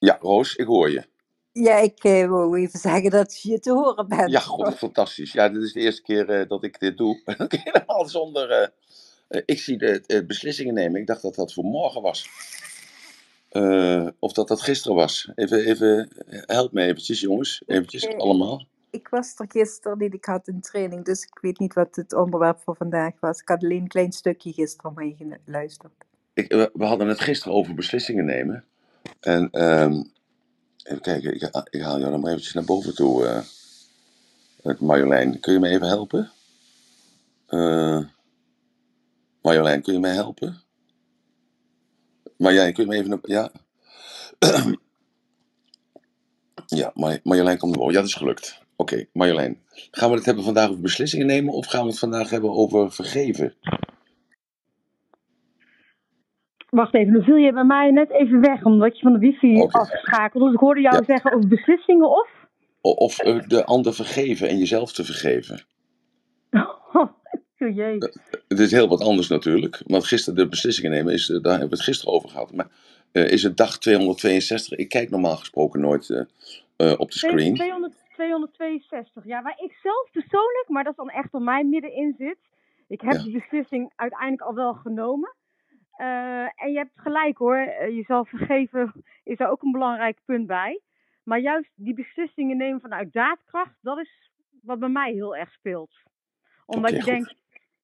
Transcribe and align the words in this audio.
Ja, 0.00 0.18
Roos, 0.20 0.56
ik 0.56 0.66
hoor 0.66 0.90
je. 0.90 1.04
Ja, 1.52 1.76
ik 1.78 2.04
uh, 2.04 2.28
wou 2.28 2.58
even 2.58 2.78
zeggen 2.78 3.10
dat 3.10 3.40
je 3.42 3.60
te 3.60 3.72
horen 3.72 4.08
bent. 4.08 4.30
Ja, 4.30 4.40
god, 4.40 4.74
fantastisch. 4.74 5.32
Ja, 5.32 5.48
dit 5.48 5.62
is 5.62 5.72
de 5.72 5.80
eerste 5.80 6.02
keer 6.02 6.40
uh, 6.40 6.48
dat 6.48 6.64
ik 6.64 6.80
dit 6.80 6.96
doe. 6.96 7.20
Helemaal 7.64 8.08
zonder... 8.08 8.72
Uh, 9.28 9.40
ik 9.44 9.58
zie 9.58 9.78
de 9.78 10.24
beslissingen 10.26 10.74
nemen. 10.74 11.00
Ik 11.00 11.06
dacht 11.06 11.22
dat 11.22 11.34
dat 11.34 11.52
voor 11.52 11.64
morgen 11.64 12.02
was. 12.02 12.28
of 14.18 14.32
dat 14.32 14.48
dat 14.48 14.60
gisteren 14.60 14.96
was. 14.96 15.30
Even, 15.34 15.64
even, 15.64 16.08
help 16.46 16.72
me 16.72 16.82
eventjes, 16.82 17.20
jongens. 17.20 17.62
Eventjes, 17.66 18.08
allemaal. 18.16 18.66
Ik 18.90 19.08
was 19.08 19.34
er 19.36 19.46
gisteren 19.48 19.98
niet. 19.98 20.14
Ik 20.14 20.24
had 20.24 20.48
een 20.48 20.60
training, 20.60 21.04
dus 21.04 21.22
ik 21.22 21.38
weet 21.40 21.58
niet 21.58 21.74
wat 21.74 21.96
het 21.96 22.12
onderwerp 22.12 22.60
voor 22.64 22.76
vandaag 22.76 23.12
was. 23.20 23.40
Ik 23.40 23.48
had 23.48 23.62
alleen 23.62 23.80
een 23.80 23.88
klein 23.88 24.12
stukje 24.12 24.52
gisteren 24.52 24.92
meegeluisterd. 24.94 25.92
Ik, 26.32 26.48
we 26.72 26.84
hadden 26.84 27.08
het 27.08 27.20
gisteren 27.20 27.54
over 27.54 27.74
beslissingen 27.74 28.24
nemen. 28.24 28.64
En 29.20 29.62
um, 29.64 30.12
even 30.82 31.00
kijken, 31.00 31.34
ik, 31.34 31.42
ik, 31.70 31.82
haal 31.82 31.98
jou 31.98 32.10
dan 32.10 32.20
maar 32.20 32.30
eventjes 32.30 32.54
naar 32.54 32.64
boven 32.64 32.94
toe. 32.94 33.44
Uh, 34.64 34.80
Marjolein, 34.80 35.40
kun 35.40 35.52
je 35.52 35.58
me 35.58 35.68
even 35.68 35.86
helpen? 35.86 36.30
Uh, 37.48 38.04
Marjolein, 39.42 39.82
kun 39.82 39.92
je 39.92 39.98
mij 39.98 40.14
helpen? 40.14 40.62
Marjolein, 42.36 42.72
kun 42.72 42.84
je 42.84 42.90
me 42.90 42.96
even... 42.96 43.20
Ja? 43.22 43.52
ja, 46.80 46.92
Marjolein 47.22 47.58
komt 47.58 47.70
naar 47.70 47.80
boven. 47.80 47.92
Ja, 47.92 48.00
dat 48.00 48.08
is 48.08 48.14
gelukt. 48.14 48.58
Oké, 48.76 49.06
Marjolein. 49.12 49.62
Gaan 49.90 50.10
we 50.10 50.16
het 50.16 50.24
hebben 50.24 50.44
vandaag 50.44 50.68
over 50.68 50.80
beslissingen 50.80 51.26
nemen 51.26 51.54
of 51.54 51.66
gaan 51.66 51.82
we 51.82 51.90
het 51.90 51.98
vandaag 51.98 52.30
hebben 52.30 52.50
over 52.50 52.92
vergeven? 52.92 53.54
Wacht 56.70 56.94
even, 56.94 57.12
dan 57.12 57.22
viel 57.22 57.36
je 57.36 57.52
bij 57.52 57.64
mij 57.64 57.90
net 57.90 58.10
even 58.10 58.40
weg 58.40 58.64
omdat 58.64 58.96
je 58.96 59.02
van 59.02 59.12
de 59.12 59.18
wifi 59.18 59.60
okay. 59.60 59.80
afschakelde. 59.80 60.44
Dus 60.44 60.54
ik 60.54 60.60
hoorde 60.60 60.80
jou 60.80 61.04
zeggen 61.04 61.32
over 61.32 61.48
beslissingen 61.48 62.10
of? 62.10 62.28
Of 62.80 63.16
de 63.46 63.64
ander 63.64 63.94
vergeven 63.94 64.48
en 64.48 64.58
jezelf 64.58 64.92
te 64.92 65.04
vergeven. 65.04 65.60
Oh, 66.92 67.08
jee. 67.76 67.98
Het 68.48 68.58
is 68.58 68.70
heel 68.70 68.88
wat 68.88 69.00
anders 69.00 69.28
natuurlijk. 69.28 69.82
Want 69.86 70.04
gisteren 70.04 70.38
de 70.38 70.48
beslissingen 70.48 70.90
nemen, 70.90 71.12
is, 71.12 71.26
daar 71.26 71.50
hebben 71.50 71.68
we 71.68 71.74
het 71.74 71.84
gisteren 71.84 72.14
over 72.14 72.28
gehad. 72.28 72.52
Maar 72.52 72.68
uh, 73.12 73.30
is 73.30 73.42
het 73.42 73.56
dag 73.56 73.78
262? 73.78 74.78
Ik 74.78 74.88
kijk 74.88 75.10
normaal 75.10 75.36
gesproken 75.36 75.80
nooit 75.80 76.08
uh, 76.08 76.20
uh, 76.76 76.94
op 76.98 77.10
de 77.10 77.18
screen. 77.18 77.54
200, 77.54 77.94
262, 78.14 79.24
ja, 79.24 79.42
waar 79.42 79.58
ik 79.58 79.72
zelf 79.82 80.08
persoonlijk, 80.12 80.64
maar 80.68 80.84
dat 80.84 80.92
is 80.92 80.98
dan 80.98 81.10
echt 81.10 81.34
op 81.34 81.42
mij 81.42 81.64
middenin 81.64 82.14
zit. 82.18 82.38
Ik 82.88 83.00
heb 83.00 83.12
ja. 83.12 83.22
die 83.22 83.32
beslissing 83.32 83.92
uiteindelijk 83.96 84.42
al 84.42 84.54
wel 84.54 84.74
genomen. 84.74 85.34
Uh, 86.00 86.42
en 86.42 86.72
je 86.72 86.76
hebt 86.76 87.00
gelijk 87.00 87.38
hoor, 87.38 87.56
uh, 87.56 87.88
jezelf 87.88 88.28
vergeven 88.28 88.92
is 89.24 89.36
daar 89.36 89.50
ook 89.50 89.62
een 89.62 89.72
belangrijk 89.72 90.18
punt 90.24 90.46
bij. 90.46 90.80
Maar 91.22 91.38
juist 91.38 91.70
die 91.74 91.94
beslissingen 91.94 92.56
nemen 92.56 92.80
vanuit 92.80 93.12
daadkracht, 93.12 93.74
dat 93.80 93.98
is 93.98 94.30
wat 94.62 94.78
bij 94.78 94.88
mij 94.88 95.12
heel 95.12 95.36
erg 95.36 95.52
speelt. 95.52 95.90
Omdat 96.66 96.90
okay, 96.90 97.04
je 97.04 97.10
denkt, 97.10 97.34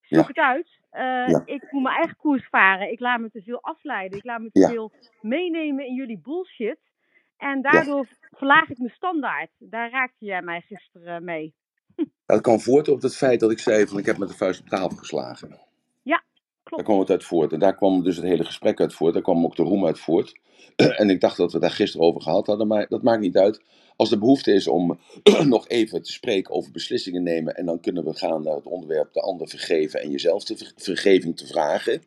zoek 0.00 0.20
ja. 0.20 0.26
het 0.26 0.38
uit. 0.38 0.80
Uh, 0.92 1.28
ja. 1.28 1.42
Ik 1.44 1.72
moet 1.72 1.82
mijn 1.82 1.96
eigen 1.96 2.16
koers 2.16 2.48
varen. 2.48 2.92
Ik 2.92 3.00
laat 3.00 3.20
me 3.20 3.30
te 3.30 3.42
veel 3.42 3.62
afleiden. 3.62 4.18
Ik 4.18 4.24
laat 4.24 4.40
me 4.40 4.50
te 4.50 4.60
ja. 4.60 4.68
veel 4.68 4.92
meenemen 5.20 5.86
in 5.86 5.94
jullie 5.94 6.18
bullshit. 6.18 6.78
En 7.36 7.62
daardoor 7.62 8.06
verlaag 8.30 8.70
ik 8.70 8.78
mijn 8.78 8.94
standaard. 8.94 9.50
Daar 9.58 9.90
raakte 9.90 10.24
jij 10.24 10.42
mij 10.42 10.60
gisteren 10.60 11.24
mee. 11.24 11.54
Dat 12.26 12.40
kwam 12.40 12.60
voort 12.60 12.88
op 12.88 13.02
het 13.02 13.16
feit 13.16 13.40
dat 13.40 13.50
ik 13.50 13.58
zei 13.58 13.86
van 13.86 13.98
ik 13.98 14.06
heb 14.06 14.18
met 14.18 14.28
de 14.28 14.36
vuist 14.36 14.60
op 14.60 14.68
tafel 14.68 14.96
geslagen. 14.96 15.65
Daar 16.70 16.84
kwam 16.84 16.98
het 16.98 17.10
uit 17.10 17.24
voort. 17.24 17.52
En 17.52 17.58
daar 17.58 17.76
kwam 17.76 18.02
dus 18.02 18.16
het 18.16 18.24
hele 18.24 18.44
gesprek 18.44 18.80
uit 18.80 18.92
voort. 18.92 19.12
Daar 19.12 19.22
kwam 19.22 19.44
ook 19.44 19.56
de 19.56 19.62
roem 19.62 19.86
uit 19.86 19.98
voort. 19.98 20.34
en 20.76 21.10
ik 21.10 21.20
dacht 21.20 21.36
dat 21.36 21.52
we 21.52 21.58
daar 21.58 21.70
gisteren 21.70 22.06
over 22.06 22.20
gehad 22.22 22.46
hadden, 22.46 22.66
maar 22.66 22.86
dat 22.88 23.02
maakt 23.02 23.20
niet 23.20 23.36
uit. 23.36 23.60
Als 23.96 24.10
er 24.10 24.18
behoefte 24.18 24.52
is 24.52 24.66
om 24.66 24.98
nog 25.44 25.68
even 25.68 26.02
te 26.02 26.12
spreken 26.12 26.54
over 26.54 26.72
beslissingen 26.72 27.22
nemen, 27.22 27.56
en 27.56 27.66
dan 27.66 27.80
kunnen 27.80 28.04
we 28.04 28.14
gaan 28.14 28.42
naar 28.42 28.54
het 28.54 28.66
onderwerp 28.66 29.12
de 29.12 29.20
ander 29.20 29.48
vergeven 29.48 30.00
en 30.00 30.10
jezelf 30.10 30.44
de 30.44 30.56
ver 30.56 30.72
vergeving 30.76 31.36
te 31.36 31.46
vragen. 31.46 32.02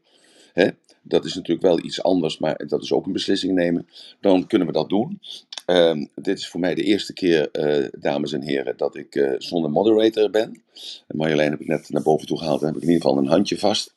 Hè? 0.54 0.68
Dat 1.02 1.26
is 1.26 1.34
natuurlijk 1.34 1.68
wel 1.68 1.84
iets 1.84 2.04
anders, 2.04 2.38
maar 2.38 2.66
dat 2.68 2.84
is 2.84 2.92
ook 2.92 3.06
een 3.06 3.12
beslissing 3.12 3.54
nemen. 3.54 3.88
Dan 4.22 4.48
kunnen 4.48 4.68
we 4.68 4.74
dat 4.74 4.90
doen. 4.90 5.20
Uh, 5.68 6.06
dit 6.16 6.38
is 6.38 6.48
voor 6.48 6.60
mij 6.60 6.76
de 6.76 6.84
eerste 6.84 7.14
keer, 7.14 7.50
uh, 7.52 7.88
dames 8.00 8.34
en 8.34 8.42
heren, 8.42 8.78
dat 8.78 8.96
ik 8.96 9.16
uh, 9.16 9.36
zonder 9.38 9.72
moderator 9.72 10.30
ben. 10.30 10.62
En 11.08 11.18
Marjolein 11.18 11.52
heb 11.52 11.62
ik 11.62 11.68
net 11.68 11.90
naar 11.90 12.02
boven 12.02 12.28
toe 12.28 12.38
gehaald. 12.38 12.60
Dan 12.60 12.68
heb 12.68 12.78
ik 12.78 12.84
in 12.84 12.90
ieder 12.90 13.08
geval 13.08 13.24
een 13.24 13.30
handje 13.30 13.58
vast. 13.58 13.96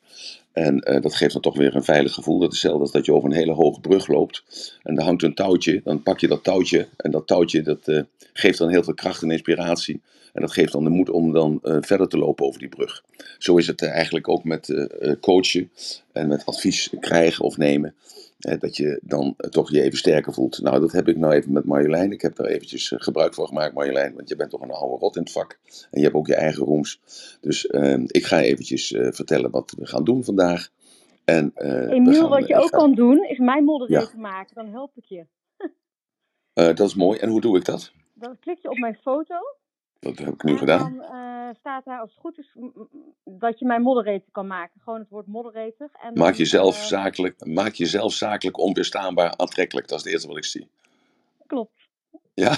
En 0.52 0.90
uh, 0.90 1.00
dat 1.00 1.14
geeft 1.14 1.32
dan 1.32 1.42
toch 1.42 1.56
weer 1.56 1.74
een 1.76 1.84
veilig 1.84 2.14
gevoel. 2.14 2.38
Dat 2.38 2.52
is 2.52 2.62
hetzelfde 2.62 2.82
als 2.82 2.92
dat 2.92 3.06
je 3.06 3.12
over 3.12 3.28
een 3.28 3.36
hele 3.36 3.52
hoge 3.52 3.80
brug 3.80 4.06
loopt. 4.06 4.44
En 4.82 4.96
er 4.96 5.04
hangt 5.04 5.22
een 5.22 5.34
touwtje. 5.34 5.80
Dan 5.84 6.02
pak 6.02 6.20
je 6.20 6.28
dat 6.28 6.44
touwtje. 6.44 6.88
En 6.96 7.10
dat 7.10 7.26
touwtje 7.26 7.62
dat, 7.62 7.88
uh, 7.88 8.00
geeft 8.32 8.58
dan 8.58 8.68
heel 8.68 8.82
veel 8.82 8.94
kracht 8.94 9.22
en 9.22 9.30
inspiratie. 9.30 10.00
En 10.32 10.40
dat 10.40 10.52
geeft 10.52 10.72
dan 10.72 10.84
de 10.84 10.90
moed 10.90 11.10
om 11.10 11.32
dan 11.32 11.58
uh, 11.62 11.76
verder 11.80 12.08
te 12.08 12.18
lopen 12.18 12.46
over 12.46 12.58
die 12.60 12.68
brug. 12.68 13.02
Zo 13.38 13.56
is 13.56 13.66
het 13.66 13.82
eigenlijk 13.82 14.28
ook 14.28 14.44
met 14.44 14.88
coachen. 15.20 15.70
En 16.12 16.28
met 16.28 16.46
advies 16.46 16.90
krijgen 17.00 17.44
of 17.44 17.56
nemen. 17.56 17.94
Dat 18.58 18.76
je 18.76 19.00
dan 19.02 19.34
toch 19.50 19.70
je 19.70 19.82
even 19.82 19.98
sterker 19.98 20.32
voelt. 20.32 20.62
Nou, 20.62 20.80
dat 20.80 20.92
heb 20.92 21.08
ik 21.08 21.16
nou 21.16 21.32
even 21.32 21.52
met 21.52 21.64
Marjolein. 21.64 22.12
Ik 22.12 22.22
heb 22.22 22.36
daar 22.36 22.46
eventjes 22.46 22.92
gebruik 22.96 23.34
van 23.34 23.46
gemaakt, 23.46 23.74
Marjolein. 23.74 24.14
Want 24.14 24.28
je 24.28 24.36
bent 24.36 24.50
toch 24.50 24.60
een 24.60 24.70
oude 24.70 24.96
rot 24.98 25.16
in 25.16 25.22
het 25.22 25.32
vak. 25.32 25.58
En 25.90 25.98
je 25.98 26.02
hebt 26.02 26.14
ook 26.14 26.26
je 26.26 26.34
eigen 26.34 26.64
rooms. 26.64 27.00
Dus 27.40 27.66
ehm, 27.66 28.04
ik 28.06 28.24
ga 28.24 28.40
eventjes 28.40 28.94
vertellen 28.96 29.50
wat 29.50 29.74
we 29.78 29.86
gaan 29.86 30.04
doen 30.04 30.24
vandaag. 30.24 30.70
En, 31.24 31.52
uh, 31.56 31.90
Emiel, 31.90 32.28
wat 32.28 32.48
je 32.48 32.54
ook 32.54 32.68
gaan... 32.68 32.80
kan 32.80 32.94
doen, 32.94 33.24
is 33.24 33.38
mijn 33.38 33.64
moderator 33.64 34.14
ja. 34.14 34.20
maken. 34.20 34.54
Dan 34.54 34.68
help 34.68 34.96
ik 34.96 35.04
je. 35.04 35.26
dat 36.52 36.80
is 36.80 36.94
mooi. 36.94 37.18
En 37.18 37.28
hoe 37.28 37.40
doe 37.40 37.56
ik 37.56 37.64
dat? 37.64 37.92
Dan 38.14 38.38
klik 38.38 38.58
je 38.58 38.70
op 38.70 38.78
mijn 38.78 38.98
foto. 39.02 39.34
Dat 40.02 40.18
heb 40.18 40.28
ik 40.28 40.42
nu 40.42 40.56
gedaan. 40.56 40.96
Dan 40.96 41.16
uh, 41.16 41.48
staat 41.58 41.84
daar, 41.84 42.00
als 42.00 42.10
het 42.10 42.20
goed 42.20 42.38
is, 42.38 42.56
dat 43.24 43.58
je 43.58 43.66
mijn 43.66 43.82
moderator 43.82 44.28
kan 44.32 44.46
maken. 44.46 44.80
Gewoon 44.80 44.98
het 44.98 45.08
woord 45.08 45.26
moderator. 45.26 45.90
En 45.92 46.18
maak, 46.18 46.34
jezelf 46.34 46.76
zakelijk, 46.76 47.46
maak 47.46 47.72
jezelf 47.72 48.12
zakelijk 48.12 48.58
onweerstaanbaar 48.58 49.36
aantrekkelijk. 49.36 49.88
Dat 49.88 49.98
is 49.98 50.04
het 50.04 50.12
eerste 50.12 50.28
wat 50.28 50.36
ik 50.36 50.44
zie. 50.44 50.68
Klopt. 51.46 51.88
Ja? 52.34 52.56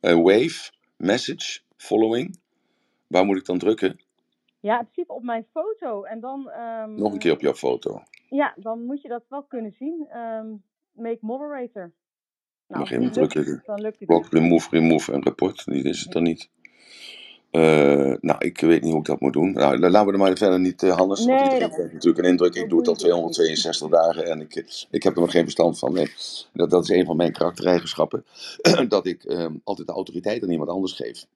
wave, 0.28 0.70
message, 0.96 1.60
following. 1.76 2.38
Waar 3.06 3.24
moet 3.24 3.36
ik 3.36 3.44
dan 3.44 3.58
drukken? 3.58 4.00
Ja, 4.60 4.78
in 4.78 4.84
principe 4.84 5.12
op 5.12 5.22
mijn 5.22 5.46
foto. 5.52 6.02
En 6.02 6.20
dan. 6.20 6.50
Um, 6.50 6.94
Nog 6.94 7.12
een 7.12 7.18
keer 7.18 7.32
op 7.32 7.40
jouw 7.40 7.54
foto. 7.54 8.02
Ja, 8.28 8.54
dan 8.56 8.84
moet 8.84 9.02
je 9.02 9.08
dat 9.08 9.24
wel 9.28 9.42
kunnen 9.42 9.72
zien. 9.78 10.18
Um, 10.18 10.62
make 10.92 11.18
moderator. 11.20 11.92
Nou, 12.68 12.80
Mag 12.80 12.88
je 12.88 12.94
hem 12.94 13.12
drukken? 13.12 13.62
Dan 13.66 13.80
lukt 13.80 14.00
het. 14.00 14.08
Rock, 14.08 14.26
remove, 14.30 14.68
remove 14.70 15.12
en 15.12 15.22
report. 15.22 15.64
Die 15.64 15.82
is 15.82 16.00
het 16.00 16.12
dan 16.12 16.22
niet. 16.22 16.48
Uh, 17.52 18.14
nou, 18.20 18.36
ik 18.38 18.60
weet 18.60 18.82
niet 18.82 18.90
hoe 18.90 19.00
ik 19.00 19.06
dat 19.06 19.20
moet 19.20 19.32
doen. 19.32 19.52
Nou, 19.52 19.78
laten 19.78 20.06
we 20.06 20.12
er 20.12 20.18
maar 20.18 20.36
verder 20.36 20.60
niet, 20.60 20.82
uh, 20.82 20.96
Hannes. 20.96 21.24
Nee, 21.24 21.36
want 21.36 21.52
iedereen 21.52 21.90
natuurlijk 21.92 22.18
een 22.18 22.30
indruk. 22.30 22.54
Ik 22.54 22.68
doe 22.68 22.78
het 22.78 22.88
al 22.88 22.94
262 22.94 23.88
dagen 23.88 24.24
en 24.24 24.40
ik, 24.40 24.86
ik 24.90 25.02
heb 25.02 25.14
er 25.14 25.20
nog 25.20 25.30
geen 25.30 25.42
verstand 25.42 25.78
van. 25.78 25.92
Nee, 25.92 26.10
dat, 26.52 26.70
dat 26.70 26.82
is 26.82 26.88
een 26.88 27.04
van 27.04 27.16
mijn 27.16 27.32
karaktereigenschappen. 27.32 28.24
dat 28.88 29.06
ik 29.06 29.24
um, 29.24 29.60
altijd 29.64 29.86
de 29.86 29.92
autoriteit 29.92 30.42
aan 30.42 30.50
iemand 30.50 30.70
anders 30.70 30.92
geef. 30.92 31.26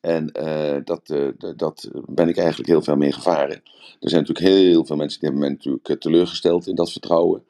En 0.00 0.32
uh, 0.42 0.76
dat, 0.84 1.10
uh, 1.10 1.28
dat 1.56 1.90
ben 2.06 2.28
ik 2.28 2.36
eigenlijk 2.36 2.68
heel 2.68 2.82
veel 2.82 2.96
mee 2.96 3.12
gevaren. 3.12 3.62
Er 4.00 4.08
zijn 4.08 4.24
natuurlijk 4.26 4.54
heel 4.54 4.84
veel 4.84 4.96
mensen 4.96 5.20
die 5.20 5.28
hebben 5.28 5.48
mij 5.48 5.56
natuurlijk 5.56 6.00
teleurgesteld 6.00 6.66
in 6.66 6.74
dat 6.74 6.92
vertrouwen. 6.92 7.44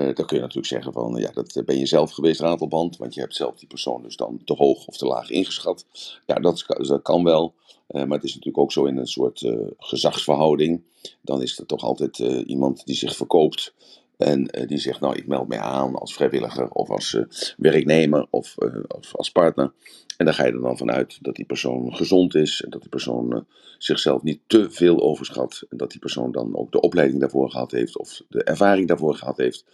Uh, 0.00 0.14
dan 0.14 0.26
kun 0.26 0.36
je 0.36 0.40
natuurlijk 0.40 0.66
zeggen 0.66 0.92
van, 0.92 1.14
ja, 1.14 1.30
dat 1.32 1.62
ben 1.64 1.78
je 1.78 1.86
zelf 1.86 2.10
geweest, 2.10 2.40
ratelband, 2.40 2.96
want 2.96 3.14
je 3.14 3.20
hebt 3.20 3.34
zelf 3.34 3.56
die 3.56 3.68
persoon 3.68 4.02
dus 4.02 4.16
dan 4.16 4.40
te 4.44 4.54
hoog 4.54 4.86
of 4.86 4.96
te 4.96 5.06
laag 5.06 5.30
ingeschat. 5.30 5.86
Ja, 6.26 6.34
dat, 6.34 6.64
dat 6.66 7.02
kan 7.02 7.24
wel, 7.24 7.54
maar 7.86 8.08
het 8.08 8.24
is 8.24 8.34
natuurlijk 8.34 8.58
ook 8.58 8.72
zo 8.72 8.84
in 8.84 8.96
een 8.96 9.06
soort 9.06 9.52
gezagsverhouding. 9.78 10.82
Dan 11.20 11.42
is 11.42 11.58
er 11.58 11.66
toch 11.66 11.82
altijd 11.82 12.18
iemand 12.46 12.86
die 12.86 12.96
zich 12.96 13.16
verkoopt 13.16 13.74
en 14.20 14.48
uh, 14.58 14.66
die 14.66 14.78
zegt, 14.78 15.00
nou, 15.00 15.16
ik 15.16 15.26
meld 15.26 15.48
mij 15.48 15.58
aan 15.58 15.94
als 15.94 16.14
vrijwilliger 16.14 16.68
of 16.68 16.90
als 16.90 17.12
uh, 17.14 17.24
werknemer 17.56 18.26
of, 18.30 18.54
uh, 18.58 18.74
of, 18.88 19.16
als 19.16 19.30
partner. 19.30 19.72
En 20.16 20.24
daar 20.24 20.34
ga 20.34 20.46
je 20.46 20.52
er 20.52 20.60
dan 20.60 20.76
vanuit 20.76 21.18
dat 21.20 21.36
die 21.36 21.44
persoon 21.44 21.94
gezond 21.94 22.34
is. 22.34 22.62
En 22.62 22.70
dat 22.70 22.80
die 22.80 22.90
persoon 22.90 23.46
zichzelf 23.78 24.22
niet 24.22 24.40
te 24.46 24.70
veel 24.70 25.00
overschat. 25.00 25.62
En 25.68 25.76
dat 25.76 25.90
die 25.90 26.00
persoon 26.00 26.32
dan 26.32 26.56
ook 26.56 26.72
de 26.72 26.80
opleiding 26.80 27.20
daarvoor 27.20 27.50
gehad 27.50 27.70
heeft 27.70 27.98
of 27.98 28.22
de 28.28 28.42
ervaring 28.42 28.88
daarvoor 28.88 29.14
gehad 29.14 29.36
heeft. 29.36 29.64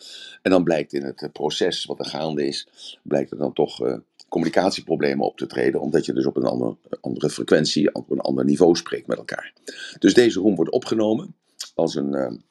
En 0.42 0.50
dan 0.50 0.64
blijkt 0.64 0.92
in 0.92 1.02
het 1.02 1.28
proces 1.32 1.84
wat 1.84 1.98
er 1.98 2.04
gaande 2.04 2.46
is, 2.46 2.68
blijkt 3.02 3.30
er 3.30 3.38
dan 3.38 3.52
toch 3.52 4.00
communicatieproblemen 4.28 5.26
op 5.26 5.36
te 5.36 5.46
treden. 5.46 5.80
Omdat 5.80 6.06
je 6.06 6.12
dus 6.12 6.26
op 6.26 6.36
een 6.36 6.44
ander, 6.44 6.76
andere 7.00 7.30
frequentie, 7.30 7.94
op 7.94 8.10
een 8.10 8.20
ander 8.20 8.44
niveau 8.44 8.76
spreekt 8.76 9.06
met 9.06 9.18
elkaar. 9.18 9.52
Dus 9.98 10.14
deze 10.14 10.40
room 10.40 10.54
wordt 10.54 10.70
opgenomen 10.70 11.34
als 11.74 11.94
een 11.94 12.44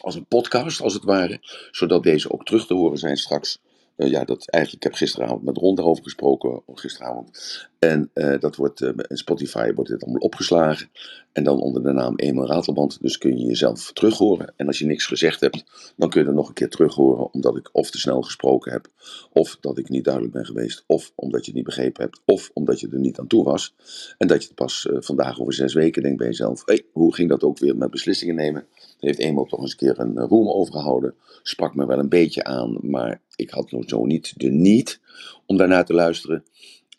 als 0.00 0.14
een 0.14 0.26
podcast, 0.26 0.80
als 0.80 0.94
het 0.94 1.04
ware, 1.04 1.38
zodat 1.70 2.02
deze 2.02 2.30
ook 2.32 2.44
terug 2.44 2.66
te 2.66 2.74
horen 2.74 2.98
zijn 2.98 3.16
straks 3.16 3.60
Uh, 3.98 4.10
ja, 4.10 4.24
dat 4.24 4.48
eigenlijk, 4.48 4.84
ik 4.84 4.90
heb 4.90 4.98
gisteravond 4.98 5.42
met 5.42 5.56
Ron 5.56 5.74
daarover 5.74 6.02
gesproken, 6.02 6.62
gisteravond. 6.66 7.68
En 7.78 8.10
uh, 8.14 8.38
dat 8.40 8.56
wordt, 8.56 8.80
in 8.80 9.16
Spotify 9.16 9.72
wordt 9.72 9.90
dit 9.90 10.02
allemaal 10.02 10.20
opgeslagen. 10.20 10.88
En 11.32 11.44
dan 11.44 11.60
onder 11.60 11.82
de 11.82 11.92
naam 11.92 12.16
Eenmaal 12.16 12.46
Ratelband. 12.46 13.00
Dus 13.00 13.18
kun 13.18 13.38
je 13.38 13.44
jezelf 13.44 13.92
terug 13.92 14.18
horen. 14.18 14.52
En 14.56 14.66
als 14.66 14.78
je 14.78 14.86
niks 14.86 15.06
gezegd 15.06 15.40
hebt, 15.40 15.64
dan 15.96 16.08
kun 16.08 16.22
je 16.22 16.28
er 16.28 16.34
nog 16.34 16.48
een 16.48 16.54
keer 16.54 16.68
terug 16.68 16.94
horen. 16.94 17.32
Omdat 17.32 17.56
ik 17.56 17.68
of 17.72 17.90
te 17.90 17.98
snel 17.98 18.22
gesproken 18.22 18.72
heb. 18.72 18.88
Of 19.32 19.56
dat 19.60 19.78
ik 19.78 19.88
niet 19.88 20.04
duidelijk 20.04 20.34
ben 20.34 20.46
geweest. 20.46 20.84
Of 20.86 21.12
omdat 21.14 21.40
je 21.40 21.46
het 21.46 21.54
niet 21.54 21.64
begrepen 21.64 22.02
hebt. 22.02 22.20
Of 22.24 22.50
omdat 22.54 22.80
je 22.80 22.88
er 22.88 22.98
niet 22.98 23.18
aan 23.18 23.26
toe 23.26 23.44
was. 23.44 23.74
En 24.18 24.26
dat 24.26 24.40
je 24.42 24.46
het 24.46 24.56
pas 24.56 24.88
vandaag 24.90 25.40
over 25.40 25.52
zes 25.52 25.74
weken 25.74 26.02
denkt 26.02 26.18
bij 26.18 26.26
jezelf. 26.26 26.62
Hé, 26.64 26.74
hey, 26.74 26.84
hoe 26.92 27.14
ging 27.14 27.28
dat 27.28 27.42
ook 27.42 27.58
weer 27.58 27.76
met 27.76 27.90
beslissingen 27.90 28.34
nemen? 28.34 28.66
Heeft 29.00 29.18
eenmaal 29.18 29.44
toch 29.44 29.60
eens 29.60 29.70
een 29.70 29.76
keer 29.76 29.98
een 29.98 30.18
roem 30.18 30.48
overgehouden. 30.48 31.14
Sprak 31.42 31.74
me 31.74 31.86
wel 31.86 31.98
een 31.98 32.08
beetje 32.08 32.44
aan, 32.44 32.78
maar 32.82 33.20
ik 33.36 33.50
had 33.50 33.70
nog 33.70 33.82
zo 33.86 34.04
niet 34.04 34.32
de 34.36 34.50
niet 34.50 35.00
om 35.46 35.56
daarnaar 35.56 35.84
te 35.84 35.94
luisteren. 35.94 36.44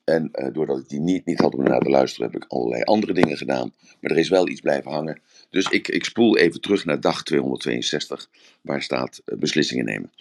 En 0.03 0.29
uh, 0.33 0.53
doordat 0.53 0.79
ik 0.79 0.89
die 0.89 0.99
niet, 0.99 1.25
niet 1.25 1.39
had 1.39 1.55
om 1.55 1.63
naar 1.63 1.79
te 1.79 1.89
luisteren, 1.89 2.31
heb 2.31 2.41
ik 2.41 2.51
allerlei 2.51 2.83
andere 2.83 3.13
dingen 3.13 3.37
gedaan. 3.37 3.73
Maar 3.99 4.11
er 4.11 4.17
is 4.17 4.29
wel 4.29 4.47
iets 4.47 4.61
blijven 4.61 4.91
hangen. 4.91 5.21
Dus 5.49 5.65
ik, 5.65 5.87
ik 5.87 6.05
spoel 6.05 6.37
even 6.37 6.61
terug 6.61 6.85
naar 6.85 6.99
dag 6.99 7.23
262, 7.23 8.29
waar 8.61 8.81
staat 8.81 9.21
uh, 9.25 9.37
beslissingen 9.37 9.85
nemen. 9.85 10.11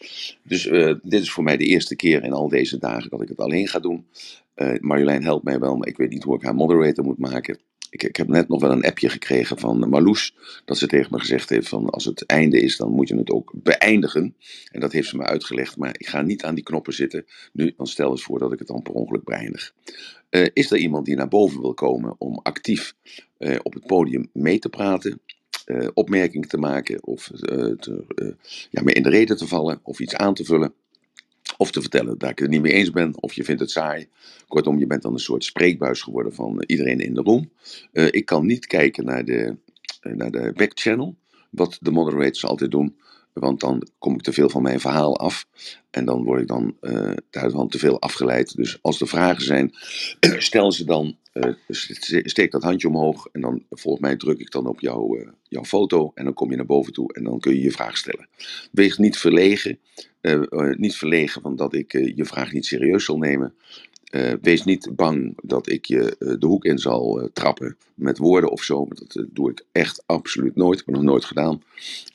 Dus 0.43 0.63
dit 1.03 1.23
is 1.23 1.31
voor 1.31 1.45
mij 1.45 1.57
de 1.57 1.65
eerste 1.65 1.97
keer 1.97 2.25
in 2.25 2.33
al 2.33 2.49
deze 2.49 2.79
dagen 2.79 3.11
dat 3.11 3.23
ik 3.23 3.29
het 3.29 3.39
alleen 3.39 3.69
ga 3.69 3.79
doen. 3.79 4.07
Marjolein 4.81 5.23
helpt 5.23 5.45
mij 5.45 5.59
wel, 5.59 5.77
maar 5.77 5.89
ik 5.89 5.97
weet 5.97 6.11
niet 6.11 6.23
hoe 6.23 6.37
ik 6.37 6.43
haar 6.43 6.55
moderator 6.55 7.05
moet 7.05 7.19
maken. 7.19 7.59
Ik, 7.91 8.03
ik, 8.03 8.17
heb 8.17 8.29
net 8.29 8.49
nog 8.49 8.61
wel 8.61 8.71
een 8.71 8.85
appje 8.85 9.09
gekregen 9.09 9.59
van 9.59 9.89
Marloes. 9.89 10.35
Dat 10.65 10.79
ze 10.79 10.87
tegen 10.87 11.09
me 11.13 11.19
gezegd 11.19 11.49
heeft 11.49 11.69
van 11.69 11.91
als 11.91 12.05
het 12.05 12.27
einde 12.27 12.61
is, 12.61 12.77
dan 12.77 12.91
moet 12.91 13.09
je 13.09 13.17
het 13.17 13.31
ook 13.31 13.53
beëindigen. 13.55 14.35
En 14.71 14.81
dat 14.81 14.93
heeft 14.93 15.09
ze 15.09 15.17
me 15.17 15.25
uitgelegd. 15.25 15.77
Maar 15.77 15.95
ik 15.99 16.07
ga 16.07 16.23
niet 16.23 16.45
aan 16.45 16.55
die 16.55 16.65
knoppen 16.65 16.93
zitten. 16.93 17.27
Nu, 17.53 17.75
dan 17.77 17.87
stel 17.87 18.11
eens 18.11 18.23
voor 18.23 18.39
dat 18.39 18.53
ik 18.53 18.59
het 18.59 18.69
dan 18.69 18.83
per 18.83 18.93
ongeluk 18.93 19.25
beëindig. 19.25 19.75
Uh, 20.31 20.47
is 20.53 20.71
er 20.71 20.79
iemand 20.79 21.07
die 21.07 21.17
naar 21.17 21.29
boven 21.29 21.61
wil 21.61 21.75
komen 21.75 22.15
om 22.19 22.41
actief 22.43 22.95
uh, 23.39 23.57
op 23.63 23.75
het 23.75 23.87
podium 23.87 24.31
mee 24.33 24.59
te 24.59 24.69
praten? 24.69 25.21
Opmerkingen 25.95 26.49
te 26.49 26.59
maken 26.59 27.05
of 27.05 27.31
te, 27.35 28.05
ja, 28.71 28.83
me 28.83 28.93
in 28.93 29.03
de 29.03 29.09
reden 29.09 29.37
te 29.37 29.47
vallen 29.47 29.81
of 29.83 30.01
iets 30.01 30.15
aan 30.15 30.35
te 30.35 30.45
vullen? 30.45 30.75
Of 31.61 31.71
te 31.71 31.81
vertellen 31.81 32.19
dat 32.19 32.31
ik 32.31 32.39
het 32.39 32.51
niet 32.51 32.63
mee 32.63 32.73
eens 32.73 32.91
ben, 32.91 33.23
of 33.23 33.33
je 33.33 33.45
vindt 33.45 33.61
het 33.61 33.71
saai. 33.71 34.09
Kortom, 34.47 34.79
je 34.79 34.87
bent 34.87 35.03
dan 35.03 35.13
een 35.13 35.19
soort 35.19 35.45
spreekbuis 35.45 36.03
geworden 36.03 36.35
van 36.35 36.63
iedereen 36.67 37.01
in 37.01 37.15
de 37.15 37.21
room. 37.21 37.51
Uh, 37.93 38.07
ik 38.11 38.25
kan 38.25 38.47
niet 38.47 38.67
kijken 38.67 39.05
naar 39.05 39.25
de, 39.25 39.57
uh, 40.03 40.15
naar 40.15 40.31
de 40.31 40.53
backchannel, 40.57 41.17
wat 41.51 41.79
de 41.81 41.91
moderators 41.91 42.45
altijd 42.45 42.71
doen. 42.71 42.97
Want 43.33 43.61
dan 43.61 43.89
kom 43.99 44.15
ik 44.15 44.23
te 44.23 44.33
veel 44.33 44.49
van 44.49 44.63
mijn 44.63 44.81
verhaal 44.81 45.19
af. 45.19 45.47
En 45.91 46.05
dan 46.05 46.25
word 46.25 46.41
ik 46.41 46.47
dan 46.47 46.77
daarvan 47.31 47.69
te 47.69 47.79
veel 47.79 48.01
afgeleid. 48.01 48.57
Dus 48.57 48.79
als 48.83 49.01
er 49.01 49.09
vragen 49.09 49.45
zijn, 49.45 49.73
stel 50.51 50.73
ze 50.73 50.85
dan. 50.85 51.17
Steek 52.23 52.51
dat 52.51 52.63
handje 52.63 52.89
omhoog. 52.89 53.29
En 53.33 53.41
dan 53.41 53.65
volgens 53.71 54.03
mij 54.03 54.17
druk 54.17 54.39
ik 54.39 54.51
dan 54.51 54.67
op 54.67 54.81
jouw, 54.81 55.17
uh, 55.17 55.29
jouw 55.43 55.65
foto. 55.65 56.11
En 56.15 56.25
dan 56.25 56.35
kom 56.35 56.51
je 56.51 56.57
naar 56.57 56.67
boven 56.67 56.93
toe. 56.93 57.13
En 57.13 57.25
dan 57.25 57.41
kun 57.41 57.55
je 57.55 57.63
je 57.63 57.71
vraag 57.71 57.97
stellen. 57.97 58.29
Wees 58.73 58.99
niet 58.99 59.19
verlegen. 59.19 59.79
Niet 60.77 60.97
verlegen 60.97 61.43
van 61.43 61.57
dat 61.57 61.75
ik 61.75 61.93
je 61.93 62.25
vraag 62.25 62.53
niet 62.53 62.67
serieus 62.67 63.05
zal 63.05 63.19
nemen. 63.19 63.55
Wees 64.41 64.65
niet 64.65 64.91
bang 64.97 65.39
dat 65.43 65.69
ik 65.71 65.85
je 65.85 66.17
de 66.39 66.47
hoek 66.47 66.65
in 66.65 66.79
zal 66.79 67.31
trappen 67.33 67.77
met 67.95 68.19
woorden 68.19 68.51
of 68.51 68.63
zo. 68.63 68.87
Dat 68.89 69.27
doe 69.31 69.51
ik 69.51 69.65
echt 69.73 70.03
absoluut 70.07 70.57
nooit. 70.57 70.79
Heb 70.79 70.95
nog 70.95 71.03
nooit 71.03 71.25
gedaan. 71.25 71.63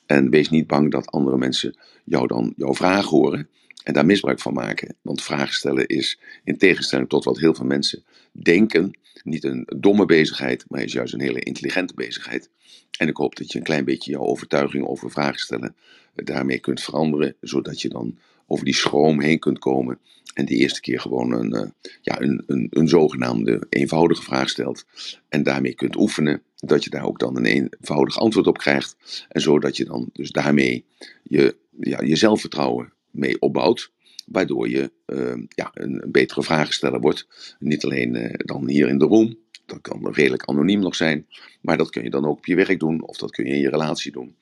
En 0.05 0.29
wees 0.29 0.49
niet 0.49 0.67
bang 0.67 0.91
dat 0.91 1.11
andere 1.11 1.37
mensen 1.37 1.75
jou 2.03 2.27
dan 2.27 2.53
jouw 2.57 2.73
vraag 2.73 3.05
horen 3.05 3.49
en 3.83 3.93
daar 3.93 4.05
misbruik 4.05 4.39
van 4.39 4.53
maken. 4.53 4.95
Want 5.01 5.23
vragen 5.23 5.53
stellen 5.53 5.87
is, 5.87 6.19
in 6.43 6.57
tegenstelling 6.57 7.09
tot 7.09 7.23
wat 7.23 7.39
heel 7.39 7.53
veel 7.53 7.65
mensen 7.65 8.03
denken, 8.31 8.97
niet 9.23 9.43
een 9.43 9.67
domme 9.77 10.05
bezigheid, 10.05 10.65
maar 10.67 10.83
is 10.83 10.93
juist 10.93 11.13
een 11.13 11.21
hele 11.21 11.39
intelligente 11.39 11.93
bezigheid. 11.93 12.49
En 12.97 13.07
ik 13.07 13.17
hoop 13.17 13.35
dat 13.35 13.51
je 13.51 13.57
een 13.57 13.63
klein 13.63 13.85
beetje 13.85 14.11
jouw 14.11 14.21
overtuiging 14.21 14.85
over 14.85 15.11
vragen 15.11 15.39
stellen 15.39 15.75
daarmee 16.15 16.59
kunt 16.59 16.81
veranderen, 16.81 17.35
zodat 17.41 17.81
je 17.81 17.89
dan 17.89 18.17
over 18.47 18.65
die 18.65 18.75
schroom 18.75 19.21
heen 19.21 19.39
kunt 19.39 19.59
komen 19.59 19.99
en 20.33 20.45
die 20.45 20.57
eerste 20.57 20.81
keer 20.81 20.99
gewoon 20.99 21.31
een, 21.31 21.55
uh, 21.55 21.69
ja, 22.01 22.21
een, 22.21 22.43
een, 22.47 22.67
een 22.69 22.87
zogenaamde 22.87 23.65
eenvoudige 23.69 24.23
vraag 24.23 24.49
stelt 24.49 24.85
en 25.29 25.43
daarmee 25.43 25.73
kunt 25.73 25.95
oefenen, 25.95 26.41
dat 26.55 26.83
je 26.83 26.89
daar 26.89 27.05
ook 27.05 27.19
dan 27.19 27.37
een 27.37 27.45
eenvoudig 27.45 28.19
antwoord 28.19 28.47
op 28.47 28.57
krijgt 28.57 29.25
en 29.29 29.41
zodat 29.41 29.77
je 29.77 29.85
dan 29.85 30.09
dus 30.13 30.31
daarmee 30.31 30.85
je, 31.23 31.55
ja, 31.79 32.01
je 32.01 32.15
zelfvertrouwen 32.15 32.93
mee 33.11 33.41
opbouwt, 33.41 33.91
waardoor 34.25 34.69
je 34.69 34.91
uh, 35.05 35.43
ja, 35.47 35.71
een, 35.73 36.03
betere 36.07 36.43
vragensteller 36.43 36.99
wordt. 36.99 37.27
Niet 37.59 37.83
alleen 37.83 38.35
dan 38.37 38.69
hier 38.69 38.87
in 38.87 38.97
de 38.97 39.05
room, 39.05 39.37
dat 39.65 39.81
kan 39.81 40.13
redelijk 40.13 40.45
anoniem 40.45 40.79
nog 40.79 40.95
zijn, 40.95 41.27
maar 41.61 41.77
dat 41.77 41.89
kun 41.89 42.03
je 42.03 42.09
dan 42.09 42.25
ook 42.25 42.37
op 42.37 42.45
je 42.45 42.55
werk 42.55 42.79
doen 42.79 43.03
of 43.03 43.17
dat 43.17 43.31
kun 43.31 43.45
je 43.45 43.53
in 43.53 43.59
je 43.59 43.69
relatie 43.69 44.11
doen. 44.11 44.35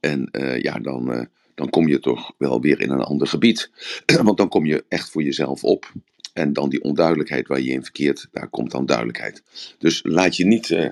En 0.00 0.28
uh, 0.32 0.60
ja, 0.62 0.78
dan 0.78 1.28
dan 1.56 1.70
kom 1.70 1.88
je 1.88 2.00
toch 2.00 2.32
wel 2.38 2.60
weer 2.60 2.80
in 2.80 2.90
een 2.90 3.00
ander 3.00 3.26
gebied. 3.26 3.70
Want 4.22 4.36
dan 4.36 4.48
kom 4.48 4.66
je 4.66 4.84
echt 4.88 5.10
voor 5.10 5.22
jezelf 5.22 5.64
op. 5.64 5.92
En 6.32 6.52
dan 6.52 6.68
die 6.68 6.82
onduidelijkheid 6.82 7.48
waar 7.48 7.60
je 7.60 7.72
in 7.72 7.82
verkeert, 7.82 8.28
daar 8.32 8.48
komt 8.48 8.70
dan 8.70 8.86
duidelijkheid. 8.86 9.42
Dus 9.78 10.00
laat 10.04 10.36
je 10.36 10.46
niet, 10.46 10.70
uh, 10.70 10.88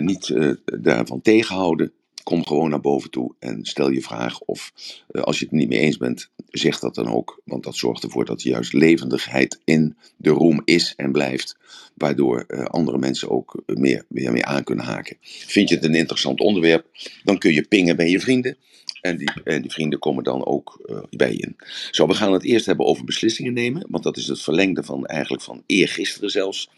niet 0.00 0.34
daarvan 0.64 1.20
tegenhouden. 1.20 1.92
Kom 2.28 2.46
gewoon 2.46 2.70
naar 2.70 2.80
boven 2.80 3.10
toe 3.10 3.34
en 3.38 3.64
stel 3.64 3.90
je 3.90 4.02
vraag. 4.02 4.40
Of 4.40 4.72
als 5.08 5.38
je 5.38 5.44
het 5.44 5.54
niet 5.54 5.68
mee 5.68 5.78
eens 5.78 5.96
bent, 5.96 6.30
zeg 6.48 6.78
dat 6.78 6.94
dan 6.94 7.08
ook. 7.08 7.40
Want 7.44 7.64
dat 7.64 7.76
zorgt 7.76 8.02
ervoor 8.02 8.24
dat 8.24 8.42
juist 8.42 8.72
levendigheid 8.72 9.60
in 9.64 9.96
de 10.16 10.30
room 10.30 10.62
is 10.64 10.92
en 10.96 11.12
blijft. 11.12 11.56
Waardoor 11.94 12.46
andere 12.66 12.98
mensen 12.98 13.30
ook 13.30 13.62
meer, 13.66 14.04
meer, 14.08 14.32
meer 14.32 14.44
aan 14.44 14.64
kunnen 14.64 14.84
haken. 14.84 15.16
Vind 15.22 15.68
je 15.68 15.74
het 15.74 15.84
een 15.84 15.94
interessant 15.94 16.40
onderwerp, 16.40 16.86
dan 17.24 17.38
kun 17.38 17.52
je 17.52 17.62
pingen 17.62 17.96
bij 17.96 18.10
je 18.10 18.20
vrienden. 18.20 18.56
En 19.00 19.16
die, 19.16 19.30
en 19.44 19.62
die 19.62 19.72
vrienden 19.72 19.98
komen 19.98 20.24
dan 20.24 20.46
ook 20.46 20.84
uh, 20.86 20.98
bij 21.10 21.32
je. 21.32 21.54
Zo, 21.90 22.06
we 22.06 22.14
gaan 22.14 22.32
het 22.32 22.44
eerst 22.44 22.66
hebben 22.66 22.86
over 22.86 23.04
beslissingen 23.04 23.52
nemen. 23.52 23.86
Want 23.88 24.04
dat 24.04 24.16
is 24.16 24.26
het 24.26 24.42
verlengde 24.42 24.82
van 24.82 25.06
eigenlijk 25.06 25.42
van 25.42 25.62
eergisteren 25.66 26.30
zelfs. 26.30 26.70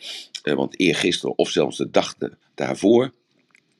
Uh, 0.44 0.54
want 0.54 0.80
eergisteren 0.80 1.38
of 1.38 1.50
zelfs 1.50 1.76
de 1.76 1.90
dag 1.90 2.14
daarvoor 2.54 3.12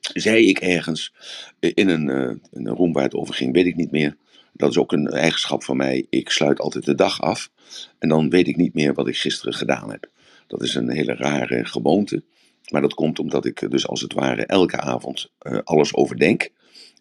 zei 0.00 0.49
ik 0.49 0.58
ergens 0.58 1.12
uh, 1.61 1.70
in, 1.75 1.88
een, 1.88 2.08
in 2.52 2.67
een 2.67 2.76
room 2.76 2.93
waar 2.93 3.02
het 3.02 3.14
over 3.14 3.35
ging, 3.35 3.52
weet 3.52 3.67
ik 3.67 3.76
niet 3.76 3.91
meer. 3.91 4.17
Dat 4.52 4.70
is 4.70 4.79
ook 4.79 4.93
een 4.93 5.08
eigenschap 5.08 5.64
van 5.64 5.76
mij. 5.76 6.06
Ik 6.11 6.31
sluit 6.31 6.61
altijd 6.61 6.85
de 6.85 6.94
dag 6.94 7.20
af. 7.20 7.50
En 7.99 8.08
dan 8.08 8.31
weet 8.31 8.49
ik 8.49 8.56
niet 8.56 8.75
meer 8.75 8.94
wat 8.94 9.08
ik 9.08 9.17
gisteren 9.17 9.55
gedaan 9.55 9.91
heb. 9.91 10.11
Dat 10.47 10.62
is 10.62 10.75
een 10.75 10.91
hele 10.91 11.14
rare 11.14 11.64
gewoonte. 11.64 12.23
Maar 12.69 12.81
dat 12.81 12.94
komt 12.94 13.19
omdat 13.19 13.44
ik 13.44 13.70
dus 13.70 13.87
als 13.87 14.00
het 14.00 14.12
ware 14.12 14.47
elke 14.47 14.76
avond 14.76 15.31
alles 15.64 15.94
overdenk 15.94 16.50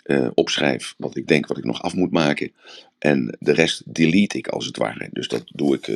uh, 0.09 0.27
opschrijf 0.33 0.95
wat 0.97 1.15
ik 1.15 1.27
denk 1.27 1.47
wat 1.47 1.57
ik 1.57 1.63
nog 1.63 1.81
af 1.81 1.95
moet 1.95 2.11
maken. 2.11 2.51
En 2.99 3.37
de 3.39 3.51
rest 3.51 3.83
delete 3.85 4.37
ik 4.37 4.47
als 4.47 4.65
het 4.65 4.77
ware. 4.77 5.09
Dus 5.11 5.27
dat 5.27 5.43
doe 5.45 5.75
ik 5.75 5.87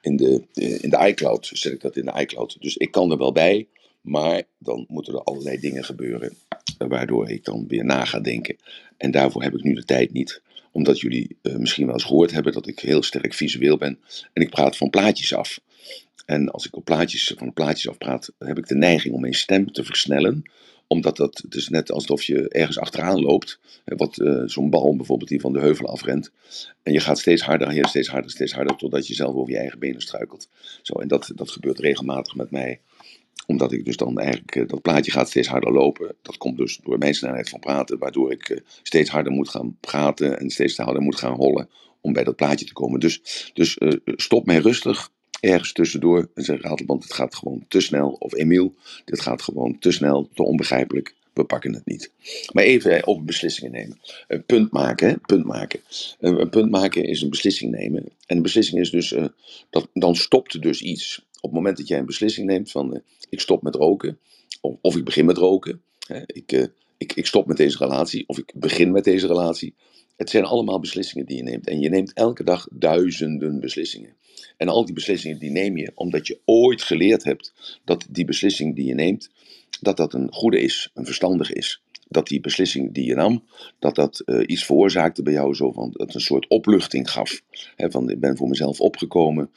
in, 0.00 0.16
de, 0.16 0.42
in 0.80 0.90
de 0.90 1.06
iCloud. 1.08 1.50
Zet 1.52 1.72
ik 1.72 1.80
dat 1.80 1.96
in 1.96 2.04
de 2.04 2.20
iCloud. 2.20 2.56
Dus 2.60 2.76
ik 2.76 2.90
kan 2.90 3.10
er 3.10 3.18
wel 3.18 3.32
bij. 3.32 3.66
Maar 4.04 4.42
dan 4.58 4.84
moeten 4.88 5.14
er 5.14 5.22
allerlei 5.22 5.58
dingen 5.58 5.84
gebeuren. 5.84 6.36
waardoor 6.78 7.30
ik 7.30 7.44
dan 7.44 7.64
weer 7.68 7.84
na 7.84 8.04
ga 8.04 8.20
denken. 8.20 8.56
En 8.96 9.10
daarvoor 9.10 9.42
heb 9.42 9.54
ik 9.54 9.62
nu 9.62 9.74
de 9.74 9.84
tijd 9.84 10.12
niet. 10.12 10.42
Omdat 10.72 11.00
jullie 11.00 11.36
misschien 11.42 11.84
wel 11.84 11.94
eens 11.94 12.04
gehoord 12.04 12.30
hebben 12.30 12.52
dat 12.52 12.66
ik 12.66 12.78
heel 12.78 13.02
sterk 13.02 13.34
visueel 13.34 13.76
ben. 13.76 13.98
En 14.32 14.42
ik 14.42 14.50
praat 14.50 14.76
van 14.76 14.90
plaatjes 14.90 15.34
af. 15.34 15.60
En 16.26 16.50
als 16.50 16.66
ik 16.66 16.76
op 16.76 16.84
plaatjes, 16.84 17.34
van 17.36 17.52
plaatjes 17.52 17.88
af 17.88 17.98
praat, 17.98 18.32
heb 18.38 18.58
ik 18.58 18.66
de 18.66 18.74
neiging 18.74 19.14
om 19.14 19.20
mijn 19.20 19.34
stem 19.34 19.72
te 19.72 19.84
versnellen 19.84 20.44
omdat 20.86 21.16
dat, 21.16 21.44
is 21.48 21.68
net 21.68 21.92
alsof 21.92 22.22
je 22.22 22.48
ergens 22.48 22.78
achteraan 22.78 23.20
loopt. 23.20 23.58
Wat 23.84 24.18
uh, 24.18 24.42
zo'n 24.46 24.70
bal 24.70 24.96
bijvoorbeeld 24.96 25.28
die 25.28 25.40
van 25.40 25.52
de 25.52 25.60
heuvel 25.60 25.86
afrent. 25.86 26.30
En 26.82 26.92
je 26.92 27.00
gaat 27.00 27.18
steeds 27.18 27.42
harder, 27.42 27.88
steeds 27.88 28.08
harder, 28.08 28.30
steeds 28.30 28.52
harder. 28.52 28.76
Totdat 28.76 29.06
je 29.06 29.14
zelf 29.14 29.34
over 29.34 29.52
je 29.52 29.58
eigen 29.58 29.78
benen 29.78 30.00
struikelt. 30.00 30.48
Zo, 30.82 30.94
en 30.94 31.08
dat, 31.08 31.32
dat 31.34 31.50
gebeurt 31.50 31.78
regelmatig 31.78 32.34
met 32.34 32.50
mij. 32.50 32.80
Omdat 33.46 33.72
ik 33.72 33.84
dus 33.84 33.96
dan 33.96 34.18
eigenlijk, 34.18 34.54
uh, 34.54 34.68
dat 34.68 34.82
plaatje 34.82 35.10
gaat 35.10 35.28
steeds 35.28 35.48
harder 35.48 35.72
lopen. 35.72 36.14
Dat 36.22 36.36
komt 36.36 36.56
dus 36.56 36.80
door 36.82 36.98
mijn 36.98 37.14
snelheid 37.14 37.48
van 37.48 37.60
praten. 37.60 37.98
Waardoor 37.98 38.32
ik 38.32 38.48
uh, 38.48 38.58
steeds 38.82 39.10
harder 39.10 39.32
moet 39.32 39.48
gaan 39.48 39.76
praten. 39.80 40.38
En 40.38 40.50
steeds 40.50 40.76
harder 40.76 41.02
moet 41.02 41.18
gaan 41.18 41.34
hollen. 41.34 41.68
Om 42.00 42.12
bij 42.12 42.24
dat 42.24 42.36
plaatje 42.36 42.66
te 42.66 42.72
komen. 42.72 43.00
Dus, 43.00 43.50
dus 43.54 43.78
stop 44.04 44.46
mij 44.46 44.58
rustig 44.58 45.10
ergens 45.44 45.72
tussendoor 45.72 46.28
en 46.34 46.44
zeg 46.44 46.60
Ratelband, 46.60 47.02
het 47.02 47.12
gaat 47.12 47.34
gewoon 47.34 47.64
te 47.68 47.80
snel. 47.80 48.16
Of 48.18 48.34
Emiel, 48.34 48.74
dit 49.04 49.20
gaat 49.20 49.42
gewoon 49.42 49.78
te 49.78 49.90
snel, 49.90 50.28
te 50.34 50.42
onbegrijpelijk. 50.42 51.14
We 51.32 51.44
pakken 51.44 51.74
het 51.74 51.86
niet. 51.86 52.10
Maar 52.52 52.64
even 52.64 53.06
over 53.06 53.24
beslissingen 53.24 53.72
nemen. 53.72 54.00
Een 54.28 54.44
punt 54.44 54.72
maken, 54.72 55.08
hè? 55.08 55.16
punt 55.16 55.44
maken. 55.44 55.80
Een 56.20 56.48
punt 56.48 56.70
maken 56.70 57.04
is 57.04 57.22
een 57.22 57.30
beslissing 57.30 57.70
nemen. 57.70 58.04
En 58.26 58.36
een 58.36 58.42
beslissing 58.42 58.80
is 58.80 58.90
dus, 58.90 59.14
dat, 59.70 59.88
dan 59.92 60.16
stopt 60.16 60.62
dus 60.62 60.82
iets. 60.82 61.24
Op 61.44 61.50
het 61.50 61.58
moment 61.58 61.76
dat 61.76 61.88
jij 61.88 61.98
een 61.98 62.06
beslissing 62.06 62.46
neemt 62.46 62.70
van, 62.70 62.94
uh, 62.94 63.00
ik 63.28 63.40
stop 63.40 63.62
met 63.62 63.74
roken, 63.74 64.18
of, 64.60 64.76
of 64.80 64.96
ik 64.96 65.04
begin 65.04 65.24
met 65.24 65.36
roken. 65.36 65.82
Hè? 66.06 66.20
Ik, 66.26 66.52
uh, 66.52 66.66
ik, 66.98 67.12
ik 67.12 67.26
stop 67.26 67.46
met 67.46 67.56
deze 67.56 67.78
relatie, 67.78 68.24
of 68.26 68.38
ik 68.38 68.52
begin 68.54 68.90
met 68.90 69.04
deze 69.04 69.26
relatie. 69.26 69.74
Het 70.16 70.30
zijn 70.30 70.44
allemaal 70.44 70.80
beslissingen 70.80 71.26
die 71.26 71.36
je 71.36 71.42
neemt. 71.42 71.66
En 71.66 71.80
je 71.80 71.88
neemt 71.88 72.12
elke 72.12 72.44
dag 72.44 72.68
duizenden 72.72 73.60
beslissingen. 73.60 74.16
En 74.56 74.68
al 74.68 74.84
die 74.84 74.94
beslissingen 74.94 75.38
die 75.38 75.50
neem 75.50 75.76
je 75.76 75.92
omdat 75.94 76.26
je 76.26 76.38
ooit 76.44 76.82
geleerd 76.82 77.24
hebt 77.24 77.52
dat 77.84 78.06
die 78.10 78.24
beslissing 78.24 78.74
die 78.74 78.86
je 78.86 78.94
neemt, 78.94 79.30
dat 79.80 79.96
dat 79.96 80.14
een 80.14 80.32
goede 80.32 80.60
is, 80.60 80.90
een 80.94 81.04
verstandig 81.04 81.52
is. 81.52 81.82
Dat 82.08 82.26
die 82.26 82.40
beslissing 82.40 82.94
die 82.94 83.04
je 83.04 83.14
nam, 83.14 83.44
dat 83.78 83.94
dat 83.94 84.22
uh, 84.26 84.42
iets 84.46 84.64
veroorzaakte 84.64 85.22
bij 85.22 85.32
jou, 85.32 85.54
zo 85.54 85.72
van, 85.72 85.90
dat 85.92 86.14
een 86.14 86.20
soort 86.20 86.48
opluchting 86.48 87.10
gaf. 87.10 87.42
Van, 87.76 88.10
ik 88.10 88.20
ben 88.20 88.36
voor 88.36 88.48
mezelf 88.48 88.80
opgekomen, 88.80 89.50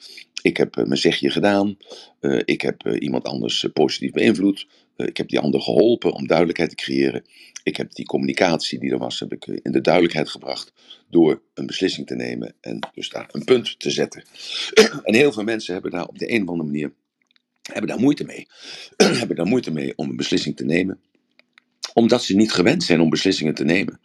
ik 0.47 0.57
heb 0.57 0.77
uh, 0.77 0.85
mijn 0.85 0.99
zegje 0.99 1.29
gedaan, 1.29 1.77
uh, 2.21 2.41
ik 2.45 2.61
heb 2.61 2.87
iemand 2.87 3.23
anders 3.23 3.65
positief 3.73 4.11
beïnvloed, 4.11 4.67
ik 4.95 5.17
heb 5.17 5.29
die 5.29 5.39
ander 5.39 5.61
geholpen 5.61 6.13
om 6.13 6.27
duidelijkheid 6.27 6.69
te 6.69 6.75
creëren. 6.75 7.23
Ik 7.63 7.77
heb 7.77 7.93
die 7.93 8.05
communicatie 8.05 8.79
die 8.79 8.91
er 8.91 8.97
was, 8.97 9.19
heb 9.19 9.33
ik 9.33 9.45
in 9.45 9.71
de 9.71 9.81
duidelijkheid 9.81 10.29
gebracht 10.29 10.73
door 11.09 11.41
een 11.53 11.65
beslissing 11.65 12.07
te 12.07 12.15
nemen 12.15 12.53
en 12.61 12.79
dus 12.93 13.09
daar 13.09 13.29
een 13.31 13.43
punt 13.43 13.79
te 13.79 13.91
zetten. 13.91 14.23
en 15.03 15.13
heel 15.13 15.31
veel 15.31 15.43
mensen 15.43 15.73
hebben 15.73 15.91
daar 15.91 16.07
op 16.07 16.19
de 16.19 16.31
een 16.31 16.41
of 16.41 16.49
andere 16.49 16.69
manier 16.69 16.93
hebben 17.61 17.89
daar 17.89 17.99
moeite 17.99 18.23
mee. 18.23 18.47
hebben 19.19 19.35
daar 19.35 19.45
moeite 19.45 19.71
mee 19.71 19.93
om 19.95 20.09
een 20.09 20.15
beslissing 20.15 20.55
te 20.55 20.65
nemen 20.65 20.99
omdat 21.93 22.23
ze 22.23 22.35
niet 22.35 22.51
gewend 22.51 22.83
zijn 22.83 23.01
om 23.01 23.09
beslissingen 23.09 23.53
te 23.53 23.63
nemen. 23.63 23.99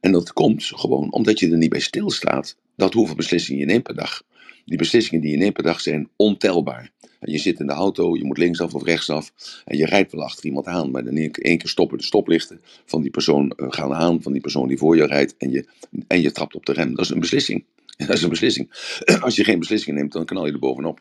En 0.00 0.12
dat 0.12 0.32
komt 0.32 0.64
gewoon 0.64 1.12
omdat 1.12 1.38
je 1.38 1.50
er 1.50 1.56
niet 1.56 1.70
bij 1.70 1.80
stilstaat 1.80 2.56
dat 2.76 2.92
hoeveel 2.92 3.14
beslissingen 3.14 3.60
je 3.60 3.66
neemt 3.66 3.82
per 3.82 3.94
dag. 3.94 4.22
Die 4.64 4.78
beslissingen 4.78 5.22
die 5.22 5.30
je 5.30 5.36
neemt 5.36 5.52
per 5.52 5.62
dag 5.62 5.80
zijn 5.80 6.08
ontelbaar. 6.16 6.92
Je 7.20 7.38
zit 7.38 7.60
in 7.60 7.66
de 7.66 7.72
auto, 7.72 8.16
je 8.16 8.24
moet 8.24 8.38
linksaf 8.38 8.74
of 8.74 8.84
rechtsaf. 8.84 9.32
En 9.64 9.76
je 9.76 9.86
rijdt 9.86 10.12
wel 10.12 10.24
achter 10.24 10.44
iemand 10.44 10.66
aan, 10.66 10.90
maar 10.90 11.04
dan 11.04 11.16
één 11.16 11.30
keer 11.30 11.68
stoppen 11.68 11.98
de 11.98 12.04
stoplichten 12.04 12.60
van 12.84 13.02
die 13.02 13.10
persoon 13.10 13.52
uh, 13.56 13.66
gaan 13.70 13.94
aan, 13.94 14.22
van 14.22 14.32
die 14.32 14.40
persoon 14.40 14.68
die 14.68 14.78
voor 14.78 14.96
je 14.96 15.06
rijdt. 15.06 15.36
En 15.36 15.50
je, 15.50 15.66
en 16.06 16.20
je 16.20 16.32
trapt 16.32 16.54
op 16.54 16.66
de 16.66 16.72
rem. 16.72 16.94
Dat 16.94 17.04
is 17.04 17.10
een 17.10 17.20
beslissing. 17.20 17.64
Dat 17.96 18.08
is 18.08 18.22
een 18.22 18.28
beslissing. 18.28 18.70
Als 19.20 19.36
je 19.36 19.44
geen 19.44 19.58
beslissingen 19.58 19.98
neemt, 19.98 20.12
dan 20.12 20.24
knal 20.24 20.46
je 20.46 20.52
er 20.52 20.58
bovenop. 20.58 21.00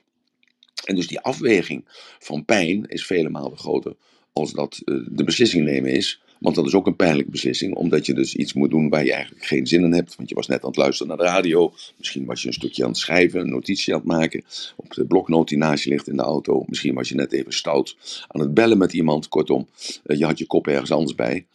En 0.86 0.96
dus 0.96 1.08
die 1.08 1.20
afweging 1.20 1.84
van 2.20 2.46
pijn 2.46 2.86
is 2.88 3.06
vele 3.06 3.30
malen 3.30 3.58
groter 3.58 3.96
als 4.34 4.52
dat 4.52 4.82
uh, 4.86 5.08
de 5.12 5.24
beslissing 5.24 5.66
nemen 5.66 5.92
is. 5.92 6.22
Want 6.44 6.56
dat 6.56 6.66
is 6.66 6.74
ook 6.74 6.88
een 6.88 6.96
pijnlijke 6.96 7.32
beslissing, 7.32 7.76
omdat 7.76 8.06
je 8.06 8.14
dus 8.14 8.36
iets 8.36 8.54
moet 8.54 8.70
doen 8.70 8.90
waar 8.90 9.06
je 9.06 9.14
eigenlijk 9.14 9.46
geen 9.46 9.68
zin 9.68 9.84
in 9.84 9.94
hebt. 9.94 10.16
Want 10.16 10.30
je 10.30 10.36
was 10.36 10.48
net 10.48 10.62
aan 10.62 10.68
het 10.68 10.78
luisteren 10.78 11.08
naar 11.08 11.26
de 11.26 11.32
radio, 11.32 11.74
misschien 11.98 12.26
was 12.26 12.42
je 12.42 12.48
een 12.48 12.54
stukje 12.54 12.84
aan 12.84 12.90
het 12.90 12.98
schrijven, 12.98 13.40
een 13.40 13.50
notitie 13.50 13.94
aan 13.94 14.00
het 14.00 14.08
maken, 14.08 14.44
op 14.76 14.94
de 14.94 15.06
bloknoot 15.06 15.48
die 15.48 15.58
naast 15.58 15.84
je 15.84 15.90
ligt 15.90 16.08
in 16.08 16.16
de 16.16 16.22
auto. 16.22 16.64
Misschien 16.68 16.94
was 16.94 17.10
je 17.10 17.16
net 17.16 17.32
even 17.32 17.54
stout 17.54 17.98
aan 18.28 18.42
het 18.42 18.54
bellen 18.54 18.78
met 18.78 18.94
iemand. 18.94 19.28
Kortom, 19.28 19.68
uh, 20.06 20.18
je 20.18 20.26
had 20.26 20.38
je 20.38 20.46
kop 20.46 20.68
ergens 20.68 20.92
anders 20.92 21.16
bij. 21.16 21.46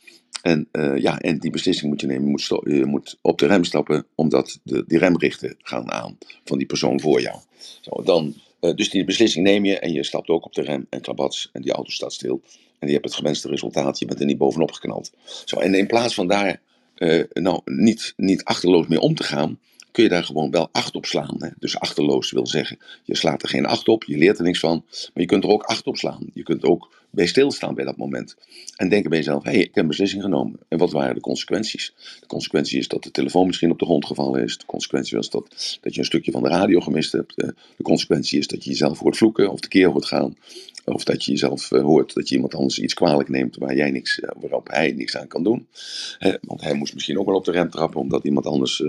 En, 0.42 0.68
uh, 0.72 0.96
ja, 0.96 1.18
en 1.18 1.38
die 1.38 1.50
beslissing 1.50 1.90
moet 1.90 2.00
je 2.00 2.06
nemen. 2.06 2.38
Je 2.64 2.84
moet, 2.86 3.18
op 3.20 3.38
de 3.38 3.46
rem 3.46 3.64
stappen, 3.64 4.06
omdat 4.14 4.60
de, 4.62 4.84
die 4.86 4.98
remrichten 4.98 5.54
gaan 5.58 5.92
aan 5.92 6.18
van 6.44 6.58
die 6.58 6.66
persoon 6.66 7.00
voor 7.00 7.20
jou. 7.20 7.38
Zo, 7.80 8.02
dan 8.02 8.34
uh, 8.60 8.74
dus 8.74 8.90
die 8.90 9.04
beslissing 9.04 9.44
neem 9.44 9.64
je 9.64 9.78
en 9.78 9.92
je 9.92 10.04
stapt 10.04 10.28
ook 10.28 10.44
op 10.44 10.54
de 10.54 10.62
rem 10.62 10.86
en 10.90 11.00
klabats 11.00 11.50
en 11.52 11.62
die 11.62 11.72
auto 11.72 11.90
staat 11.90 12.12
stil. 12.12 12.42
En 12.78 12.86
je 12.86 12.92
hebt 12.92 13.04
het 13.04 13.14
gewenste 13.14 13.48
resultaat, 13.48 13.98
je 13.98 14.06
bent 14.06 14.20
er 14.20 14.26
niet 14.26 14.38
bovenop 14.38 14.72
geknald. 14.72 15.10
Zo, 15.44 15.56
en 15.56 15.74
in 15.74 15.86
plaats 15.86 16.14
van 16.14 16.28
daar 16.28 16.60
uh, 16.98 17.24
nou, 17.32 17.60
niet, 17.64 18.12
niet 18.16 18.44
achterloos 18.44 18.86
mee 18.86 19.00
om 19.00 19.14
te 19.14 19.22
gaan, 19.22 19.58
kun 19.90 20.02
je 20.02 20.08
daar 20.08 20.24
gewoon 20.24 20.50
wel 20.50 20.68
acht 20.72 20.94
op 20.94 21.06
slaan. 21.06 21.36
Hè? 21.38 21.48
Dus 21.58 21.78
achterloos 21.78 22.30
wil 22.30 22.46
zeggen, 22.46 22.78
je 23.04 23.16
slaat 23.16 23.42
er 23.42 23.48
geen 23.48 23.66
acht 23.66 23.88
op, 23.88 24.04
je 24.04 24.18
leert 24.18 24.38
er 24.38 24.44
niks 24.44 24.58
van, 24.58 24.84
maar 24.90 25.22
je 25.22 25.26
kunt 25.26 25.44
er 25.44 25.50
ook 25.50 25.62
acht 25.62 25.86
op 25.86 25.96
slaan. 25.96 26.30
Je 26.34 26.42
kunt 26.42 26.64
ook 26.64 27.06
bij 27.18 27.26
stilstaan 27.26 27.74
bij 27.74 27.84
dat 27.84 27.96
moment. 27.96 28.36
En 28.76 28.88
denken 28.88 29.10
bij 29.10 29.18
jezelf, 29.18 29.44
hé, 29.44 29.50
hey, 29.50 29.60
ik 29.60 29.74
heb 29.74 29.76
een 29.76 29.88
beslissing 29.88 30.22
genomen. 30.22 30.58
En 30.68 30.78
wat 30.78 30.92
waren 30.92 31.14
de 31.14 31.20
consequenties? 31.20 31.94
De 32.20 32.26
consequentie 32.26 32.78
is 32.78 32.88
dat 32.88 33.02
de 33.02 33.10
telefoon 33.10 33.46
misschien 33.46 33.70
op 33.70 33.78
de 33.78 33.84
grond 33.84 34.06
gevallen 34.06 34.42
is. 34.42 34.58
De 34.58 34.66
consequentie 34.66 35.16
was 35.16 35.30
dat, 35.30 35.78
dat 35.80 35.94
je 35.94 36.00
een 36.00 36.06
stukje 36.06 36.30
van 36.30 36.42
de 36.42 36.48
radio 36.48 36.80
gemist 36.80 37.12
hebt. 37.12 37.36
De 37.36 37.82
consequentie 37.82 38.38
is 38.38 38.46
dat 38.46 38.64
je 38.64 38.70
jezelf 38.70 38.98
hoort 38.98 39.16
vloeken 39.16 39.50
of 39.50 39.60
de 39.60 39.68
keer 39.68 39.88
hoort 39.88 40.04
gaan. 40.04 40.36
Of 40.84 41.04
dat 41.04 41.24
je 41.24 41.30
jezelf 41.30 41.70
uh, 41.70 41.82
hoort 41.82 42.14
dat 42.14 42.28
je 42.28 42.34
iemand 42.34 42.54
anders 42.54 42.78
iets 42.78 42.94
kwalijk 42.94 43.28
neemt 43.28 43.56
waar 43.56 43.76
jij 43.76 43.90
niks, 43.90 44.18
uh, 44.18 44.30
waarop 44.40 44.68
hij 44.68 44.92
niks 44.92 45.16
aan 45.16 45.28
kan 45.28 45.42
doen. 45.44 45.66
Want 46.40 46.60
hij 46.60 46.74
moest 46.74 46.94
misschien 46.94 47.18
ook 47.18 47.26
wel 47.26 47.36
op 47.36 47.44
de 47.44 47.52
rem 47.52 47.70
trappen 47.70 48.00
omdat 48.00 48.24
iemand 48.24 48.46
anders 48.46 48.82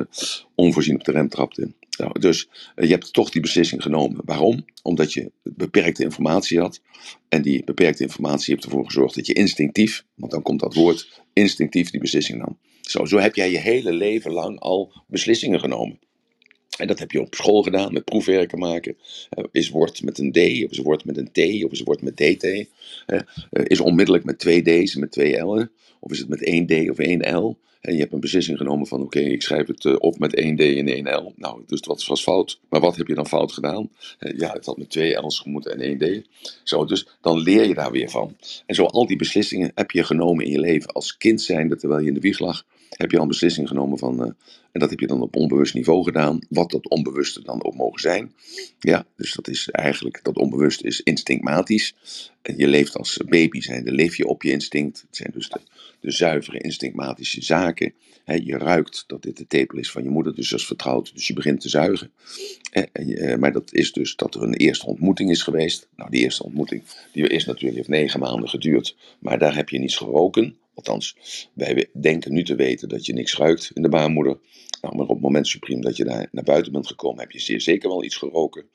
onvoorzien 0.55 0.95
op 0.95 1.03
de 1.03 1.11
rem 1.11 1.29
trapte. 1.29 1.71
Nou, 1.99 2.19
dus 2.19 2.49
je 2.75 2.87
hebt 2.87 3.13
toch 3.13 3.29
die 3.29 3.41
beslissing 3.41 3.81
genomen. 3.81 4.21
Waarom? 4.25 4.65
Omdat 4.81 5.13
je 5.13 5.31
beperkte 5.43 6.03
informatie 6.03 6.59
had. 6.59 6.81
En 7.29 7.41
die 7.41 7.63
beperkte 7.63 8.03
informatie 8.03 8.53
heeft 8.53 8.65
ervoor 8.65 8.85
gezorgd 8.85 9.15
dat 9.15 9.27
je 9.27 9.33
instinctief, 9.33 10.05
want 10.15 10.31
dan 10.31 10.41
komt 10.41 10.59
dat 10.59 10.73
woord, 10.73 11.21
instinctief 11.33 11.89
die 11.89 11.99
beslissing 11.99 12.39
nam. 12.39 12.57
Zo, 12.81 13.05
zo 13.05 13.17
heb 13.17 13.35
jij 13.35 13.51
je 13.51 13.57
hele 13.57 13.91
leven 13.91 14.31
lang 14.31 14.59
al 14.59 15.03
beslissingen 15.07 15.59
genomen. 15.59 15.99
En 16.79 16.87
dat 16.87 16.99
heb 16.99 17.11
je 17.11 17.21
op 17.21 17.35
school 17.35 17.63
gedaan, 17.63 17.93
met 17.93 18.05
proefwerken 18.05 18.59
maken. 18.59 18.97
Uh, 19.37 19.45
is 19.51 19.69
woord 19.69 20.03
met 20.03 20.17
een 20.17 20.31
D, 20.31 20.37
of 20.37 20.71
is 20.71 20.77
woord 20.77 21.05
met 21.05 21.17
een 21.17 21.31
T, 21.31 21.63
of 21.63 21.71
is 21.71 21.81
woord 21.81 22.01
met 22.01 22.17
DT. 22.17 22.43
Uh, 22.43 23.19
is 23.49 23.79
onmiddellijk 23.79 24.25
met 24.25 24.39
twee 24.39 24.61
D's 24.61 24.93
en 24.93 24.99
met 24.99 25.11
twee 25.11 25.31
L'en. 25.31 25.71
Of 25.99 26.11
is 26.11 26.19
het 26.19 26.29
met 26.29 26.43
één 26.43 26.65
D 26.65 26.89
of 26.89 26.97
één 26.97 27.35
L. 27.35 27.57
En 27.81 27.93
je 27.93 27.99
hebt 27.99 28.13
een 28.13 28.19
beslissing 28.19 28.57
genomen 28.57 28.87
van 28.87 29.01
oké, 29.01 29.19
ik 29.19 29.41
schrijf 29.41 29.67
het 29.67 29.83
uh, 29.83 29.95
op 29.97 30.19
met 30.19 30.35
één 30.35 30.55
D 30.55 30.59
en 30.59 30.87
één 30.87 31.15
L. 31.15 31.33
Nou, 31.35 31.61
dus 31.67 31.79
wat 31.79 32.05
was 32.05 32.23
fout. 32.23 32.59
Maar 32.69 32.81
wat 32.81 32.95
heb 32.95 33.07
je 33.07 33.15
dan 33.15 33.27
fout 33.27 33.51
gedaan? 33.51 33.89
Ja, 34.19 34.51
het 34.51 34.65
had 34.65 34.77
met 34.77 34.89
twee 34.89 35.25
L's 35.25 35.39
gemoeten 35.39 35.71
en 35.71 35.79
één 35.79 35.97
D. 35.97 36.27
Zo, 36.63 36.85
dus 36.85 37.07
dan 37.21 37.39
leer 37.39 37.67
je 37.67 37.73
daar 37.73 37.91
weer 37.91 38.09
van. 38.09 38.35
En 38.65 38.75
zo 38.75 38.85
al 38.85 39.07
die 39.07 39.17
beslissingen 39.17 39.71
heb 39.75 39.91
je 39.91 40.03
genomen 40.03 40.45
in 40.45 40.51
je 40.51 40.59
leven. 40.59 40.91
Als 40.91 41.17
kind 41.17 41.41
zijnde, 41.41 41.75
terwijl 41.75 42.01
je 42.01 42.07
in 42.07 42.13
de 42.13 42.19
wieg 42.19 42.39
lag, 42.39 42.65
heb 42.89 43.11
je 43.11 43.17
al 43.17 43.23
een 43.23 43.29
beslissing 43.29 43.67
genomen 43.67 43.97
van, 43.97 44.21
uh, 44.21 44.31
en 44.71 44.79
dat 44.79 44.89
heb 44.89 44.99
je 44.99 45.07
dan 45.07 45.21
op 45.21 45.35
onbewust 45.35 45.73
niveau 45.73 46.03
gedaan, 46.03 46.39
wat 46.49 46.71
dat 46.71 46.89
onbewuste 46.89 47.43
dan 47.43 47.63
ook 47.63 47.75
mogen 47.75 47.99
zijn. 47.99 48.33
Ja, 48.79 49.05
dus 49.15 49.33
dat 49.33 49.47
is 49.47 49.69
eigenlijk, 49.69 50.19
dat 50.23 50.37
onbewust 50.37 50.83
is 50.83 51.01
instinctmatisch. 51.01 51.95
En 52.41 52.57
je 52.57 52.67
leeft 52.67 52.97
als 52.97 53.17
baby 53.25 53.61
zijnde, 53.61 53.91
leef 53.91 54.15
je 54.15 54.27
op 54.27 54.43
je 54.43 54.51
instinct. 54.51 55.01
Het 55.01 55.15
zijn 55.15 55.31
dus 55.33 55.49
de, 55.49 55.59
de 55.99 56.11
zuivere 56.11 56.59
instinctmatische 56.59 57.43
zaken. 57.43 57.93
He, 58.23 58.33
je 58.43 58.57
ruikt 58.57 59.03
dat 59.07 59.21
dit 59.23 59.37
de 59.37 59.47
tepel 59.47 59.77
is 59.77 59.91
van 59.91 60.03
je 60.03 60.09
moeder, 60.09 60.35
dus 60.35 60.49
dat 60.49 60.59
is 60.59 60.65
vertrouwd. 60.65 61.13
Dus 61.13 61.27
je 61.27 61.33
begint 61.33 61.61
te 61.61 61.69
zuigen. 61.69 62.11
Eh, 62.71 63.35
maar 63.35 63.51
dat 63.51 63.73
is 63.73 63.91
dus 63.91 64.15
dat 64.15 64.35
er 64.35 64.43
een 64.43 64.53
eerste 64.53 64.85
ontmoeting 64.85 65.29
is 65.29 65.41
geweest. 65.41 65.87
Nou, 65.95 66.09
die 66.09 66.21
eerste 66.21 66.43
ontmoeting 66.43 66.83
die 67.11 67.27
is 67.27 67.45
natuurlijk 67.45 67.75
heeft 67.75 67.87
negen 67.87 68.19
maanden 68.19 68.49
geduurd. 68.49 68.95
Maar 69.19 69.39
daar 69.39 69.55
heb 69.55 69.69
je 69.69 69.79
niets 69.79 69.97
geroken. 69.97 70.57
Althans, 70.79 71.15
wij 71.53 71.89
denken 71.93 72.33
nu 72.33 72.43
te 72.43 72.55
weten 72.55 72.89
dat 72.89 73.05
je 73.05 73.13
niks 73.13 73.37
ruikt 73.37 73.71
in 73.73 73.81
de 73.81 73.89
baarmoeder. 73.89 74.37
Nou, 74.81 74.95
maar 74.95 75.05
op 75.05 75.09
het 75.09 75.21
moment 75.21 75.47
supreme 75.47 75.81
dat 75.81 75.97
je 75.97 76.03
daar 76.03 76.27
naar 76.31 76.43
buiten 76.43 76.71
bent 76.71 76.87
gekomen, 76.87 77.19
heb 77.19 77.31
je 77.31 77.39
zeer 77.39 77.61
zeker 77.61 77.89
wel 77.89 78.03
iets 78.03 78.15
geroken. 78.15 78.65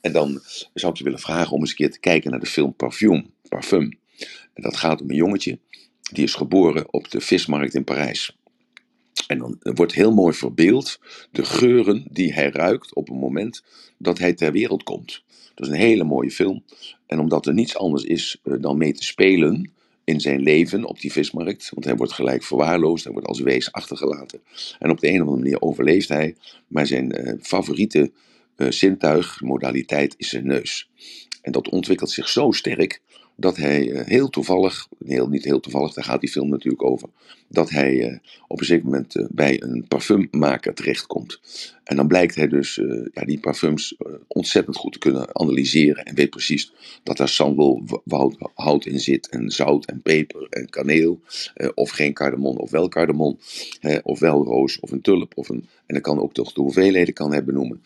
En 0.00 0.12
dan 0.12 0.42
zou 0.74 0.92
ik 0.92 0.98
je 0.98 1.04
willen 1.04 1.18
vragen 1.18 1.52
om 1.52 1.60
eens 1.60 1.70
een 1.70 1.76
keer 1.76 1.90
te 1.90 2.00
kijken 2.00 2.30
naar 2.30 2.40
de 2.40 2.46
film 2.46 2.74
Parfum. 2.74 3.30
Parfum. 3.48 3.98
En 4.54 4.62
dat 4.62 4.76
gaat 4.76 5.00
om 5.00 5.10
een 5.10 5.16
jongetje, 5.16 5.58
die 6.12 6.24
is 6.24 6.34
geboren 6.34 6.92
op 6.92 7.10
de 7.10 7.20
vismarkt 7.20 7.74
in 7.74 7.84
Parijs. 7.84 8.36
En 9.26 9.38
dan 9.38 9.56
wordt 9.60 9.94
heel 9.94 10.14
mooi 10.14 10.34
verbeeld 10.34 11.00
de 11.30 11.44
geuren 11.44 12.06
die 12.10 12.32
hij 12.32 12.50
ruikt 12.50 12.94
op 12.94 13.08
het 13.08 13.16
moment 13.16 13.64
dat 13.98 14.18
hij 14.18 14.34
ter 14.34 14.52
wereld 14.52 14.82
komt. 14.82 15.22
Dat 15.54 15.66
is 15.66 15.72
een 15.72 15.78
hele 15.78 16.04
mooie 16.04 16.30
film. 16.30 16.64
En 17.06 17.18
omdat 17.18 17.46
er 17.46 17.54
niets 17.54 17.76
anders 17.76 18.04
is 18.04 18.40
dan 18.42 18.78
mee 18.78 18.92
te 18.92 19.04
spelen, 19.04 19.72
in 20.04 20.20
zijn 20.20 20.40
leven 20.40 20.84
op 20.84 21.00
die 21.00 21.12
vismarkt. 21.12 21.70
Want 21.72 21.84
hij 21.84 21.96
wordt 21.96 22.12
gelijk 22.12 22.42
verwaarloosd, 22.42 23.04
hij 23.04 23.12
wordt 23.12 23.28
als 23.28 23.40
wees 23.40 23.72
achtergelaten. 23.72 24.42
En 24.78 24.90
op 24.90 25.00
de 25.00 25.08
een 25.08 25.14
of 25.14 25.20
andere 25.20 25.38
manier 25.38 25.62
overleeft 25.62 26.08
hij, 26.08 26.36
maar 26.66 26.86
zijn 26.86 27.28
uh, 27.28 27.34
favoriete 27.40 28.10
uh, 28.56 29.32
modaliteit, 29.40 30.14
is 30.16 30.28
zijn 30.28 30.46
neus. 30.46 30.90
En 31.42 31.52
dat 31.52 31.68
ontwikkelt 31.68 32.10
zich 32.10 32.28
zo 32.28 32.50
sterk 32.50 33.00
dat 33.36 33.56
hij 33.56 33.88
uh, 33.88 34.00
heel 34.04 34.28
toevallig, 34.28 34.88
heel, 35.04 35.28
niet 35.28 35.44
heel 35.44 35.60
toevallig, 35.60 35.92
daar 35.92 36.04
gaat 36.04 36.20
die 36.20 36.30
film 36.30 36.48
natuurlijk 36.48 36.84
over, 36.84 37.08
dat 37.48 37.70
hij 37.70 38.10
uh, 38.10 38.18
op 38.48 38.60
een 38.60 38.66
zeker 38.66 38.84
moment 38.84 39.16
uh, 39.16 39.26
bij 39.30 39.62
een 39.62 39.84
parfummaker 39.88 40.74
terechtkomt. 40.74 41.40
En 41.84 41.96
dan 41.96 42.06
blijkt 42.06 42.34
hij 42.34 42.48
dus 42.48 42.80
ja, 43.12 43.24
die 43.24 43.40
parfums 43.40 43.96
ontzettend 44.26 44.76
goed 44.76 44.92
te 44.92 44.98
kunnen 44.98 45.36
analyseren 45.36 46.04
en 46.04 46.14
weet 46.14 46.30
precies 46.30 46.72
dat 47.02 47.16
daar 47.16 47.28
sandelhout 47.28 48.86
in 48.86 49.00
zit 49.00 49.28
en 49.28 49.50
zout 49.50 49.86
en 49.86 50.02
peper 50.02 50.46
en 50.50 50.70
kaneel, 50.70 51.20
of 51.74 51.90
geen 51.90 52.12
cardamon 52.12 52.58
of 52.58 52.70
wel 52.70 52.88
cardamon, 52.88 53.38
of 54.02 54.18
wel 54.20 54.44
roos 54.44 54.80
of 54.80 54.90
een 54.90 55.00
tulp. 55.00 55.32
Of 55.36 55.48
een, 55.48 55.68
en 55.86 55.94
dan 55.94 56.00
kan 56.00 56.20
ook 56.20 56.34
toch 56.34 56.52
de 56.52 56.60
hoeveelheden 56.60 57.14
kan 57.14 57.30
hij 57.30 57.44
benoemen. 57.44 57.82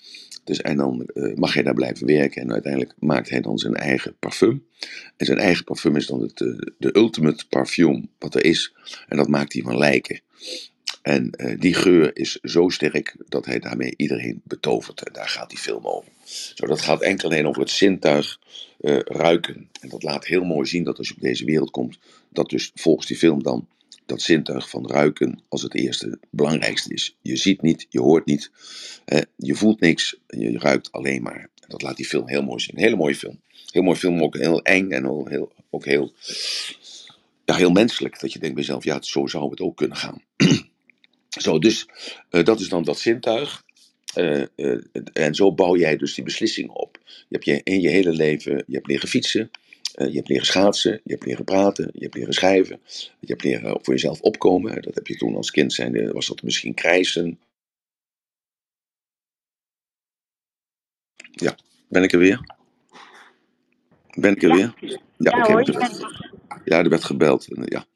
Dus, 0.48 0.60
en 0.60 0.76
dan 0.76 1.08
uh, 1.14 1.34
mag 1.34 1.54
hij 1.54 1.62
daar 1.62 1.74
blijven 1.74 2.06
werken 2.06 2.42
en 2.42 2.52
uiteindelijk 2.52 2.92
maakt 2.98 3.30
hij 3.30 3.40
dan 3.40 3.58
zijn 3.58 3.74
eigen 3.74 4.16
parfum. 4.18 4.66
En 5.16 5.26
zijn 5.26 5.38
eigen 5.38 5.64
parfum 5.64 5.96
is 5.96 6.06
dan 6.06 6.20
het, 6.20 6.40
uh, 6.40 6.58
de 6.78 6.96
ultimate 6.96 7.48
parfum 7.48 8.08
wat 8.18 8.34
er 8.34 8.44
is. 8.44 8.74
En 9.08 9.16
dat 9.16 9.28
maakt 9.28 9.52
hij 9.52 9.62
van 9.62 9.78
lijken. 9.78 10.20
En 11.02 11.30
uh, 11.36 11.60
die 11.60 11.74
geur 11.74 12.16
is 12.16 12.38
zo 12.42 12.68
sterk 12.68 13.16
dat 13.28 13.44
hij 13.44 13.58
daarmee 13.58 13.94
iedereen 13.96 14.40
betovert. 14.44 15.02
En 15.02 15.12
daar 15.12 15.28
gaat 15.28 15.50
die 15.50 15.58
film 15.58 15.86
over. 15.86 16.12
Zo, 16.54 16.66
dat 16.66 16.80
gaat 16.80 17.02
enkel 17.02 17.28
alleen 17.28 17.46
over 17.46 17.60
het 17.62 17.70
zintuig 17.70 18.38
ruiken. 19.04 19.68
En 19.80 19.88
dat 19.88 20.02
laat 20.02 20.26
heel 20.26 20.44
mooi 20.44 20.68
zien 20.68 20.84
dat 20.84 20.98
als 20.98 21.08
je 21.08 21.14
op 21.14 21.20
deze 21.20 21.44
wereld 21.44 21.70
komt, 21.70 21.98
dat 22.28 22.50
dus 22.50 22.70
volgens 22.74 23.06
die 23.06 23.16
film 23.16 23.42
dan 23.42 23.68
dat 24.08 24.22
zintuig 24.22 24.70
van 24.70 24.90
ruiken 24.90 25.42
als 25.48 25.62
het 25.62 25.74
eerste 25.74 26.18
belangrijkste 26.30 26.94
is. 26.94 27.16
Je 27.22 27.36
ziet 27.36 27.62
niet, 27.62 27.86
je 27.88 28.00
hoort 28.00 28.26
niet, 28.26 28.50
je 29.36 29.54
voelt 29.54 29.80
niks, 29.80 30.16
je 30.26 30.58
ruikt 30.58 30.92
alleen 30.92 31.22
maar. 31.22 31.50
Dat 31.68 31.82
laat 31.82 31.96
die 31.96 32.06
film 32.06 32.28
heel 32.28 32.42
mooi 32.42 32.60
zien. 32.60 32.76
Een 32.76 32.82
hele 32.82 32.96
mooie 32.96 33.14
film. 33.14 33.40
Heel 33.72 33.82
mooi 33.82 33.98
film, 33.98 34.22
ook 34.22 34.36
heel 34.36 34.62
eng 34.62 34.90
en 34.90 35.08
ook 35.70 35.84
heel, 35.84 36.12
ja, 37.44 37.54
heel 37.54 37.70
menselijk. 37.70 38.20
Dat 38.20 38.32
je 38.32 38.38
denkt 38.38 38.54
bij 38.54 38.64
jezelf, 38.64 38.84
ja, 38.84 39.02
zo 39.02 39.26
zou 39.26 39.50
het 39.50 39.60
ook 39.60 39.76
kunnen 39.76 39.96
gaan. 39.96 40.22
zo, 41.44 41.58
dus 41.58 41.88
uh, 42.30 42.44
dat 42.44 42.60
is 42.60 42.68
dan 42.68 42.84
dat 42.84 42.98
zintuig. 42.98 43.64
Uh, 44.16 44.42
uh, 44.56 44.80
en 45.12 45.34
zo 45.34 45.52
bouw 45.52 45.76
jij 45.76 45.96
dus 45.96 46.14
die 46.14 46.24
beslissing 46.24 46.70
op. 46.70 46.98
Je 47.04 47.24
hebt 47.28 47.44
je, 47.44 47.60
in 47.64 47.80
je 47.80 47.88
hele 47.88 48.12
leven, 48.12 48.64
je 48.66 48.74
hebt 48.74 48.86
leren 48.86 49.08
fietsen, 49.08 49.50
je 50.06 50.16
hebt 50.16 50.28
leren 50.28 50.46
schaatsen, 50.46 51.00
je 51.04 51.12
hebt 51.12 51.24
leren 51.26 51.44
praten, 51.44 51.90
je 51.92 52.02
hebt 52.02 52.14
leren 52.14 52.32
schrijven, 52.34 52.80
je 53.20 53.26
hebt 53.26 53.44
leren 53.44 53.78
voor 53.82 53.94
jezelf 53.94 54.20
opkomen. 54.20 54.82
Dat 54.82 54.94
heb 54.94 55.06
je 55.06 55.16
toen 55.16 55.36
als 55.36 55.50
kind 55.50 55.72
zijn, 55.72 56.12
was 56.12 56.26
dat 56.26 56.42
misschien 56.42 56.74
krijsen. 56.74 57.40
Ja, 61.32 61.56
ben 61.88 62.02
ik 62.02 62.12
er 62.12 62.18
weer? 62.18 62.56
Ben 64.16 64.32
ik 64.32 64.42
er 64.42 64.48
Ja. 64.48 64.54
weer? 64.56 64.74
Ja, 65.16 65.36
Ja, 65.36 65.58
oké. 65.58 65.64
Ja, 66.68 66.82
er 66.82 66.88
werd 66.88 67.04
gebeld. 67.04 67.48
en, 67.48 67.64
Ja. 67.66 67.86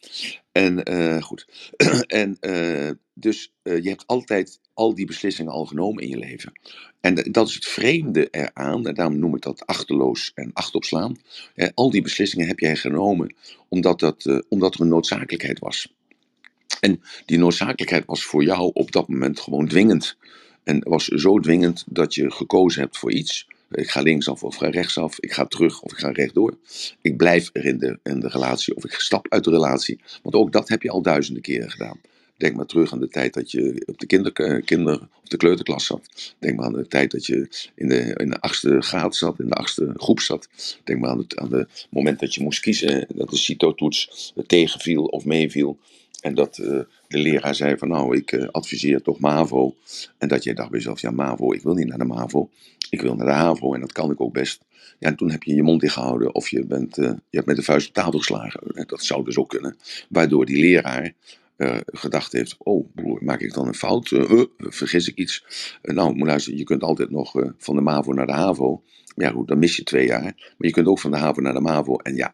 En 0.53 0.83
eh, 0.83 1.23
goed. 1.23 1.47
en 2.07 2.37
eh, 2.41 2.91
dus 3.15 3.53
eh, 3.63 3.83
je 3.83 3.89
hebt 3.89 4.07
altijd 4.07 4.61
al 4.75 4.95
die 4.95 5.07
beslissingen 5.07 5.53
al 5.53 5.67
genomen 5.67 6.03
in 6.03 6.09
je 6.09 6.19
leven. 6.19 6.53
En 7.01 7.15
dat 7.15 7.49
is 7.49 7.55
het 7.55 7.67
vreemde 7.67 8.29
eraan. 8.31 8.87
En 8.87 8.95
daarom 8.95 9.19
noem 9.19 9.35
ik 9.35 9.43
dat 9.43 9.67
achterloos 9.67 10.33
en 10.35 10.51
achtopslaan. 10.53 11.17
Eh, 11.55 11.69
al 11.75 11.91
die 11.91 12.03
beslissingen 12.03 12.47
heb 12.47 12.59
jij 12.59 12.77
genomen 12.77 13.35
omdat, 13.69 14.01
dat, 14.01 14.27
eh, 14.27 14.39
omdat 14.49 14.75
er 14.75 14.81
een 14.81 14.89
noodzakelijkheid 14.89 15.59
was. 15.59 15.93
En 16.81 17.03
die 17.27 17.39
noodzakelijkheid 17.39 18.05
was 18.07 18.25
voor 18.25 18.45
jou 18.45 18.71
op 18.75 18.93
dat 18.93 19.09
moment 19.09 19.41
gewoon 19.41 19.69
dwingend. 19.69 20.17
En 20.65 20.83
was 20.89 21.05
zo 21.05 21.39
dwingend 21.39 21.85
dat 21.89 22.15
je 22.15 22.31
gekozen 22.31 22.83
hebt 22.83 22.99
voor 22.99 23.13
iets. 23.13 23.49
Ik 23.75 23.91
ga 23.91 24.01
linksaf 24.01 24.43
of 24.45 24.57
ga 24.57 24.69
rechtsaf. 24.69 25.21
Ik 25.21 25.33
ga 25.33 25.47
terug 25.47 25.83
of 25.83 25.93
ik 25.93 25.99
ga 25.99 26.11
rechtdoor. 26.11 26.57
Ik 27.01 27.17
blijf 27.17 27.51
er 27.53 27.65
in 27.65 27.79
de, 27.79 27.99
in 28.03 28.21
de 28.21 28.29
relatie 28.29 28.77
of 28.77 28.85
ik 28.85 28.93
stap 28.93 29.27
uit 29.29 29.45
de 29.45 29.51
relatie. 29.51 30.01
Want 30.23 30.35
ook 30.35 30.53
dat 30.53 30.69
heb 30.69 30.83
je 30.83 30.91
al 30.91 31.03
duizenden 31.03 31.43
keren 31.43 31.71
gedaan. 31.71 32.01
Denk 32.37 32.57
maar 32.57 32.67
terug 32.67 32.93
aan 32.93 33.01
de 33.01 33.09
tijd 33.09 33.35
dat 33.35 33.51
je 33.51 33.83
op 33.87 33.99
de 33.99 34.07
kinder, 34.07 34.33
eh, 34.33 35.03
of 35.23 35.29
de 35.29 35.37
kleuterklas 35.37 35.87
zat. 35.87 36.35
Denk 36.39 36.57
maar 36.57 36.67
aan 36.67 36.73
de 36.73 36.89
tijd 36.89 37.11
dat 37.11 37.27
je 37.27 37.49
in 37.75 37.89
de, 37.89 38.15
in 38.17 38.31
de 38.31 38.41
achtste 38.41 38.81
graad 38.81 39.17
zat, 39.17 39.41
in 39.41 39.49
de 39.49 39.55
achtste 39.55 39.93
groep 39.97 40.21
zat. 40.21 40.49
Denk 40.85 41.01
maar 41.01 41.11
aan 41.11 41.19
het, 41.19 41.37
aan 41.37 41.53
het 41.55 41.87
moment 41.91 42.21
dat 42.21 42.35
je 42.35 42.43
moest 42.43 42.61
kiezen, 42.61 43.07
dat 43.15 43.31
de 43.31 43.37
CITO-toets 43.37 44.33
tegenviel 44.47 45.05
of 45.05 45.25
meeviel. 45.25 45.79
En 46.21 46.35
dat 46.35 46.59
eh, 46.59 46.81
de 47.13 47.19
leraar 47.19 47.55
zei 47.55 47.77
van 47.79 47.89
nou, 47.89 48.17
ik 48.17 48.33
eh, 48.33 48.49
adviseer 48.49 49.03
toch 49.03 49.19
MAVO. 49.19 49.75
En 50.19 50.29
dat 50.29 50.45
jij 50.45 50.55
dacht 50.55 50.71
bij 50.71 50.79
jezelf, 50.79 51.01
ja 51.01 51.11
MAVO, 51.11 51.53
ik 51.53 51.63
wil 51.63 51.75
niet 51.75 51.87
naar 51.87 51.99
de 51.99 52.05
MAVO. 52.05 52.51
Ik 52.93 53.01
wil 53.01 53.15
naar 53.15 53.27
de 53.27 53.33
HAVO 53.33 53.75
en 53.75 53.81
dat 53.81 53.93
kan 53.93 54.11
ik 54.11 54.21
ook 54.21 54.33
best. 54.33 54.65
Ja, 54.99 55.09
en 55.09 55.17
toen 55.17 55.31
heb 55.31 55.43
je 55.43 55.55
je 55.55 55.63
mond 55.63 55.81
dicht 55.81 55.93
gehouden 55.93 56.35
of 56.35 56.49
je, 56.49 56.65
bent, 56.65 56.99
eh, 56.99 57.05
je 57.05 57.37
hebt 57.37 57.47
met 57.47 57.57
de 57.57 57.63
vuist 57.63 57.89
op 57.89 57.95
tafel 57.95 58.19
geslagen. 58.19 58.61
Eh, 58.61 58.87
Dat 58.87 59.05
zou 59.05 59.25
dus 59.25 59.37
ook 59.37 59.49
kunnen. 59.49 59.77
Waardoor 60.09 60.47
die 60.47 60.61
leraar 60.61 61.13
gedacht 61.87 62.33
heeft, 62.33 62.57
oh 62.59 62.87
maak 63.21 63.41
ik 63.41 63.55
dan 63.55 63.67
een 63.67 63.75
fout? 63.75 64.11
Eh, 64.11 64.43
vergis 64.57 65.09
ik 65.09 65.17
iets? 65.17 65.45
Nou, 65.83 66.15
moet 66.15 66.45
je 66.45 66.65
kunt 66.65 66.83
altijd 66.83 67.11
nog 67.11 67.33
van 67.59 67.75
de 67.75 67.81
MAVO 67.81 68.13
naar 68.13 68.27
de 68.27 68.33
HAVO. 68.33 68.83
Ja 69.17 69.31
goed, 69.31 69.49
dan 69.49 69.59
mis 69.59 69.77
je 69.77 69.83
twee 69.83 70.07
jaar. 70.07 70.23
Maar 70.23 70.55
je 70.57 70.71
kunt 70.71 70.87
ook 70.87 70.99
van 70.99 71.11
de 71.11 71.17
HAVO 71.17 71.41
naar 71.41 71.53
de 71.53 71.61
MAVO. 71.61 71.97
En 71.97 72.17
ja, 72.17 72.33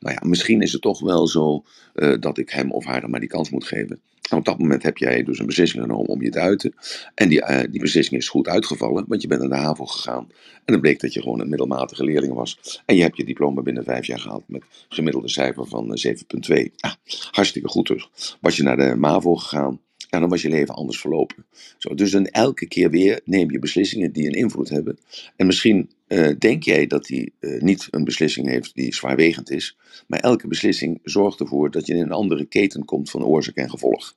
nou 0.00 0.14
ja, 0.14 0.28
misschien 0.28 0.62
is 0.62 0.72
het 0.72 0.82
toch 0.82 1.00
wel 1.00 1.26
zo 1.26 1.64
eh, 1.94 2.14
dat 2.20 2.38
ik 2.38 2.50
hem 2.50 2.72
of 2.72 2.84
haar 2.84 3.00
dan 3.00 3.10
maar 3.10 3.20
die 3.20 3.28
kans 3.28 3.50
moet 3.50 3.64
geven. 3.64 4.00
En 4.30 4.36
op 4.36 4.44
dat 4.44 4.58
moment 4.58 4.82
heb 4.82 4.96
jij 4.96 5.22
dus 5.22 5.38
een 5.38 5.46
beslissing 5.46 5.82
genomen 5.82 6.06
om 6.06 6.22
je 6.22 6.30
te 6.30 6.38
uiten. 6.38 6.74
En 7.14 7.28
die, 7.28 7.42
eh, 7.42 7.70
die 7.70 7.80
beslissing 7.80 8.20
is 8.20 8.28
goed 8.28 8.48
uitgevallen, 8.48 9.04
want 9.08 9.22
je 9.22 9.28
bent 9.28 9.40
naar 9.40 9.58
de 9.58 9.64
HAVO 9.64 9.84
gegaan. 9.84 10.26
En 10.64 10.72
dan 10.72 10.80
bleek 10.80 11.00
dat 11.00 11.12
je 11.12 11.22
gewoon 11.22 11.40
een 11.40 11.48
middelmatige 11.48 12.04
leerling 12.04 12.32
was. 12.32 12.82
En 12.86 12.96
je 12.96 13.02
hebt 13.02 13.16
je 13.16 13.24
diploma 13.24 13.62
binnen 13.62 13.84
vijf 13.84 14.06
jaar 14.06 14.18
gehaald 14.18 14.44
met 14.46 14.62
gemiddelde 14.88 15.28
cijfer 15.28 15.66
van 15.66 15.94
eh, 15.94 16.14
7,2. 16.14 16.72
Ah, 16.76 16.92
hartstikke 17.30 17.68
goed 17.68 17.86
terug. 17.86 18.36
Was 18.40 18.56
je 18.56 18.62
naar 18.62 18.76
de 18.76 18.94
MAVO 18.96 19.34
gegaan, 19.34 19.80
ja, 20.10 20.18
dan 20.18 20.28
was 20.28 20.42
je 20.42 20.48
leven 20.48 20.74
anders 20.74 21.00
verlopen. 21.00 21.44
Zo, 21.78 21.94
dus 21.94 22.10
dan 22.10 22.26
elke 22.26 22.66
keer 22.66 22.90
weer 22.90 23.20
neem 23.24 23.50
je 23.50 23.58
beslissingen 23.58 24.12
die 24.12 24.26
een 24.26 24.32
invloed 24.32 24.68
hebben. 24.68 24.98
En 25.36 25.46
misschien 25.46 25.90
eh, 26.10 26.28
denk 26.38 26.62
jij 26.62 26.86
dat 26.86 27.04
die 27.04 27.32
eh, 27.38 27.60
niet 27.60 27.88
een 27.90 28.04
beslissing 28.04 28.48
heeft 28.48 28.74
die 28.74 28.94
zwaarwegend 28.94 29.50
is. 29.50 29.76
Maar 30.06 30.20
elke 30.20 30.48
beslissing 30.48 30.98
zorgt 31.02 31.40
ervoor 31.40 31.70
dat 31.70 31.86
je 31.86 31.94
in 31.94 32.00
een 32.00 32.12
andere 32.12 32.44
keten 32.44 32.84
komt 32.84 33.10
van 33.10 33.24
oorzaak 33.24 33.54
en 33.54 33.70
gevolg. 33.70 34.14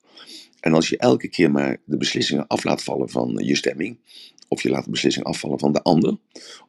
En 0.60 0.74
als 0.74 0.90
je 0.90 0.98
elke 0.98 1.28
keer 1.28 1.52
maar 1.52 1.78
de 1.86 1.98
beslissingen 1.98 2.48
af 2.48 2.64
laat 2.64 2.84
vallen 2.84 3.10
van 3.10 3.40
je 3.44 3.56
stemming, 3.56 3.98
of 4.48 4.64
je 4.64 4.70
laat 4.70 4.84
de 4.84 4.90
beslissing 4.90 5.26
afvallen 5.26 5.60
van 5.60 5.74
de 5.74 5.82
ander, 5.82 6.18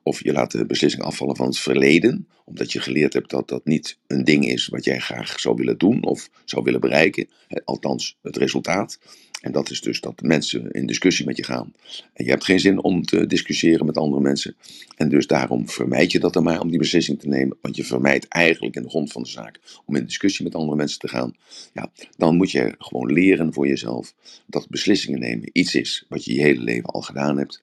of 0.03 0.25
je 0.25 0.33
laat 0.33 0.51
de 0.51 0.67
beslissing 0.67 1.03
afvallen 1.03 1.37
van 1.37 1.47
het 1.47 1.59
verleden, 1.59 2.29
omdat 2.45 2.73
je 2.73 2.81
geleerd 2.81 3.13
hebt 3.13 3.31
dat 3.31 3.49
dat 3.49 3.65
niet 3.65 3.99
een 4.07 4.25
ding 4.25 4.49
is 4.49 4.67
wat 4.67 4.85
jij 4.85 4.99
graag 4.99 5.41
zou 5.41 5.57
willen 5.57 5.79
doen 5.79 6.05
of 6.05 6.31
zou 6.45 6.65
willen 6.65 6.81
bereiken, 6.81 7.29
althans 7.65 8.19
het 8.23 8.37
resultaat. 8.37 8.99
En 9.41 9.53
dat 9.53 9.71
is 9.71 9.81
dus 9.81 10.01
dat 10.01 10.23
mensen 10.23 10.71
in 10.71 10.87
discussie 10.87 11.27
met 11.27 11.37
je 11.37 11.45
gaan. 11.45 11.73
En 12.13 12.25
je 12.25 12.31
hebt 12.31 12.45
geen 12.45 12.61
zin 12.61 12.83
om 12.83 13.05
te 13.05 13.27
discussiëren 13.27 13.87
met 13.87 13.97
andere 13.97 14.23
mensen. 14.23 14.57
En 14.97 15.09
dus 15.09 15.27
daarom 15.27 15.69
vermijd 15.69 16.13
je 16.13 16.19
dat 16.19 16.33
dan 16.33 16.43
maar 16.43 16.61
om 16.61 16.71
die 16.71 16.79
beslissing 16.79 17.21
te 17.21 17.29
nemen. 17.29 17.57
Want 17.61 17.77
je 17.77 17.85
vermijdt 17.85 18.29
eigenlijk 18.29 18.77
in 18.77 18.83
de 18.83 18.89
grond 18.89 19.13
van 19.13 19.23
de 19.23 19.29
zaak 19.29 19.61
om 19.85 19.97
in 19.97 20.05
discussie 20.05 20.45
met 20.45 20.55
andere 20.55 20.77
mensen 20.77 20.99
te 20.99 21.09
gaan. 21.09 21.35
Ja, 21.73 21.91
dan 22.17 22.37
moet 22.37 22.51
je 22.51 22.75
gewoon 22.79 23.13
leren 23.13 23.53
voor 23.53 23.67
jezelf 23.67 24.15
dat 24.47 24.69
beslissingen 24.69 25.21
nemen 25.21 25.49
iets 25.53 25.75
is 25.75 26.05
wat 26.09 26.25
je 26.25 26.35
je 26.35 26.43
hele 26.43 26.63
leven 26.63 26.89
al 26.89 27.03
gedaan 27.03 27.39
hebt. 27.39 27.63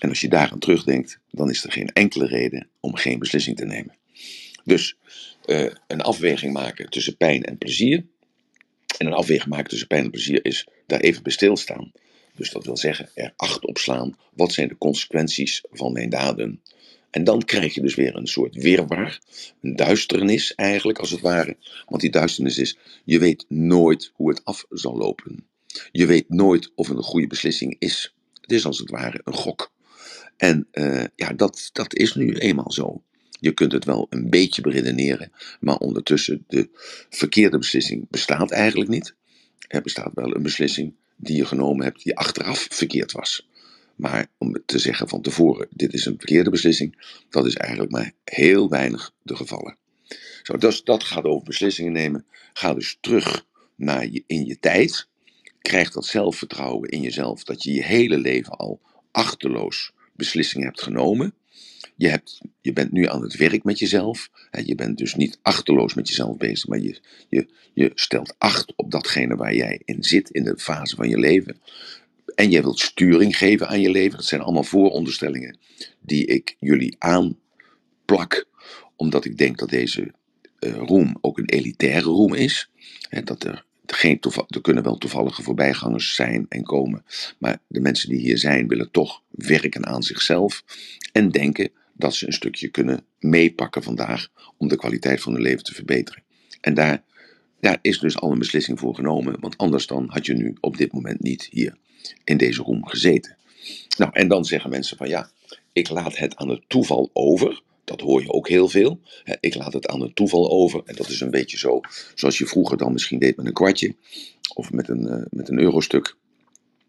En 0.00 0.08
als 0.08 0.20
je 0.20 0.28
daaraan 0.28 0.58
terugdenkt, 0.58 1.20
dan 1.30 1.50
is 1.50 1.64
er 1.64 1.72
geen 1.72 1.88
enkele 1.92 2.26
reden 2.26 2.68
om 2.80 2.94
geen 2.94 3.18
beslissing 3.18 3.56
te 3.56 3.64
nemen. 3.64 3.94
Dus 4.64 4.96
eh, 5.44 5.70
een 5.86 6.00
afweging 6.00 6.52
maken 6.52 6.90
tussen 6.90 7.16
pijn 7.16 7.42
en 7.42 7.58
plezier. 7.58 8.04
En 8.98 9.06
een 9.06 9.12
afweging 9.12 9.50
maken 9.50 9.68
tussen 9.68 9.88
pijn 9.88 10.04
en 10.04 10.10
plezier 10.10 10.44
is 10.44 10.68
daar 10.90 11.00
even 11.00 11.22
bij 11.22 11.32
stilstaan. 11.32 11.92
Dus 12.34 12.50
dat 12.50 12.64
wil 12.64 12.76
zeggen, 12.76 13.10
er 13.14 13.32
acht 13.36 13.66
op 13.66 13.78
slaan. 13.78 14.16
Wat 14.34 14.52
zijn 14.52 14.68
de 14.68 14.78
consequenties 14.78 15.62
van 15.70 15.92
mijn 15.92 16.10
daden? 16.10 16.62
En 17.10 17.24
dan 17.24 17.44
krijg 17.44 17.74
je 17.74 17.80
dus 17.80 17.94
weer 17.94 18.16
een 18.16 18.26
soort 18.26 18.54
weerwar, 18.54 19.20
een 19.60 19.76
duisternis 19.76 20.54
eigenlijk 20.54 20.98
als 20.98 21.10
het 21.10 21.20
ware. 21.20 21.56
Want 21.88 22.00
die 22.00 22.10
duisternis 22.10 22.58
is, 22.58 22.78
je 23.04 23.18
weet 23.18 23.44
nooit 23.48 24.12
hoe 24.14 24.28
het 24.28 24.44
af 24.44 24.64
zal 24.70 24.96
lopen. 24.96 25.46
Je 25.92 26.06
weet 26.06 26.28
nooit 26.28 26.72
of 26.74 26.88
het 26.88 26.96
een 26.96 27.02
goede 27.02 27.26
beslissing 27.26 27.76
is. 27.78 28.14
Het 28.40 28.52
is 28.52 28.64
als 28.64 28.78
het 28.78 28.90
ware 28.90 29.20
een 29.24 29.34
gok. 29.34 29.72
En 30.36 30.68
uh, 30.72 31.04
ja, 31.16 31.32
dat, 31.32 31.70
dat 31.72 31.94
is 31.94 32.14
nu 32.14 32.34
eenmaal 32.34 32.72
zo. 32.72 33.02
Je 33.40 33.52
kunt 33.52 33.72
het 33.72 33.84
wel 33.84 34.06
een 34.10 34.30
beetje 34.30 34.62
beredeneren, 34.62 35.32
maar 35.60 35.76
ondertussen 35.76 36.44
de 36.48 36.68
verkeerde 37.10 37.58
beslissing 37.58 38.06
bestaat 38.10 38.50
eigenlijk 38.50 38.90
niet. 38.90 39.14
Er 39.70 39.82
bestaat 39.82 40.10
wel 40.14 40.34
een 40.34 40.42
beslissing 40.42 40.94
die 41.16 41.36
je 41.36 41.44
genomen 41.44 41.84
hebt 41.84 42.02
die 42.02 42.16
achteraf 42.16 42.66
verkeerd 42.70 43.12
was. 43.12 43.48
Maar 43.96 44.26
om 44.38 44.62
te 44.66 44.78
zeggen 44.78 45.08
van 45.08 45.22
tevoren, 45.22 45.66
dit 45.70 45.92
is 45.92 46.06
een 46.06 46.16
verkeerde 46.16 46.50
beslissing, 46.50 47.22
dat 47.28 47.46
is 47.46 47.54
eigenlijk 47.54 47.92
maar 47.92 48.12
heel 48.24 48.68
weinig 48.68 49.12
de 49.22 49.36
gevallen. 49.36 49.76
Zo, 50.42 50.56
dus 50.56 50.82
dat 50.82 51.04
gaat 51.04 51.24
over 51.24 51.44
beslissingen 51.44 51.92
nemen. 51.92 52.26
Ga 52.52 52.74
dus 52.74 52.98
terug 53.00 53.46
naar 53.76 54.06
je, 54.06 54.24
in 54.26 54.46
je 54.46 54.58
tijd. 54.58 55.08
Krijg 55.60 55.90
dat 55.90 56.06
zelfvertrouwen 56.06 56.88
in 56.88 57.00
jezelf, 57.00 57.44
dat 57.44 57.62
je 57.62 57.72
je 57.72 57.84
hele 57.84 58.18
leven 58.18 58.52
al 58.52 58.80
achterloos 59.10 59.92
beslissingen 60.12 60.66
hebt 60.66 60.82
genomen. 60.82 61.34
Je, 61.96 62.08
hebt, 62.08 62.40
je 62.60 62.72
bent 62.72 62.92
nu 62.92 63.06
aan 63.06 63.22
het 63.22 63.36
werk 63.36 63.64
met 63.64 63.78
jezelf. 63.78 64.30
Je 64.64 64.74
bent 64.74 64.98
dus 64.98 65.14
niet 65.14 65.38
achterloos 65.42 65.94
met 65.94 66.08
jezelf 66.08 66.36
bezig, 66.36 66.68
maar 66.68 66.78
je, 66.78 67.00
je, 67.28 67.46
je 67.74 67.90
stelt 67.94 68.34
acht 68.38 68.72
op 68.76 68.90
datgene 68.90 69.36
waar 69.36 69.54
jij 69.54 69.80
in 69.84 70.04
zit 70.04 70.30
in 70.30 70.44
de 70.44 70.58
fase 70.58 70.96
van 70.96 71.08
je 71.08 71.18
leven. 71.18 71.60
En 72.34 72.50
jij 72.50 72.62
wilt 72.62 72.78
sturing 72.78 73.36
geven 73.36 73.68
aan 73.68 73.80
je 73.80 73.90
leven. 73.90 74.16
Dat 74.16 74.26
zijn 74.26 74.40
allemaal 74.40 74.62
vooronderstellingen 74.62 75.58
die 76.00 76.26
ik 76.26 76.56
jullie 76.58 76.96
aanplak, 76.98 78.46
omdat 78.96 79.24
ik 79.24 79.38
denk 79.38 79.58
dat 79.58 79.68
deze 79.68 80.12
uh, 80.60 80.76
roem 80.76 81.16
ook 81.20 81.38
een 81.38 81.48
elitaire 81.48 82.08
roem 82.08 82.34
is. 82.34 82.70
Hè, 83.08 83.22
dat 83.22 83.44
er, 83.44 83.64
geen 83.92 84.20
toeval, 84.20 84.44
er 84.48 84.60
kunnen 84.60 84.82
wel 84.82 84.98
toevallige 84.98 85.42
voorbijgangers 85.42 86.14
zijn 86.14 86.46
en 86.48 86.62
komen, 86.62 87.04
maar 87.38 87.58
de 87.66 87.80
mensen 87.80 88.08
die 88.08 88.18
hier 88.18 88.38
zijn 88.38 88.68
willen 88.68 88.90
toch 88.90 89.22
werken 89.30 89.86
aan 89.86 90.02
zichzelf 90.02 90.64
en 91.12 91.30
denken 91.30 91.70
dat 91.92 92.14
ze 92.14 92.26
een 92.26 92.32
stukje 92.32 92.68
kunnen 92.68 93.04
meepakken 93.18 93.82
vandaag 93.82 94.28
om 94.56 94.68
de 94.68 94.76
kwaliteit 94.76 95.20
van 95.20 95.32
hun 95.32 95.42
leven 95.42 95.64
te 95.64 95.74
verbeteren. 95.74 96.22
En 96.60 96.74
daar, 96.74 97.02
daar 97.60 97.78
is 97.80 97.98
dus 97.98 98.18
al 98.18 98.32
een 98.32 98.38
beslissing 98.38 98.78
voor 98.78 98.94
genomen, 98.94 99.40
want 99.40 99.56
anders 99.56 99.86
dan 99.86 100.06
had 100.08 100.26
je 100.26 100.34
nu 100.34 100.56
op 100.60 100.76
dit 100.76 100.92
moment 100.92 101.22
niet 101.22 101.48
hier 101.50 101.76
in 102.24 102.36
deze 102.36 102.62
room 102.62 102.86
gezeten. 102.86 103.36
Nou, 103.96 104.10
en 104.12 104.28
dan 104.28 104.44
zeggen 104.44 104.70
mensen 104.70 104.96
van 104.96 105.08
ja, 105.08 105.30
ik 105.72 105.88
laat 105.88 106.16
het 106.16 106.36
aan 106.36 106.48
het 106.48 106.62
toeval 106.66 107.10
over 107.12 107.62
Dat 107.90 108.00
hoor 108.00 108.22
je 108.22 108.32
ook 108.32 108.48
heel 108.48 108.68
veel. 108.68 109.00
Ik 109.40 109.54
laat 109.54 109.72
het 109.72 109.86
aan 109.86 110.00
het 110.00 110.14
toeval 110.14 110.50
over. 110.50 110.82
En 110.84 110.96
dat 110.96 111.08
is 111.08 111.20
een 111.20 111.30
beetje 111.30 111.58
zo 111.58 111.80
zoals 112.14 112.38
je 112.38 112.46
vroeger 112.46 112.76
dan 112.76 112.92
misschien 112.92 113.18
deed 113.18 113.36
met 113.36 113.46
een 113.46 113.52
kwartje. 113.52 113.94
Of 114.54 114.72
met 114.72 114.88
een, 114.88 115.06
uh, 115.06 115.22
met 115.30 115.48
een 115.48 115.58
eurostuk. 115.58 116.16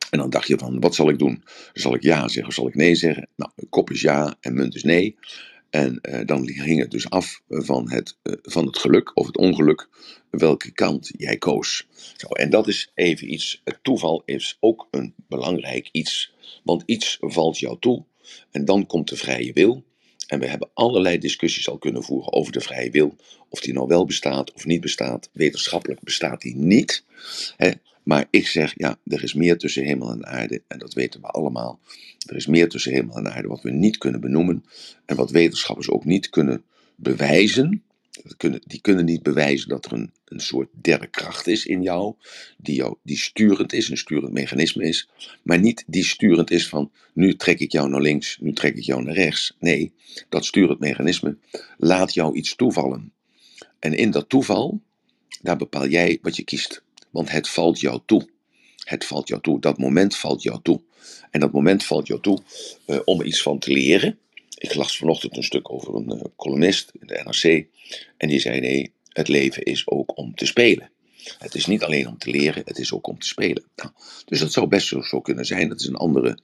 En 0.10 0.20
dan 0.20 0.30
dacht 0.30 0.48
je 0.48 0.58
van, 0.58 0.80
wat 0.80 0.96
zal 0.96 1.10
ik 1.10 1.20
doen? 1.20 1.44
Zal 1.74 1.94
ik 1.96 2.04
ja 2.04 2.28
zeggen 2.28 2.48
of 2.48 2.54
zal 2.54 2.68
ik 2.68 2.76
nee 2.76 2.96
zeggen? 2.96 3.30
Nou, 3.36 3.52
kop 3.70 3.90
is 3.90 4.02
ja 4.02 4.36
en 4.40 4.54
munt 4.54 4.76
is 4.76 4.84
nee. 4.84 5.16
En 5.70 6.00
uh, 6.02 6.20
dan 6.26 6.48
hing 6.48 6.80
het 6.80 6.92
dus 6.92 7.10
af 7.10 7.42
van 7.48 7.92
het, 7.92 8.18
van 8.42 8.66
het 8.66 8.78
geluk 8.78 9.18
of 9.18 9.26
het 9.26 9.38
ongeluk, 9.38 9.90
welke 10.30 10.72
kant 10.72 11.12
jij 11.18 11.38
koos. 11.38 11.88
Zo, 12.18 12.28
en 12.28 12.50
dat 12.50 12.68
is 12.68 12.92
even 12.96 13.34
iets, 13.34 13.62
het 13.64 13.80
toeval 13.82 14.22
is 14.26 14.58
ook 14.60 14.88
een 14.92 15.14
belangrijk 15.28 15.90
iets, 15.92 16.34
want 16.64 16.84
iets 16.86 17.18
valt 17.20 17.60
jou 17.60 17.80
toe 17.80 18.06
en 18.52 18.66
dan 18.66 18.86
komt 18.86 19.10
de 19.10 19.16
vrije 19.16 19.54
wil. 19.54 19.84
En 20.32 20.40
we 20.40 20.48
hebben 20.48 20.70
allerlei 20.74 21.18
discussies 21.18 21.70
al 21.70 21.78
kunnen 21.78 22.04
voeren 22.04 22.34
over 22.34 22.52
de 22.52 22.62
vrije 22.62 22.92
wil. 22.92 23.16
Of 23.50 23.60
die 23.60 23.74
nou 23.74 23.88
wel 23.88 24.06
bestaat 24.06 24.54
of 24.54 24.66
niet 24.66 24.82
bestaat. 24.82 25.30
Wetenschappelijk 25.32 26.02
bestaat 26.02 26.42
die 26.42 26.56
niet. 26.56 27.04
Hè? 27.58 27.72
Maar 28.04 28.28
ik 28.30 28.48
zeg, 28.48 28.74
ja, 28.78 28.98
er 29.06 29.24
is 29.24 29.34
meer 29.34 29.58
tussen 29.58 29.84
hemel 29.84 30.12
en 30.12 30.26
aarde. 30.26 30.62
En 30.68 30.80
dat 30.80 30.94
weten 30.94 31.22
we 31.22 31.28
allemaal. 31.28 31.80
Er 32.26 32.36
is 32.36 32.46
meer 32.46 32.70
tussen 32.70 32.92
hemel 32.92 33.18
en 33.18 33.34
aarde 33.34 33.48
wat 33.48 33.62
we 33.62 33.72
niet 33.72 33.98
kunnen 33.98 34.22
benoemen. 34.22 34.66
En 35.06 35.16
wat 35.16 35.32
wetenschappers 35.32 35.90
ook 35.90 36.06
niet 36.06 36.30
kunnen 36.30 36.64
bewijzen. 36.96 37.84
Die 38.68 38.82
kunnen 38.82 39.06
niet 39.06 39.24
bewijzen 39.24 39.70
dat 39.70 39.86
er 39.86 39.94
een, 39.94 40.12
een 40.32 40.40
soort 40.40 40.70
derde 40.72 41.08
kracht 41.08 41.48
is 41.48 41.66
in 41.66 41.82
jou 41.82 42.16
die, 42.58 42.76
jou. 42.76 42.96
die 43.04 43.18
sturend 43.18 43.74
is, 43.74 43.90
een 43.90 43.98
sturend 43.98 44.34
mechanisme 44.34 44.84
is. 44.84 45.10
Maar 45.44 45.60
niet 45.60 45.84
die 45.88 46.04
sturend 46.04 46.52
is 46.52 46.68
van 46.68 46.92
nu 47.14 47.36
trek 47.36 47.60
ik 47.60 47.72
jou 47.72 47.90
naar 47.90 48.02
links, 48.02 48.38
nu 48.40 48.54
trek 48.54 48.76
ik 48.76 48.84
jou 48.84 49.04
naar 49.04 49.14
rechts. 49.14 49.56
Nee, 49.60 49.94
dat 50.30 50.46
sturend 50.46 50.80
mechanisme 50.80 51.38
laat 51.78 52.14
jou 52.14 52.36
iets 52.36 52.56
toevallen. 52.56 53.14
En 53.80 53.94
in 53.94 54.12
dat 54.12 54.30
toeval, 54.30 54.82
daar 55.42 55.58
bepaal 55.58 55.88
jij 55.88 56.20
wat 56.22 56.36
je 56.36 56.44
kiest. 56.44 56.84
Want 57.10 57.32
het 57.32 57.50
valt 57.50 57.80
jou 57.80 58.02
toe. 58.06 58.30
Het 58.84 59.06
valt 59.06 59.28
jou 59.28 59.42
toe. 59.42 59.60
Dat 59.60 59.78
moment 59.78 60.18
valt 60.18 60.44
jou 60.44 60.60
toe. 60.62 60.82
En 61.32 61.40
dat 61.40 61.52
moment 61.52 61.84
valt 61.84 62.08
jou 62.08 62.22
toe 62.22 62.42
uh, 62.88 63.00
om 63.04 63.22
iets 63.22 63.42
van 63.42 63.60
te 63.60 63.72
leren. 63.72 64.20
Ik 64.58 64.76
las 64.76 64.98
vanochtend 64.98 65.38
een 65.38 65.44
stuk 65.44 65.72
over 65.72 65.96
een 65.96 66.14
uh, 66.16 66.22
columnist 66.36 66.92
in 67.00 67.08
de 67.08 67.22
NRC. 67.24 67.66
En 68.18 68.28
die 68.28 68.40
zei: 68.40 68.60
nee, 68.60 68.92
het 69.14 69.28
leven 69.28 69.64
is 69.64 69.88
ook 69.88 70.18
om 70.18 70.36
te 70.36 70.46
spelen. 70.46 70.92
Het 71.38 71.56
is 71.56 71.66
niet 71.66 71.84
alleen 71.84 72.08
om 72.08 72.18
te 72.18 72.30
leren, 72.30 72.64
het 72.66 72.78
is 72.78 72.94
ook 72.94 73.08
om 73.08 73.20
te 73.20 73.28
spelen. 73.28 73.64
Nou, 73.76 73.90
dus 74.26 74.40
dat 74.40 74.52
zou 74.52 74.68
best 74.68 74.88
zo, 74.88 75.22
kunnen 75.22 75.46
zijn. 75.46 75.70
Dat 75.70 75.80
is 75.80 75.88
een 75.88 75.96
andere 75.96 76.38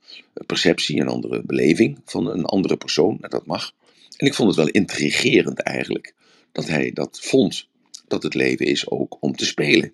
perceptie, 0.46 1.02
een 1.02 1.08
andere 1.08 1.42
beleving 1.46 2.02
van 2.06 2.28
een 2.28 2.46
andere 2.46 2.78
persoon. 2.78 3.18
Dat 3.22 3.46
mag. 3.46 3.74
En 4.18 4.28
ik 4.28 4.34
vond 4.34 4.48
het 4.48 4.58
wel 4.58 4.68
intrigerend 4.68 5.60
eigenlijk 5.60 6.14
dat 6.52 6.68
hij 6.68 6.92
dat 6.92 7.20
vond. 7.22 7.68
Dat 8.08 8.24
het 8.24 8.34
leven 8.34 8.66
is 8.66 8.90
ook 8.90 9.18
om 9.20 9.36
te 9.36 9.46
spelen. 9.46 9.94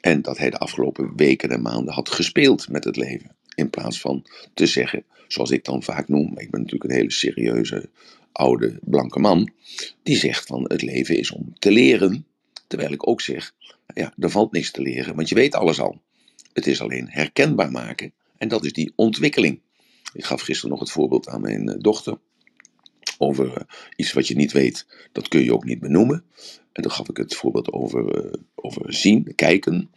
En 0.00 0.22
dat 0.22 0.38
hij 0.38 0.50
de 0.50 0.58
afgelopen 0.58 1.16
weken 1.16 1.50
en 1.50 1.62
maanden 1.62 1.94
had 1.94 2.10
gespeeld 2.10 2.68
met 2.68 2.84
het 2.84 2.96
leven. 2.96 3.36
In 3.54 3.70
plaats 3.70 4.00
van 4.00 4.26
te 4.54 4.66
zeggen, 4.66 5.04
zoals 5.28 5.50
ik 5.50 5.64
dan 5.64 5.82
vaak 5.82 6.08
noem, 6.08 6.38
ik 6.38 6.50
ben 6.50 6.60
natuurlijk 6.60 6.90
een 6.90 6.96
hele 6.96 7.12
serieuze 7.12 7.88
oude 8.36 8.78
blanke 8.82 9.18
man, 9.18 9.50
die 10.02 10.16
zegt 10.16 10.46
van 10.46 10.64
het 10.68 10.82
leven 10.82 11.18
is 11.18 11.30
om 11.30 11.54
te 11.58 11.70
leren. 11.70 12.26
Terwijl 12.66 12.92
ik 12.92 13.08
ook 13.08 13.20
zeg, 13.20 13.54
ja, 13.94 14.14
er 14.18 14.30
valt 14.30 14.52
niks 14.52 14.70
te 14.70 14.82
leren, 14.82 15.14
want 15.14 15.28
je 15.28 15.34
weet 15.34 15.54
alles 15.54 15.80
al. 15.80 16.02
Het 16.52 16.66
is 16.66 16.80
alleen 16.80 17.06
herkenbaar 17.08 17.70
maken 17.70 18.12
en 18.38 18.48
dat 18.48 18.64
is 18.64 18.72
die 18.72 18.92
ontwikkeling. 18.96 19.60
Ik 20.12 20.24
gaf 20.24 20.40
gisteren 20.40 20.70
nog 20.70 20.80
het 20.80 20.90
voorbeeld 20.90 21.28
aan 21.28 21.40
mijn 21.40 21.68
eh, 21.68 21.76
dochter 21.78 22.18
over 23.18 23.46
uh, 23.46 23.56
iets 23.96 24.12
wat 24.12 24.28
je 24.28 24.36
niet 24.36 24.52
weet, 24.52 24.86
dat 25.12 25.28
kun 25.28 25.44
je 25.44 25.54
ook 25.54 25.64
niet 25.64 25.80
benoemen. 25.80 26.24
En 26.72 26.82
dan 26.82 26.90
gaf 26.90 27.08
ik 27.08 27.16
het 27.16 27.34
voorbeeld 27.34 27.72
over, 27.72 28.24
uh, 28.24 28.32
over 28.54 28.94
zien, 28.94 29.34
kijken. 29.34 29.90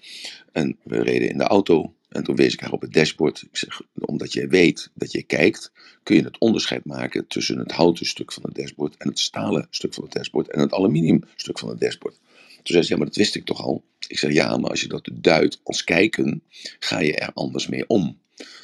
En 0.52 0.78
we 0.84 1.02
reden 1.02 1.30
in 1.30 1.38
de 1.38 1.44
auto 1.44 1.94
en 2.10 2.24
toen 2.24 2.36
wees 2.36 2.54
ik 2.54 2.60
haar 2.60 2.72
op 2.72 2.82
het 2.82 2.94
dashboard. 2.94 3.42
Ik 3.42 3.58
zeg, 3.58 3.82
omdat 4.00 4.34
jij 4.34 4.48
weet 4.48 4.90
dat 4.94 5.12
je 5.12 5.24
kijkt, 5.24 5.72
kun 6.04 6.16
je 6.16 6.24
het 6.24 6.40
onderscheid 6.40 6.86
maken 6.86 7.28
tussen 7.28 7.58
het 7.58 7.72
houten 7.72 8.06
stuk 8.06 8.32
van 8.32 8.44
het 8.44 8.56
dashboard 8.56 8.98
en 8.98 9.08
het 9.08 9.20
stalen 9.20 9.68
stuk 9.70 9.94
van 9.94 10.04
het 10.04 10.14
dashboard 10.14 10.48
en 10.48 10.60
het 10.60 10.74
aluminium 10.74 11.24
stuk 11.36 11.60
van 11.60 11.70
het 11.70 11.80
dashboard. 11.80 12.20
Toen 12.56 12.64
zei 12.64 12.84
ze, 12.84 12.92
ja, 12.92 12.98
maar 12.98 13.08
dat 13.08 13.16
wist 13.16 13.36
ik 13.36 13.46
toch 13.46 13.62
al? 13.62 13.84
Ik 14.08 14.18
zeg, 14.18 14.34
ja, 14.34 14.58
maar 14.58 14.70
als 14.70 14.82
je 14.82 14.88
dat 14.88 15.10
duidt 15.14 15.60
als 15.64 15.84
kijken, 15.84 16.44
ga 16.80 17.00
je 17.00 17.16
er 17.16 17.32
anders 17.34 17.68
mee 17.68 17.88
om. 17.88 18.18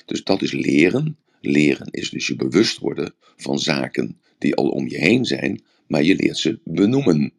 Dus 0.05 0.23
dat 0.23 0.41
is 0.41 0.51
leren. 0.51 1.17
Leren 1.41 1.88
is 1.91 2.10
dus 2.10 2.27
je 2.27 2.36
bewust 2.36 2.77
worden 2.77 3.13
van 3.38 3.60
zaken 3.60 4.19
die 4.38 4.55
al 4.55 4.69
om 4.69 4.88
je 4.88 4.97
heen 4.97 5.25
zijn, 5.25 5.62
maar 5.88 6.03
je 6.03 6.15
leert 6.15 6.38
ze 6.38 6.60
benoemen. 6.63 7.34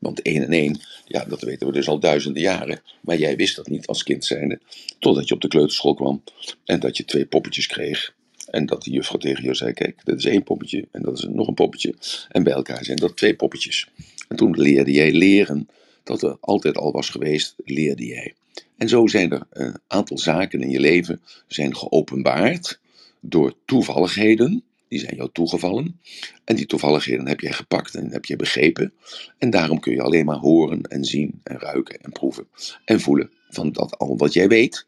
Want 0.00 0.22
1 0.22 0.42
en 0.42 0.52
1, 0.52 0.80
ja, 1.04 1.24
dat 1.24 1.42
weten 1.42 1.66
we 1.66 1.72
dus 1.72 1.88
al 1.88 1.98
duizenden 1.98 2.42
jaren. 2.42 2.80
Maar 3.00 3.18
jij 3.18 3.36
wist 3.36 3.56
dat 3.56 3.68
niet 3.68 3.86
als 3.86 4.02
kind 4.02 4.24
zijnde. 4.24 4.60
Totdat 4.98 5.28
je 5.28 5.34
op 5.34 5.40
de 5.40 5.48
kleuterschool 5.48 5.94
kwam 5.94 6.22
en 6.64 6.80
dat 6.80 6.96
je 6.96 7.04
twee 7.04 7.26
poppetjes 7.26 7.66
kreeg. 7.66 8.14
En 8.50 8.66
dat 8.66 8.82
de 8.82 8.90
juffrouw 8.90 9.18
tegen 9.18 9.42
jou 9.42 9.54
zei: 9.54 9.72
Kijk, 9.72 10.04
dat 10.04 10.18
is 10.18 10.24
één 10.24 10.42
poppetje 10.42 10.86
en 10.90 11.02
dat 11.02 11.18
is 11.18 11.26
nog 11.30 11.48
een 11.48 11.54
poppetje. 11.54 11.94
En 12.28 12.42
bij 12.42 12.52
elkaar 12.52 12.84
zijn 12.84 12.96
dat 12.96 13.16
twee 13.16 13.34
poppetjes. 13.34 13.88
En 14.28 14.36
toen 14.36 14.60
leerde 14.60 14.92
jij 14.92 15.12
leren 15.12 15.68
dat 16.04 16.22
er 16.22 16.36
altijd 16.40 16.76
al 16.76 16.92
was 16.92 17.10
geweest, 17.10 17.54
leerde 17.64 18.06
jij. 18.06 18.34
En 18.76 18.88
zo 18.88 19.06
zijn 19.06 19.32
er 19.32 19.46
een 19.50 19.76
aantal 19.86 20.18
zaken 20.18 20.62
in 20.62 20.70
je 20.70 20.80
leven 20.80 21.20
zijn 21.46 21.76
geopenbaard 21.76 22.80
door 23.20 23.54
toevalligheden 23.64 24.62
die 24.88 24.98
zijn 24.98 25.16
jou 25.16 25.30
toegevallen. 25.32 26.00
En 26.44 26.56
die 26.56 26.66
toevalligheden 26.66 27.28
heb 27.28 27.40
jij 27.40 27.52
gepakt 27.52 27.94
en 27.94 28.10
heb 28.10 28.24
je 28.24 28.36
begrepen. 28.36 28.92
En 29.38 29.50
daarom 29.50 29.80
kun 29.80 29.92
je 29.92 30.02
alleen 30.02 30.24
maar 30.24 30.36
horen 30.36 30.82
en 30.82 31.04
zien 31.04 31.40
en 31.42 31.58
ruiken 31.58 32.00
en 32.00 32.12
proeven 32.12 32.48
en 32.84 33.00
voelen 33.00 33.30
van 33.48 33.72
dat 33.72 33.98
al 33.98 34.16
wat 34.16 34.32
jij 34.32 34.48
weet. 34.48 34.86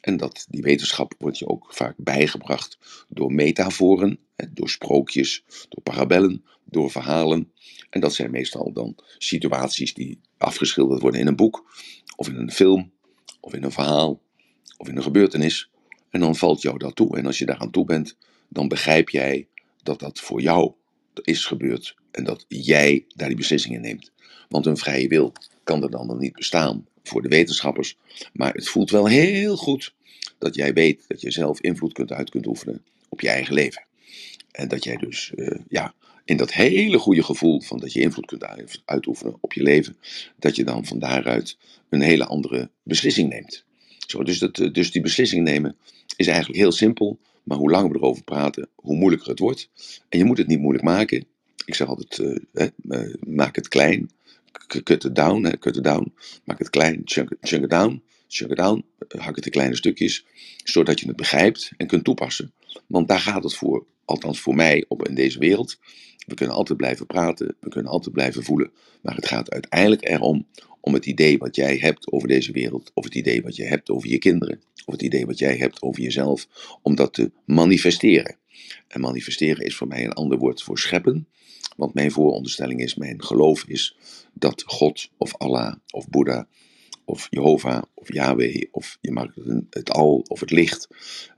En 0.00 0.16
dat 0.16 0.46
die 0.48 0.62
wetenschap 0.62 1.14
wordt 1.18 1.38
je 1.38 1.48
ook 1.48 1.66
vaak 1.70 1.94
bijgebracht 1.96 2.78
door 3.08 3.32
metaforen, 3.32 4.18
door 4.50 4.68
sprookjes, 4.68 5.44
door 5.68 5.82
parabellen, 5.82 6.44
door 6.64 6.90
verhalen. 6.90 7.52
En 7.90 8.00
dat 8.00 8.14
zijn 8.14 8.30
meestal 8.30 8.72
dan 8.72 8.96
situaties 9.18 9.94
die 9.94 10.20
afgeschilderd 10.36 11.00
worden 11.00 11.20
in 11.20 11.26
een 11.26 11.36
boek, 11.36 11.72
of 12.16 12.28
in 12.28 12.36
een 12.36 12.52
film, 12.52 12.92
of 13.40 13.54
in 13.54 13.62
een 13.62 13.72
verhaal, 13.72 14.20
of 14.76 14.88
in 14.88 14.96
een 14.96 15.02
gebeurtenis. 15.02 15.70
En 16.10 16.20
dan 16.20 16.36
valt 16.36 16.62
jou 16.62 16.78
dat 16.78 16.96
toe. 16.96 17.16
En 17.16 17.26
als 17.26 17.38
je 17.38 17.46
daaraan 17.46 17.70
toe 17.70 17.84
bent, 17.84 18.16
dan 18.48 18.68
begrijp 18.68 19.08
jij 19.08 19.46
dat 19.82 19.98
dat 19.98 20.20
voor 20.20 20.40
jou 20.40 20.72
is 21.22 21.44
gebeurd 21.44 21.96
en 22.10 22.24
dat 22.24 22.44
jij 22.48 23.04
daar 23.16 23.28
die 23.28 23.36
beslissingen 23.36 23.80
neemt. 23.80 24.12
Want 24.48 24.66
een 24.66 24.76
vrije 24.76 25.08
wil 25.08 25.32
kan 25.64 25.82
er 25.82 25.90
dan 25.90 26.06
nog 26.06 26.18
niet 26.18 26.36
bestaan 26.36 26.86
voor 27.02 27.22
de 27.22 27.28
wetenschappers, 27.28 27.96
maar 28.32 28.54
het 28.54 28.68
voelt 28.68 28.90
wel 28.90 29.06
heel 29.06 29.56
goed 29.56 29.94
dat 30.38 30.54
jij 30.54 30.72
weet 30.72 31.04
dat 31.08 31.20
je 31.20 31.30
zelf 31.30 31.60
invloed 31.60 31.92
kunt 31.92 32.12
uit 32.12 32.30
kunt 32.30 32.46
oefenen 32.46 32.84
op 33.08 33.20
je 33.20 33.28
eigen 33.28 33.54
leven. 33.54 33.86
En 34.50 34.68
dat 34.68 34.84
jij 34.84 34.96
dus 34.96 35.32
uh, 35.34 35.58
ja, 35.68 35.94
in 36.24 36.36
dat 36.36 36.52
hele 36.52 36.98
goede 36.98 37.22
gevoel 37.22 37.60
van 37.60 37.78
dat 37.78 37.92
je 37.92 38.00
invloed 38.00 38.26
kunt 38.26 38.44
uitoefenen 38.84 39.36
op 39.40 39.52
je 39.52 39.62
leven, 39.62 39.96
dat 40.38 40.56
je 40.56 40.64
dan 40.64 40.86
van 40.86 40.98
daaruit 40.98 41.56
een 41.88 42.00
hele 42.00 42.24
andere 42.24 42.70
beslissing 42.82 43.28
neemt. 43.28 43.64
Zo, 44.06 44.22
dus, 44.22 44.38
dat, 44.38 44.58
eh, 44.58 44.72
dus 44.72 44.90
die 44.90 45.02
beslissing 45.02 45.44
nemen 45.44 45.76
is 46.16 46.26
eigenlijk 46.26 46.58
heel 46.58 46.72
simpel. 46.72 47.18
Maar 47.48 47.58
hoe 47.58 47.70
langer 47.70 47.90
we 47.90 47.98
erover 47.98 48.24
praten, 48.24 48.68
hoe 48.74 48.96
moeilijker 48.96 49.28
het 49.28 49.38
wordt. 49.38 49.70
En 50.08 50.18
je 50.18 50.24
moet 50.24 50.38
het 50.38 50.46
niet 50.46 50.58
moeilijk 50.58 50.84
maken. 50.84 51.26
Ik 51.64 51.74
zeg 51.74 51.88
altijd, 51.88 52.18
uh, 52.18 52.66
uh, 52.82 53.14
maak 53.26 53.56
het 53.56 53.68
klein. 53.68 54.10
Cut 54.66 55.04
it 55.04 55.14
down, 55.14 55.56
cut 55.58 55.76
it 55.76 55.84
down. 55.84 56.14
Maak 56.44 56.58
het 56.58 56.70
klein, 56.70 57.00
chunk, 57.04 57.32
chunk 57.40 57.64
it 57.64 57.70
down. 57.70 58.02
Chunk 58.28 58.50
it 58.50 58.56
down, 58.56 58.84
hak 59.18 59.36
het 59.36 59.44
in 59.44 59.50
kleine 59.50 59.76
stukjes. 59.76 60.24
Zodat 60.64 61.00
je 61.00 61.06
het 61.06 61.16
begrijpt 61.16 61.70
en 61.76 61.86
kunt 61.86 62.04
toepassen. 62.04 62.52
Want 62.86 63.08
daar 63.08 63.20
gaat 63.20 63.42
het 63.42 63.54
voor, 63.54 63.86
althans 64.04 64.40
voor 64.40 64.54
mij, 64.54 64.84
op 64.88 65.08
in 65.08 65.14
deze 65.14 65.38
wereld. 65.38 65.78
We 66.26 66.34
kunnen 66.34 66.54
altijd 66.54 66.78
blijven 66.78 67.06
praten, 67.06 67.56
we 67.60 67.68
kunnen 67.68 67.92
altijd 67.92 68.14
blijven 68.14 68.44
voelen. 68.44 68.70
Maar 69.02 69.14
het 69.14 69.26
gaat 69.26 69.50
uiteindelijk 69.50 70.08
erom 70.08 70.46
om 70.80 70.94
het 70.94 71.06
idee 71.06 71.38
wat 71.38 71.56
jij 71.56 71.76
hebt 71.76 72.12
over 72.12 72.28
deze 72.28 72.52
wereld, 72.52 72.90
of 72.94 73.04
het 73.04 73.14
idee 73.14 73.42
wat 73.42 73.56
je 73.56 73.64
hebt 73.64 73.90
over 73.90 74.08
je 74.08 74.18
kinderen, 74.18 74.62
of 74.86 74.92
het 74.92 75.02
idee 75.02 75.26
wat 75.26 75.38
jij 75.38 75.56
hebt 75.56 75.82
over 75.82 76.02
jezelf, 76.02 76.48
om 76.82 76.94
dat 76.94 77.14
te 77.14 77.30
manifesteren. 77.44 78.36
En 78.88 79.00
manifesteren 79.00 79.64
is 79.64 79.76
voor 79.76 79.88
mij 79.88 80.04
een 80.04 80.12
ander 80.12 80.38
woord 80.38 80.62
voor 80.62 80.78
scheppen. 80.78 81.26
Want 81.76 81.94
mijn 81.94 82.10
vooronderstelling 82.10 82.80
is, 82.80 82.94
mijn 82.94 83.24
geloof 83.24 83.64
is 83.64 83.96
dat 84.32 84.62
God 84.66 85.10
of 85.16 85.36
Allah 85.36 85.74
of 85.90 86.08
Boeddha 86.08 86.48
of 87.04 87.26
Jehovah 87.30 87.82
of 87.94 88.12
Yahweh 88.12 88.62
of 88.70 88.98
je 89.00 89.12
mag 89.12 89.32
het 89.70 89.90
al 89.90 90.24
of 90.26 90.40
het 90.40 90.50
licht, 90.50 90.88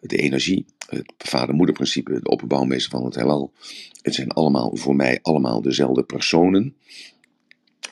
de 0.00 0.16
energie, 0.16 0.64
het 0.86 1.12
vader-moeder-principe, 1.18 2.20
de 2.20 2.28
opperbouwmeester 2.28 2.90
van 2.90 3.04
het 3.04 3.14
heelal. 3.14 3.52
Het 4.02 4.14
zijn 4.14 4.30
allemaal 4.30 4.76
voor 4.76 4.96
mij 4.96 5.18
allemaal 5.22 5.62
dezelfde 5.62 6.02
personen. 6.02 6.76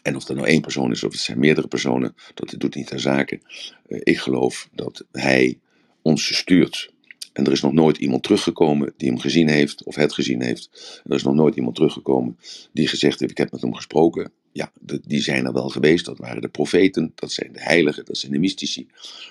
En 0.09 0.17
of 0.17 0.29
er 0.29 0.35
nou 0.35 0.47
één 0.47 0.61
persoon 0.61 0.91
is 0.91 1.05
of 1.05 1.13
het 1.13 1.21
zijn 1.21 1.39
meerdere 1.39 1.69
personen, 1.69 2.15
dat 2.35 2.55
doet 2.59 2.75
niet 2.75 2.87
ter 2.87 3.01
zake. 3.01 3.41
Uh, 3.89 4.01
ik 4.03 4.19
geloof 4.19 4.69
dat 4.73 5.05
hij 5.13 5.59
ons 6.03 6.37
stuurt 6.37 6.91
En 7.33 7.45
er 7.45 7.53
is 7.53 7.61
nog 7.61 7.73
nooit 7.73 7.97
iemand 7.97 8.23
teruggekomen 8.23 8.95
die 8.97 9.09
hem 9.09 9.19
gezien 9.19 9.49
heeft 9.49 9.85
of 9.85 9.95
het 9.95 10.13
gezien 10.13 10.43
heeft. 10.43 11.01
er 11.05 11.15
is 11.15 11.23
nog 11.23 11.35
nooit 11.35 11.57
iemand 11.57 11.75
teruggekomen 11.75 12.39
die 12.73 12.89
gezegd 12.89 13.21
heeft: 13.21 13.31
Ik 13.31 13.39
heb 13.39 13.53
met 13.53 13.61
hem 13.61 13.75
gesproken. 13.75 14.33
Ja, 14.53 14.73
die 15.07 15.21
zijn 15.21 15.47
er 15.47 15.53
wel 15.53 15.69
geweest. 15.69 16.05
Dat 16.05 16.19
waren 16.19 16.43
de 16.43 16.49
profeten, 16.49 17.13
dat 17.15 17.33
zijn 17.33 17.53
de 17.53 17.63
heiligen, 17.63 18.05
dat 18.05 18.17
zijn 18.17 18.33
de 18.33 18.39
mystici. 18.39 18.87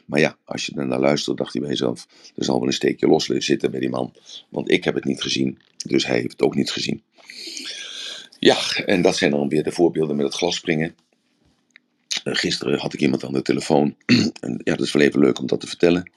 Maar 0.05 0.19
ja, 0.19 0.37
als 0.45 0.65
je 0.65 0.71
naar 0.75 0.99
luistert, 0.99 1.37
dacht 1.37 1.53
hij 1.53 1.61
bij 1.61 1.71
jezelf: 1.71 2.07
Er 2.35 2.43
zal 2.43 2.59
wel 2.59 2.67
een 2.67 2.73
steekje 2.73 3.07
los 3.07 3.25
zitten 3.25 3.71
bij 3.71 3.79
die 3.79 3.89
man. 3.89 4.13
Want 4.49 4.71
ik 4.71 4.83
heb 4.83 4.95
het 4.95 5.05
niet 5.05 5.21
gezien, 5.21 5.57
dus 5.85 6.05
hij 6.05 6.19
heeft 6.19 6.31
het 6.31 6.41
ook 6.41 6.55
niet 6.55 6.71
gezien. 6.71 7.01
Ja, 8.39 8.57
en 8.85 9.01
dat 9.01 9.17
zijn 9.17 9.31
dan 9.31 9.49
weer 9.49 9.63
de 9.63 9.71
voorbeelden 9.71 10.15
met 10.15 10.25
het 10.25 10.35
glasspringen. 10.35 10.95
Uh, 12.23 12.35
gisteren 12.35 12.79
had 12.79 12.93
ik 12.93 13.01
iemand 13.01 13.23
aan 13.23 13.33
de 13.33 13.41
telefoon. 13.41 13.95
en 14.39 14.61
ja, 14.63 14.75
dat 14.75 14.85
is 14.85 14.91
wel 14.91 15.01
even 15.01 15.19
leuk 15.19 15.39
om 15.39 15.47
dat 15.47 15.59
te 15.59 15.67
vertellen. 15.67 16.11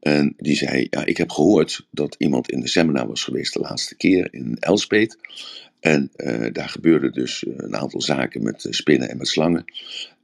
En 0.00 0.34
die 0.36 0.56
zei: 0.56 0.86
Ja, 0.90 1.04
ik 1.04 1.16
heb 1.16 1.30
gehoord 1.30 1.86
dat 1.90 2.14
iemand 2.18 2.50
in 2.50 2.60
de 2.60 2.68
seminar 2.68 3.06
was 3.06 3.24
geweest 3.24 3.52
de 3.52 3.60
laatste 3.60 3.96
keer 3.96 4.28
in 4.30 4.56
Elspet. 4.60 5.18
En 5.80 6.10
uh, 6.16 6.46
daar 6.52 6.68
gebeurde 6.68 7.10
dus 7.10 7.44
eh, 7.44 7.52
een 7.56 7.76
aantal 7.76 8.00
zaken 8.00 8.42
met 8.42 8.66
spinnen 8.70 9.08
en 9.08 9.16
met 9.16 9.28
slangen. 9.28 9.64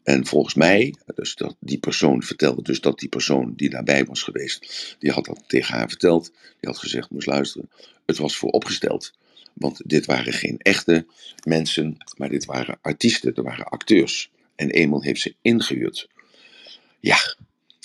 En 0.02 0.26
volgens 0.26 0.54
mij, 0.54 0.94
dus 1.14 1.34
dat 1.34 1.56
die 1.60 1.78
persoon 1.78 2.22
vertelde 2.22 2.62
dus 2.62 2.80
dat 2.80 2.98
die 2.98 3.08
persoon 3.08 3.52
die 3.56 3.70
daarbij 3.70 4.04
was 4.04 4.22
geweest, 4.22 4.96
die 4.98 5.10
had 5.10 5.24
dat 5.24 5.44
tegen 5.46 5.74
haar 5.74 5.88
verteld. 5.88 6.24
Die 6.60 6.70
had 6.70 6.78
gezegd: 6.78 7.10
Moest 7.10 7.26
luisteren, 7.26 7.70
het 8.06 8.18
was 8.18 8.36
vooropgesteld. 8.36 9.12
Want 9.58 9.80
dit 9.84 10.06
waren 10.06 10.32
geen 10.32 10.58
echte 10.58 11.06
mensen, 11.44 11.96
maar 12.16 12.28
dit 12.28 12.44
waren 12.44 12.78
artiesten, 12.80 13.34
er 13.34 13.42
waren 13.42 13.64
acteurs. 13.64 14.30
En 14.54 14.70
Emel 14.70 15.02
heeft 15.02 15.20
ze 15.20 15.34
ingehuurd. 15.42 16.08
Ja, 17.00 17.36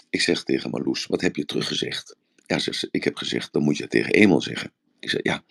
ik 0.10 0.22
zeg 0.22 0.44
tegen 0.44 0.70
Marloes, 0.70 1.06
wat 1.06 1.22
heb 1.22 1.36
je 1.36 1.46
teruggezegd? 1.46 2.16
Ja, 2.46 2.60
zegt 2.60 2.78
ze, 2.78 2.88
ik 2.92 3.04
heb 3.04 3.16
gezegd, 3.16 3.54
dan 3.54 3.64
moet 3.64 3.78
je 3.78 3.84
het 3.84 3.92
tegen 3.92 4.14
Emel 4.14 4.42
zeggen. 4.42 4.72
Ik 5.00 5.10
zeg, 5.10 5.20
ja, 5.24 5.44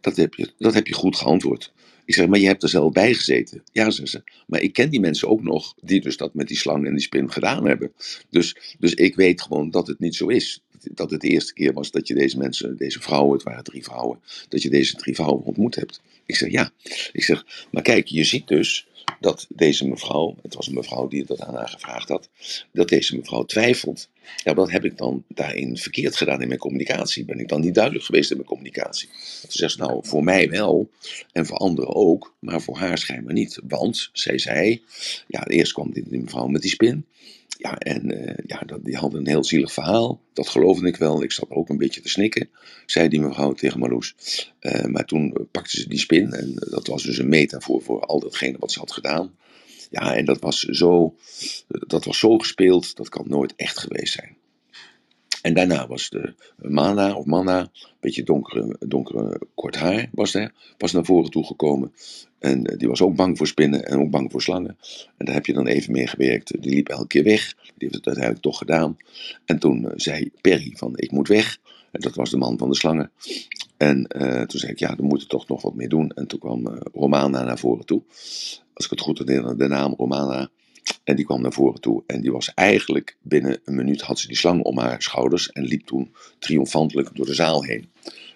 dat 0.00 0.16
heb, 0.16 0.34
je, 0.34 0.52
dat 0.58 0.74
heb 0.74 0.86
je 0.86 0.94
goed 0.94 1.16
geantwoord. 1.16 1.72
Ik 2.04 2.14
zeg, 2.14 2.26
maar 2.26 2.38
je 2.38 2.46
hebt 2.46 2.62
er 2.62 2.68
zelf 2.68 2.92
bij 2.92 3.14
gezeten. 3.14 3.62
Ja, 3.72 3.90
zegt 3.90 4.10
ze, 4.10 4.22
maar 4.46 4.60
ik 4.60 4.72
ken 4.72 4.90
die 4.90 5.00
mensen 5.00 5.28
ook 5.28 5.42
nog, 5.42 5.74
die 5.80 6.00
dus 6.00 6.16
dat 6.16 6.34
met 6.34 6.48
die 6.48 6.56
slang 6.56 6.86
en 6.86 6.92
die 6.92 7.02
spin 7.02 7.32
gedaan 7.32 7.66
hebben. 7.66 7.92
Dus, 8.30 8.76
dus 8.78 8.94
ik 8.94 9.14
weet 9.14 9.42
gewoon 9.42 9.70
dat 9.70 9.86
het 9.86 9.98
niet 9.98 10.14
zo 10.14 10.26
is. 10.26 10.62
Dat 10.92 11.10
het 11.10 11.20
de 11.20 11.28
eerste 11.28 11.52
keer 11.52 11.72
was 11.72 11.90
dat 11.90 12.08
je 12.08 12.14
deze 12.14 12.38
mensen, 12.38 12.76
deze 12.76 13.00
vrouwen, 13.00 13.32
het 13.32 13.42
waren 13.42 13.64
drie 13.64 13.84
vrouwen, 13.84 14.20
dat 14.48 14.62
je 14.62 14.70
deze 14.70 14.96
drie 14.96 15.14
vrouwen 15.14 15.44
ontmoet 15.44 15.74
hebt. 15.74 16.00
Ik 16.26 16.36
zeg, 16.36 16.50
ja. 16.50 16.70
Ik 17.12 17.24
zeg, 17.24 17.66
maar 17.70 17.82
kijk, 17.82 18.06
je 18.06 18.24
ziet 18.24 18.48
dus 18.48 18.86
dat 19.20 19.46
deze 19.48 19.88
mevrouw, 19.88 20.36
het 20.42 20.54
was 20.54 20.66
een 20.66 20.74
mevrouw 20.74 21.08
die 21.08 21.24
dat 21.24 21.40
aan 21.40 21.54
haar 21.54 21.68
gevraagd 21.68 22.08
had, 22.08 22.28
dat 22.72 22.88
deze 22.88 23.16
mevrouw 23.16 23.44
twijfelt. 23.44 24.08
Ja, 24.44 24.54
wat 24.54 24.70
heb 24.70 24.84
ik 24.84 24.98
dan 24.98 25.24
daarin 25.28 25.76
verkeerd 25.76 26.16
gedaan 26.16 26.42
in 26.42 26.48
mijn 26.48 26.60
communicatie? 26.60 27.24
Ben 27.24 27.38
ik 27.38 27.48
dan 27.48 27.60
niet 27.60 27.74
duidelijk 27.74 28.04
geweest 28.04 28.30
in 28.30 28.36
mijn 28.36 28.48
communicatie? 28.48 29.08
Ze 29.48 29.58
zegt, 29.58 29.78
nou, 29.78 30.06
voor 30.06 30.24
mij 30.24 30.50
wel 30.50 30.90
en 31.32 31.46
voor 31.46 31.56
anderen 31.56 31.94
ook, 31.94 32.34
maar 32.38 32.62
voor 32.62 32.76
haar 32.76 32.98
schijnbaar 32.98 33.34
niet. 33.34 33.60
Want, 33.68 34.10
zij 34.12 34.38
zei, 34.38 34.82
ja, 35.26 35.46
eerst 35.46 35.72
kwam 35.72 35.92
die 35.92 36.20
mevrouw 36.20 36.46
met 36.46 36.62
die 36.62 36.70
spin. 36.70 37.06
Ja, 37.60 37.78
en 37.78 38.12
uh, 38.12 38.34
ja, 38.46 38.62
dat, 38.66 38.84
die 38.84 38.96
had 38.96 39.14
een 39.14 39.26
heel 39.26 39.44
zielig 39.44 39.72
verhaal. 39.72 40.20
Dat 40.32 40.48
geloofde 40.48 40.86
ik 40.86 40.96
wel. 40.96 41.22
Ik 41.22 41.32
zat 41.32 41.50
ook 41.50 41.68
een 41.68 41.76
beetje 41.76 42.00
te 42.00 42.08
snikken, 42.08 42.48
zei 42.86 43.08
die 43.08 43.20
mevrouw 43.20 43.52
tegen 43.52 43.78
Marloes. 43.78 44.14
Uh, 44.60 44.84
maar 44.84 45.04
toen 45.04 45.48
pakte 45.50 45.80
ze 45.80 45.88
die 45.88 45.98
spin. 45.98 46.32
En 46.32 46.54
dat 46.70 46.86
was 46.86 47.02
dus 47.02 47.18
een 47.18 47.28
metafoor 47.28 47.82
voor 47.82 48.00
al 48.00 48.20
datgene 48.20 48.58
wat 48.58 48.72
ze 48.72 48.78
had 48.78 48.92
gedaan. 48.92 49.34
Ja, 49.90 50.16
en 50.16 50.24
dat 50.24 50.40
was 50.40 50.60
zo, 50.60 51.14
dat 51.68 52.04
was 52.04 52.18
zo 52.18 52.38
gespeeld, 52.38 52.96
dat 52.96 53.08
kan 53.08 53.24
nooit 53.28 53.54
echt 53.56 53.78
geweest 53.78 54.12
zijn. 54.12 54.36
En 55.42 55.54
daarna 55.54 55.86
was 55.86 56.08
de 56.08 56.34
Mana 56.56 57.14
of 57.14 57.24
Manna, 57.24 57.60
een 57.60 57.96
beetje 58.00 58.22
donkere, 58.22 58.76
donkere 58.86 59.40
kort 59.54 59.76
haar, 59.76 60.08
was 60.12 60.34
er, 60.34 60.52
was 60.78 60.92
naar 60.92 61.04
voren 61.04 61.30
toe 61.30 61.46
gekomen. 61.46 61.92
En 62.38 62.66
eh, 62.66 62.78
die 62.78 62.88
was 62.88 63.02
ook 63.02 63.16
bang 63.16 63.36
voor 63.36 63.46
spinnen 63.46 63.84
en 63.84 63.98
ook 63.98 64.10
bang 64.10 64.30
voor 64.30 64.42
slangen. 64.42 64.76
En 65.16 65.26
daar 65.26 65.34
heb 65.34 65.46
je 65.46 65.52
dan 65.52 65.66
even 65.66 65.92
mee 65.92 66.06
gewerkt. 66.06 66.62
Die 66.62 66.74
liep 66.74 66.88
elke 66.88 67.06
keer 67.06 67.24
weg. 67.24 67.54
Die 67.54 67.72
heeft 67.88 67.94
het 67.94 68.06
uiteindelijk 68.06 68.44
toch 68.44 68.58
gedaan. 68.58 68.96
En 69.44 69.58
toen 69.58 69.82
uh, 69.82 69.90
zei 69.94 70.30
Perry 70.40 70.72
van 70.76 70.92
ik 70.94 71.10
moet 71.10 71.28
weg. 71.28 71.58
En 71.92 72.00
dat 72.00 72.14
was 72.14 72.30
de 72.30 72.36
man 72.36 72.58
van 72.58 72.68
de 72.68 72.76
slangen. 72.76 73.10
En 73.76 74.06
uh, 74.16 74.42
toen 74.42 74.60
zei 74.60 74.72
ik 74.72 74.78
ja, 74.78 74.94
dan 74.94 75.06
moet 75.06 75.22
er 75.22 75.28
toch 75.28 75.48
nog 75.48 75.62
wat 75.62 75.74
mee 75.74 75.88
doen. 75.88 76.10
En 76.10 76.26
toen 76.26 76.38
kwam 76.38 76.66
Romana 76.92 77.44
naar 77.44 77.58
voren 77.58 77.86
toe. 77.86 78.02
Als 78.74 78.84
ik 78.84 78.90
het 78.90 79.00
goed 79.00 79.18
herinner, 79.18 79.58
de 79.58 79.68
naam 79.68 79.94
Romana. 79.96 80.50
En 81.04 81.16
die 81.16 81.24
kwam 81.24 81.42
naar 81.42 81.52
voren 81.52 81.80
toe. 81.80 82.02
En 82.06 82.20
die 82.20 82.32
was 82.32 82.54
eigenlijk 82.54 83.16
binnen 83.22 83.60
een 83.64 83.74
minuut 83.74 84.00
had 84.00 84.18
ze 84.18 84.26
die 84.26 84.36
slang 84.36 84.62
om 84.62 84.78
haar 84.78 85.02
schouders. 85.02 85.50
En 85.50 85.64
liep 85.64 85.86
toen 85.86 86.14
triomfantelijk 86.38 87.10
door 87.16 87.26
de 87.26 87.34
zaal 87.34 87.64
heen. 87.64 87.90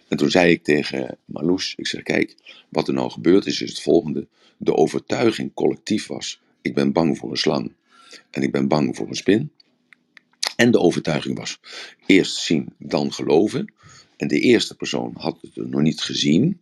En 0.09 0.17
toen 0.17 0.31
zei 0.31 0.51
ik 0.51 0.65
tegen 0.65 1.19
Marloes, 1.25 1.75
ik 1.77 1.87
zeg 1.87 2.03
kijk, 2.03 2.37
wat 2.69 2.89
er 2.89 2.95
nou 2.95 3.11
gebeurd 3.11 3.47
is, 3.47 3.61
is 3.61 3.69
het 3.69 3.81
volgende. 3.81 4.27
De 4.57 4.75
overtuiging 4.75 5.55
collectief 5.55 6.07
was, 6.07 6.41
ik 6.63 6.75
ben 6.75 6.93
bang 6.93 7.19
voor 7.19 7.31
een 7.31 7.37
slang 7.37 7.73
en 8.31 8.43
ik 8.43 8.53
ben 8.53 8.69
bang 8.69 8.97
voor 8.97 9.09
een 9.09 9.15
spin. 9.15 9.51
En 10.57 10.71
de 10.71 10.79
overtuiging 10.79 11.39
was, 11.39 11.61
eerst 12.07 12.37
zien, 12.37 12.75
dan 12.79 13.13
geloven. 13.13 13.73
En 14.17 14.29
de 14.29 14.41
eerste 14.41 14.77
persoon 14.77 15.15
had 15.17 15.39
het 15.41 15.71
nog 15.71 15.81
niet 15.81 16.01
gezien. 16.01 16.61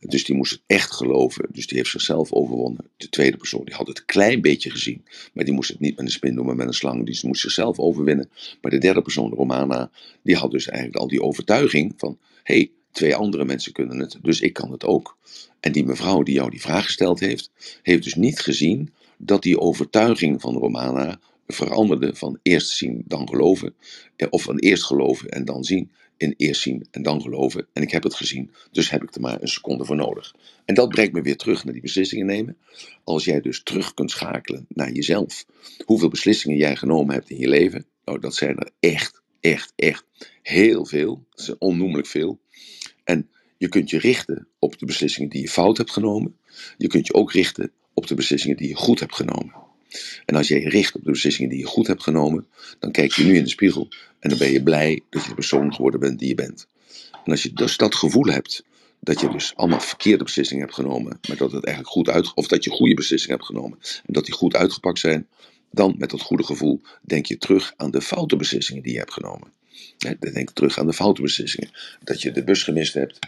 Dus 0.00 0.24
die 0.24 0.36
moest 0.36 0.52
het 0.52 0.62
echt 0.66 0.92
geloven. 0.92 1.48
Dus 1.52 1.66
die 1.66 1.76
heeft 1.76 1.90
zichzelf 1.90 2.32
overwonnen. 2.32 2.90
De 2.96 3.08
tweede 3.08 3.36
persoon 3.36 3.64
die 3.64 3.74
had 3.74 3.86
het 3.86 3.98
een 3.98 4.04
klein 4.04 4.40
beetje 4.40 4.70
gezien. 4.70 5.04
Maar 5.32 5.44
die 5.44 5.54
moest 5.54 5.68
het 5.68 5.80
niet 5.80 5.96
met 5.96 6.04
een 6.04 6.12
spin 6.12 6.34
doen, 6.34 6.46
maar 6.46 6.56
met 6.56 6.66
een 6.66 6.72
slang. 6.72 7.06
Die 7.06 7.20
moest 7.26 7.40
zichzelf 7.40 7.78
overwinnen. 7.78 8.30
Maar 8.60 8.70
de 8.70 8.78
derde 8.78 9.02
persoon, 9.02 9.32
Romana, 9.32 9.90
die 10.22 10.36
had 10.36 10.50
dus 10.50 10.68
eigenlijk 10.68 10.98
al 10.98 11.08
die 11.08 11.22
overtuiging 11.22 11.94
van... 11.96 12.18
hey, 12.42 12.70
twee 12.96 13.14
andere 13.14 13.44
mensen 13.44 13.72
kunnen 13.72 13.98
het, 13.98 14.18
dus 14.22 14.40
ik 14.40 14.52
kan 14.52 14.72
het 14.72 14.84
ook. 14.84 15.16
En 15.60 15.72
die 15.72 15.84
mevrouw 15.84 16.22
die 16.22 16.34
jou 16.34 16.50
die 16.50 16.60
vraag 16.60 16.84
gesteld 16.84 17.20
heeft, 17.20 17.50
heeft 17.82 18.02
dus 18.02 18.14
niet 18.14 18.40
gezien 18.40 18.92
dat 19.16 19.42
die 19.42 19.60
overtuiging 19.60 20.40
van 20.40 20.56
Romana 20.56 21.20
veranderde 21.46 22.14
van 22.14 22.38
eerst 22.42 22.70
zien, 22.70 23.02
dan 23.06 23.28
geloven. 23.28 23.74
Eh, 24.16 24.26
of 24.30 24.42
van 24.42 24.58
eerst 24.58 24.84
geloven 24.84 25.28
en 25.28 25.44
dan 25.44 25.64
zien 25.64 25.90
in 26.16 26.34
eerst 26.36 26.62
zien 26.62 26.86
en 26.90 27.02
dan 27.02 27.20
geloven. 27.20 27.66
En 27.72 27.82
ik 27.82 27.90
heb 27.90 28.02
het 28.02 28.14
gezien, 28.14 28.50
dus 28.70 28.90
heb 28.90 29.02
ik 29.02 29.14
er 29.14 29.20
maar 29.20 29.42
een 29.42 29.48
seconde 29.48 29.84
voor 29.84 29.96
nodig. 29.96 30.34
En 30.64 30.74
dat 30.74 30.88
brengt 30.88 31.12
me 31.12 31.22
weer 31.22 31.36
terug 31.36 31.64
naar 31.64 31.72
die 31.72 31.82
beslissingen 31.82 32.26
nemen. 32.26 32.56
Als 33.04 33.24
jij 33.24 33.40
dus 33.40 33.62
terug 33.62 33.94
kunt 33.94 34.10
schakelen 34.10 34.66
naar 34.68 34.92
jezelf, 34.92 35.46
hoeveel 35.84 36.08
beslissingen 36.08 36.56
jij 36.56 36.76
genomen 36.76 37.14
hebt 37.14 37.30
in 37.30 37.38
je 37.38 37.48
leven, 37.48 37.86
nou 38.04 38.20
dat 38.20 38.34
zijn 38.34 38.56
er 38.56 38.70
echt, 38.80 39.22
echt, 39.40 39.72
echt 39.76 40.04
heel 40.42 40.86
veel. 40.86 41.26
Dat 41.30 41.58
onnoemelijk 41.58 42.06
veel. 42.06 42.40
En 43.04 43.30
je 43.58 43.68
kunt 43.68 43.90
je 43.90 43.98
richten 43.98 44.48
op 44.58 44.78
de 44.78 44.86
beslissingen 44.86 45.30
die 45.30 45.40
je 45.40 45.48
fout 45.48 45.76
hebt 45.76 45.92
genomen. 45.92 46.36
Je 46.76 46.86
kunt 46.86 47.06
je 47.06 47.14
ook 47.14 47.32
richten 47.32 47.72
op 47.94 48.06
de 48.06 48.14
beslissingen 48.14 48.56
die 48.56 48.68
je 48.68 48.74
goed 48.74 49.00
hebt 49.00 49.14
genomen. 49.14 49.54
En 50.24 50.36
als 50.36 50.48
je 50.48 50.60
je 50.60 50.68
richt 50.68 50.94
op 50.94 51.04
de 51.04 51.10
beslissingen 51.10 51.50
die 51.50 51.58
je 51.58 51.66
goed 51.66 51.86
hebt 51.86 52.02
genomen, 52.02 52.46
dan 52.78 52.90
kijk 52.90 53.12
je 53.12 53.24
nu 53.24 53.36
in 53.36 53.42
de 53.42 53.48
spiegel 53.48 53.88
en 54.20 54.28
dan 54.28 54.38
ben 54.38 54.52
je 54.52 54.62
blij 54.62 55.02
dat 55.10 55.22
je 55.22 55.28
de 55.28 55.34
persoon 55.34 55.74
geworden 55.74 56.00
bent 56.00 56.18
die 56.18 56.28
je 56.28 56.34
bent. 56.34 56.66
En 57.24 57.30
als 57.30 57.42
je 57.42 57.52
dus 57.52 57.76
dat 57.76 57.94
gevoel 57.94 58.26
hebt, 58.26 58.64
dat 59.00 59.20
je 59.20 59.28
dus 59.28 59.52
allemaal 59.56 59.80
verkeerde 59.80 60.24
beslissingen 60.24 60.62
hebt 60.62 60.74
genomen, 60.74 61.18
maar 61.28 61.36
dat 61.36 61.52
het 61.52 61.64
eigenlijk 61.64 61.94
goed 61.94 62.08
uit, 62.08 62.34
of 62.34 62.46
dat 62.46 62.64
je 62.64 62.70
goede 62.70 62.94
beslissingen 62.94 63.36
hebt 63.36 63.48
genomen 63.48 63.78
en 63.80 64.12
dat 64.12 64.24
die 64.24 64.34
goed 64.34 64.54
uitgepakt 64.54 64.98
zijn, 64.98 65.28
dan 65.70 65.94
met 65.98 66.10
dat 66.10 66.20
goede 66.20 66.44
gevoel 66.44 66.80
denk 67.02 67.26
je 67.26 67.38
terug 67.38 67.72
aan 67.76 67.90
de 67.90 68.00
foute 68.00 68.36
beslissingen 68.36 68.82
die 68.82 68.92
je 68.92 68.98
hebt 68.98 69.12
genomen. 69.12 69.52
Denk 70.18 70.50
terug 70.50 70.78
aan 70.78 70.86
de 70.86 70.92
foute 70.92 71.22
beslissingen. 71.22 71.70
Dat 72.04 72.22
je 72.22 72.32
de 72.32 72.44
bus 72.44 72.62
gemist 72.62 72.94
hebt, 72.94 73.18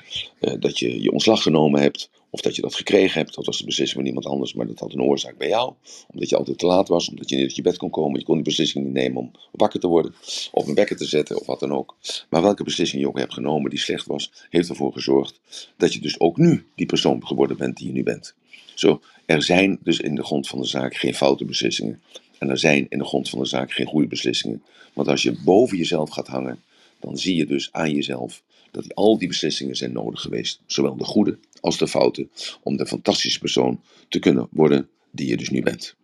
eh, 0.41 0.55
dat 0.59 0.79
je 0.79 1.03
je 1.03 1.13
ontslag 1.13 1.43
genomen 1.43 1.81
hebt, 1.81 2.11
of 2.31 2.41
dat 2.41 2.57
je 2.57 2.63
dat 2.63 2.75
gekregen 2.75 3.21
hebt. 3.21 3.35
Dat 3.35 3.47
was 3.47 3.59
de 3.59 3.65
beslissing 3.65 3.99
van 3.99 4.07
iemand 4.07 4.27
anders, 4.27 4.55
maar 4.55 4.67
dat 4.67 4.79
had 4.79 4.93
een 4.93 5.03
oorzaak 5.03 5.39
bij 5.39 5.49
jou. 5.49 5.75
Omdat 6.13 6.29
je 6.29 6.37
altijd 6.37 6.59
te 6.59 6.67
laat 6.67 6.89
was, 6.89 7.09
omdat 7.09 7.29
je 7.29 7.37
niet 7.37 7.45
uit 7.45 7.57
je 7.57 7.63
bed 7.63 7.77
kon 7.77 7.91
komen. 7.91 8.19
Je 8.19 8.25
kon 8.25 8.35
die 8.35 8.45
beslissing 8.45 8.85
niet 8.85 8.93
nemen 8.93 9.21
om 9.21 9.33
wakker 9.53 9.81
te 9.81 9.87
worden, 9.87 10.15
of 10.53 10.67
een 10.67 10.75
wekker 10.75 10.97
te 10.97 11.05
zetten, 11.05 11.41
of 11.41 11.47
wat 11.47 11.61
dan 11.61 11.73
ook. 11.73 11.97
Maar 12.31 12.43
welke 12.43 12.65
beslissing 12.65 13.03
je 13.03 13.09
ook 13.09 13.19
hebt 13.19 13.35
genomen 13.35 13.71
die 13.71 13.79
slecht 13.79 14.07
was, 14.07 14.33
heeft 14.51 14.69
ervoor 14.69 14.93
gezorgd 14.93 15.41
dat 15.77 15.93
je 15.93 16.01
dus 16.01 16.21
ook 16.21 16.37
nu 16.37 16.67
die 16.75 16.87
persoon 16.87 17.27
geworden 17.27 17.57
bent 17.57 17.77
die 17.77 17.87
je 17.87 17.93
nu 17.93 18.03
bent. 18.03 18.35
Zo, 18.75 19.01
er 19.27 19.43
zijn 19.43 19.79
dus 19.83 20.01
in 20.01 20.15
de 20.15 20.25
grond 20.25 20.49
van 20.49 20.61
de 20.61 20.67
zaak 20.67 20.97
geen 20.97 21.15
foute 21.15 21.45
beslissingen. 21.45 22.03
En 22.39 22.51
er 22.51 22.59
zijn 22.59 22.87
in 22.89 22.99
de 22.99 23.05
grond 23.05 23.31
van 23.31 23.39
de 23.39 23.47
zaak 23.47 23.73
geen 23.73 23.87
goede 23.87 24.07
beslissingen. 24.07 24.63
Want 24.93 25.09
als 25.09 25.23
je 25.23 25.39
boven 25.45 25.77
jezelf 25.77 26.11
gaat 26.11 26.27
hangen, 26.27 26.63
dan 27.01 27.19
zie 27.19 27.37
je 27.37 27.47
dus 27.47 27.69
aan 27.73 27.95
jezelf 27.95 28.43
dat 28.71 28.95
al 28.95 29.19
die 29.19 29.29
beslissingen 29.29 29.77
zijn 29.77 29.93
nodig 29.93 30.21
geweest. 30.21 30.61
Zowel 30.67 30.97
de 30.97 31.05
goede 31.05 31.39
als 31.61 31.79
de 31.79 31.89
foute. 31.89 32.29
Om 32.63 32.77
de 32.77 32.87
fantastische 32.87 33.39
persoon 33.39 33.81
te 34.09 34.19
kunnen 34.19 34.49
worden 34.51 34.89
die 35.11 35.29
je 35.29 35.37
dus 35.37 35.49
nu 35.49 35.63
bent. 35.63 35.95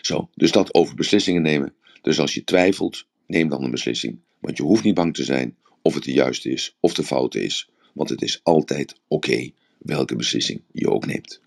Zo, 0.00 0.28
dus 0.34 0.52
dat 0.52 0.74
over 0.74 0.94
beslissingen 0.94 1.42
nemen. 1.42 1.74
Dus 2.02 2.20
als 2.20 2.34
je 2.34 2.44
twijfelt, 2.44 3.06
neem 3.26 3.48
dan 3.48 3.64
een 3.64 3.70
beslissing. 3.70 4.18
Want 4.40 4.56
je 4.56 4.62
hoeft 4.62 4.84
niet 4.84 4.94
bang 4.94 5.14
te 5.14 5.24
zijn 5.24 5.56
of 5.82 5.94
het 5.94 6.04
de 6.04 6.12
juiste 6.12 6.50
is 6.50 6.76
of 6.80 6.94
de 6.94 7.04
foute 7.04 7.42
is. 7.42 7.68
Want 7.92 8.08
het 8.08 8.22
is 8.22 8.40
altijd 8.42 8.96
oké 9.08 9.50
welke 9.78 10.16
beslissing 10.16 10.60
je 10.72 10.90
ook 10.90 11.06
neemt. 11.06 11.40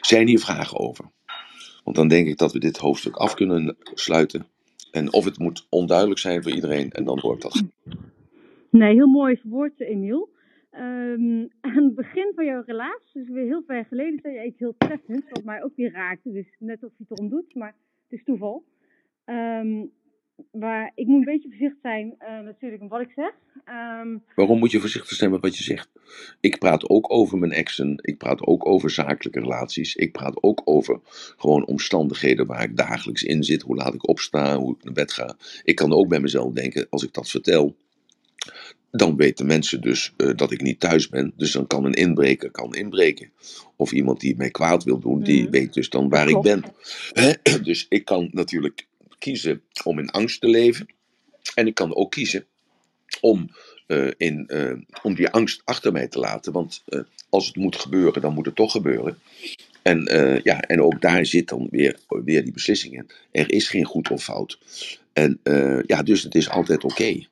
Zijn 0.00 0.28
hier 0.28 0.40
vragen 0.40 0.78
over? 0.78 1.04
Want 1.84 1.96
dan 1.96 2.08
denk 2.08 2.26
ik 2.26 2.38
dat 2.38 2.52
we 2.52 2.58
dit 2.58 2.76
hoofdstuk 2.76 3.16
af 3.16 3.34
kunnen 3.34 3.76
sluiten. 3.94 4.46
En 4.90 5.12
of 5.12 5.24
het 5.24 5.38
moet 5.38 5.66
onduidelijk 5.70 6.20
zijn 6.20 6.42
voor 6.42 6.52
iedereen 6.52 6.90
en 6.90 7.04
dan 7.04 7.20
wordt 7.20 7.42
dat. 7.42 7.62
Nee, 8.70 8.94
heel 8.94 9.06
mooi 9.06 9.36
verwoord, 9.36 9.80
Emiel. 9.80 10.28
Ehm, 10.70 11.46
aan 11.60 11.84
het 11.84 11.94
begin 11.94 12.32
van 12.34 12.44
jouw 12.44 12.62
relatie, 12.66 13.20
dus 13.20 13.28
weer 13.28 13.44
heel 13.44 13.62
ver 13.66 13.84
geleden, 13.84 14.18
zei 14.22 14.34
je 14.34 14.46
iets 14.46 14.58
heel 14.58 14.74
treffends, 14.78 15.30
wat 15.30 15.44
mij 15.44 15.62
ook 15.62 15.76
weer 15.76 15.92
raakte. 15.92 16.32
Dus 16.32 16.46
net 16.58 16.84
of 16.84 16.90
je 16.96 17.04
het 17.08 17.18
erom 17.18 17.30
doet, 17.30 17.54
maar 17.54 17.74
het 18.08 18.18
is 18.18 18.24
toeval. 18.24 18.64
Um, 19.24 19.90
maar 20.52 20.92
ik 20.94 21.06
moet 21.06 21.18
een 21.18 21.32
beetje 21.32 21.48
voorzichtig 21.48 21.80
zijn 21.82 22.14
uh, 22.20 22.40
natuurlijk 22.40 22.82
met 22.82 22.90
wat 22.90 23.00
ik 23.00 23.12
zeg. 23.14 23.32
Um, 24.00 24.22
Waarom 24.34 24.58
moet 24.58 24.70
je 24.70 24.80
voorzichtig 24.80 25.16
zijn 25.16 25.30
met 25.30 25.40
wat 25.40 25.56
je 25.56 25.62
zegt? 25.62 25.88
Ik 26.40 26.58
praat 26.58 26.88
ook 26.88 27.12
over 27.12 27.38
mijn 27.38 27.52
exen. 27.52 27.98
Ik 28.00 28.18
praat 28.18 28.46
ook 28.46 28.66
over 28.66 28.90
zakelijke 28.90 29.40
relaties. 29.40 29.94
Ik 29.94 30.12
praat 30.12 30.42
ook 30.42 30.62
over 30.64 31.00
gewoon 31.36 31.66
omstandigheden 31.66 32.46
waar 32.46 32.62
ik 32.62 32.76
dagelijks 32.76 33.22
in 33.22 33.44
zit. 33.44 33.62
Hoe 33.62 33.76
laat 33.76 33.94
ik 33.94 34.08
opsta, 34.08 34.56
hoe 34.56 34.74
ik 34.74 34.84
naar 34.84 34.92
bed 34.92 35.12
ga. 35.12 35.36
Ik 35.62 35.74
kan 35.74 35.92
ook 35.92 36.08
bij 36.08 36.20
mezelf 36.20 36.52
denken, 36.52 36.86
als 36.90 37.04
ik 37.04 37.12
dat 37.12 37.30
vertel, 37.30 37.76
dan 38.90 39.16
weten 39.16 39.46
mensen 39.46 39.80
dus 39.80 40.12
uh, 40.16 40.36
dat 40.36 40.50
ik 40.52 40.60
niet 40.60 40.80
thuis 40.80 41.08
ben. 41.08 41.32
Dus 41.36 41.52
dan 41.52 41.66
kan 41.66 41.84
een 41.84 41.92
inbreker 41.92 42.50
kan 42.50 42.74
inbreken. 42.74 43.30
Of 43.76 43.92
iemand 43.92 44.20
die 44.20 44.36
mij 44.36 44.50
kwaad 44.50 44.84
wil 44.84 44.98
doen, 44.98 45.22
die 45.22 45.44
Mm. 45.44 45.50
weet 45.50 45.74
dus 45.74 45.88
dan 45.88 46.08
waar 46.08 46.28
ik 46.28 46.40
ben. 46.40 46.64
Hè? 47.12 47.32
Dus 47.62 47.86
ik 47.88 48.04
kan 48.04 48.28
natuurlijk 48.32 48.86
kiezen 49.22 49.62
om 49.84 49.98
in 49.98 50.10
angst 50.10 50.40
te 50.40 50.48
leven. 50.48 50.86
En 51.54 51.66
ik 51.66 51.74
kan 51.74 51.94
ook 51.94 52.10
kiezen 52.10 52.44
om, 53.20 53.50
uh, 53.86 54.10
in, 54.16 54.44
uh, 54.48 54.76
om 55.02 55.14
die 55.14 55.28
angst 55.30 55.62
achter 55.64 55.92
mij 55.92 56.08
te 56.08 56.18
laten. 56.18 56.52
Want 56.52 56.82
uh, 56.88 57.00
als 57.28 57.46
het 57.46 57.56
moet 57.56 57.76
gebeuren, 57.76 58.22
dan 58.22 58.34
moet 58.34 58.46
het 58.46 58.56
toch 58.56 58.72
gebeuren. 58.72 59.18
En, 59.82 60.08
ja, 60.42 60.60
en 60.60 60.82
ook 60.82 61.00
daar 61.00 61.26
zit 61.26 61.48
dan 61.48 61.66
weer, 61.70 61.98
weer 62.08 62.42
die 62.42 62.52
beslissing 62.52 62.94
in. 62.94 63.10
Er 63.32 63.52
is 63.52 63.68
geen 63.68 63.84
goed 63.84 64.10
of 64.10 64.22
fout. 64.22 64.58
En 65.12 65.40
ja, 65.86 66.02
dus 66.02 66.22
het 66.22 66.34
is 66.34 66.48
altijd 66.48 66.84
oké. 66.84 66.92
Okay. 66.92 67.26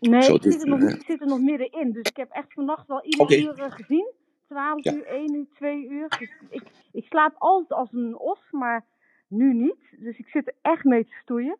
Nee, 0.00 0.22
Zo, 0.22 0.34
ik, 0.34 0.42
zit 0.42 0.62
er 0.62 0.68
nog, 0.68 0.90
ik 0.90 1.02
zit 1.06 1.20
er 1.20 1.26
nog 1.26 1.40
middenin. 1.40 1.92
Dus 1.92 2.02
ik 2.02 2.16
heb 2.16 2.30
echt 2.30 2.52
vannacht 2.52 2.86
wel 2.86 3.04
ieder 3.04 3.20
Oké. 3.20 3.36
uur 3.36 3.72
gezien. 3.72 4.12
12 4.48 4.84
Ja. 4.84 4.92
uur, 4.94 5.06
1 5.06 5.34
uur, 5.34 5.46
2 5.54 5.88
uur. 5.88 6.08
Dus 6.18 6.30
ik, 6.50 6.62
ik 6.92 7.04
slaap 7.08 7.34
altijd 7.38 7.72
als 7.72 7.92
een 7.92 8.18
os, 8.18 8.38
maar 8.50 8.84
nu 9.28 9.54
niet. 9.54 9.96
Dus 9.98 10.18
ik 10.18 10.28
zit 10.28 10.46
er 10.46 10.54
echt 10.62 10.84
mee 10.84 11.04
te 11.04 11.14
stoeien. 11.22 11.56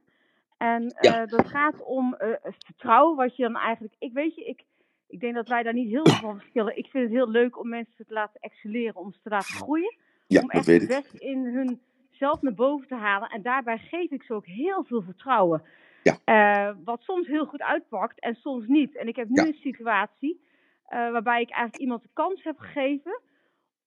En 0.57 0.87
eh 0.91 1.13
Ja. 1.13 1.27
dat 1.27 1.47
gaat 1.49 1.85
om 1.85 2.15
eh, 2.15 2.29
het 2.43 2.57
vertrouwen, 2.65 3.17
wat 3.17 3.37
je 3.37 3.43
dan 3.43 3.57
eigenlijk... 3.57 3.95
Ik 3.99 4.13
weet 4.13 4.35
je, 4.35 4.45
ik, 4.45 4.65
ik 5.09 5.21
denk 5.21 5.35
dat 5.35 5.49
wij 5.49 5.63
daar 5.63 5.73
niet 5.75 5.89
heel 5.91 6.05
veel 6.07 6.29
van 6.29 6.39
verschillen. 6.39 6.77
Ik 6.79 6.87
vind 6.87 7.05
het 7.05 7.13
heel 7.13 7.29
leuk 7.31 7.59
om 7.59 7.69
mensen 7.69 8.07
te 8.07 8.13
laten 8.13 8.41
excelleren, 8.41 8.97
om 8.97 9.13
ze 9.13 9.19
te 9.23 9.29
laten 9.29 9.55
groeien. 9.55 9.97
Ja, 10.27 10.41
om 10.41 10.51
echt 10.51 10.67
het 10.67 10.87
best 10.87 11.15
in 11.15 11.45
hun 11.45 11.81
zelf 12.11 12.43
naar 12.43 12.55
boven 12.55 12.89
te 12.89 12.95
halen. 12.95 13.29
En 13.31 13.43
daarbij 13.43 13.79
geef 13.79 14.11
ik 14.11 14.23
ze 14.23 14.35
ook 14.35 14.47
heel 14.47 14.85
veel 14.85 15.03
vertrouwen. 15.03 15.63
Ja. 16.03 16.17
Eh, 16.25 16.75
wat 16.85 17.03
soms 17.03 17.27
heel 17.27 17.47
goed 17.47 17.63
uitpakt 17.63 18.21
en 18.21 18.35
soms 18.35 18.67
niet. 18.67 18.97
En 18.97 19.09
ik 19.09 19.17
heb 19.17 19.29
nu 19.29 19.43
Ja. 19.43 19.47
een 19.49 19.55
situatie 19.55 20.41
waarbij 20.89 21.41
ik 21.41 21.51
eigenlijk 21.51 21.83
iemand 21.83 22.03
de 22.03 22.09
kans 22.13 22.43
heb 22.45 22.59
gegeven. 22.59 23.21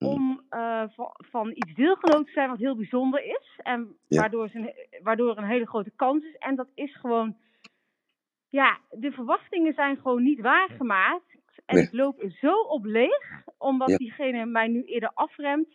Om 0.01 0.41
eh, 0.49 0.83
van, 0.95 1.11
van 1.15 1.49
iets 1.49 1.73
deelgenoot 1.73 2.25
te 2.25 2.31
zijn 2.31 2.49
wat 2.49 2.57
heel 2.59 2.75
bijzonder 2.75 3.23
is. 3.25 3.59
En 3.63 3.95
Ja. 4.07 4.19
waardoor, 4.19 4.49
ze 4.49 4.57
een, 4.57 4.73
waardoor 5.03 5.37
een 5.37 5.43
hele 5.47 5.67
grote 5.67 5.91
kans 5.95 6.23
is. 6.23 6.35
En 6.37 6.55
dat 6.55 6.67
is 6.73 6.95
gewoon, 6.95 7.37
ja, 8.49 8.77
de 8.89 9.11
verwachtingen 9.11 9.73
zijn 9.73 9.97
gewoon 9.97 10.23
niet 10.23 10.41
waargemaakt. 10.41 11.35
En 11.65 11.75
Nee. 11.75 11.83
ik 11.85 11.91
loop 11.93 12.23
zo 12.39 12.53
op 12.61 12.85
leeg, 12.85 13.43
omdat 13.57 13.89
Ja. 13.89 13.97
diegene 13.97 14.45
mij 14.45 14.67
nu 14.67 14.83
eerder 14.83 15.11
afremt. 15.13 15.69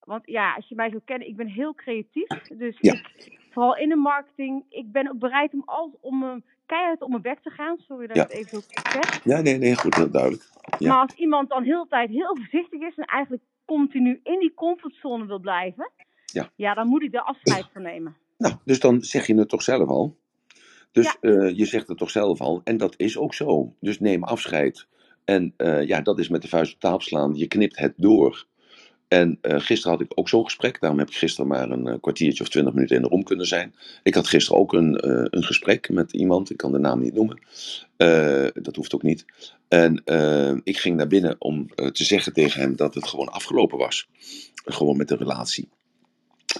Want 0.00 0.26
ja, 0.26 0.54
als 0.54 0.68
je 0.68 0.74
mij 0.74 0.90
zo 0.90 0.98
kent, 1.04 1.22
ik 1.22 1.36
ben 1.36 1.46
heel 1.46 1.74
creatief. 1.74 2.28
Dus 2.48 2.76
Ja. 2.80 2.92
ik, 2.92 3.38
vooral 3.50 3.76
in 3.76 3.88
de 3.88 3.96
marketing, 3.96 4.64
ik 4.68 4.92
ben 4.92 5.08
ook 5.08 5.18
bereid 5.18 5.52
om, 5.52 5.62
al, 5.64 5.98
om 6.00 6.44
keihard 6.68 7.02
om 7.02 7.10
mijn 7.10 7.22
bek 7.22 7.38
te 7.42 7.50
gaan. 7.50 7.76
Sorry 7.78 8.06
dat 8.06 8.16
Ja. 8.16 8.22
ik 8.22 8.28
het 8.28 8.38
even 8.38 8.62
zeg. 8.92 9.24
Ja, 9.24 9.40
nee, 9.40 9.58
nee, 9.58 9.76
goed, 9.76 9.94
heel 9.94 10.10
duidelijk. 10.10 10.42
Ja. 10.78 10.88
Maar 10.88 11.00
als 11.00 11.14
iemand 11.14 11.48
dan 11.48 11.62
heel 11.62 11.86
tijd 11.88 12.08
heel 12.10 12.36
voorzichtig 12.36 12.80
is 12.80 12.96
en 12.96 13.04
eigenlijk 13.04 13.42
continu 13.64 14.20
in 14.22 14.38
die 14.38 14.54
comfortzone 14.54 15.26
wil 15.26 15.38
blijven, 15.38 15.90
Ja. 16.32 16.50
ja 16.56 16.74
dan 16.74 16.86
moet 16.88 17.02
ik 17.02 17.12
daar 17.12 17.22
afscheid 17.22 17.64
van 17.72 17.82
nemen. 17.82 18.16
Nou, 18.38 18.54
dus 18.64 18.80
dan 18.80 19.02
zeg 19.02 19.26
je 19.26 19.34
het 19.34 19.48
toch 19.48 19.62
zelf 19.62 19.88
al. 19.88 20.16
Dus 20.92 21.16
Ja. 21.20 21.30
eh, 21.30 21.56
je 21.56 21.64
zegt 21.64 21.88
het 21.88 21.98
toch 21.98 22.10
zelf 22.10 22.40
al. 22.40 22.60
En 22.64 22.76
dat 22.76 22.94
is 22.96 23.18
ook 23.18 23.34
zo. 23.34 23.74
Dus 23.80 24.00
neem 24.00 24.24
afscheid. 24.24 24.86
En 25.24 25.54
eh, 25.56 25.86
ja, 25.86 26.00
dat 26.00 26.18
is 26.18 26.28
met 26.28 26.42
de 26.42 26.48
vuist 26.48 26.74
op 26.74 26.80
tafel 26.80 27.00
slaan. 27.00 27.34
Je 27.34 27.46
knipt 27.46 27.78
het 27.78 27.92
door. 27.96 28.46
En 29.08 29.38
eh, 29.40 29.60
gisteren 29.60 29.96
had 29.96 30.06
ik 30.06 30.12
ook 30.14 30.28
zo'n 30.28 30.44
gesprek. 30.44 30.80
Daarom 30.80 30.98
heb 30.98 31.08
ik 31.08 31.16
gisteren 31.16 31.50
maar 31.50 31.70
een 31.70 31.86
eh, 31.86 31.94
kwartiertje 32.00 32.42
of 32.42 32.48
twintig 32.48 32.74
minuten 32.74 32.96
in 32.96 33.02
de 33.02 33.08
room 33.08 33.22
kunnen 33.22 33.46
zijn. 33.46 33.74
Ik 34.02 34.14
had 34.14 34.28
gisteren 34.28 34.60
ook 34.60 34.72
een, 34.72 34.96
eh, 34.96 35.24
een 35.24 35.44
gesprek 35.44 35.88
met 35.88 36.12
iemand. 36.12 36.50
Ik 36.50 36.56
kan 36.56 36.72
de 36.72 36.78
naam 36.78 37.00
niet 37.00 37.14
noemen. 37.14 37.38
Dat 38.62 38.76
hoeft 38.76 38.94
ook 38.94 39.02
niet. 39.02 39.24
En 39.68 40.02
ik 40.64 40.78
ging 40.78 40.96
naar 40.96 41.06
binnen 41.06 41.36
om 41.38 41.68
te 41.74 42.04
zeggen 42.04 42.32
tegen 42.32 42.60
hem 42.60 42.76
dat 42.76 42.94
het 42.94 43.06
gewoon 43.06 43.28
afgelopen 43.28 43.78
was. 43.78 44.08
Gewoon 44.64 44.96
met 44.96 45.08
de 45.08 45.16
relatie. 45.16 45.68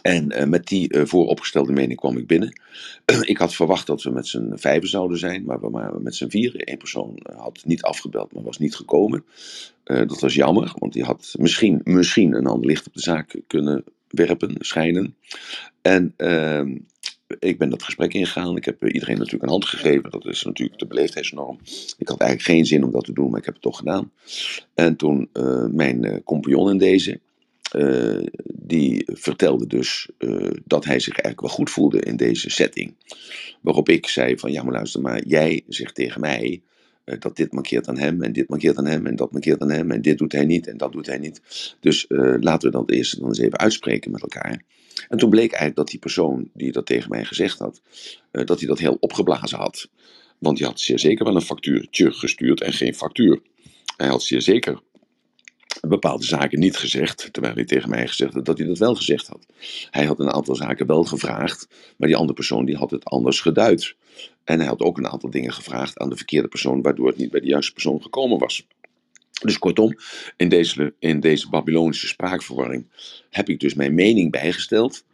En 0.03 0.31
eh, 0.31 0.47
met 0.47 0.67
die 0.67 0.89
eh, 0.89 1.05
vooropgestelde 1.05 1.73
mening 1.73 1.99
kwam 1.99 2.17
ik 2.17 2.27
binnen. 2.27 2.61
ik 3.21 3.39
had 3.39 3.55
verwacht 3.55 3.87
dat 3.87 4.03
we 4.03 4.11
met 4.11 4.27
z'n 4.27 4.53
vijven 4.55 4.89
zouden 4.89 5.19
zijn, 5.19 5.45
maar 5.45 5.61
we 5.61 5.71
waren 5.71 6.03
met 6.03 6.15
z'n 6.15 6.29
vieren. 6.29 6.71
Eén 6.71 6.79
persoon 6.79 7.17
eh, 7.17 7.39
had 7.39 7.61
niet 7.65 7.83
afgebeld, 7.83 8.33
maar 8.33 8.43
was 8.43 8.59
niet 8.59 8.77
gekomen. 8.77 9.25
Dat 9.85 10.21
was 10.21 10.35
jammer, 10.35 10.73
want 10.79 10.93
die 10.93 11.05
had 11.05 11.35
misschien, 11.39 11.81
misschien 11.85 12.35
een 12.35 12.47
ander 12.47 12.67
licht 12.67 12.87
op 12.87 12.95
de 12.95 13.01
zaak 13.01 13.41
kunnen 13.47 13.85
werpen, 14.09 14.55
schijnen. 14.59 15.17
En 15.83 16.15
ehm, 16.17 16.77
ik 17.39 17.59
ben 17.59 17.71
dat 17.71 17.83
gesprek 17.83 18.15
ingegaan. 18.15 18.57
Ik 18.57 18.65
heb 18.65 18.85
iedereen 18.85 19.17
natuurlijk 19.17 19.43
een 19.43 19.49
hand 19.49 19.65
gegeven. 19.65 20.11
Dat 20.11 20.27
is 20.27 20.45
natuurlijk 20.45 20.79
de 20.79 20.87
beleefdheidsnorm. 20.87 21.59
Ik 21.99 22.09
had 22.09 22.21
eigenlijk 22.21 22.51
geen 22.51 22.67
zin 22.67 22.85
om 22.85 22.91
dat 22.91 23.05
te 23.05 23.13
doen, 23.13 23.31
maar 23.31 23.39
ik 23.39 23.45
heb 23.45 23.55
het 23.55 23.63
toch 23.63 23.79
gedaan. 23.79 24.13
En 24.75 24.97
toen 24.97 25.29
mijn 25.71 26.05
eh, 26.05 26.17
compagnon 26.25 26.71
in 26.71 26.79
deze, 26.79 27.21
eh, 27.71 28.27
die 28.45 29.03
vertelde 29.07 29.67
dus 29.67 30.09
eh, 30.19 30.51
dat 30.65 30.85
hij 30.85 31.01
zich 31.01 31.19
eigenlijk 31.19 31.41
wel 31.41 31.51
goed 31.51 31.71
voelde 31.71 32.01
in 32.01 32.17
deze 32.17 32.51
setting. 32.51 32.95
Waarop 33.61 33.89
ik 33.89 34.07
zei 34.07 34.39
van, 34.39 34.53
ja 34.53 34.63
maar 34.63 34.73
luister 34.73 35.01
maar, 35.01 35.27
jij 35.27 35.65
zegt 35.69 35.95
tegen 35.95 36.21
mij 36.21 36.63
eh, 37.05 37.21
dat 37.21 37.37
dit 37.37 37.53
mankeert 37.53 37.89
aan 37.89 37.99
hem 37.99 38.23
en 38.23 38.33
dit 38.33 38.49
mankeert 38.49 38.77
aan 38.77 38.87
hem 38.87 39.07
en 39.07 39.17
dat 39.17 39.33
mankeert 39.33 39.61
aan 39.61 39.71
hem 39.71 39.91
en 39.91 40.03
dit 40.03 40.19
doet 40.19 40.33
hij 40.33 40.45
niet 40.45 40.67
en 40.67 40.77
dat 40.77 40.93
doet 40.93 41.07
hij 41.07 41.19
niet. 41.19 41.41
Dus 41.81 42.05
laten 42.41 42.71
we 42.71 42.77
dat 42.77 42.91
eerst 42.91 43.21
dan 43.21 43.29
eens 43.29 43.39
even 43.39 43.59
uitspreken 43.59 44.11
met 44.11 44.23
elkaar. 44.23 44.63
En 45.09 45.19
toen 45.19 45.31
bleek 45.31 45.51
eigenlijk 45.51 45.77
dat 45.77 45.89
die 45.89 45.99
persoon 45.99 46.51
die 46.55 46.73
dat 46.73 46.87
tegen 46.87 47.11
mij 47.11 47.25
gezegd 47.25 47.59
had, 47.59 47.83
dat 48.31 48.59
hij 48.59 48.69
dat 48.69 48.79
heel 48.79 48.97
opgeblazen 49.01 49.59
had. 49.59 49.89
Want 50.39 50.57
die 50.57 50.67
had 50.67 50.81
zeer 50.81 50.99
zeker 50.99 51.25
wel 51.25 51.35
een 51.35 51.43
factuurtje 51.43 52.13
gestuurd 52.13 52.61
en 52.61 52.73
geen 52.73 52.95
factuur. 52.95 53.41
Hij 53.97 54.09
had 54.09 54.23
zeer 54.23 54.43
zeker 54.43 54.81
bepaalde 55.81 56.25
zaken 56.25 56.59
niet 56.59 56.77
gezegd, 56.77 57.29
terwijl 57.33 57.55
hij 57.55 57.65
tegen 57.65 57.91
mij 57.91 58.07
gezegd 58.07 58.35
had 58.35 58.45
dat 58.45 58.59
hij 58.59 58.67
dat 58.67 58.79
wel 58.79 58.95
gezegd 58.95 59.27
had. 59.27 59.47
Hij 59.91 60.05
had 60.05 60.21
een 60.21 60.33
aantal 60.33 60.55
zaken 60.55 60.87
wel 60.87 61.05
gevraagd, 61.05 61.69
maar 61.97 62.09
die 62.09 62.17
andere 62.17 62.35
persoon 62.35 62.65
die 62.65 62.77
had 62.77 62.91
het 62.91 63.05
anders 63.05 63.41
geduid. 63.41 63.97
En 64.45 64.59
hij 64.59 64.69
had 64.69 64.81
ook 64.81 64.99
een 64.99 65.09
aantal 65.09 65.31
dingen 65.31 65.53
gevraagd 65.53 65.99
aan 65.99 66.09
de 66.09 66.17
verkeerde 66.17 66.49
persoon, 66.49 66.83
waardoor 66.83 67.07
het 67.07 67.17
niet 67.17 67.31
bij 67.31 67.41
de 67.41 67.47
juiste 67.47 67.73
persoon 67.73 68.03
gekomen 68.03 68.39
was. 68.39 68.67
Dus 69.43 69.59
kortom, 69.59 69.95
in 70.37 70.49
deze, 70.49 70.95
in 70.99 71.21
deze 71.21 71.49
Babylonische 71.49 72.07
spraakverwarring 72.07 72.87
heb 73.31 73.49
ik 73.49 73.61
dus 73.61 73.75
mijn 73.75 73.95
mening 73.95 74.31
bijgesteld. 74.31 75.05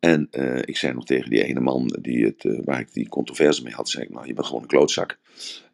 En 0.00 0.28
uh, 0.30 0.58
ik 0.58 0.76
zei 0.76 0.94
nog 0.94 1.04
tegen 1.04 1.30
die 1.30 1.44
ene 1.44 1.60
man 1.60 1.96
die 2.00 2.24
het, 2.24 2.44
uh, 2.44 2.60
waar 2.64 2.80
ik 2.80 2.92
die 2.92 3.08
controverse 3.08 3.62
mee 3.62 3.72
had, 3.72 3.88
zei 3.88 4.04
ik, 4.04 4.10
nou, 4.10 4.26
je 4.26 4.34
bent 4.34 4.46
gewoon 4.46 4.62
een 4.62 4.68
klootzak. 4.68 5.18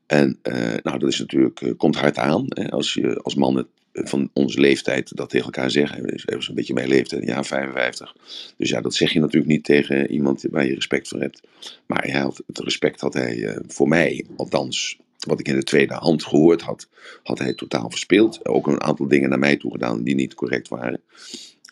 En 0.07 0.39
uh, 0.43 0.75
nou, 0.83 0.99
dat 0.99 1.09
is 1.09 1.19
natuurlijk, 1.19 1.75
komt 1.77 1.97
hard 1.97 2.19
aan 2.19 2.45
hè, 2.49 2.71
als 2.71 2.95
je 2.95 3.21
als 3.23 3.35
man 3.35 3.57
het 3.57 3.67
van 3.95 4.31
onze 4.33 4.61
leeftijd 4.61 5.17
dat 5.17 5.31
tegen 5.31 5.45
elkaar 5.45 5.71
zeggen. 5.71 6.07
Is 6.07 6.49
een 6.49 6.55
beetje 6.55 6.75
mijn 6.75 6.89
leeftijd, 6.89 7.25
jaar 7.25 7.45
55. 7.45 8.17
Dus 8.57 8.69
ja, 8.69 8.81
dat 8.81 8.95
zeg 8.95 9.13
je 9.13 9.21
natuurlijk 9.21 9.53
niet 9.53 9.65
tegen 9.65 10.11
iemand 10.11 10.45
waar 10.51 10.67
je 10.67 10.75
respect 10.75 11.09
voor 11.09 11.21
hebt. 11.21 11.41
Maar 11.87 12.05
hij 12.05 12.31
het 12.47 12.59
respect 12.59 13.01
had 13.01 13.15
hij 13.15 13.37
uh, 13.37 13.57
voor 13.67 13.89
mij, 13.89 14.27
althans 14.37 14.99
wat 15.27 15.41
ik 15.41 15.49
in 15.49 15.55
de 15.55 15.63
tweede 15.63 15.95
hand 15.95 16.25
gehoord 16.25 16.63
had, 16.63 16.89
had 17.23 17.39
hij 17.39 17.55
totaal 17.55 17.91
verspeeld. 17.91 18.47
Ook 18.47 18.67
een 18.67 18.83
aantal 18.83 19.09
dingen 19.09 19.29
naar 19.29 19.39
mij 19.39 19.57
toe 19.57 19.73
gedaan 19.73 20.03
die 20.03 20.15
niet 20.15 20.35
correct 20.35 20.69
waren. 20.69 21.01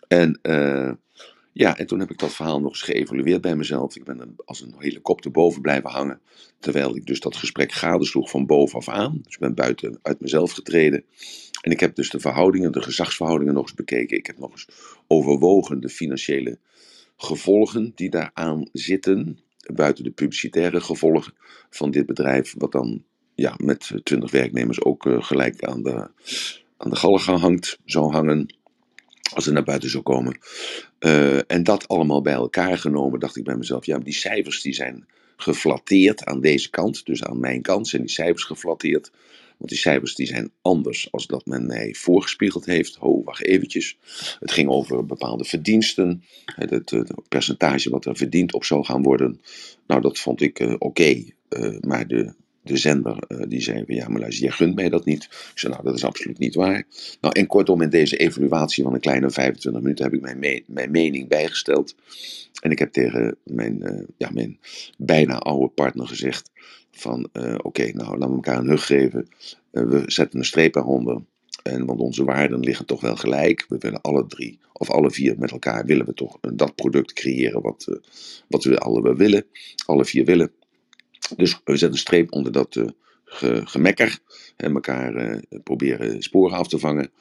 En 0.07 0.39
uh, 0.43 0.91
ja, 1.53 1.77
en 1.77 1.87
toen 1.87 1.99
heb 1.99 2.11
ik 2.11 2.19
dat 2.19 2.33
verhaal 2.33 2.59
nog 2.59 2.71
eens 2.71 2.81
geëvalueerd 2.81 3.41
bij 3.41 3.55
mezelf. 3.55 3.95
Ik 3.95 4.03
ben 4.03 4.35
als 4.45 4.61
een 4.61 4.75
helikopter 4.77 5.31
boven 5.31 5.61
blijven 5.61 5.89
hangen. 5.89 6.19
Terwijl 6.59 6.95
ik 6.95 7.05
dus 7.05 7.19
dat 7.19 7.35
gesprek 7.35 7.71
gadesloeg 7.71 8.29
van 8.29 8.45
bovenaf 8.45 8.89
aan. 8.89 9.19
Dus 9.23 9.33
ik 9.33 9.39
ben 9.39 9.55
buiten 9.55 9.99
uit 10.01 10.19
mezelf 10.19 10.51
getreden. 10.51 11.03
En 11.63 11.71
ik 11.71 11.79
heb 11.79 11.95
dus 11.95 12.09
de 12.09 12.19
verhoudingen, 12.19 12.71
de 12.71 12.81
gezagsverhoudingen 12.81 13.53
nog 13.53 13.63
eens 13.63 13.73
bekeken. 13.73 14.17
Ik 14.17 14.25
heb 14.25 14.37
nog 14.37 14.51
eens 14.51 14.67
overwogen 15.07 15.79
de 15.79 15.89
financiële 15.89 16.57
gevolgen 17.17 17.91
die 17.95 18.09
daaraan 18.09 18.69
zitten. 18.73 19.39
Buiten 19.73 20.03
de 20.03 20.11
publicitaire 20.11 20.81
gevolgen 20.81 21.33
van 21.69 21.91
dit 21.91 22.05
bedrijf. 22.05 22.55
Wat 22.57 22.71
dan 22.71 23.03
ja, 23.35 23.53
met 23.57 23.91
twintig 24.03 24.31
werknemers 24.31 24.81
ook 24.81 25.05
uh, 25.05 25.23
gelijk 25.23 25.63
aan 25.63 25.83
de, 25.83 26.09
aan 26.77 26.89
de 26.89 26.95
galgen 26.95 27.39
hangt, 27.39 27.79
zou 27.85 28.11
hangen. 28.11 28.55
Als 29.33 29.45
het 29.45 29.53
naar 29.53 29.63
buiten 29.63 29.89
zou 29.89 30.03
komen. 30.03 30.37
Uh, 30.99 31.51
en 31.51 31.63
dat 31.63 31.87
allemaal 31.87 32.21
bij 32.21 32.33
elkaar 32.33 32.77
genomen, 32.77 33.19
dacht 33.19 33.37
ik 33.37 33.43
bij 33.43 33.55
mezelf, 33.55 33.85
ja, 33.85 33.97
die 33.99 34.13
cijfers 34.13 34.61
die 34.61 34.73
zijn 34.73 35.07
geflatteerd 35.37 36.25
aan 36.25 36.41
deze 36.41 36.69
kant, 36.69 37.05
dus 37.05 37.23
aan 37.23 37.39
mijn 37.39 37.61
kant, 37.61 37.87
zijn 37.87 38.01
die 38.01 38.11
cijfers 38.11 38.43
geflatteerd. 38.43 39.11
Want 39.63 39.75
die 39.75 39.83
cijfers 39.83 40.15
die 40.15 40.27
zijn 40.27 40.51
anders 40.61 41.11
als 41.11 41.27
dat 41.27 41.45
men 41.45 41.65
mij 41.65 41.93
voorgespiegeld 41.93 42.65
heeft. 42.65 42.95
Ho, 42.95 43.23
wacht 43.23 43.43
eventjes. 43.43 43.97
Het 44.39 44.51
ging 44.51 44.69
over 44.69 45.05
bepaalde 45.05 45.43
verdiensten. 45.43 46.23
Het, 46.45 47.03
percentage 47.29 47.89
wat 47.89 48.05
er 48.05 48.15
verdiend 48.15 48.53
op 48.53 48.63
zou 48.63 48.85
gaan 48.85 49.03
worden. 49.03 49.41
Nou, 49.87 50.01
dat 50.01 50.19
vond 50.19 50.41
ik 50.41 50.59
uh, 50.59 50.75
oké. 50.77 51.23
Uh, 51.49 51.79
maar 51.79 52.07
de, 52.07 52.33
de 52.63 52.77
zender 52.77 53.17
uh, 53.27 53.43
die 53.47 53.61
zei 53.61 53.83
van 53.85 53.95
ja, 53.95 54.07
maar 54.07 54.19
luister, 54.19 54.43
jij 54.43 54.53
gunt 54.53 54.75
mij 54.75 54.89
dat 54.89 55.05
niet. 55.05 55.23
Ik 55.23 55.51
zei 55.55 55.71
nou, 55.73 55.85
dat 55.85 55.95
is 55.95 56.03
absoluut 56.03 56.37
niet 56.37 56.55
waar. 56.55 56.83
Nou, 57.21 57.39
en 57.39 57.47
kortom, 57.47 57.81
in 57.81 57.89
deze 57.89 58.17
evaluatie 58.17 58.83
van 58.83 58.93
een 58.93 58.99
kleine 58.99 59.29
25 59.29 59.81
minuten 59.81 60.05
heb 60.05 60.13
ik 60.13 60.21
mijn, 60.21 60.63
mijn 60.67 60.91
mening 60.91 61.27
bijgesteld. 61.27 61.95
En 62.61 62.71
ik 62.71 62.79
heb 62.79 62.91
tegen 62.91 63.35
mijn, 63.43 63.79
uh, 63.83 64.03
ja, 64.17 64.29
mijn 64.33 64.59
bijna 64.97 65.37
oude 65.37 65.67
partner 65.67 66.07
gezegd 66.07 66.51
van 66.91 67.29
uh, 67.33 67.55
oké, 67.61 67.91
nou, 67.91 68.17
laten 68.17 68.29
we 68.29 68.33
elkaar 68.35 68.57
een 68.57 68.69
hug 68.69 68.85
geven. 68.85 69.27
we 69.71 70.03
zetten 70.05 70.39
een 70.39 70.45
streep 70.45 70.75
eronder. 70.75 71.21
En, 71.63 71.85
want 71.85 71.99
onze 71.99 72.23
waarden 72.23 72.59
liggen 72.59 72.85
toch 72.85 73.01
wel 73.01 73.15
gelijk. 73.15 73.65
We 73.67 73.77
willen 73.79 74.01
alle 74.01 74.27
drie, 74.27 74.59
of 74.73 74.89
alle 74.89 75.11
vier 75.11 75.35
met 75.37 75.51
elkaar, 75.51 75.85
willen 75.85 76.05
we 76.05 76.13
toch 76.13 76.37
dat 76.53 76.75
product 76.75 77.13
creëren 77.13 77.61
wat, 77.61 77.99
wat 78.47 78.63
we 78.63 78.77
alle 78.77 79.15
willen. 79.15 79.45
Alle 79.85 80.05
vier 80.05 80.25
willen. 80.25 80.51
Dus 81.37 81.53
we 81.53 81.71
zetten 81.71 81.91
een 81.91 81.97
streep 81.97 82.31
onder 82.31 82.51
dat 82.51 82.81
ge 83.25 83.61
gemekker 83.65 84.19
en 84.55 84.73
elkaar 84.73 85.31
uh, 85.31 85.39
proberen 85.63 86.21
sporen 86.21 86.57
af 86.57 86.67
te 86.67 86.79
vangen. 86.79 87.11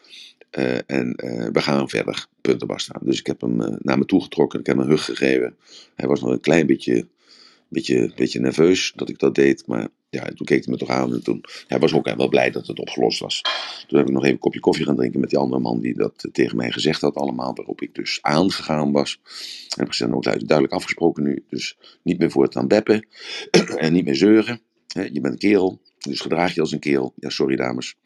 Uh, 0.59 0.79
en 0.87 1.15
we 1.53 1.61
gaan 1.61 1.89
verder, 1.89 2.27
punten 2.41 2.67
basta. 2.67 3.01
Dus 3.03 3.19
ik 3.19 3.27
heb 3.27 3.41
hem 3.41 3.57
naar 3.79 3.99
me 3.99 4.05
toe 4.05 4.23
getrokken, 4.23 4.61
ik 4.61 4.67
heb 4.67 4.77
hem 4.77 4.85
een 4.85 4.91
hug 4.91 5.05
gegeven. 5.05 5.57
Hij 5.95 6.09
was 6.09 6.21
nog 6.21 6.31
een 6.31 6.41
klein 6.41 6.67
beetje, 6.67 7.07
beetje, 7.69 8.13
beetje 8.17 8.41
nerveus 8.41 8.93
dat 8.97 9.09
ik 9.09 9.19
dat 9.19 9.35
deed, 9.35 9.67
maar 9.67 9.89
ja, 10.13 10.25
toen 10.25 10.47
keek 10.47 10.65
hij 10.65 10.73
me 10.73 10.79
toch 10.79 10.89
aan 10.89 11.13
en 11.13 11.23
toen 11.23 11.45
hij 11.67 11.79
was 11.79 11.93
ook 11.93 12.15
wel 12.17 12.29
blij 12.29 12.51
dat 12.51 12.67
het 12.67 12.79
opgelost 12.79 13.21
was. 13.21 13.43
Toen 13.87 13.99
heb 13.99 14.07
ik 14.07 14.13
nog 14.13 14.23
even 14.23 14.35
een 14.35 14.41
kopje 14.41 14.61
koffie 14.61 14.85
gaan 14.85 14.97
drinken 14.97 15.21
met 15.21 15.31
die 15.31 15.39
andere 15.39 15.61
man 15.61 15.81
die 15.81 15.95
dat 15.95 16.29
tegen 16.33 16.57
mij 16.57 16.71
gezegd 16.71 17.01
had 17.01 17.15
allemaal, 17.15 17.55
waarop 17.55 17.81
ik 17.81 17.95
dus 17.95 18.19
aangegaan 18.21 18.93
was. 18.93 19.21
En 19.69 19.79
heb 19.79 19.89
gezegd, 19.89 20.11
nou, 20.11 20.23
duidelijk 20.23 20.73
afgesproken 20.73 21.23
nu, 21.23 21.45
dus 21.49 21.79
niet 22.03 22.19
meer 22.19 22.31
voortaan 22.31 22.69
beppen 22.69 23.07
en 23.77 23.93
niet 23.93 24.05
meer 24.05 24.17
zeuren. 24.17 24.61
Je 24.87 25.21
bent 25.21 25.33
een 25.33 25.39
kerel, 25.39 25.81
dus 25.99 26.21
gedraag 26.21 26.55
je 26.55 26.61
als 26.61 26.73
een 26.73 26.79
kerel. 26.79 27.13
Ja, 27.17 27.29
sorry 27.29 27.57
dames. 27.57 27.97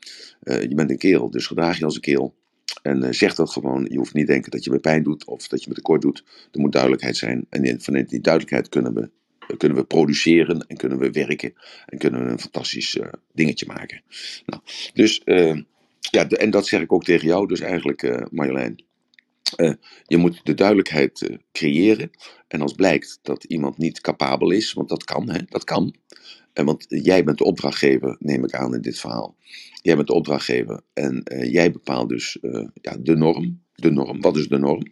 Uh, 0.42 0.62
je 0.62 0.74
bent 0.74 0.90
een 0.90 0.98
kerel, 0.98 1.30
dus 1.30 1.46
gedraag 1.46 1.78
je 1.78 1.84
als 1.84 1.94
een 1.94 2.00
kerel. 2.00 2.34
En 2.82 3.04
uh, 3.04 3.10
zeg 3.10 3.34
dat 3.34 3.50
gewoon. 3.50 3.86
Je 3.90 3.96
hoeft 3.96 4.14
niet 4.14 4.26
te 4.26 4.32
denken 4.32 4.50
dat 4.50 4.64
je 4.64 4.70
me 4.70 4.78
pijn 4.78 5.02
doet 5.02 5.24
of 5.24 5.48
dat 5.48 5.62
je 5.62 5.68
me 5.68 5.74
tekort 5.74 6.02
doet. 6.02 6.24
Er 6.52 6.60
moet 6.60 6.72
duidelijkheid 6.72 7.16
zijn. 7.16 7.46
En 7.48 7.80
vanuit 7.80 8.08
die 8.08 8.20
duidelijkheid 8.20 8.68
kunnen 8.68 8.94
we 8.94 9.10
kunnen 9.56 9.78
we 9.78 9.84
produceren 9.84 10.66
en 10.66 10.76
kunnen 10.76 10.98
we 10.98 11.10
werken 11.10 11.54
en 11.86 11.98
kunnen 11.98 12.24
we 12.24 12.30
een 12.30 12.40
fantastisch 12.40 12.94
uh, 12.94 13.06
dingetje 13.32 13.66
maken. 13.66 14.02
Nou, 14.46 14.62
dus 14.94 15.22
uh, 15.24 15.60
ja, 16.10 16.28
en 16.28 16.50
dat 16.50 16.66
zeg 16.66 16.80
ik 16.80 16.92
ook 16.92 17.04
tegen 17.04 17.26
jou, 17.26 17.46
dus 17.46 17.60
eigenlijk 17.60 18.02
uh, 18.02 18.22
Marjolein. 18.30 18.84
je 20.06 20.16
moet 20.16 20.40
de 20.42 20.54
duidelijkheid 20.54 21.38
creëren. 21.52 22.10
En 22.48 22.60
als 22.60 22.72
blijkt 22.72 23.18
dat 23.22 23.44
iemand 23.44 23.78
niet 23.78 24.00
capabel 24.00 24.50
is, 24.50 24.72
want 24.72 24.88
dat 24.88 25.04
kan, 25.04 25.30
hè, 25.30 25.38
dat 25.48 25.64
kan. 25.64 25.94
En 26.52 26.64
want 26.64 26.84
jij 26.88 27.24
bent 27.24 27.38
de 27.38 27.44
opdrachtgever, 27.44 28.16
neem 28.18 28.44
ik 28.44 28.54
aan 28.54 28.74
in 28.74 28.80
dit 28.80 28.98
verhaal. 28.98 29.36
Jij 29.82 29.96
bent 29.96 30.06
de 30.06 30.14
opdrachtgever 30.14 30.80
en 30.92 31.22
jij 31.50 31.72
bepaalt 31.72 32.08
dus 32.08 32.38
ja, 32.74 32.96
de 33.00 33.16
norm. 33.16 33.64
De 33.74 33.90
norm, 33.90 34.20
wat 34.20 34.36
is 34.36 34.48
de 34.48 34.58
norm? 34.58 34.82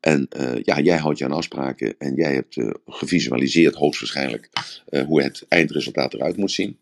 En 0.00 0.28
uh, 0.36 0.62
ja, 0.62 0.80
jij 0.80 0.98
houdt 0.98 1.18
je 1.18 1.24
aan 1.24 1.32
afspraken 1.32 1.94
en 1.98 2.14
jij 2.14 2.34
hebt 2.34 2.56
uh, 2.56 2.70
gevisualiseerd 2.86 3.74
hoogstwaarschijnlijk 3.74 4.48
uh, 4.88 5.02
hoe 5.02 5.22
het 5.22 5.44
eindresultaat 5.48 6.14
eruit 6.14 6.36
moet 6.36 6.50
zien. 6.50 6.78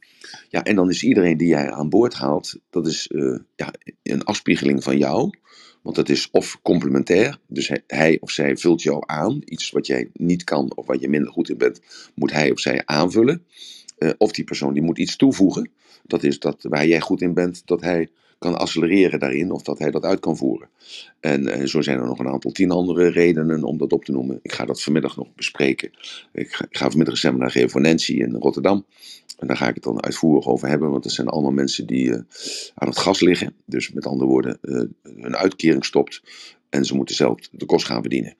Ja, 0.49 0.65
en 0.65 0.77
dan 0.77 0.91
is 0.91 1.03
iedereen 1.03 1.37
die 1.37 1.49
jij 1.49 1.71
aan 1.71 1.89
boord 1.89 2.15
haalt, 2.15 2.59
dat 2.71 2.87
is 2.87 3.09
ja, 3.57 3.73
een 4.03 4.25
afspiegeling 4.25 4.83
van 4.83 4.99
jou. 4.99 5.31
Want 5.83 5.97
dat 5.97 6.09
is 6.09 6.29
of 6.31 6.59
complementair, 6.63 7.39
dus 7.47 7.69
hij, 7.69 7.83
hij, 7.87 8.19
of 8.21 8.31
zij 8.31 8.57
vult 8.57 8.83
jou 8.83 9.03
aan. 9.07 9.43
Iets 9.45 9.71
wat 9.71 9.87
jij 9.87 10.11
niet 10.13 10.45
kan 10.45 10.77
of 10.77 10.87
wat 10.87 11.01
je 11.01 11.09
minder 11.09 11.33
goed 11.33 11.51
in 11.51 11.59
bent, 11.59 11.81
moet 12.15 12.33
hij 12.33 12.51
of 12.51 12.61
zij 12.61 12.83
aanvullen. 12.85 13.45
of 14.19 14.33
die 14.33 14.45
persoon 14.45 14.73
die 14.73 14.83
moet 14.83 14.99
iets 14.99 15.17
toevoegen. 15.17 15.71
Dat 16.07 16.23
is 16.23 16.39
dat 16.39 16.57
waar 16.69 16.87
jij 16.87 17.01
goed 17.01 17.23
in 17.23 17.35
bent, 17.35 17.63
dat 17.65 17.81
hij 17.81 18.09
kan 18.39 18.59
accelereren 18.59 19.19
daarin 19.19 19.51
of 19.51 19.63
dat 19.63 19.79
hij 19.79 19.91
dat 19.91 20.05
uit 20.05 20.21
kan 20.21 20.37
voeren. 20.37 20.69
En 21.21 21.43
uh, 21.43 21.67
zo 21.67 21.83
zijn 21.83 21.99
er 21.99 22.07
nog 22.07 22.19
een 22.19 22.29
aantal 22.29 22.51
tien 22.51 22.71
andere 22.71 23.09
redenen 23.09 23.65
om 23.65 23.79
dat 23.79 23.93
op 23.93 24.05
te 24.05 24.13
noemen. 24.13 24.39
Ik 24.43 24.53
ga 24.53 24.65
dat 24.65 24.83
vanmiddag 24.83 25.17
nog 25.17 25.35
bespreken. 25.35 25.91
Ik 26.33 26.53
ga, 26.53 26.67
ga 26.71 26.89
vanmiddag 26.89 27.15
een 27.15 27.21
seminar 27.21 27.51
geven 27.51 27.71
voor 27.71 27.81
Nancy 27.81 28.13
in 28.13 28.35
Rotterdam. 28.35 28.87
En 29.39 29.47
daar 29.47 29.57
ga 29.57 29.69
ik 29.69 29.75
het 29.75 29.85
dan 29.85 30.03
uitvoerig 30.03 30.47
over 30.47 30.69
hebben, 30.69 30.91
want 30.91 31.05
er 31.05 31.11
zijn 31.11 31.29
allemaal 31.29 31.53
mensen 31.53 31.87
die 31.87 32.05
uh, 32.05 32.19
aan 32.75 32.89
het 32.89 32.99
gas 32.99 33.21
liggen. 33.21 33.55
Dus 33.67 33.93
met 33.93 34.07
andere 34.07 34.31
woorden, 34.31 34.59
uh, 34.63 34.83
hun 35.03 35.37
uitkering 35.37 35.85
stopt 35.85 36.23
en 36.71 36.85
ze 36.85 36.95
moeten 36.95 37.15
zelf 37.15 37.49
de 37.51 37.65
kost 37.67 37.87
gaan 37.87 38.01
verdienen. 38.01 38.37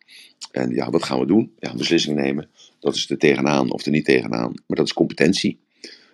En 0.53 0.71
ja, 0.71 0.91
wat 0.91 1.03
gaan 1.03 1.19
we 1.19 1.27
doen? 1.27 1.53
Ja, 1.59 1.71
een 1.71 1.77
beslissing 1.77 2.17
nemen. 2.17 2.49
Dat 2.81 2.95
is 2.95 3.11
er 3.11 3.19
tegenaan 3.19 3.71
of 3.71 3.85
er 3.85 3.91
niet 3.91 4.05
tegenaan. 4.05 4.53
Maar 4.67 4.77
dat 4.77 4.87
is 4.87 4.93
competentie. 4.93 5.59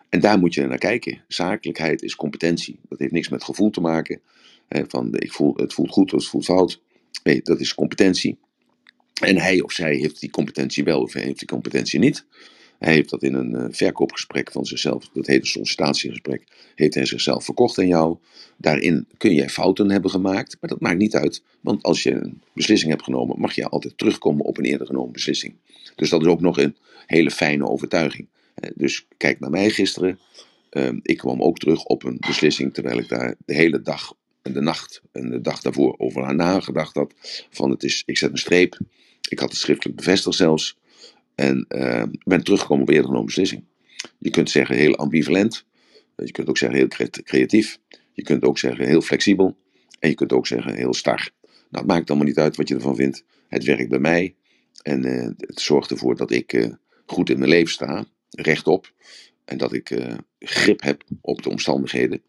En 0.08 0.20
daar 0.20 0.38
moet 0.38 0.54
je 0.54 0.66
naar 0.66 0.78
kijken. 0.78 1.24
Zakelijkheid 1.28 2.02
is 2.02 2.16
competentie. 2.16 2.78
Dat 2.88 2.98
heeft 2.98 3.12
niks 3.12 3.28
met 3.28 3.44
gevoel 3.44 3.70
te 3.70 3.80
maken. 3.80 4.20
Hè, 4.68 4.82
van 4.88 5.14
ik 5.14 5.32
voel, 5.32 5.54
het 5.56 5.74
voelt 5.74 5.90
goed 5.90 6.12
of 6.12 6.20
het 6.20 6.28
voelt 6.28 6.44
fout. 6.44 6.82
Nee, 7.22 7.40
dat 7.42 7.60
is 7.60 7.74
competentie. 7.74 8.38
En 9.20 9.36
hij 9.36 9.60
of 9.60 9.72
zij 9.72 9.94
heeft 9.94 10.20
die 10.20 10.30
competentie 10.30 10.84
wel 10.84 11.02
of 11.02 11.12
heeft 11.12 11.38
die 11.38 11.48
competentie 11.48 11.98
niet. 11.98 12.26
Hij 12.78 12.92
heeft 12.92 13.10
dat 13.10 13.22
in 13.22 13.34
een 13.34 13.50
uh, 13.54 13.64
verkoopgesprek 13.70 14.52
van 14.52 14.64
zichzelf, 14.64 15.08
dat 15.12 15.26
heet 15.26 15.40
een 15.40 15.46
sollicitatiegesprek, 15.46 16.44
heeft 16.74 16.94
hij 16.94 17.06
zichzelf 17.06 17.44
verkocht 17.44 17.78
aan 17.78 17.86
jou. 17.86 18.16
Daarin 18.56 19.06
kun 19.16 19.34
jij 19.34 19.48
fouten 19.48 19.90
hebben 19.90 20.10
gemaakt, 20.10 20.56
maar 20.60 20.70
dat 20.70 20.80
maakt 20.80 20.98
niet 20.98 21.14
uit. 21.14 21.42
Want 21.60 21.82
als 21.82 22.02
je 22.02 22.12
een 22.12 22.42
beslissing 22.52 22.90
hebt 22.90 23.04
genomen, 23.04 23.40
mag 23.40 23.54
je 23.54 23.68
altijd 23.68 23.98
terugkomen 23.98 24.44
op 24.44 24.58
een 24.58 24.64
eerder 24.64 24.86
genomen 24.86 25.12
beslissing. 25.12 25.54
Dus 25.96 26.10
dat 26.10 26.20
is 26.20 26.26
ook 26.26 26.40
nog 26.40 26.58
een 26.58 26.76
hele 27.06 27.30
fijne 27.30 27.68
overtuiging. 27.68 28.28
Eh, 28.54 28.70
dus 28.74 29.06
kijk 29.16 29.40
naar 29.40 29.50
mij 29.50 29.70
gisteren. 29.70 30.18
Ehm, 30.70 30.98
ik 31.02 31.16
kwam 31.16 31.42
ook 31.42 31.58
terug 31.58 31.84
op 31.84 32.04
een 32.04 32.16
beslissing 32.26 32.74
terwijl 32.74 32.98
ik 32.98 33.08
daar 33.08 33.34
de 33.46 33.54
hele 33.54 33.82
dag 33.82 34.14
en 34.42 34.52
de 34.52 34.60
nacht 34.60 35.02
en 35.12 35.30
de 35.30 35.40
dag 35.40 35.60
daarvoor 35.60 35.94
over 35.98 36.24
aan 36.24 36.36
nagedacht 36.36 36.94
had. 36.94 37.14
Van 37.50 37.70
het 37.70 37.82
is, 37.82 38.02
ik 38.06 38.18
zet 38.18 38.30
een 38.30 38.38
streep. 38.38 38.78
Ik 39.28 39.38
had 39.38 39.50
het 39.50 39.58
schriftelijk 39.58 39.96
bevestigd 39.96 40.36
zelfs. 40.36 40.76
En 41.34 41.66
uh, 41.68 42.02
ben 42.24 42.44
teruggekomen 42.44 42.82
op 42.82 42.88
eerder 42.88 43.04
genomen 43.04 43.26
beslissing. 43.26 43.64
Je 44.18 44.30
kunt 44.30 44.50
zeggen 44.50 44.76
heel 44.76 44.96
ambivalent. 44.96 45.64
Je 46.16 46.30
kunt 46.30 46.48
ook 46.48 46.58
zeggen 46.58 46.78
heel 46.78 47.08
creatief. 47.22 47.78
Je 48.12 48.22
kunt 48.22 48.42
ook 48.42 48.58
zeggen 48.58 48.86
heel 48.86 49.00
flexibel. 49.00 49.56
En 49.98 50.08
je 50.08 50.14
kunt 50.14 50.32
ook 50.32 50.46
zeggen 50.46 50.74
heel 50.74 50.94
star. 50.94 51.30
Nou, 51.42 51.56
het 51.70 51.86
maakt 51.86 52.08
allemaal 52.08 52.28
niet 52.28 52.38
uit 52.38 52.56
wat 52.56 52.68
je 52.68 52.74
ervan 52.74 52.96
vindt. 52.96 53.24
Het 53.48 53.64
werkt 53.64 53.88
bij 53.88 53.98
mij. 53.98 54.34
En 54.82 55.06
uh, 55.06 55.28
het 55.36 55.60
zorgt 55.60 55.90
ervoor 55.90 56.16
dat 56.16 56.30
ik 56.30 56.76
goed 57.06 57.30
in 57.30 57.38
mijn 57.38 57.50
leven 57.50 57.72
sta 57.72 58.06
rechtop. 58.34 58.92
En 59.44 59.58
dat 59.58 59.72
ik 59.72 59.90
uh, 59.90 60.14
grip 60.38 60.82
heb 60.82 61.04
op 61.20 61.42
de 61.42 61.48
omstandigheden. 61.48 62.22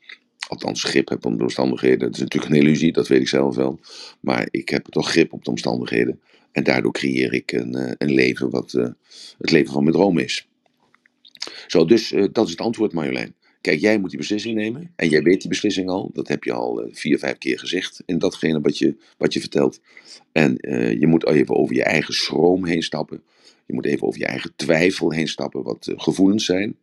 Althans, 0.47 0.83
grip 0.83 1.09
heb 1.09 1.25
op 1.25 1.37
de 1.37 1.43
omstandigheden. 1.43 1.99
Dat 1.99 2.13
is 2.13 2.19
natuurlijk 2.19 2.53
een 2.53 2.59
illusie, 2.59 2.91
dat 2.91 3.07
weet 3.07 3.21
ik 3.21 3.27
zelf 3.27 3.55
wel. 3.55 3.79
Maar 4.19 4.47
ik 4.51 4.69
heb 4.69 4.85
toch 4.85 5.09
grip 5.09 5.33
op 5.33 5.43
de 5.43 5.49
omstandigheden. 5.49 6.21
En 6.51 6.63
daardoor 6.63 6.91
creëer 6.91 7.33
ik 7.33 7.51
een, 7.51 7.77
uh, 7.77 7.91
een 7.97 8.13
leven 8.13 8.49
wat 8.49 8.73
uh, 8.73 8.87
het 9.37 9.51
leven 9.51 9.73
van 9.73 9.83
mijn 9.83 9.95
droom 9.95 10.17
is. 10.17 10.47
Zo, 11.67 11.85
dus 11.85 12.13
dat 12.31 12.45
is 12.45 12.51
het 12.51 12.61
antwoord, 12.61 12.93
Marjolein. 12.93 13.35
Kijk, 13.61 13.79
jij 13.79 13.99
moet 13.99 14.09
die 14.09 14.19
beslissing 14.19 14.55
nemen. 14.55 14.91
En 14.95 15.09
jij 15.09 15.23
weet 15.23 15.39
die 15.39 15.49
beslissing 15.49 15.89
al. 15.89 16.09
Dat 16.13 16.27
heb 16.27 16.43
je 16.43 16.53
al 16.53 16.87
vier, 16.91 17.19
vijf 17.19 17.37
keer 17.37 17.59
gezegd 17.59 18.03
in 18.05 18.19
datgene 18.19 18.61
wat 18.61 18.77
je, 18.77 18.95
wat 19.17 19.33
je 19.33 19.39
vertelt. 19.39 19.79
En 20.31 20.57
je 20.99 21.07
moet 21.07 21.27
even 21.27 21.55
over 21.55 21.75
je 21.75 21.83
eigen 21.83 22.13
schroom 22.13 22.65
heen 22.65 22.83
stappen. 22.83 23.23
Je 23.65 23.73
moet 23.73 23.85
even 23.85 24.07
over 24.07 24.19
je 24.19 24.25
eigen 24.25 24.53
twijfel 24.55 25.11
heen 25.11 25.27
stappen, 25.27 25.63
wat 25.63 25.87
uh, 25.87 25.99
gevoelens 25.99 26.45
zijn. 26.45 26.77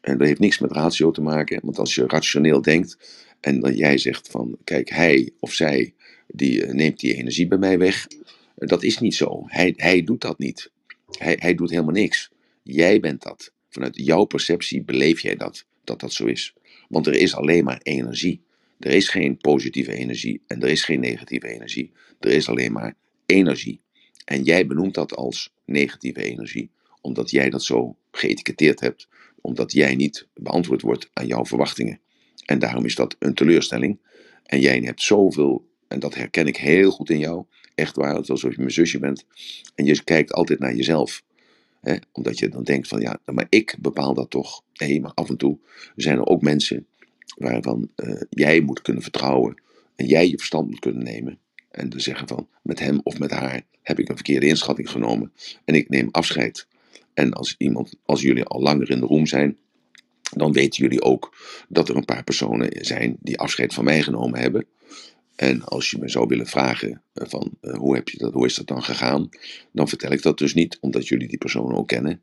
En 0.00 0.18
dat 0.18 0.26
heeft 0.26 0.40
niks 0.40 0.58
met 0.58 0.72
ratio 0.72 1.10
te 1.10 1.20
maken, 1.20 1.60
want 1.62 1.78
als 1.78 1.94
je 1.94 2.06
rationeel 2.06 2.62
denkt 2.62 2.98
en 3.40 3.60
dan 3.60 3.74
jij 3.74 3.98
zegt 3.98 4.28
van, 4.28 4.58
kijk, 4.64 4.90
hij 4.90 5.30
of 5.38 5.52
zij, 5.52 5.94
die 6.26 6.66
uh, 6.66 6.72
neemt 6.72 7.00
die 7.00 7.14
energie 7.14 7.48
bij 7.48 7.58
mij 7.58 7.78
weg. 7.78 8.06
Uh, 8.10 8.68
dat 8.68 8.82
is 8.82 8.98
niet 8.98 9.14
zo. 9.14 9.42
Hij, 9.46 9.72
hij 9.76 10.04
doet 10.04 10.20
dat 10.20 10.38
niet. 10.38 10.70
Hij, 11.18 11.36
hij 11.40 11.54
doet 11.54 11.70
helemaal 11.70 11.94
niks. 11.94 12.30
Jij 12.62 13.00
bent 13.00 13.22
dat. 13.22 13.52
Vanuit 13.68 13.96
jouw 13.96 14.24
perceptie 14.24 14.82
beleef 14.82 15.20
jij 15.20 15.36
dat, 15.36 15.66
dat 15.84 16.00
dat 16.00 16.12
zo 16.12 16.26
is. 16.26 16.54
Want 16.88 17.06
er 17.06 17.14
is 17.14 17.34
alleen 17.34 17.64
maar 17.64 17.80
energie. 17.82 18.42
Er 18.78 18.92
is 18.92 19.08
geen 19.08 19.36
positieve 19.36 19.92
energie 19.92 20.42
en 20.46 20.62
er 20.62 20.68
is 20.68 20.84
geen 20.84 21.00
negatieve 21.00 21.48
energie. 21.48 21.92
Er 22.20 22.30
is 22.30 22.48
alleen 22.48 22.72
maar 22.72 22.94
energie. 23.26 23.80
En 24.24 24.42
jij 24.42 24.66
benoemt 24.66 24.94
dat 24.94 25.16
als 25.16 25.52
negatieve 25.70 26.22
energie, 26.22 26.70
omdat 27.00 27.30
jij 27.30 27.50
dat 27.50 27.62
zo 27.62 27.96
geëtiketteerd 28.10 28.80
hebt, 28.80 29.08
omdat 29.40 29.72
jij 29.72 29.94
niet 29.94 30.26
beantwoord 30.34 30.82
wordt 30.82 31.10
aan 31.12 31.26
jouw 31.26 31.44
verwachtingen. 31.44 32.00
En 32.44 32.58
daarom 32.58 32.84
is 32.84 32.94
dat 32.94 33.16
een 33.18 33.34
teleurstelling. 33.34 33.98
En 34.44 34.60
jij 34.60 34.78
hebt 34.78 35.02
zoveel, 35.02 35.68
en 35.88 36.00
dat 36.00 36.14
herken 36.14 36.46
ik 36.46 36.56
heel 36.56 36.90
goed 36.90 37.10
in 37.10 37.18
jou, 37.18 37.44
echt 37.74 37.96
waar, 37.96 38.14
alsof 38.14 38.42
je 38.42 38.54
mijn 38.56 38.70
zusje 38.70 38.98
bent. 38.98 39.24
En 39.74 39.84
je 39.84 40.04
kijkt 40.04 40.32
altijd 40.32 40.58
naar 40.58 40.74
jezelf. 40.74 41.22
Hè? 41.80 41.96
Omdat 42.12 42.38
je 42.38 42.48
dan 42.48 42.64
denkt 42.64 42.88
van 42.88 43.00
ja, 43.00 43.20
maar 43.24 43.46
ik 43.48 43.76
bepaal 43.80 44.14
dat 44.14 44.30
toch. 44.30 44.62
Nee, 44.74 45.00
maar 45.00 45.12
af 45.14 45.28
en 45.28 45.36
toe 45.36 45.58
zijn 45.96 46.16
er 46.16 46.26
ook 46.26 46.42
mensen 46.42 46.86
waarvan 47.36 47.90
uh, 47.96 48.20
jij 48.30 48.60
moet 48.60 48.82
kunnen 48.82 49.02
vertrouwen 49.02 49.62
en 49.96 50.06
jij 50.06 50.28
je 50.28 50.36
verstand 50.36 50.68
moet 50.70 50.78
kunnen 50.78 51.04
nemen. 51.04 51.38
En 51.70 51.88
te 51.88 52.00
zeggen 52.00 52.28
van 52.28 52.48
met 52.62 52.78
hem 52.78 53.00
of 53.02 53.18
met 53.18 53.30
haar 53.30 53.62
heb 53.82 53.98
ik 53.98 54.08
een 54.08 54.14
verkeerde 54.14 54.46
inschatting 54.46 54.90
genomen 54.90 55.32
en 55.64 55.74
ik 55.74 55.88
neem 55.88 56.08
afscheid. 56.10 56.66
En 57.14 57.32
als 57.32 57.54
iemand, 57.58 57.94
als 58.04 58.22
jullie 58.22 58.44
al 58.44 58.60
langer 58.60 58.90
in 58.90 59.00
de 59.00 59.06
room 59.06 59.26
zijn, 59.26 59.56
dan 60.36 60.52
weten 60.52 60.82
jullie 60.82 61.02
ook 61.02 61.36
dat 61.68 61.88
er 61.88 61.96
een 61.96 62.04
paar 62.04 62.24
personen 62.24 62.84
zijn 62.84 63.16
die 63.20 63.38
afscheid 63.38 63.74
van 63.74 63.84
mij 63.84 64.02
genomen 64.02 64.40
hebben. 64.40 64.66
En 65.36 65.64
als 65.64 65.90
je 65.90 65.98
me 65.98 66.08
zou 66.08 66.26
willen 66.26 66.46
vragen 66.46 67.02
eh, 67.12 67.28
van 67.28 67.50
uh, 67.62 67.74
hoe, 67.74 67.94
heb 67.94 68.08
je 68.08 68.18
dat, 68.18 68.32
hoe 68.32 68.46
is 68.46 68.54
dat 68.54 68.66
dan 68.66 68.82
gegaan, 68.82 69.28
dan 69.72 69.88
vertel 69.88 70.10
ik 70.10 70.22
dat 70.22 70.38
dus 70.38 70.54
niet, 70.54 70.78
omdat 70.80 71.08
jullie 71.08 71.28
die 71.28 71.38
personen 71.38 71.76
ook 71.76 71.88
kennen. 71.88 72.22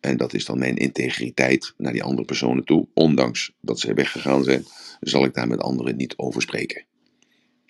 En 0.00 0.16
dat 0.16 0.34
is 0.34 0.44
dan 0.44 0.58
mijn 0.58 0.76
integriteit 0.76 1.74
naar 1.76 1.92
die 1.92 2.02
andere 2.02 2.26
personen 2.26 2.64
toe. 2.64 2.86
Ondanks 2.94 3.52
dat 3.60 3.80
zij 3.80 3.94
weggegaan 3.94 4.44
zijn, 4.44 4.64
zal 5.00 5.24
ik 5.24 5.34
daar 5.34 5.48
met 5.48 5.60
anderen 5.60 5.96
niet 5.96 6.14
over 6.16 6.42
spreken. 6.42 6.84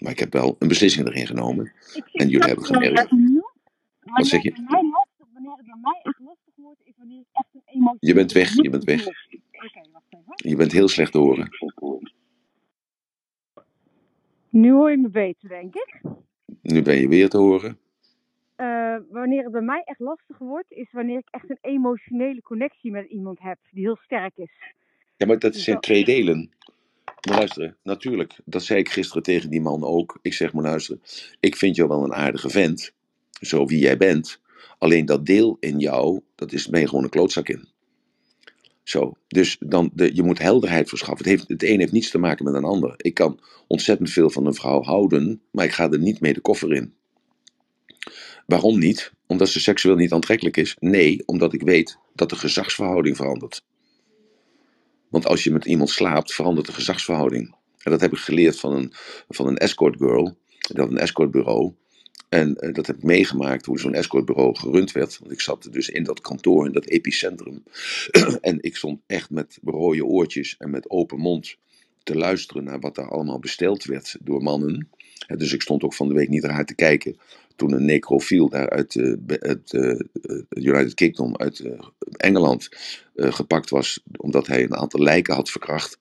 Maar 0.02 0.12
ik 0.12 0.18
heb 0.18 0.32
wel 0.32 0.56
een 0.58 0.68
beslissing 0.68 1.06
erin 1.06 1.26
genomen. 1.26 1.72
En 2.12 2.28
jullie 2.28 2.46
hebben 2.46 2.64
gemerkt. 2.64 3.10
Wat 4.00 4.26
zeg 4.26 4.42
je? 4.42 4.52
Wanneer 5.32 5.56
het 5.56 5.66
bij 5.66 5.78
mij 5.82 6.00
echt 6.02 6.18
lastig 6.18 6.54
wordt, 6.56 6.80
is 6.84 6.94
wanneer 6.96 7.20
ik 7.20 7.26
echt 7.32 7.48
een 7.52 7.62
emotie. 7.64 8.08
Je 8.08 8.14
bent 8.14 8.32
weg, 8.32 8.54
je 8.54 8.70
bent 8.70 8.84
weg. 8.84 9.04
Je 10.36 10.56
bent 10.56 10.72
heel 10.72 10.88
slecht 10.88 11.12
te 11.12 11.18
horen. 11.18 11.48
Nu 14.48 14.72
hoor 14.72 14.90
je 14.90 14.96
me 14.96 15.08
beter, 15.08 15.48
denk 15.48 15.74
ik. 15.74 16.00
Nu 16.62 16.82
ben 16.82 17.00
je 17.00 17.08
weer 17.08 17.28
te 17.28 17.38
horen. 17.38 17.78
Uh, 18.56 18.96
wanneer 19.10 19.42
het 19.42 19.52
bij 19.52 19.60
mij 19.60 19.82
echt 19.84 20.00
lastig 20.00 20.38
wordt, 20.38 20.72
is 20.72 20.92
wanneer 20.92 21.18
ik 21.18 21.28
echt 21.30 21.50
een 21.50 21.58
emotionele 21.60 22.42
connectie 22.42 22.90
met 22.90 23.06
iemand 23.06 23.40
heb 23.40 23.58
die 23.70 23.82
heel 23.82 23.96
sterk 23.96 24.36
is. 24.36 24.52
Ja, 25.16 25.26
maar 25.26 25.38
dat 25.38 25.52
dus 25.52 25.64
zijn 25.64 25.80
twee 25.80 26.04
delen. 26.04 26.50
Maar 27.28 27.36
luisteren, 27.36 27.76
natuurlijk, 27.82 28.38
dat 28.44 28.62
zei 28.62 28.78
ik 28.78 28.88
gisteren 28.88 29.22
tegen 29.22 29.50
die 29.50 29.60
man 29.60 29.84
ook. 29.84 30.18
Ik 30.22 30.32
zeg 30.32 30.52
maar 30.52 30.62
luisteren, 30.62 31.02
ik 31.40 31.56
vind 31.56 31.76
jou 31.76 31.88
wel 31.88 32.04
een 32.04 32.14
aardige 32.14 32.48
vent, 32.48 32.92
zo 33.40 33.66
wie 33.66 33.78
jij 33.78 33.96
bent. 33.96 34.40
Alleen 34.78 35.06
dat 35.06 35.26
deel 35.26 35.56
in 35.60 35.78
jou, 35.78 36.20
dat 36.34 36.52
is, 36.52 36.68
ben 36.68 36.80
je 36.80 36.88
gewoon 36.88 37.04
een 37.04 37.10
klootzak 37.10 37.48
in. 37.48 37.68
Zo, 38.82 39.12
dus 39.28 39.56
dan 39.60 39.90
de, 39.94 40.14
je 40.14 40.22
moet 40.22 40.38
helderheid 40.38 40.88
verschaffen. 40.88 41.28
Het, 41.28 41.36
heeft, 41.36 41.48
het 41.48 41.62
een 41.62 41.78
heeft 41.78 41.92
niets 41.92 42.10
te 42.10 42.18
maken 42.18 42.44
met 42.44 42.54
een 42.54 42.64
ander. 42.64 42.94
Ik 42.96 43.14
kan 43.14 43.40
ontzettend 43.66 44.10
veel 44.10 44.30
van 44.30 44.46
een 44.46 44.54
vrouw 44.54 44.82
houden, 44.82 45.40
maar 45.50 45.64
ik 45.64 45.72
ga 45.72 45.90
er 45.90 45.98
niet 45.98 46.20
mee 46.20 46.32
de 46.32 46.40
koffer 46.40 46.72
in. 46.72 46.94
Waarom 48.46 48.78
niet? 48.78 49.12
Omdat 49.26 49.48
ze 49.48 49.60
seksueel 49.60 49.96
niet 49.96 50.12
aantrekkelijk 50.12 50.56
is? 50.56 50.76
Nee, 50.80 51.22
omdat 51.26 51.52
ik 51.52 51.62
weet 51.62 51.98
dat 52.14 52.30
de 52.30 52.36
gezagsverhouding 52.36 53.16
verandert. 53.16 53.64
Want 55.12 55.26
als 55.26 55.44
je 55.44 55.50
met 55.50 55.64
iemand 55.64 55.90
slaapt, 55.90 56.34
verandert 56.34 56.66
de 56.66 56.72
gezagsverhouding. 56.72 57.54
En 57.78 57.90
dat 57.90 58.00
heb 58.00 58.12
ik 58.12 58.18
geleerd 58.18 58.60
van 58.60 58.72
een, 58.72 58.92
van 59.28 59.46
een 59.46 59.56
escort 59.56 59.96
girl. 59.96 60.36
Dat 60.58 60.90
een 60.90 60.98
escortbureau. 60.98 61.72
En 62.28 62.56
uh, 62.60 62.74
dat 62.74 62.86
heb 62.86 62.96
ik 62.96 63.02
meegemaakt 63.02 63.66
hoe 63.66 63.78
zo'n 63.78 63.94
escortbureau 63.94 64.56
gerund 64.56 64.92
werd. 64.92 65.18
Want 65.18 65.32
ik 65.32 65.40
zat 65.40 65.68
dus 65.70 65.88
in 65.88 66.04
dat 66.04 66.20
kantoor, 66.20 66.66
in 66.66 66.72
dat 66.72 66.86
epicentrum. 66.86 67.62
en 68.40 68.62
ik 68.62 68.76
stond 68.76 69.00
echt 69.06 69.30
met 69.30 69.58
rode 69.64 70.04
oortjes 70.04 70.56
en 70.58 70.70
met 70.70 70.90
open 70.90 71.18
mond 71.18 71.56
te 72.02 72.16
luisteren 72.16 72.64
naar 72.64 72.80
wat 72.80 72.94
daar 72.94 73.10
allemaal 73.10 73.38
besteld 73.38 73.84
werd 73.84 74.16
door 74.20 74.42
mannen. 74.42 74.88
Dus 75.26 75.52
ik 75.52 75.62
stond 75.62 75.82
ook 75.82 75.94
van 75.94 76.08
de 76.08 76.14
week 76.14 76.28
niet 76.28 76.44
raar 76.44 76.64
te 76.64 76.74
kijken 76.74 77.16
toen 77.56 77.72
een 77.72 77.84
necrofiel 77.84 78.48
daar 78.48 78.70
uit 78.70 78.94
uh, 78.94 79.14
het 79.26 79.72
United 80.48 80.94
Kingdom, 80.94 81.36
uit 81.36 81.64
Engeland, 82.16 82.68
gepakt 83.14 83.70
was. 83.70 84.02
Omdat 84.16 84.46
hij 84.46 84.62
een 84.62 84.76
aantal 84.76 85.00
lijken 85.00 85.34
had 85.34 85.50
verkracht. 85.50 85.98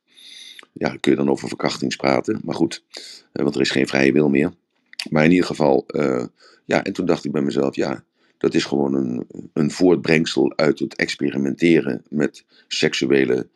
Ja, 0.74 0.98
kun 1.00 1.12
je 1.12 1.18
dan 1.18 1.30
over 1.30 1.48
verkrachtings 1.48 1.96
praten. 1.96 2.42
Maar 2.44 2.56
goed, 2.56 2.84
want 3.32 3.56
er 3.56 3.62
is 3.62 3.72
geen 3.72 3.88
vrije 3.88 4.12
wil 4.12 4.30
meer. 4.30 4.54
Maar 5.10 5.24
in 5.24 5.32
ieder 5.32 5.46
geval, 5.46 5.86
ja, 6.66 6.84
en 6.84 6.94
toen 6.94 7.06
dacht 7.06 7.26
ik 7.26 7.32
bij 7.32 7.42
mezelf, 7.42 7.76
ja, 7.76 8.04
dat 8.38 8.54
is 8.54 8.66
gewoon 8.66 8.94
een, 8.94 9.28
een 9.54 9.72
voortbrengsel 9.72 10.54
uit 10.56 10.80
het 10.80 10.96
experimenteren 10.96 12.04
met 12.10 12.46
seksuele 12.68 13.48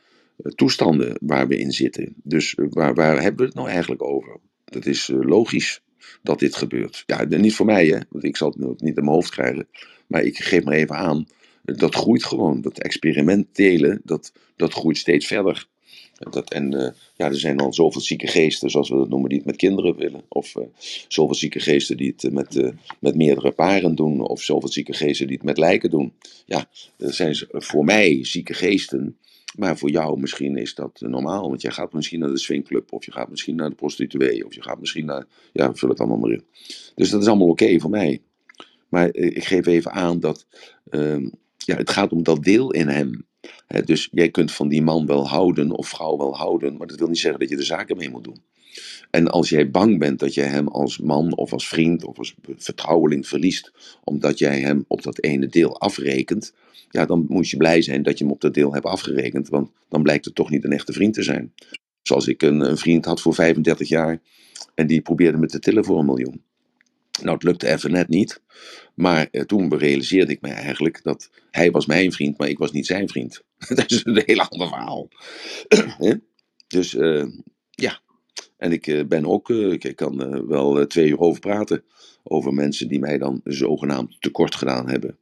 toestanden 0.56 1.18
waar 1.22 1.48
we 1.48 1.58
in 1.58 1.72
zitten. 1.72 2.14
Dus 2.24 2.58
waar, 2.70 2.94
waar 2.94 3.22
hebben 3.22 3.40
we 3.40 3.46
het 3.46 3.56
nou 3.56 3.70
eigenlijk 3.70 4.04
over? 4.04 4.38
Dat 4.66 4.86
is 4.86 5.08
logisch 5.14 5.82
dat 6.24 6.40
dit 6.40 6.56
gebeurt. 6.56 7.04
Ja, 7.06 7.24
niet 7.24 7.56
voor 7.56 7.66
mij, 7.66 7.86
hè, 7.88 8.00
want 8.10 8.24
ik 8.24 8.38
zal 8.38 8.50
het 8.50 8.82
niet 8.82 8.98
in 8.98 9.04
mijn 9.04 9.16
hoofd 9.16 9.30
krijgen. 9.30 9.68
Maar 10.08 10.24
ik 10.24 10.38
geef 10.38 10.64
maar 10.64 10.74
even 10.74 10.96
aan, 10.96 11.28
dat 11.64 11.96
groeit 11.96 12.24
gewoon. 12.24 12.62
Dat 12.62 12.80
experimentelen, 12.80 14.02
dat, 14.04 14.32
dat 14.56 14.74
groeit 14.74 14.98
steeds 14.98 15.28
verder. 15.28 15.68
Dat, 16.30 16.52
en 16.52 16.74
uh, 16.74 16.88
ja, 17.16 17.26
er 17.26 17.40
zijn 17.40 17.60
al 17.60 17.74
zoveel 17.74 18.02
zieke 18.02 18.28
geesten, 18.28 18.70
zoals 18.70 18.90
we 18.90 18.96
dat 18.96 19.10
noemen, 19.10 19.30
die 19.30 19.38
het 19.38 19.48
met 19.48 19.56
kinderen 19.56 19.96
willen. 19.96 20.24
Of 20.28 20.54
zoveel 21.08 21.36
zieke 21.36 21.60
geesten 21.60 21.98
die 21.98 22.14
het 22.18 22.32
met, 22.32 22.74
met 23.00 23.16
meerdere 23.16 23.52
paren 23.52 23.96
doen. 23.96 24.22
Of 24.22 24.42
zoveel 24.42 24.72
zieke 24.72 24.94
geesten 24.94 25.28
die 25.28 25.36
het 25.36 25.46
met 25.46 25.58
lijken 25.58 25.90
doen. 25.90 26.14
Ja, 26.46 26.70
dat 26.98 27.16
zijn 27.16 27.38
voor 27.50 27.86
mij 27.86 28.26
zieke 28.26 28.54
geesten. 28.54 29.18
Maar 29.56 29.78
voor 29.78 29.90
jou 29.90 30.20
misschien 30.20 30.58
is 30.58 30.76
dat 30.76 31.00
normaal. 31.00 31.50
Want 31.50 31.62
jij 31.62 31.72
gaat 31.72 31.94
misschien 31.94 32.20
naar 32.20 32.30
de 32.30 32.38
swingclub. 32.38 32.94
Of 32.94 33.06
je 33.06 33.12
gaat 33.12 33.30
misschien 33.30 33.56
naar 33.56 33.70
de 33.70 33.76
prostituee. 33.76 34.46
Of 34.46 34.54
je 34.54 34.62
gaat 34.62 34.80
misschien 34.80 35.06
naar... 35.06 35.26
Ja, 35.52 35.74
vul 35.74 35.90
het 35.90 36.00
allemaal 36.00 36.18
maar 36.18 36.32
in. 36.32 36.44
Dus 36.96 37.10
dat 37.10 37.22
is 37.22 37.28
allemaal 37.28 37.48
oké 37.48 37.80
voor 37.80 37.90
mij. 37.90 38.22
Maar 38.90 39.16
ik 39.16 39.44
geef 39.44 39.66
even 39.66 39.92
aan 39.92 40.20
dat... 40.20 40.48
Ehm, 40.90 41.30
ja, 41.58 41.76
het 41.76 41.90
gaat 41.90 42.12
om 42.12 42.24
dat 42.24 42.44
deel 42.44 42.72
in 42.72 42.88
hem 42.88 43.26
dus 43.86 44.10
jij 44.12 44.30
kunt 44.30 44.52
van 44.52 44.68
die 44.68 44.82
man 44.82 45.06
wel 45.06 45.28
houden 45.28 45.72
of 45.72 45.88
vrouw 45.88 46.18
wel 46.18 46.36
houden, 46.38 46.78
maar 46.78 46.88
dat 46.88 47.00
wil 47.00 47.08
niet 47.08 47.20
zeggen 47.20 47.40
dat 47.40 47.50
je 47.50 47.58
er 47.58 47.64
zaken 47.64 47.98
mee 47.98 48.10
moet 48.10 48.24
doen. 48.24 48.44
En 49.12 49.28
als 49.28 49.50
jij 49.50 49.72
bang 49.72 50.00
bent 50.00 50.20
dat 50.20 50.34
jij 50.34 50.48
hem 50.48 50.68
als 50.68 50.98
man 50.98 51.36
of 51.36 51.54
als 51.54 51.68
vriend 51.68 52.04
of 52.04 52.18
als 52.18 52.36
vertrouweling 52.58 53.28
verliest, 53.28 53.72
omdat 54.04 54.40
jij 54.40 54.60
hem 54.60 54.86
op 54.88 55.04
dat 55.04 55.22
ene 55.24 55.48
deel 55.48 55.80
afrekent, 55.80 56.54
ja, 56.90 57.06
dan 57.06 57.26
moet 57.28 57.50
je 57.50 57.58
blij 57.58 57.82
zijn 57.82 58.04
dat 58.04 58.18
je 58.18 58.24
hem 58.24 58.34
op 58.34 58.42
dat 58.42 58.54
deel 58.54 58.74
hebt 58.74 58.86
afgerekend, 58.86 59.50
want 59.50 59.72
dan 59.90 60.04
blijkt 60.04 60.26
het 60.26 60.36
toch 60.36 60.50
niet 60.50 60.64
een 60.64 60.74
echte 60.74 60.94
vriend 60.94 61.14
te 61.14 61.24
zijn. 61.24 61.54
Zoals 62.02 62.28
ik 62.28 62.42
een, 62.42 62.78
vriend 62.78 63.06
had 63.06 63.22
voor 63.22 63.34
35 63.34 63.88
jaar 63.88 64.22
en 64.76 64.88
die 64.88 65.02
probeerde 65.02 65.38
me 65.38 65.48
te 65.48 65.60
tillen 65.60 65.86
voor 65.86 66.00
een 66.00 66.06
miljoen. 66.06 66.44
Nou, 67.22 67.34
het 67.34 67.44
lukte 67.44 67.68
even 67.68 67.92
net 67.92 68.08
niet. 68.08 68.42
Maar 68.96 69.28
eh, 69.32 69.42
toen 69.42 69.78
realiseerde 69.78 70.32
ik 70.32 70.42
me 70.42 70.50
eigenlijk 70.50 71.04
dat 71.04 71.30
hij 71.52 71.72
was 71.72 71.86
mijn 71.86 72.12
vriend, 72.12 72.38
maar 72.38 72.48
ik 72.48 72.58
was 72.58 72.72
niet 72.72 72.86
zijn 72.86 73.10
vriend. 73.10 73.42
dat 73.68 73.92
is 73.92 74.06
een 74.06 74.24
heel 74.26 74.42
ander 74.42 74.68
verhaal. 74.68 75.08
dus 76.68 76.94
uh, 76.94 77.26
ja, 77.70 78.00
en 78.58 78.72
ik 78.72 78.88
uh, 78.88 79.06
ben 79.06 79.26
ook, 79.26 79.50
uh, 79.50 79.72
ik 79.72 79.96
kan 79.96 80.48
wel 80.48 80.88
twee 80.88 81.10
uur 81.10 81.20
over 81.20 81.40
praten. 81.40 81.84
Over 82.24 82.54
mensen 82.54 82.88
die 82.88 83.00
mij 83.00 83.18
dan 83.18 83.42
zogenaamd 83.44 84.22
tekort 84.22 84.56
gedaan 84.56 84.90
hebben. 84.90 85.18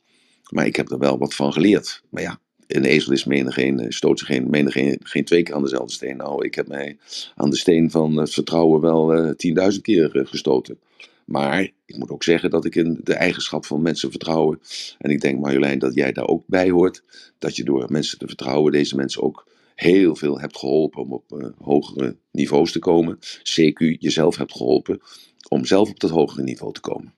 Maar 0.49 0.65
ik 0.65 0.75
heb 0.75 0.91
er 0.91 0.99
wel 0.99 1.17
wat 1.17 1.35
van 1.35 1.53
geleerd. 1.53 2.03
Maar 2.09 2.21
ja, 2.21 2.39
een 2.67 2.85
ezel 2.85 3.11
is 3.13 3.25
menig 3.25 3.57
een, 3.57 3.85
stoot 3.89 4.21
geen, 4.21 4.49
menig 4.49 4.75
een, 4.75 4.99
geen 5.03 5.25
twee 5.25 5.43
keer 5.43 5.55
aan 5.55 5.63
dezelfde 5.63 5.93
steen. 5.93 6.17
Nou, 6.17 6.45
ik 6.45 6.55
heb 6.55 6.67
mij 6.67 6.97
aan 7.35 7.49
de 7.49 7.55
steen 7.55 7.91
van 7.91 8.17
het 8.17 8.33
vertrouwen 8.33 8.81
wel 8.81 9.33
tienduizend 9.35 9.83
keer 9.83 10.09
gestoten. 10.23 10.79
Maar 11.25 11.71
ik 11.85 11.97
moet 11.97 12.09
ook 12.09 12.23
zeggen 12.23 12.49
dat 12.49 12.65
ik 12.65 12.75
in 12.75 12.99
de 13.03 13.13
eigenschap 13.13 13.65
van 13.65 13.81
mensen 13.81 14.09
vertrouwen. 14.09 14.59
En 14.97 15.11
ik 15.11 15.21
denk, 15.21 15.39
Marjolein, 15.39 15.79
dat 15.79 15.93
jij 15.93 16.11
daar 16.11 16.27
ook 16.27 16.43
bij 16.47 16.69
hoort. 16.69 17.03
Dat 17.39 17.55
je 17.55 17.63
door 17.63 17.85
mensen 17.91 18.17
te 18.17 18.27
vertrouwen 18.27 18.71
deze 18.71 18.95
mensen 18.95 19.21
ook 19.21 19.47
heel 19.75 20.15
veel 20.15 20.39
hebt 20.39 20.57
geholpen 20.57 21.01
om 21.01 21.13
op 21.13 21.31
uh, 21.31 21.47
hogere 21.61 22.17
niveaus 22.31 22.71
te 22.71 22.79
komen. 22.79 23.19
CQ 23.19 23.97
jezelf 23.99 24.37
hebt 24.37 24.51
geholpen 24.51 25.01
om 25.49 25.65
zelf 25.65 25.89
op 25.89 25.99
dat 25.99 26.09
hogere 26.09 26.43
niveau 26.43 26.73
te 26.73 26.79
komen. 26.79 27.13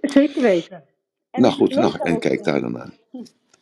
Zeker 0.00 0.42
weten. 0.42 0.84
En 1.30 1.42
nou 1.42 1.54
goed, 1.54 1.74
nou, 1.74 1.94
en 2.02 2.20
kijk 2.20 2.44
daar 2.44 2.60
dan 2.60 2.72
naar. 2.72 2.98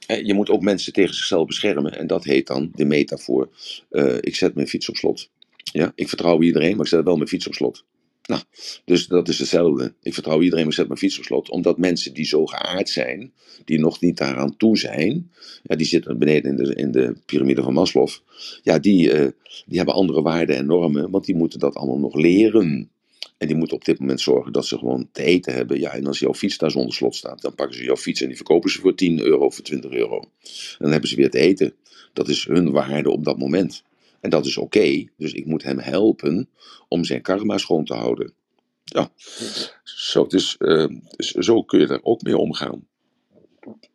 Eh, 0.06 0.26
je 0.26 0.34
moet 0.34 0.50
ook 0.50 0.62
mensen 0.62 0.92
tegen 0.92 1.14
zichzelf 1.14 1.46
beschermen. 1.46 1.98
En 1.98 2.06
dat 2.06 2.24
heet 2.24 2.46
dan 2.46 2.70
de 2.74 2.84
metafoor. 2.84 3.48
Uh, 3.90 4.16
ik 4.20 4.36
zet 4.36 4.54
mijn 4.54 4.68
fiets 4.68 4.88
op 4.88 4.96
slot. 4.96 5.30
Ja, 5.72 5.92
ik 5.94 6.08
vertrouw 6.08 6.42
iedereen, 6.42 6.76
maar 6.76 6.84
ik 6.84 6.90
zet 6.90 7.04
wel 7.04 7.16
mijn 7.16 7.28
fiets 7.28 7.46
op 7.46 7.54
slot. 7.54 7.84
Nou, 8.29 8.43
dus 8.85 9.07
dat 9.07 9.29
is 9.29 9.39
hetzelfde. 9.39 9.95
Ik 10.03 10.14
vertrouw 10.14 10.43
iedereen, 10.43 10.64
maar 10.64 10.72
zet 10.72 10.87
mijn 10.87 10.99
fiets 10.99 11.18
op 11.18 11.24
slot. 11.24 11.51
Omdat 11.51 11.79
mensen 11.79 12.14
die 12.14 12.24
zo 12.24 12.47
geaard 12.47 12.89
zijn, 12.89 13.33
die 13.64 13.79
nog 13.79 14.01
niet 14.01 14.16
daaraan 14.16 14.57
toe 14.57 14.79
zijn, 14.79 15.31
ja, 15.62 15.76
die 15.76 15.87
zitten 15.87 16.18
beneden 16.18 16.51
in 16.51 16.64
de, 16.64 16.74
in 16.74 16.91
de 16.91 17.16
piramide 17.26 17.62
van 17.62 17.72
Maslow, 17.72 18.09
ja, 18.62 18.79
die, 18.79 19.12
uh, 19.12 19.26
die 19.66 19.76
hebben 19.76 19.95
andere 19.95 20.22
waarden 20.22 20.57
en 20.57 20.66
normen, 20.66 21.11
want 21.11 21.24
die 21.24 21.35
moeten 21.35 21.59
dat 21.59 21.74
allemaal 21.74 21.99
nog 21.99 22.14
leren. 22.14 22.91
En 23.39 23.47
die 23.47 23.57
moeten 23.57 23.76
op 23.76 23.85
dit 23.85 23.99
moment 23.99 24.20
zorgen 24.20 24.53
dat 24.53 24.66
ze 24.66 24.79
gewoon 24.79 25.09
te 25.12 25.22
eten 25.22 25.55
hebben. 25.55 25.81
Ja, 25.81 25.93
en 25.93 26.07
als 26.07 26.18
jouw 26.18 26.35
fiets 26.35 26.59
daar 26.59 26.70
zonder 26.70 26.95
slot 26.95 27.14
staat, 27.14 27.43
dan 27.43 27.55
pakken 27.55 27.76
ze 27.76 27.85
jouw 27.85 27.97
fiets 27.97 28.20
en 28.20 28.26
die 28.26 28.37
verkopen 28.37 28.70
ze 28.70 28.81
voor 28.81 28.95
10 28.95 29.20
euro 29.20 29.51
voor 29.51 29.64
20 29.64 29.91
euro. 29.91 30.20
En 30.20 30.79
dan 30.79 30.91
hebben 30.91 31.09
ze 31.09 31.16
weer 31.16 31.31
te 31.31 31.39
eten. 31.39 31.74
Dat 32.12 32.29
is 32.29 32.45
hun 32.45 32.70
waarde 32.70 33.11
op 33.11 33.24
dat 33.24 33.39
moment. 33.39 33.83
En 34.20 34.30
dat 34.30 34.46
is 34.46 34.56
oké, 34.56 35.04
dus 35.16 35.32
ik 35.32 35.46
moet 35.46 35.62
hem 35.62 35.78
helpen 35.78 36.48
om 36.88 37.04
zijn 37.04 37.22
karma 37.22 37.58
schoon 37.58 37.84
te 37.84 37.94
houden. 37.94 38.32
Ja, 38.84 39.10
zo, 39.82 40.26
dus, 40.26 40.56
zo 41.18 41.62
kun 41.62 41.80
je 41.80 41.86
er 41.86 42.00
ook 42.02 42.22
mee 42.22 42.36
omgaan. 42.36 42.86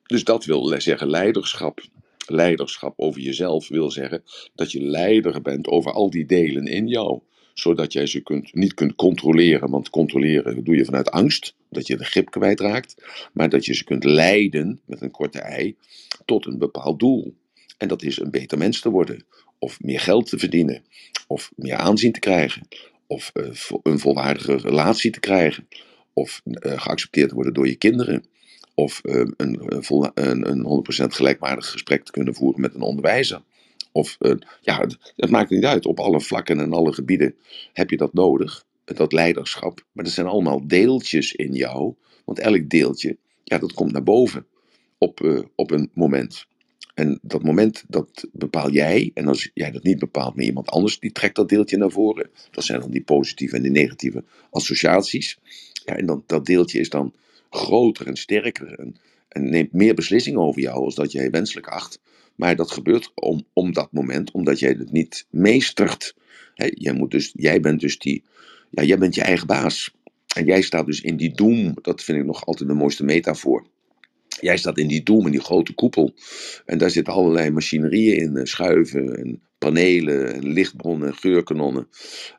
Dus 0.03 0.23
dat 0.23 0.45
wil 0.45 0.81
zeggen 0.81 1.09
leiderschap. 1.09 1.81
Leiderschap 2.27 2.93
over 2.99 3.21
jezelf 3.21 3.67
wil 3.67 3.91
zeggen 3.91 4.23
dat 4.55 4.71
je 4.71 4.81
leider 4.81 5.41
bent 5.41 5.67
over 5.67 5.91
al 5.91 6.09
die 6.09 6.25
delen 6.25 6.65
in 6.65 6.87
jou. 6.87 7.19
Zodat 7.53 7.93
jij 7.93 8.05
ze 8.05 8.19
kunt, 8.19 8.53
niet 8.53 8.73
kunt 8.73 8.95
controleren, 8.95 9.69
want 9.69 9.89
controleren 9.89 10.63
doe 10.63 10.75
je 10.75 10.85
vanuit 10.85 11.11
angst, 11.11 11.55
dat 11.69 11.87
je 11.87 11.97
de 11.97 12.03
grip 12.03 12.31
kwijtraakt. 12.31 13.03
Maar 13.33 13.49
dat 13.49 13.65
je 13.65 13.73
ze 13.73 13.83
kunt 13.83 14.03
leiden, 14.03 14.81
met 14.85 15.01
een 15.01 15.11
korte 15.11 15.39
ei, 15.39 15.75
tot 16.25 16.45
een 16.45 16.57
bepaald 16.57 16.99
doel. 16.99 17.35
En 17.77 17.87
dat 17.87 18.03
is 18.03 18.19
een 18.19 18.31
beter 18.31 18.57
mens 18.57 18.81
te 18.81 18.89
worden, 18.89 19.25
of 19.63 19.81
meer 19.81 19.99
geld 19.99 20.29
te 20.29 20.37
verdienen, 20.37 20.83
of 21.27 21.51
meer 21.55 21.75
aanzien 21.75 22.11
te 22.11 22.19
krijgen, 22.19 22.67
of 23.07 23.31
uh, 23.33 23.49
een 23.83 23.99
volwaardige 23.99 24.55
relatie 24.55 25.11
te 25.11 25.19
krijgen, 25.19 25.67
of 26.13 26.41
uh, 26.45 26.81
geaccepteerd 26.81 27.29
te 27.29 27.35
worden 27.35 27.53
door 27.53 27.67
je 27.67 27.75
kinderen 27.75 28.25
of 28.75 29.01
uh, 29.03 29.15
een, 29.37 29.59
een, 30.13 30.49
een 30.49 30.83
100% 31.03 31.05
gelijkwaardig 31.05 31.69
gesprek 31.69 32.03
te 32.03 32.11
kunnen 32.11 32.35
voeren 32.35 32.61
met 32.61 32.73
een 32.73 32.81
onderwijzer. 32.81 33.41
Of 33.91 34.17
ja, 34.61 34.79
het, 34.79 35.13
het, 35.15 35.29
maakt 35.29 35.49
niet 35.49 35.65
uit. 35.65 35.85
Op 35.85 35.99
alle 35.99 36.21
vlakken 36.21 36.59
en 36.59 36.73
alle 36.73 36.93
gebieden 36.93 37.35
heb 37.73 37.89
je 37.89 37.97
dat 37.97 38.13
nodig. 38.13 38.65
Dat 38.83 39.11
leiderschap. 39.11 39.85
Maar 39.91 40.03
dat 40.03 40.13
zijn 40.13 40.27
allemaal 40.27 40.67
deeltjes 40.67 41.33
in 41.33 41.53
jou. 41.53 41.93
Want 42.25 42.39
elk 42.39 42.69
deeltje, 42.69 43.17
ja, 43.43 43.57
dat 43.57 43.73
komt 43.73 43.91
naar 43.91 44.03
boven 44.03 44.45
op, 44.97 45.45
op 45.55 45.71
een 45.71 45.89
moment. 45.93 46.45
En 46.93 47.19
dat 47.21 47.43
moment, 47.43 47.83
dat 47.87 48.27
bepaal 48.31 48.71
jij. 48.71 49.11
En 49.13 49.27
als 49.27 49.49
jij 49.53 49.71
dat 49.71 49.83
niet 49.83 49.99
bepaalt, 49.99 50.35
maar 50.35 50.45
iemand 50.45 50.69
anders, 50.69 50.99
die 50.99 51.11
trekt 51.11 51.35
dat 51.35 51.49
deeltje 51.49 51.77
naar 51.77 51.91
voren. 51.91 52.29
Dat 52.51 52.63
zijn 52.63 52.79
dan 52.79 52.91
die 52.91 53.03
positieve 53.03 53.55
en 53.55 53.61
die 53.61 53.71
negatieve 53.71 54.23
associaties. 54.49 55.37
Ja, 55.85 55.95
en 55.95 56.05
dan, 56.05 56.23
dat 56.25 56.45
deeltje 56.45 56.79
is 56.79 56.89
dan 56.89 57.13
groter 57.49 58.07
en 58.07 58.15
sterker 58.15 58.79
en, 58.79 58.95
neemt 59.49 59.73
meer 59.73 59.93
beslissingen 59.93 60.39
over 60.39 60.61
jou 60.61 60.83
als 60.83 60.95
dat 60.95 61.11
jij 61.11 61.29
wenselijk 61.29 61.67
acht. 61.67 61.99
Maar 62.35 62.55
dat 62.55 62.71
gebeurt 62.71 63.11
om, 63.15 63.45
om 63.53 63.73
dat 63.73 63.91
moment, 63.91 64.31
omdat 64.31 64.59
jij 64.59 64.69
het 64.69 64.91
niet 64.91 65.25
meestert. 65.29 66.15
Jij, 66.55 66.93
moet 66.93 67.11
dus, 67.11 67.31
jij 67.35 67.59
bent 67.59 67.79
dus 67.79 67.99
die, 67.99 68.23
ja, 68.69 68.83
jij 68.83 68.97
bent 68.97 69.15
je 69.15 69.21
eigen 69.21 69.47
baas. 69.47 69.93
En 70.35 70.45
jij 70.45 70.61
staat 70.61 70.85
dus 70.85 71.01
in 71.01 71.17
die 71.17 71.33
doem, 71.35 71.73
dat 71.81 72.03
vind 72.03 72.17
ik 72.17 72.25
nog 72.25 72.45
altijd 72.45 72.69
de 72.69 72.75
mooiste 72.75 73.03
metafoor. 73.03 73.65
Jij 74.41 74.57
staat 74.57 74.77
in 74.77 74.87
die 74.87 75.03
doem, 75.03 75.25
in 75.25 75.31
die 75.31 75.41
grote 75.41 75.73
koepel. 75.73 76.13
En 76.65 76.77
daar 76.77 76.89
zitten 76.89 77.13
allerlei 77.13 77.49
machinerieën 77.49 78.17
in, 78.17 78.37
eh, 78.37 78.45
schuiven 78.45 79.17
en 79.17 79.41
panelen 79.57 80.33
en 80.33 80.53
lichtbronnen 80.53 81.07
en 81.07 81.15
geurkanonnen 81.15 81.87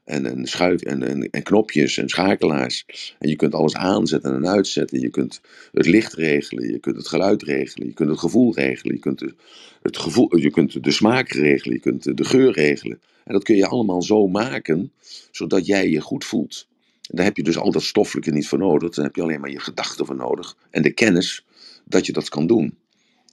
en, 0.05 0.27
en, 0.27 0.47
schuif, 0.47 0.83
en, 0.83 1.31
en, 1.31 1.43
knopjes 1.43 1.99
en 1.99 2.09
schakelaars. 2.09 2.85
En 3.19 3.29
je 3.29 3.37
kunt 3.37 3.55
alles 3.55 3.75
aanzetten 3.75 4.35
en 4.35 4.49
uitzetten. 4.49 5.01
Je 5.01 5.11
kunt 5.11 5.41
het 5.73 5.87
licht 5.87 6.13
regelen, 6.13 6.71
je 6.71 6.79
kunt 6.79 6.97
het 6.97 7.09
geluid 7.09 7.43
regelen, 7.43 7.87
je 7.87 7.95
kunt 7.95 8.11
het 8.11 8.19
gevoel 8.19 8.55
regelen, 8.55 8.95
je 8.95 9.01
kunt 9.01 9.19
de, 9.19 9.35
het 9.83 9.99
gevoel, 9.99 10.37
je 10.37 10.51
kunt 10.51 10.85
de 10.85 10.91
smaak 10.91 11.29
regelen, 11.29 11.75
je 11.75 11.81
kunt 11.81 12.17
de 12.17 12.25
geur 12.25 12.53
regelen. 12.53 13.01
En 13.25 13.33
dat 13.33 13.45
kun 13.45 13.57
je 13.57 13.67
allemaal 13.67 14.03
zo 14.03 14.27
maken, 14.27 14.93
zodat 15.31 15.67
jij 15.67 15.91
je 15.91 16.01
goed 16.01 16.25
voelt. 16.25 16.69
En 17.11 17.17
daar 17.17 17.25
heb 17.25 17.37
je 17.37 17.43
dus 17.43 17.59
al 17.59 17.71
dat 17.71 17.83
stoffelijke 17.83 18.31
niet 18.31 18.49
voor 18.49 18.59
nodig. 18.59 18.95
Dan 18.95 19.05
heb 19.05 19.17
je 19.17 19.23
alleen 19.23 19.41
maar 19.41 19.51
je 19.51 19.61
gedachten 19.61 20.07
voor 20.07 20.17
nodig. 20.17 20.57
En 20.71 20.83
de 20.83 20.93
kennis 20.93 21.45
dat 21.85 22.07
je 22.07 22.13
dat 22.13 22.29
kan 22.29 22.47
doen. 22.47 22.79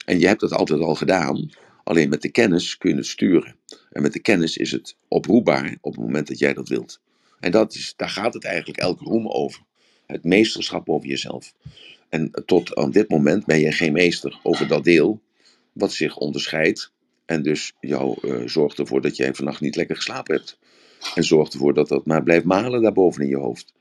En 0.06 0.20
je 0.20 0.28
hebt 0.28 0.40
dat 0.40 0.54
altijd 0.54 0.80
al 0.80 0.96
gedaan. 0.96 1.50
Alleen 1.84 2.10
met 2.10 2.22
de 2.22 2.30
kennis 2.30 2.78
kun 2.78 2.90
je 2.90 2.96
het 2.96 3.06
sturen. 3.06 3.56
En 3.92 4.02
met 4.02 4.14
de 4.14 4.20
kennis 4.20 4.58
is 4.58 4.72
het 4.72 4.96
oproepbaar 5.08 5.78
op 5.82 5.92
het 5.92 6.02
moment 6.02 6.28
dat 6.28 6.40
jij 6.40 6.54
dat 6.54 6.70
wilt. 6.70 7.00
En 7.40 7.52
dat 7.52 7.74
is, 7.74 7.94
daar 7.98 8.10
gaat 8.10 8.34
het 8.34 8.44
eigenlijk 8.44 8.80
elke 8.80 9.04
roem 9.04 9.28
over. 9.28 9.62
Het 10.06 10.24
meesterschap 10.24 10.90
over 10.90 11.08
jezelf. 11.08 11.54
En 12.10 12.32
tot 12.46 12.76
aan 12.76 12.92
dit 12.92 13.10
moment 13.10 13.46
ben 13.46 13.60
je 13.60 13.72
geen 13.72 13.94
meester 13.94 14.40
over 14.44 14.68
dat 14.68 14.84
deel 14.84 15.22
wat 15.72 15.94
zich 15.94 16.18
onderscheidt. 16.18 16.92
En 17.26 17.44
dus 17.44 17.74
jou 17.80 18.18
uh, 18.22 18.48
zorgt 18.48 18.80
ervoor 18.80 19.02
dat 19.02 19.16
jij 19.16 19.34
vannacht 19.34 19.62
niet 19.62 19.76
lekker 19.76 19.96
geslapen 19.96 20.36
hebt. 20.36 20.58
En 21.16 21.24
zorgt 21.24 21.54
ervoor 21.54 21.74
dat 21.74 21.88
dat 21.88 22.06
maar 22.06 22.24
blijft 22.24 22.46
malen 22.46 22.82
daarboven 22.82 23.24
in 23.24 23.30
je 23.30 23.38
hoofd. 23.38 23.74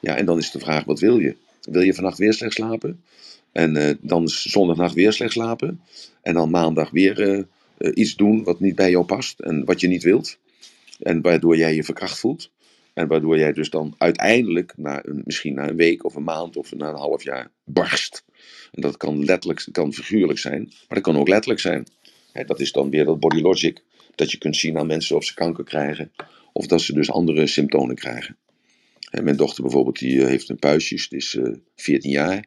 Ja, 0.00 0.16
en 0.16 0.26
dan 0.26 0.38
is 0.38 0.50
de 0.50 0.58
vraag, 0.58 0.84
wat 0.84 1.00
wil 1.00 1.18
je? 1.18 1.36
Wil 1.60 1.82
je 1.82 1.94
vannacht 1.94 2.18
weer 2.18 2.32
slecht 2.32 2.54
slapen? 2.54 3.04
En 3.54 3.76
uh, 3.76 3.90
dan 4.00 4.28
zondagnacht 4.28 4.94
weer 4.94 5.12
slecht 5.12 5.32
slapen. 5.32 5.80
En 6.22 6.34
dan 6.34 6.50
maandag 6.50 6.90
weer 6.90 7.20
uh, 7.20 7.42
uh, 7.78 7.90
iets 7.94 8.16
doen 8.16 8.44
wat 8.44 8.60
niet 8.60 8.74
bij 8.74 8.90
jou 8.90 9.04
past 9.04 9.40
en 9.40 9.64
wat 9.64 9.80
je 9.80 9.88
niet 9.88 10.02
wilt. 10.02 10.38
En 10.98 11.20
waardoor 11.20 11.56
jij 11.56 11.74
je 11.74 11.84
verkracht 11.84 12.18
voelt. 12.18 12.50
En 12.94 13.06
waardoor 13.06 13.38
jij 13.38 13.52
dus 13.52 13.70
dan 13.70 13.94
uiteindelijk, 13.98 14.72
na 14.76 15.04
een, 15.04 15.22
misschien 15.24 15.54
na 15.54 15.68
een 15.68 15.76
week 15.76 16.04
of 16.04 16.14
een 16.14 16.24
maand 16.24 16.56
of 16.56 16.74
na 16.74 16.88
een 16.88 16.96
half 16.96 17.22
jaar, 17.22 17.50
barst. 17.64 18.24
En 18.72 18.82
dat 18.82 18.96
kan 18.96 19.24
letterlijk, 19.24 19.66
kan 19.72 19.92
figuurlijk 19.92 20.38
zijn, 20.38 20.62
maar 20.62 20.86
dat 20.88 21.02
kan 21.02 21.16
ook 21.16 21.28
letterlijk 21.28 21.60
zijn. 21.60 21.86
Dat 22.46 22.60
is 22.60 22.72
dan 22.72 22.90
weer 22.90 23.04
dat 23.04 23.20
body 23.20 23.40
logic. 23.40 23.82
Dat 24.14 24.30
je 24.30 24.38
kunt 24.38 24.56
zien 24.56 24.78
aan 24.78 24.86
mensen 24.86 25.16
of 25.16 25.24
ze 25.24 25.34
kanker 25.34 25.64
krijgen. 25.64 26.12
Of 26.52 26.66
dat 26.66 26.80
ze 26.80 26.92
dus 26.92 27.10
andere 27.10 27.46
symptomen 27.46 27.94
krijgen. 27.94 28.36
Mijn 29.22 29.36
dochter 29.36 29.62
bijvoorbeeld, 29.62 29.98
die 29.98 30.24
heeft 30.24 30.48
een 30.48 30.58
puistjes, 30.58 31.08
die 31.08 31.18
is 31.18 31.38
14 31.76 32.10
jaar. 32.10 32.44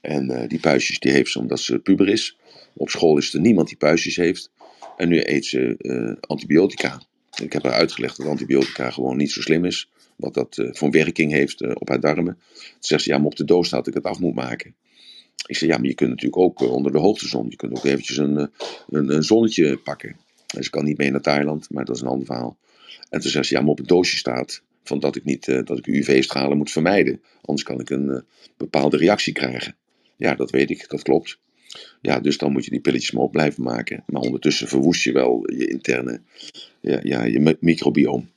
En 0.00 0.30
uh, 0.30 0.48
die 0.48 0.60
puistjes 0.60 0.98
die 0.98 1.12
heeft 1.12 1.30
ze 1.30 1.38
omdat 1.38 1.60
ze 1.60 1.78
puber 1.78 2.08
is. 2.08 2.36
Op 2.74 2.90
school 2.90 3.18
is 3.18 3.34
er 3.34 3.40
niemand 3.40 3.68
die 3.68 3.76
puistjes 3.76 4.16
heeft. 4.16 4.50
En 4.96 5.08
nu 5.08 5.20
eet 5.22 5.46
ze 5.46 5.74
uh, 5.78 6.16
antibiotica. 6.20 7.02
Ik 7.42 7.52
heb 7.52 7.62
haar 7.62 7.72
uitgelegd 7.72 8.16
dat 8.16 8.26
antibiotica 8.26 8.90
gewoon 8.90 9.16
niet 9.16 9.30
zo 9.30 9.40
slim 9.40 9.64
is. 9.64 9.90
Wat 10.16 10.34
dat 10.34 10.56
uh, 10.58 10.68
voor 10.72 10.90
werking 10.90 11.32
heeft 11.32 11.74
op 11.74 11.88
haar 11.88 12.00
darmen. 12.00 12.38
Toen 12.54 12.64
zegt 12.78 13.02
ze, 13.02 13.10
ja, 13.10 13.16
maar 13.16 13.26
op 13.26 13.36
de 13.36 13.44
doos 13.44 13.66
staat 13.66 13.84
dat 13.84 13.94
ik 13.94 14.02
het 14.02 14.12
af 14.12 14.18
moet 14.18 14.34
maken. 14.34 14.74
Ik 15.46 15.56
zei, 15.56 15.70
ja, 15.70 15.76
maar 15.76 15.86
je 15.86 15.94
kunt 15.94 16.10
natuurlijk 16.10 16.42
ook 16.42 16.60
onder 16.60 16.92
de 16.92 16.98
hoogtezon. 16.98 17.46
Je 17.48 17.56
kunt 17.56 17.78
ook 17.78 17.84
eventjes 17.84 18.16
een, 18.16 18.36
een, 18.88 19.14
een 19.14 19.22
zonnetje 19.22 19.76
pakken. 19.76 20.16
En 20.56 20.64
ze 20.64 20.70
kan 20.70 20.84
niet 20.84 20.98
mee 20.98 21.10
naar 21.10 21.20
Thailand, 21.20 21.70
maar 21.70 21.84
dat 21.84 21.96
is 21.96 22.02
een 22.02 22.08
ander 22.08 22.26
verhaal. 22.26 22.58
En 23.10 23.20
toen 23.20 23.30
zegt 23.30 23.46
ze, 23.46 23.54
ja, 23.54 23.60
maar 23.60 23.70
op 23.70 23.78
het 23.78 23.88
doosje 23.88 24.16
staat 24.16 24.62
van 24.84 24.98
dat 24.98 25.16
ik, 25.16 25.24
niet, 25.24 25.44
dat 25.44 25.78
ik 25.78 25.86
UV-stralen 25.86 26.56
moet 26.56 26.70
vermijden. 26.70 27.22
Anders 27.42 27.62
kan 27.62 27.80
ik 27.80 27.90
een 27.90 28.24
bepaalde 28.56 28.96
reactie 28.96 29.32
krijgen. 29.32 29.76
Ja, 30.20 30.34
dat 30.34 30.50
weet 30.50 30.70
ik, 30.70 30.88
dat 30.88 31.02
klopt. 31.02 31.38
Ja, 32.00 32.20
dus 32.20 32.38
dan 32.38 32.52
moet 32.52 32.64
je 32.64 32.70
die 32.70 32.80
pilletjes 32.80 33.10
maar 33.10 33.22
op 33.22 33.32
blijven 33.32 33.62
maken. 33.62 34.02
Maar 34.06 34.22
ondertussen 34.22 34.68
verwoest 34.68 35.02
je 35.02 35.12
wel 35.12 35.52
je 35.52 35.66
interne, 35.66 36.20
ja, 36.80 37.00
ja, 37.02 37.24
je 37.24 37.56
microbioom. 37.60 38.30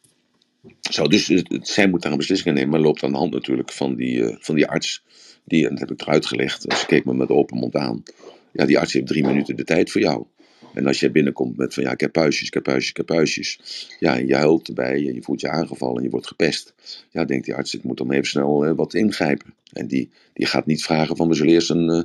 Zo, 0.80 1.08
dus 1.08 1.44
zij 1.62 1.88
moet 1.88 2.02
daar 2.02 2.12
een 2.12 2.18
beslissing 2.18 2.56
nemen, 2.56 2.70
maar 2.70 2.80
loopt 2.80 3.04
aan 3.04 3.12
de 3.12 3.18
hand 3.18 3.34
natuurlijk 3.34 3.72
van 3.72 3.96
die, 3.96 4.18
uh, 4.18 4.36
van 4.40 4.56
die 4.56 4.68
arts. 4.68 5.04
Die, 5.46 5.64
en 5.64 5.70
dat 5.70 5.80
heb 5.80 5.92
ik 5.92 6.02
eruit 6.02 6.26
gelegd, 6.26 6.62
ze 6.62 6.86
keek 6.86 7.06
me 7.06 7.14
met 7.14 7.30
open 7.30 7.58
mond 7.58 7.76
aan. 7.76 8.04
Ja, 8.52 8.66
die 8.66 8.80
arts 8.80 8.94
heeft 8.94 9.08
drie 9.08 9.26
minuten 9.26 9.56
de 9.56 9.64
tijd 9.64 9.92
voor 9.92 10.02
jou. 10.02 10.26
En 10.74 10.88
als 10.88 11.00
jij 11.00 11.12
binnenkomt 11.12 11.58
met 11.58 11.74
van 11.74 11.84
ja, 11.84 11.92
ik 11.92 12.00
heb 12.00 12.12
puistjes, 12.12 12.48
ik 12.48 12.54
heb 12.54 12.64
puistjes, 12.64 12.90
ik 12.90 12.98
heb 12.98 13.06
puistjes. 13.06 13.60
Ja, 14.00 14.18
en 14.18 14.28
je 14.28 14.36
huilt 14.36 14.68
erbij 14.68 14.94
en 14.94 15.14
je 15.14 15.22
voelt 15.22 15.42
je 15.42 15.50
aangevallen 15.50 15.98
en 15.98 16.04
je 16.04 16.10
wordt 16.10 16.28
gepest. 16.28 16.74
Ja, 17.12 17.26
denkt 17.26 17.46
die 17.46 17.56
arts, 17.56 17.76
ik 17.76 17.84
moet 17.84 17.98
dan 17.98 18.12
even 18.12 18.28
snel 18.28 18.66
uh, 18.66 18.72
wat 18.76 18.94
ingrijpen. 18.94 19.54
En 19.74 19.88
die, 19.88 20.10
die 20.34 20.46
gaat 20.46 20.66
niet 20.66 20.84
vragen 20.84 21.16
van 21.16 21.28
we 21.28 21.34
zullen 21.34 21.54
eerst 21.54 21.70
een, 21.70 21.90
uh, 21.90 22.02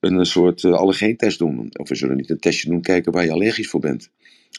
een, 0.00 0.26
soort 0.26 0.62
uh, 0.62 0.72
allergeentest 0.72 1.38
doen. 1.38 1.70
Of 1.72 1.88
we 1.88 1.94
zullen 1.94 2.16
niet 2.16 2.30
een 2.30 2.40
testje 2.40 2.68
doen 2.68 2.80
kijken 2.80 3.12
waar 3.12 3.24
je 3.24 3.32
allergisch 3.32 3.68
voor 3.68 3.80
bent. 3.80 4.10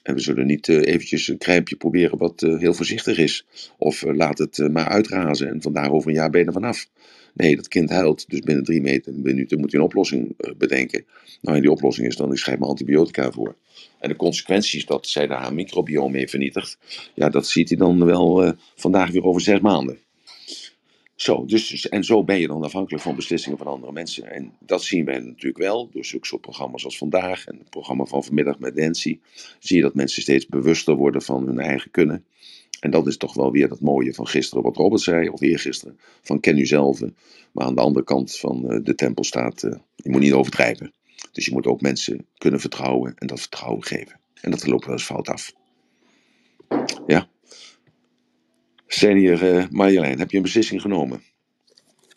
En 0.03 0.13
we 0.13 0.21
zullen 0.21 0.45
niet 0.45 0.67
eventjes 0.67 1.27
een 1.27 1.37
krijmpje 1.37 1.75
proberen 1.75 2.17
wat 2.17 2.39
heel 2.39 2.73
voorzichtig 2.73 3.17
is. 3.17 3.45
Of 3.77 4.01
laat 4.01 4.37
het 4.37 4.69
maar 4.71 4.87
uitrazen 4.87 5.47
en 5.47 5.61
vandaar 5.61 5.91
over 5.91 6.09
een 6.09 6.15
jaar 6.15 6.29
ben 6.29 6.41
je 6.41 6.47
er 6.47 6.53
vanaf. 6.53 6.87
Nee, 7.39 7.55
dat 7.55 7.67
kind 7.67 7.89
huilt, 7.89 8.29
dus 8.29 8.39
binnen 8.39 8.63
drie 8.63 8.81
minuten 9.05 9.59
moet 9.59 9.71
je 9.71 9.77
een 9.77 9.83
oplossing 9.83 10.35
bedenken. 10.57 11.05
Nou, 11.41 11.55
en 11.55 11.61
die 11.61 11.71
oplossing 11.71 12.07
is 12.07 12.15
dan, 12.15 12.31
ik 12.31 12.37
schrijf 12.37 12.59
me 12.59 12.65
antibiotica 12.65 13.31
voor. 13.31 13.55
En 13.99 14.09
de 14.09 14.15
consequenties 14.15 14.85
dat 14.85 15.07
zij 15.07 15.27
daar 15.27 15.41
haar 15.41 15.53
microbiome 15.53 16.11
mee 16.11 16.29
vernietigt, 16.29 16.77
ja, 17.13 17.29
dat 17.29 17.47
ziet 17.47 17.69
hij 17.69 17.77
dan 17.77 18.05
wel 18.05 18.53
vandaag 18.75 19.11
weer 19.11 19.23
over 19.23 19.41
zes 19.41 19.59
maanden. 19.59 19.97
Zo, 21.15 21.45
dus, 21.45 21.89
en 21.89 22.03
zo 22.03 22.23
ben 22.23 22.39
je 22.39 22.47
dan 22.47 22.63
afhankelijk 22.63 23.03
van 23.03 23.15
beslissingen 23.15 23.57
van 23.57 23.67
andere 23.67 23.91
mensen. 23.91 24.31
En 24.31 24.53
dat 24.59 24.83
zien 24.83 25.05
wij 25.05 25.19
natuurlijk 25.19 25.57
wel 25.57 25.89
door 25.91 26.05
zulke 26.05 26.37
als 26.71 26.97
vandaag 26.97 27.45
en 27.45 27.57
het 27.57 27.69
programma 27.69 28.05
van 28.05 28.23
vanmiddag 28.23 28.59
met 28.59 28.75
Nancy. 28.75 29.19
Zie 29.59 29.75
je 29.75 29.81
dat 29.81 29.95
mensen 29.95 30.21
steeds 30.21 30.47
bewuster 30.47 30.95
worden 30.95 31.21
van 31.21 31.45
hun 31.45 31.59
eigen 31.59 31.91
kunnen. 31.91 32.25
En 32.80 32.91
dat 32.91 33.07
is 33.07 33.17
toch 33.17 33.34
wel 33.34 33.51
weer 33.51 33.67
dat 33.67 33.80
mooie 33.80 34.13
van 34.13 34.27
gisteren, 34.27 34.63
wat 34.63 34.75
Robert 34.75 35.01
zei, 35.01 35.30
of 35.30 35.41
eergisteren, 35.41 35.99
van 36.21 36.39
ken 36.39 36.57
u 36.57 36.65
zelf. 36.65 37.01
Maar 37.51 37.65
aan 37.65 37.75
de 37.75 37.82
andere 37.82 38.05
kant 38.05 38.38
van 38.38 38.82
de 38.84 38.95
tempel 38.95 39.23
staat, 39.23 39.61
je 39.95 40.09
moet 40.09 40.21
niet 40.21 40.34
overdrijven. 40.34 40.93
Dus 41.32 41.45
je 41.45 41.51
moet 41.51 41.67
ook 41.67 41.82
mensen 41.82 42.25
kunnen 42.38 42.59
vertrouwen 42.59 43.13
en 43.15 43.27
dat 43.27 43.39
vertrouwen 43.39 43.84
geven. 43.84 44.19
En 44.41 44.51
dat 44.51 44.67
loopt 44.67 44.86
wel 44.86 44.93
eens 44.93 45.03
fout 45.03 45.27
af. 45.27 45.53
Ja. 47.07 47.27
Senior 48.88 49.43
uh, 49.43 49.67
Marjolein, 49.69 50.19
heb 50.19 50.32
je 50.32 50.38
een 50.38 50.43
beslissing 50.43 50.82
genomen? 50.82 51.21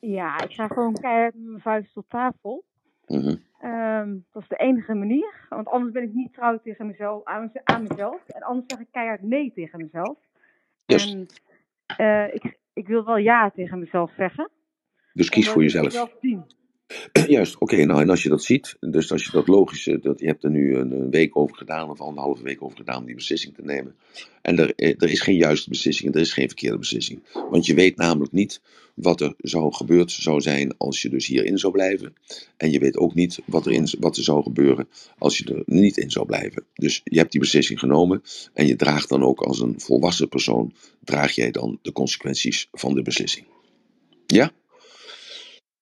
Ja, 0.00 0.42
ik 0.42 0.52
ga 0.52 0.66
gewoon 0.66 0.94
keihard 0.94 1.34
met 1.34 1.44
mijn 1.44 1.60
vuist 1.60 1.96
op 1.96 2.08
tafel. 2.08 2.64
-hmm. 3.06 3.40
um, 3.64 4.24
dat 4.32 4.42
is 4.42 4.48
de 4.48 4.56
enige 4.56 4.94
manier. 4.94 5.46
Want 5.48 5.68
anders 5.68 5.92
ben 5.92 6.02
ik 6.02 6.12
niet 6.12 6.32
trouw 6.32 6.60
tegen 6.62 6.86
mezelf, 6.86 7.24
aan 7.24 7.50
mezelf. 7.88 8.20
En 8.26 8.42
anders 8.42 8.66
zeg 8.68 8.80
ik 8.80 8.88
keihard 8.90 9.22
nee 9.22 9.52
tegen 9.54 9.80
mezelf. 9.80 10.16
Yes. 10.86 11.12
En 11.12 11.26
uh, 12.00 12.34
ik, 12.34 12.58
ik 12.72 12.86
wil 12.86 13.04
wel 13.04 13.16
ja 13.16 13.50
tegen 13.50 13.78
mezelf 13.78 14.12
zeggen. 14.16 14.50
Dus 15.12 15.28
kies 15.28 15.48
voor 15.48 15.62
jezelf. 15.62 16.16
Zien. 16.20 16.44
Juist, 17.28 17.58
oké. 17.58 17.84
nou, 17.84 18.00
en 18.00 18.10
als 18.10 18.22
je 18.22 18.28
dat 18.28 18.42
ziet, 18.42 18.76
dus 18.80 19.12
als 19.12 19.24
je 19.24 19.30
dat 19.30 19.48
logisch, 19.48 19.86
eh, 19.86 20.02
dat, 20.02 20.20
je 20.20 20.26
hebt 20.26 20.44
er 20.44 20.50
nu 20.50 20.76
een, 20.76 20.92
een 20.92 21.10
week 21.10 21.36
over 21.36 21.56
gedaan, 21.56 21.90
of 21.90 22.00
anderhalve 22.00 22.42
week 22.42 22.62
over 22.62 22.76
gedaan 22.76 22.98
om 22.98 23.06
die 23.06 23.14
beslissing 23.14 23.54
te 23.54 23.62
nemen. 23.62 23.94
En 24.42 24.58
er, 24.58 24.74
eh, 24.74 24.94
er 24.98 25.10
is 25.10 25.20
geen 25.20 25.36
juiste 25.36 25.68
beslissing 25.68 26.08
en 26.08 26.14
er 26.14 26.20
is 26.20 26.32
geen 26.32 26.46
verkeerde 26.46 26.78
beslissing. 26.78 27.22
Want 27.50 27.66
je 27.66 27.74
weet 27.74 27.96
namelijk 27.96 28.32
niet 28.32 28.60
wat 28.94 29.20
er 29.20 29.34
zou 29.38 29.74
gebeurd 29.74 30.10
zou 30.10 30.40
zijn 30.40 30.76
als 30.76 31.02
je 31.02 31.08
dus 31.08 31.26
hierin 31.26 31.58
zou 31.58 31.72
blijven. 31.72 32.14
En 32.56 32.70
je 32.70 32.78
weet 32.78 32.96
ook 32.96 33.14
niet 33.14 33.38
wat 33.46 33.66
er, 33.66 33.72
in, 33.72 33.88
wat 33.98 34.16
er 34.16 34.22
zou 34.22 34.42
gebeuren 34.42 34.88
als 35.18 35.38
je 35.38 35.44
er 35.44 35.62
niet 35.66 35.96
in 35.96 36.10
zou 36.10 36.26
blijven. 36.26 36.64
Dus 36.74 37.00
je 37.04 37.18
hebt 37.18 37.32
die 37.32 37.40
beslissing 37.40 37.78
genomen 37.78 38.22
en 38.54 38.66
je 38.66 38.76
draagt 38.76 39.08
dan 39.08 39.22
ook 39.22 39.40
als 39.40 39.60
een 39.60 39.80
volwassen 39.80 40.28
persoon, 40.28 40.74
draag 41.04 41.32
jij 41.32 41.50
dan 41.50 41.78
de 41.82 41.92
consequenties 41.92 42.68
van 42.72 42.94
de 42.94 43.02
beslissing. 43.02 43.46
Ja? 44.26 44.52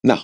Nou, 0.01 0.19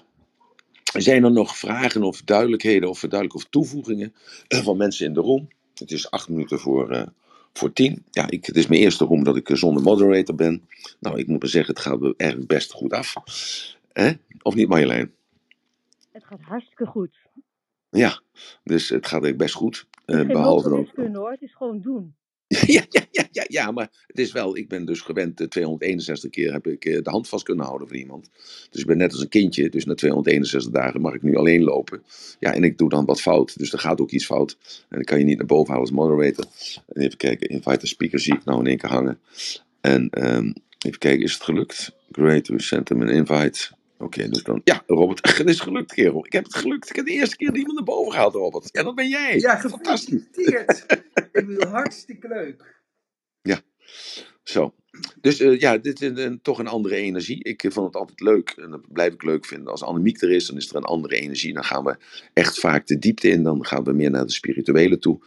zijn 1.02 1.24
er 1.24 1.32
nog 1.32 1.58
vragen 1.58 2.04
of 2.04 2.22
duidelijkheden 2.22 2.90
of 2.90 3.00
verduidelijkingen 3.00 3.48
of 3.48 3.66
toevoegingen 3.66 4.14
eh, 4.48 4.60
van 4.60 4.78
mensen 4.78 5.06
in 5.06 5.14
de 5.14 5.20
room? 5.20 5.48
Het 5.74 5.92
is 5.92 6.12
acht 6.12 6.30
minuten 6.30 6.60
voor, 6.60 6.92
uh, 6.92 7.04
voor 7.54 7.74
tien. 7.74 8.06
Ja, 8.12 8.30
ik, 8.30 8.46
het 8.46 8.56
is 8.56 8.68
mijn 8.68 8.82
eerste 8.82 9.06
room 9.06 9.24
dat 9.24 9.36
ik 9.36 9.50
eh, 9.50 9.56
zonder 9.56 9.84
moderator 9.84 10.36
ben. 10.36 10.68
Nou, 11.00 11.20
ik 11.20 11.28
moet 11.28 11.40
maar 11.40 11.50
zeggen, 11.50 11.74
het 11.74 11.84
gaat 11.84 12.14
eigenlijk 12.18 12.50
best 12.50 12.72
goed 12.72 12.94
af. 12.94 13.14
Eh? 13.92 14.12
Of 14.42 14.56
niet 14.56 14.68
Marjolein? 14.68 15.14
Het 16.12 16.24
gaat 16.26 16.42
hartstikke 16.42 16.86
goed. 16.86 17.18
Ja, 17.90 18.22
dus 18.64 18.90
het 18.90 19.08
gaat 19.08 19.38
best 19.38 19.54
goed. 19.54 19.88
Uh, 20.06 20.28
behalve 20.28 20.70
hoor, 21.14 21.32
het 21.32 21.42
is 21.42 21.56
gewoon 21.56 21.82
doen. 21.82 22.16
Ja, 22.66 22.86
ja, 22.90 23.02
ja, 23.12 23.28
ja, 23.32 23.46
ja, 23.48 23.72
maar 23.72 23.90
het 24.08 24.20
is 24.20 24.32
wel, 24.32 24.58
ik 24.58 24.68
ben 24.68 24.86
dus 24.86 25.02
gewend, 25.02 25.36
261 25.50 26.24
eh, 26.24 26.32
keer 26.32 26.54
heb 26.54 26.68
ik 26.68 26.86
eh, 26.86 27.04
de 27.04 27.10
hand 27.10 27.30
vast 27.30 27.44
kunnen 27.44 27.66
houden 27.66 27.88
voor 27.88 27.98
iemand. 27.98 28.30
Dus 28.70 28.82
ik 28.82 28.88
ben 28.88 28.98
net 28.98 29.12
als 29.12 29.22
een 29.22 29.30
kindje, 29.30 29.70
dus 29.70 29.86
na 29.86 29.94
261 29.94 30.72
dagen 30.72 31.02
mag 31.02 31.14
ik 31.14 31.22
nu 31.22 31.36
alleen 31.36 31.64
lopen. 31.64 32.04
Ja, 32.40 32.54
en 32.54 32.64
ik 32.64 32.78
doe 32.78 32.90
dan 32.90 33.06
wat 33.06 33.22
fout, 33.22 33.58
dus 33.58 33.74
er 33.74 33.80
gaat 33.80 34.02
ook 34.02 34.12
iets 34.12 34.26
fout. 34.26 34.58
En 34.90 34.96
dan 34.96 35.04
kan 35.04 35.20
je 35.20 35.26
niet 35.26 35.38
naar 35.38 35.46
boven 35.46 35.74
halen 35.74 35.88
als 35.88 35.96
moderator. 35.96 36.46
En 36.94 37.02
even 37.02 37.18
kijken, 37.18 37.50
invite 37.50 37.78
the 37.78 37.88
speaker 37.88 38.20
zie 38.20 38.36
ik 38.36 38.46
nou 38.46 38.60
in 38.60 38.68
één 38.68 38.78
keer 38.78 38.90
hangen. 38.90 39.20
En 39.82 40.10
um, 40.36 40.54
even 40.86 41.00
kijken, 41.00 41.24
is 41.24 41.34
het 41.34 41.44
gelukt? 41.44 41.96
Great, 42.12 42.48
we 42.48 42.62
sent 42.62 42.90
hem 42.90 43.02
an 43.02 43.10
invite. 43.10 43.76
Oké, 44.00 44.30
dus 44.30 44.44
dan. 44.44 44.62
Ja, 44.64 44.84
Robert, 44.88 45.28
het 45.38 45.50
is 45.50 45.60
gelukt, 45.60 45.94
kerel. 45.94 46.26
Ik 46.26 46.34
heb 46.34 46.44
het 46.44 46.56
gelukt. 46.56 46.90
Ik 46.90 46.96
heb 46.96 47.06
de 47.06 47.12
eerste 47.12 47.36
keer 47.36 47.56
iemand 47.56 47.76
naar 47.76 47.84
boven 47.84 48.12
gehaald, 48.12 48.34
Robert. 48.34 48.70
Ja, 48.72 48.84
dat 48.84 48.96
ben 48.96 49.10
jij. 49.10 49.40
Ja, 49.40 49.60
fantastisch. 49.60 50.22
bedoel, 51.32 51.68
hartstikke 51.68 52.28
leuk. 52.28 52.82
Ja, 53.42 53.62
zo. 54.44 54.76
Dus 55.22 55.42
uh, 55.42 55.60
ja, 55.60 55.78
dit 55.78 56.02
is 56.02 56.12
een, 56.24 56.42
toch 56.42 56.60
een 56.60 56.68
andere 56.68 56.96
energie. 56.96 57.44
Ik 57.44 57.66
vond 57.68 57.86
het 57.86 57.96
altijd 57.96 58.20
leuk 58.20 58.50
en 58.50 58.70
dat 58.70 58.92
blijf 58.94 59.14
ik 59.14 59.24
leuk 59.24 59.46
vinden. 59.46 59.72
Als 59.72 59.84
Annemiek 59.84 60.22
er 60.22 60.32
is, 60.32 60.48
dan 60.48 60.58
is 60.58 60.70
er 60.70 60.76
een 60.76 60.84
andere 60.84 61.16
energie. 61.16 61.54
Dan 61.54 61.64
gaan 61.64 61.84
we 61.84 61.98
echt 62.34 62.60
vaak 62.60 62.88
de 62.88 63.00
diepte 63.00 63.30
in. 63.30 63.44
Dan 63.44 63.66
gaan 63.66 63.84
we 63.84 63.94
meer 63.94 64.12
naar 64.12 64.26
de 64.26 64.32
spirituele 64.32 64.98
toe. 64.98 65.20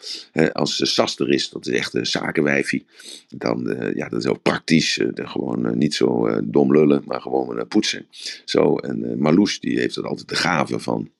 als 0.53 0.80
uh, 0.80 0.86
Sas 0.86 1.18
er 1.18 1.30
is, 1.30 1.51
dat 1.51 1.66
is 1.66 1.74
echt 1.74 1.95
een 1.95 2.07
zakenwijfie. 2.07 2.86
Dan, 3.28 3.91
ja, 3.95 4.09
dat 4.09 4.20
is 4.20 4.26
ook 4.26 4.43
praktisch. 4.43 5.01
gewoon 5.14 5.78
niet 5.78 5.95
zo 5.95 6.41
dom 6.45 6.72
lullen, 6.72 7.03
maar 7.07 7.20
gewoon 7.20 7.68
poetsen. 7.68 8.07
Zo, 8.45 8.76
en 8.76 9.18
Marloes, 9.18 9.61
die 9.61 9.78
heeft 9.78 9.95
het 9.95 10.05
altijd 10.05 10.28
de 10.28 10.36
gave 10.36 10.78
van 10.78 11.11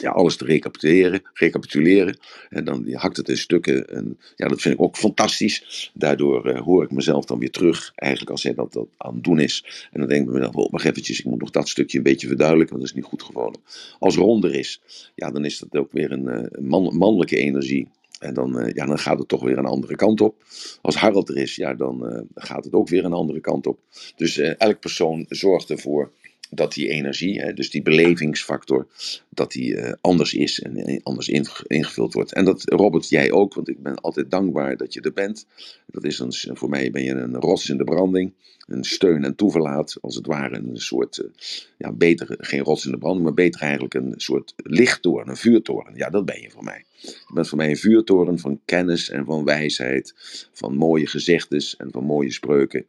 ja, 0.00 0.10
alles 0.10 0.36
te 0.36 0.44
recapituleren, 0.44 1.22
recapituleren. 1.32 2.18
En 2.48 2.64
dan 2.64 2.82
die 2.82 2.96
hakt 2.96 3.16
het 3.16 3.28
in 3.28 3.36
stukken. 3.36 3.88
En 3.88 4.18
ja, 4.36 4.48
dat 4.48 4.60
vind 4.60 4.74
ik 4.74 4.80
ook 4.80 4.96
fantastisch. 4.96 5.90
Daardoor 5.94 6.48
uh, 6.48 6.60
hoor 6.60 6.84
ik 6.84 6.90
mezelf 6.90 7.24
dan 7.24 7.38
weer 7.38 7.50
terug, 7.50 7.92
eigenlijk 7.94 8.30
als 8.30 8.42
hij 8.42 8.54
dat, 8.54 8.72
dat 8.72 8.88
aan 8.96 9.14
het 9.14 9.24
doen 9.24 9.40
is. 9.40 9.88
En 9.92 10.00
dan 10.00 10.08
denk 10.08 10.26
ik 10.26 10.34
mezelf, 10.34 10.54
oh, 10.54 10.70
wacht 10.70 10.84
eventjes, 10.84 11.18
ik 11.18 11.24
moet 11.24 11.40
nog 11.40 11.50
dat 11.50 11.68
stukje 11.68 11.98
een 11.98 12.04
beetje 12.04 12.26
verduidelijken, 12.26 12.76
want 12.76 12.88
dat 12.88 12.96
is 12.96 13.02
niet 13.02 13.10
goed 13.10 13.22
geworden. 13.22 13.60
Als 13.98 14.16
Ron 14.16 14.44
er 14.44 14.54
is, 14.54 14.80
ja, 15.14 15.30
dan 15.30 15.44
is 15.44 15.58
dat 15.58 15.80
ook 15.80 15.92
weer 15.92 16.12
een, 16.12 16.50
man, 16.58 16.96
mannelijke 16.96 17.36
energie. 17.36 17.88
En 18.18 18.34
dan, 18.34 18.60
uh, 18.60 18.72
ja, 18.74 18.86
dan 18.86 18.98
gaat 18.98 19.18
het 19.18 19.28
toch 19.28 19.42
weer 19.42 19.58
een 19.58 19.66
andere 19.66 19.96
kant 19.96 20.20
op. 20.20 20.34
Als 20.82 20.96
Harold 20.96 21.28
er 21.28 21.36
is, 21.36 21.56
ja, 21.56 21.74
dan 21.74 22.26
gaat 22.34 22.64
het 22.64 22.72
ook 22.72 22.88
weer 22.88 23.04
een 23.04 23.12
andere 23.12 23.40
kant 23.40 23.66
op. 23.66 23.78
Dus 24.16 24.38
elk 24.38 24.80
persoon 24.80 25.26
zorgt 25.28 25.70
ervoor 25.70 26.10
dat 26.50 26.72
die 26.72 26.88
energie, 26.88 27.54
dus 27.54 27.70
die 27.70 27.82
belevingsfactor, 27.82 28.86
dat 29.28 29.52
die 29.52 29.74
uh, 29.74 29.92
anders 30.00 30.34
is 30.34 30.60
en 30.60 31.00
anders 31.02 31.28
ingevuld 31.66 32.14
wordt. 32.14 32.32
En 32.32 32.44
dat, 32.44 32.62
Robert, 32.64 33.08
jij 33.08 33.32
ook, 33.32 33.54
want 33.54 33.68
ik 33.68 33.82
ben 33.82 33.94
altijd 33.94 34.30
dankbaar 34.30 34.76
dat 34.76 34.92
je 34.92 35.00
er 35.00 35.12
bent. 35.12 35.46
Dat 35.86 36.04
is 36.04 36.18
een, 36.18 36.56
voor 36.56 36.68
mij 36.68 36.90
ben 36.90 37.04
je 37.04 37.10
een 37.10 37.36
rots 37.36 37.68
in 37.68 37.76
de 37.76 37.84
branding, 37.84 38.32
een 38.66 38.84
steun 38.84 39.24
en 39.24 39.34
toeverlaat, 39.34 39.96
als 40.00 40.14
het 40.14 40.26
ware 40.26 40.56
een 40.56 40.76
soort, 40.76 41.18
uh, 41.18 41.30
ja, 41.78 41.92
beter, 41.92 42.34
geen 42.38 42.62
rots 42.62 42.84
in 42.84 42.90
de 42.90 42.98
branding, 42.98 43.24
maar 43.24 43.34
beter 43.34 43.60
eigenlijk 43.60 43.94
een 43.94 44.14
soort 44.16 44.54
lichttoren, 44.56 45.28
een 45.28 45.36
vuurtoren. 45.36 45.92
Ja, 45.94 46.10
dat 46.10 46.24
ben 46.24 46.40
je 46.40 46.50
voor 46.50 46.64
mij. 46.64 46.84
Je 47.00 47.30
bent 47.34 47.48
voor 47.48 47.58
mij 47.58 47.70
een 47.70 47.76
vuurtoren 47.76 48.38
van 48.38 48.60
kennis 48.64 49.10
en 49.10 49.24
van 49.24 49.44
wijsheid, 49.44 50.14
van 50.52 50.74
mooie 50.74 51.06
gezegdes 51.06 51.76
en 51.76 51.88
van 51.92 52.04
mooie 52.04 52.32
spreuken. 52.32 52.86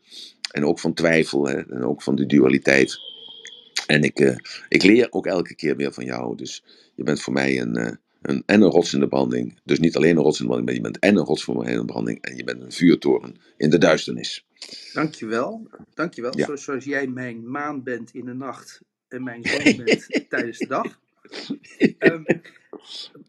En 0.52 0.66
ook 0.66 0.80
van 0.80 0.94
twijfel 0.94 1.48
hè, 1.48 1.60
en 1.60 1.84
ook 1.84 2.02
van 2.02 2.16
de 2.16 2.26
dualiteit. 2.26 3.00
En 3.90 4.04
ik, 4.04 4.20
uh, 4.20 4.38
ik 4.68 4.84
leer 4.84 5.08
ook 5.10 5.26
elke 5.26 5.56
keer 5.56 5.76
weer 5.76 5.94
van 5.94 6.06
jou. 6.06 6.36
Dus 6.36 6.64
je 6.96 7.04
bent 7.04 7.22
voor 7.22 7.34
mij 7.34 7.60
een, 7.62 7.78
uh, 7.78 7.92
een, 8.22 8.44
en 8.46 8.62
een 8.62 8.70
rots 8.70 8.94
in 8.94 9.00
de 9.00 9.08
branding. 9.08 9.60
Dus 9.64 9.80
niet 9.80 9.96
alleen 9.96 10.18
een 10.18 10.24
rots 10.24 10.40
in 10.40 10.46
de 10.46 10.52
branding, 10.52 10.66
maar 10.66 10.76
je 10.76 10.92
bent 10.92 11.00
en 11.00 11.18
een 11.18 11.26
rots 11.26 11.44
voor 11.44 11.58
mij 11.58 11.72
in 11.72 11.80
de 11.80 11.86
branding. 11.86 12.22
En 12.22 12.36
je 12.36 12.44
bent 12.44 12.62
een 12.62 12.72
vuurtoren 12.72 13.36
in 13.58 13.70
de 13.70 13.78
duisternis. 13.78 14.46
Dankjewel. 14.94 15.70
Dankjewel. 15.94 16.38
Ja. 16.38 16.46
Zo, 16.46 16.56
zoals 16.56 16.86
jij 16.86 17.08
mijn 17.08 17.52
maan 17.52 17.84
bent 17.84 18.14
in 18.14 18.26
de 18.26 18.34
nacht 18.34 18.82
en 19.08 19.24
mijn 19.24 19.44
zon 19.44 19.84
bent 19.84 20.08
tijdens 20.30 20.58
de 20.58 20.68
dag. 20.68 21.00
Um, 22.00 22.26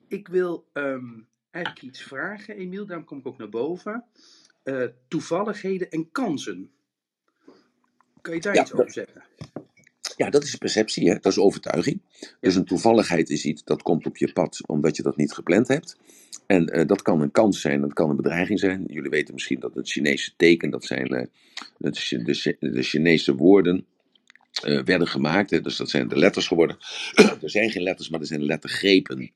ik 0.09 0.29
wil 0.29 0.67
um, 0.73 1.27
eigenlijk 1.51 1.85
iets 1.85 2.03
vragen, 2.03 2.57
Emiel. 2.57 2.87
Daarom 2.87 3.05
kom 3.05 3.19
ik 3.19 3.27
ook 3.27 3.39
naar 3.39 3.49
boven. 3.49 4.05
Uh, 4.65 4.87
toevalligheden 5.09 5.91
en 5.91 6.11
kansen. 6.11 6.71
Kan 8.21 8.35
je 8.35 8.41
daar 8.41 8.55
ja, 8.55 8.63
iets 8.63 8.73
over 8.73 8.93
zeggen? 8.93 9.23
Ja, 10.21 10.31
dat 10.31 10.43
is 10.43 10.55
perceptie, 10.55 11.09
hè? 11.09 11.15
dat 11.15 11.33
is 11.33 11.39
overtuiging. 11.39 12.01
Dus 12.41 12.55
een 12.55 12.65
toevalligheid 12.65 13.31
is 13.31 13.45
iets 13.45 13.65
dat 13.65 13.83
komt 13.83 14.07
op 14.07 14.17
je 14.17 14.33
pad 14.33 14.61
omdat 14.67 14.97
je 14.97 15.03
dat 15.03 15.17
niet 15.17 15.33
gepland 15.33 15.69
hebt. 15.69 15.97
En 16.47 16.79
uh, 16.79 16.87
dat 16.87 17.03
kan 17.03 17.21
een 17.21 17.31
kans 17.31 17.61
zijn, 17.61 17.81
dat 17.81 17.93
kan 17.93 18.11
een 18.11 18.17
bedreiging 18.17 18.59
zijn. 18.59 18.85
Jullie 18.87 19.11
weten 19.11 19.35
misschien 19.35 19.61
dat 19.61 19.75
het 19.75 19.89
Chinese 19.91 20.31
teken, 20.37 20.71
dat 20.71 20.85
zijn 20.85 21.15
uh, 21.15 21.23
de, 21.79 22.23
de, 22.23 22.57
de, 22.61 22.83
Chinese 22.83 23.35
woorden, 23.35 23.85
uh, 24.65 24.83
werden 24.83 25.09
gemaakt. 25.09 25.51
Hè? 25.51 25.61
Dus 25.61 25.77
dat 25.77 25.91
zijn 25.91 26.09
de 26.09 26.19
letters 26.19 26.47
geworden. 26.47 26.77
er 27.43 27.51
zijn 27.51 27.71
geen 27.71 27.83
letters, 27.83 28.09
maar 28.09 28.21
er 28.21 28.27
zijn 28.27 28.45
lettergrepen. 28.45 29.31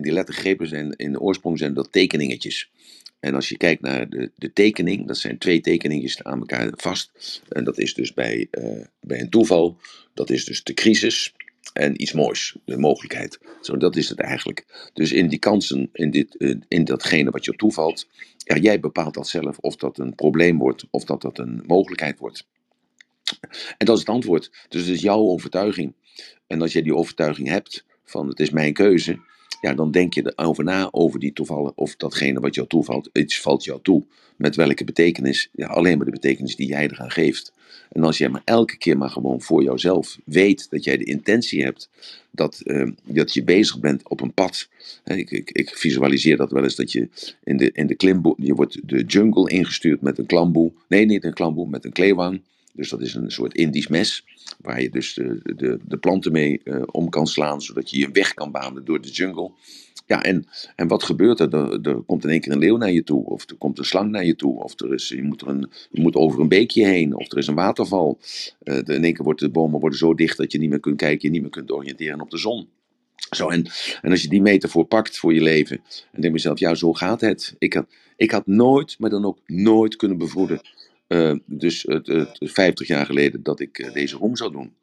En 0.00 0.06
die 0.06 0.14
lettergrepen 0.14 0.68
zijn 0.68 0.94
in 0.96 1.12
de 1.12 1.20
oorsprong 1.20 1.58
zijn 1.58 1.74
dat 1.74 1.92
tekeningetjes. 1.92 2.70
En 3.18 3.34
als 3.34 3.48
je 3.48 3.56
kijkt 3.56 3.82
naar 3.82 4.08
de, 4.08 4.30
de 4.36 4.52
tekening, 4.52 5.06
dat 5.06 5.16
zijn 5.18 5.38
twee 5.38 5.60
tekeningen 5.60 6.26
aan 6.26 6.38
elkaar 6.38 6.72
vast. 6.76 7.42
En 7.48 7.64
dat 7.64 7.78
is 7.78 7.94
dus 7.94 8.14
bij, 8.14 8.48
uh, 8.50 8.84
bij 9.00 9.20
een 9.20 9.30
toeval, 9.30 9.76
dat 10.14 10.30
is 10.30 10.44
dus 10.44 10.62
de 10.62 10.74
crisis 10.74 11.34
en 11.72 12.02
iets 12.02 12.12
moois, 12.12 12.56
de 12.64 12.76
mogelijkheid. 12.76 13.38
Zo, 13.60 13.76
dat 13.76 13.96
is 13.96 14.08
het 14.08 14.20
eigenlijk. 14.20 14.90
Dus 14.92 15.12
in 15.12 15.28
die 15.28 15.38
kansen, 15.38 15.88
in, 15.92 16.10
dit, 16.10 16.34
uh, 16.38 16.54
in 16.68 16.84
datgene 16.84 17.30
wat 17.30 17.44
je 17.44 17.56
toevalt, 17.56 18.08
ja, 18.36 18.56
jij 18.56 18.80
bepaalt 18.80 19.14
dat 19.14 19.28
zelf 19.28 19.58
of 19.58 19.76
dat 19.76 19.98
een 19.98 20.14
probleem 20.14 20.58
wordt 20.58 20.84
of 20.90 21.04
dat 21.04 21.22
dat 21.22 21.38
een 21.38 21.62
mogelijkheid 21.66 22.18
wordt. 22.18 22.46
En 23.78 23.86
dat 23.86 23.94
is 23.94 24.00
het 24.00 24.14
antwoord. 24.14 24.50
Dus 24.68 24.80
het 24.80 24.90
is 24.90 25.02
jouw 25.02 25.20
overtuiging. 25.20 25.94
En 26.46 26.60
als 26.60 26.72
jij 26.72 26.82
die 26.82 26.94
overtuiging 26.94 27.48
hebt 27.48 27.84
van 28.04 28.28
het 28.28 28.40
is 28.40 28.50
mijn 28.50 28.72
keuze, 28.72 29.18
ja, 29.60 29.74
dan 29.74 29.90
denk 29.90 30.14
je 30.14 30.32
erover 30.34 30.64
na 30.64 30.88
over 30.90 31.20
die 31.20 31.32
toevallen, 31.32 31.72
of 31.74 31.96
datgene 31.96 32.40
wat 32.40 32.54
jou 32.54 32.66
toevalt, 32.66 33.10
iets 33.12 33.40
valt 33.40 33.64
jou 33.64 33.80
toe. 33.82 34.02
Met 34.36 34.56
welke 34.56 34.84
betekenis? 34.84 35.48
Ja, 35.52 35.66
alleen 35.66 35.96
maar 35.96 36.06
de 36.06 36.12
betekenis 36.12 36.56
die 36.56 36.66
jij 36.66 36.84
eraan 36.84 37.10
geeft. 37.10 37.52
En 37.92 38.02
als 38.02 38.18
jij 38.18 38.28
maar 38.28 38.42
elke 38.44 38.76
keer 38.76 38.98
maar 38.98 39.10
gewoon 39.10 39.40
voor 39.40 39.62
jouzelf 39.62 40.18
weet 40.24 40.70
dat 40.70 40.84
jij 40.84 40.96
de 40.96 41.04
intentie 41.04 41.62
hebt 41.62 41.88
dat, 42.30 42.60
uh, 42.64 42.90
dat 43.04 43.34
je 43.34 43.44
bezig 43.44 43.80
bent 43.80 44.08
op 44.08 44.20
een 44.20 44.34
pad. 44.34 44.68
Ik, 45.04 45.30
ik, 45.30 45.50
ik, 45.50 45.76
visualiseer 45.76 46.36
dat 46.36 46.50
wel 46.50 46.62
eens 46.62 46.76
dat 46.76 46.92
je 46.92 47.08
in 47.44 47.56
de, 47.56 47.70
in 47.72 47.86
de 47.86 47.94
klimboe, 47.94 48.34
je 48.36 48.54
wordt 48.54 48.88
de 48.88 49.04
jungle 49.04 49.50
ingestuurd 49.50 50.00
met 50.00 50.18
een 50.18 50.26
klamboe. 50.26 50.72
Nee, 50.88 51.04
niet 51.04 51.24
een 51.24 51.34
klamboe, 51.34 51.68
met 51.68 51.84
een 51.84 51.92
kleewang. 51.92 52.40
Dus 52.72 52.88
dat 52.88 53.00
is 53.00 53.14
een 53.14 53.30
soort 53.30 53.54
Indisch 53.54 53.88
mes, 53.88 54.24
waar 54.60 54.82
je 54.82 54.90
dus 54.90 55.14
de, 55.14 55.40
de, 55.56 55.78
de 55.84 55.96
planten 55.96 56.32
mee 56.32 56.60
uh, 56.64 56.82
om 56.86 57.08
kan 57.08 57.26
slaan, 57.26 57.62
zodat 57.62 57.90
je 57.90 57.98
je 57.98 58.10
weg 58.12 58.34
kan 58.34 58.50
banen 58.50 58.84
door 58.84 59.00
de 59.00 59.08
jungle. 59.08 59.50
Ja, 60.06 60.22
en, 60.22 60.46
en 60.76 60.88
wat 60.88 61.02
gebeurt 61.02 61.40
er? 61.40 61.54
er? 61.86 62.02
komt 62.02 62.24
in 62.24 62.30
één 62.30 62.40
keer 62.40 62.52
een 62.52 62.58
leeuw 62.58 62.76
naar 62.76 62.90
je 62.90 63.02
toe, 63.02 63.24
of 63.24 63.50
er 63.50 63.56
komt 63.56 63.78
een 63.78 63.84
slang 63.84 64.10
naar 64.10 64.24
je 64.24 64.36
toe, 64.36 64.62
of 64.62 64.80
er 64.80 64.92
is, 64.94 65.08
je, 65.08 65.22
moet 65.22 65.40
er 65.40 65.48
een, 65.48 65.70
je 65.90 66.00
moet 66.00 66.14
over 66.14 66.40
een 66.40 66.48
beekje 66.48 66.86
heen, 66.86 67.16
of 67.16 67.32
er 67.32 67.38
is 67.38 67.46
een 67.46 67.54
waterval. 67.54 68.18
Uh, 68.64 68.76
in 68.76 69.04
één 69.04 69.14
keer 69.14 69.24
worden 69.24 69.46
de 69.46 69.52
bomen 69.52 69.80
worden 69.80 69.98
zo 69.98 70.14
dicht 70.14 70.36
dat 70.36 70.52
je 70.52 70.58
niet 70.58 70.70
meer 70.70 70.80
kunt 70.80 70.96
kijken, 70.96 71.20
je 71.20 71.30
niet 71.30 71.42
meer 71.42 71.50
kunt 71.50 71.72
oriënteren 71.72 72.20
op 72.20 72.30
de 72.30 72.38
zon. 72.38 72.68
Zo, 73.30 73.48
en, 73.48 73.66
en 74.02 74.10
als 74.10 74.22
je 74.22 74.28
die 74.28 74.42
metafoor 74.42 74.84
pakt 74.84 75.18
voor 75.18 75.34
je 75.34 75.42
leven, 75.42 75.80
en 76.12 76.20
denk 76.20 76.34
jezelf, 76.34 76.58
ja, 76.58 76.74
zo 76.74 76.92
gaat 76.92 77.20
het. 77.20 77.54
Ik 77.58 77.72
had, 77.72 77.86
ik 78.16 78.30
had 78.30 78.46
nooit, 78.46 78.96
maar 78.98 79.10
dan 79.10 79.24
ook 79.24 79.38
nooit 79.46 79.96
kunnen 79.96 80.18
bevroeden 80.18 80.60
uh, 81.12 81.34
dus 81.46 81.84
uh, 81.84 82.24
50 82.38 82.86
jaar 82.86 83.06
geleden 83.06 83.42
dat 83.42 83.60
ik 83.60 83.78
uh, 83.78 83.92
deze 83.92 84.16
room 84.16 84.36
zou 84.36 84.52
doen. 84.52 84.74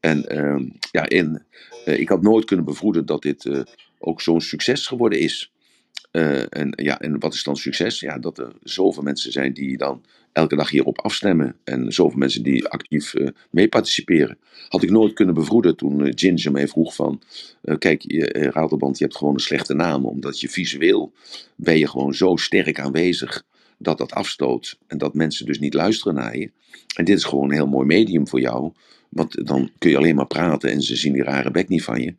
En 0.00 0.28
ehm, 0.28 0.68
ja, 0.90 1.08
in, 1.08 1.42
ik 1.84 2.08
had 2.08 2.22
nooit 2.22 2.44
kunnen 2.44 2.64
bevroeden 2.64 3.06
dat 3.06 3.22
dit 3.22 3.64
ook 3.98 4.20
zo'n 4.20 4.40
succes 4.40 4.86
geworden 4.86 5.20
is. 5.20 5.52
en, 6.10 6.72
ja, 6.76 7.00
en 7.00 7.18
wat 7.20 7.34
is 7.34 7.42
dan 7.42 7.56
succes? 7.56 8.00
Ja, 8.00 8.18
dat 8.18 8.38
er 8.38 8.52
zoveel 8.62 9.02
mensen 9.02 9.32
zijn 9.32 9.52
die 9.52 9.76
dan 9.76 10.04
elke 10.32 10.56
dag 10.56 10.70
hierop 10.70 11.00
afstemmen. 11.00 11.56
En 11.64 11.92
zoveel 11.92 12.18
mensen 12.18 12.42
die 12.42 12.66
actief 12.66 13.14
mee 13.50 13.68
participeren. 13.68 14.38
Had 14.68 14.82
ik 14.82 14.90
nooit 14.90 15.12
kunnen 15.12 15.34
bevroeden 15.34 15.76
toen 15.76 16.12
Ginger 16.18 16.52
mij 16.52 16.68
vroeg 16.68 16.94
van... 16.94 17.22
Kijk, 17.78 18.02
je, 18.02 18.50
Ratelband, 18.52 18.98
je 18.98 19.04
hebt 19.04 19.16
gewoon 19.16 19.34
een 19.34 19.40
slechte 19.40 19.74
naam. 19.74 20.04
Omdat 20.04 20.40
je 20.40 20.48
visueel 20.48 21.12
ben 21.56 21.78
je 21.78 21.88
gewoon 21.88 22.14
zo 22.14 22.36
sterk 22.36 22.80
aanwezig 22.80 23.44
dat 23.78 23.98
dat 23.98 24.12
afstoot. 24.12 24.78
En 24.86 24.98
dat 24.98 25.14
mensen 25.14 25.46
dus 25.46 25.58
niet 25.58 25.74
luisteren 25.74 26.14
naar 26.14 26.38
je. 26.38 26.50
En 26.96 27.04
dit 27.04 27.16
is 27.16 27.24
gewoon 27.24 27.44
een 27.44 27.56
heel 27.56 27.66
mooi 27.66 27.86
medium 27.86 28.28
voor 28.28 28.40
jou. 28.40 28.72
Want 29.08 29.46
dan 29.46 29.70
kun 29.78 29.90
je 29.90 29.96
alleen 29.96 30.14
maar 30.14 30.26
praten 30.26 30.70
en 30.70 30.82
ze 30.82 30.96
zien 30.96 31.12
die 31.12 31.22
rare 31.22 31.50
bek 31.50 31.68
niet 31.68 31.84
van 31.84 32.00
je. 32.00 32.14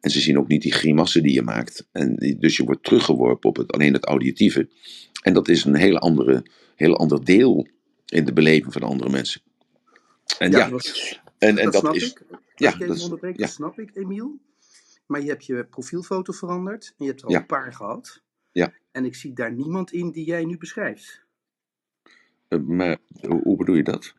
En 0.00 0.10
ze 0.10 0.20
zien 0.20 0.38
ook 0.38 0.48
niet 0.48 0.62
die 0.62 0.72
grimassen 0.72 1.22
die 1.22 1.32
je 1.32 1.42
maakt. 1.42 1.86
En 1.92 2.36
dus 2.38 2.56
je 2.56 2.64
wordt 2.64 2.84
teruggeworpen 2.84 3.48
op 3.48 3.56
het, 3.56 3.72
alleen 3.72 3.92
het 3.92 4.04
auditieve. 4.04 4.68
En 5.22 5.32
dat 5.32 5.48
is 5.48 5.64
een 5.64 5.76
hele 5.76 5.98
andere 5.98 6.44
heel 6.76 6.96
ander 6.96 7.24
deel 7.24 7.66
in 8.06 8.24
de 8.24 8.32
beleving 8.32 8.72
van 8.72 8.82
andere 8.82 9.10
mensen. 9.10 9.40
En 10.38 10.50
ja, 10.50 10.70
en, 11.38 11.58
en 11.58 11.70
dat, 11.70 11.94
is. 11.94 12.10
Ik. 12.10 12.22
Ja, 12.54 12.70
dat, 12.70 12.96
is, 12.96 13.10
ja. 13.22 13.32
dat 13.32 13.48
snap 13.48 13.78
ik, 13.78 13.90
Emiel. 13.94 14.38
Maar 15.06 15.22
je 15.22 15.28
hebt 15.28 15.46
je 15.46 15.64
profielfoto 15.64 16.32
veranderd 16.32 16.94
en 16.98 17.04
je 17.04 17.10
hebt 17.10 17.22
er 17.22 17.28
al 17.28 17.34
een 17.34 17.46
paar 17.46 17.72
gehad. 17.72 18.22
Ja. 18.52 18.72
En 18.90 19.04
ik 19.04 19.14
zie 19.14 19.32
daar 19.32 19.52
niemand 19.52 19.92
in 19.92 20.10
die 20.10 20.24
jij 20.24 20.44
nu 20.44 20.58
beschrijft. 20.58 21.24
Uh, 22.48 22.60
maar 22.60 22.98
hoe, 23.42 23.56
bedoel 23.56 23.76
je 23.76 23.82
dat? 23.82 24.14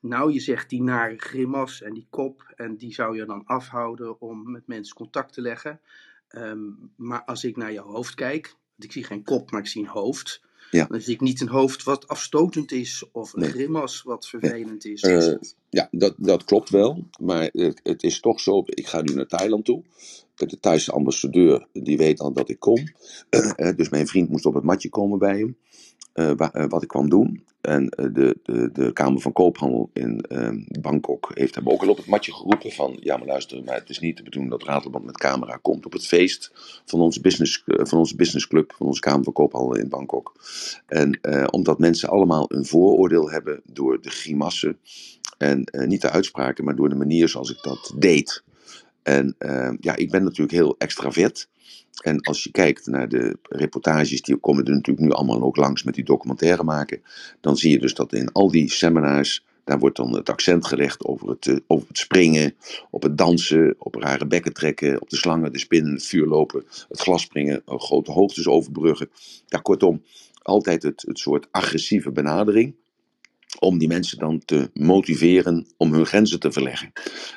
Nou, 0.00 0.32
je 0.32 0.40
zegt 0.40 0.70
die 0.70 0.82
nare 0.82 1.18
grimas 1.18 1.82
en 1.82 1.94
die 1.94 2.06
kop, 2.10 2.52
en 2.56 2.76
die 2.76 2.94
zou 2.94 3.16
je 3.16 3.24
dan 3.24 3.44
afhouden 3.44 4.20
om 4.20 4.50
met 4.50 4.66
mensen 4.66 4.96
contact 4.96 5.32
te 5.32 5.40
leggen. 5.40 5.80
Ehm, 6.28 6.60
maar 6.96 7.24
als 7.24 7.44
ik 7.44 7.56
naar 7.56 7.72
je 7.72 7.80
hoofd 7.80 8.14
kijk, 8.14 8.46
want 8.46 8.84
ik 8.84 8.92
zie 8.92 9.04
geen 9.04 9.22
kop, 9.22 9.50
maar 9.50 9.60
ik 9.60 9.66
zie 9.66 9.82
een 9.82 9.88
hoofd. 9.88 10.42
Ja. 10.70 10.86
Dan 10.86 11.00
zie 11.00 11.14
ik 11.14 11.20
niet 11.20 11.40
een 11.40 11.48
hoofd 11.48 11.82
wat 11.82 12.08
afstotend 12.08 12.72
is 12.72 13.04
of 13.12 13.32
een 13.32 13.44
grimas 13.44 14.02
wat 14.02 14.28
vervelend 14.28 14.84
is. 14.84 15.02
Uh, 15.02 15.34
ja, 15.70 15.88
dat, 15.90 16.14
dat 16.18 16.44
klopt 16.44 16.70
wel. 16.70 17.06
Maar 17.20 17.48
het, 17.52 17.80
het, 17.82 18.02
is 18.02 18.20
toch 18.20 18.40
zo. 18.40 18.62
Ik 18.64 18.86
ga 18.86 19.00
nu 19.00 19.14
naar 19.14 19.26
Thailand 19.26 19.64
toe. 19.64 19.84
De 20.34 20.60
Thaise 20.60 20.92
ambassadeur 20.92 21.66
die 21.72 21.96
weet 21.96 22.20
al 22.20 22.32
dat 22.32 22.48
ik 22.48 22.58
kom. 22.58 22.78
Uh, 23.30 23.70
dus 23.76 23.88
mijn 23.88 24.06
vriend 24.06 24.28
moest 24.28 24.46
op 24.46 24.54
het 24.54 24.64
matje 24.64 24.88
komen 24.88 25.18
bij 25.18 25.38
hem. 25.38 25.56
Uh, 26.14 26.66
wat 26.68 26.82
ik 26.82 26.88
kwam 26.88 27.08
doen. 27.08 27.44
En 27.60 27.88
eh, 27.88 28.06
de, 28.12 28.38
de, 28.42 28.70
de 28.72 28.92
Kamer 28.92 29.20
van 29.20 29.32
Koophandel 29.32 29.90
in 29.92 30.20
ehm, 30.20 30.58
Bangkok 30.80 31.30
heeft 31.34 31.54
hem 31.54 31.68
ook 31.68 31.82
al 31.82 31.88
op 31.88 31.96
het 31.96 32.06
matje 32.06 32.32
geroepen 32.32 32.72
van... 32.72 32.96
Ja, 33.00 33.16
maar 33.16 33.26
luister, 33.26 33.64
maar 33.64 33.74
het 33.74 33.88
is 33.88 33.98
niet 33.98 34.16
de 34.16 34.22
bedoeling 34.22 34.52
dat 34.52 34.62
Ratelband 34.62 35.04
met 35.04 35.16
camera 35.16 35.58
komt 35.62 35.86
op 35.86 35.92
het 35.92 36.06
feest 36.06 36.50
van 36.84 37.00
onze, 37.00 37.20
business, 37.20 37.62
van 37.66 37.98
onze 37.98 38.16
businessclub, 38.16 38.72
van 38.76 38.86
onze 38.86 39.00
Kamer 39.00 39.24
van 39.24 39.32
Koophandel 39.32 39.76
in 39.76 39.88
Bangkok. 39.88 40.34
En 40.86 41.20
omdat 41.52 41.78
mensen 41.78 42.08
allemaal 42.08 42.44
een 42.48 42.66
vooroordeel 42.66 43.30
hebben 43.30 43.60
door 43.64 44.02
de 44.02 44.10
grimassen 44.10 44.78
en 45.38 45.64
niet 45.86 46.00
de 46.00 46.10
uitspraken, 46.10 46.64
maar 46.64 46.76
door 46.76 46.88
de 46.88 46.94
manier 46.94 47.28
zoals 47.28 47.50
ik 47.50 47.62
dat 47.62 47.94
deed. 47.98 48.42
En 49.02 49.34
ehm, 49.38 49.76
ja, 49.80 49.96
ik 49.96 50.10
ben 50.10 50.24
natuurlijk 50.24 50.52
heel 50.52 50.74
extravert. 50.78 51.48
En 52.02 52.20
als 52.20 52.42
je 52.42 52.50
kijkt 52.50 52.86
naar 52.86 53.08
de 53.08 53.38
reportages, 53.42 54.22
die 54.22 54.36
komen 54.36 54.64
er 54.64 54.72
natuurlijk 54.72 55.06
nu 55.06 55.12
allemaal 55.12 55.42
ook 55.42 55.56
langs 55.56 55.82
met 55.82 55.94
die 55.94 56.04
documentaire 56.04 56.62
maken. 56.62 57.02
Dan 57.40 57.56
zie 57.56 57.70
je 57.70 57.78
dus 57.78 57.94
dat 57.94 58.12
in 58.12 58.32
al 58.32 58.50
die 58.50 58.70
seminars, 58.70 59.44
daar 59.64 59.78
wordt 59.78 59.96
dan 59.96 60.14
het 60.14 60.28
accent 60.28 60.66
gelegd 60.66 61.04
over 61.04 61.28
het, 61.28 61.46
uh, 61.46 61.56
over 61.66 61.88
het 61.88 61.98
springen, 61.98 62.54
op 62.90 63.02
het 63.02 63.18
dansen, 63.18 63.74
op 63.78 63.94
rare 63.94 64.26
bekken 64.26 64.52
trekken, 64.52 65.00
op 65.00 65.10
de 65.10 65.16
slangen, 65.16 65.52
de 65.52 65.58
spinnen, 65.58 65.92
het 65.92 66.06
vuur 66.06 66.26
lopen, 66.26 66.64
het 66.88 67.00
glas 67.00 67.22
springen, 67.22 67.62
uh, 67.68 67.78
grote 67.78 68.12
hoogtes 68.12 68.46
overbruggen. 68.46 69.10
Ja, 69.46 69.58
kortom, 69.58 70.02
altijd 70.42 70.82
het, 70.82 71.02
het 71.06 71.18
soort 71.18 71.48
agressieve 71.50 72.10
benadering 72.10 72.74
om 73.58 73.78
die 73.78 73.88
mensen 73.88 74.18
dan 74.18 74.42
te 74.44 74.70
motiveren 74.74 75.66
om 75.76 75.92
hun 75.92 76.06
grenzen 76.06 76.40
te 76.40 76.52
verleggen. 76.52 76.92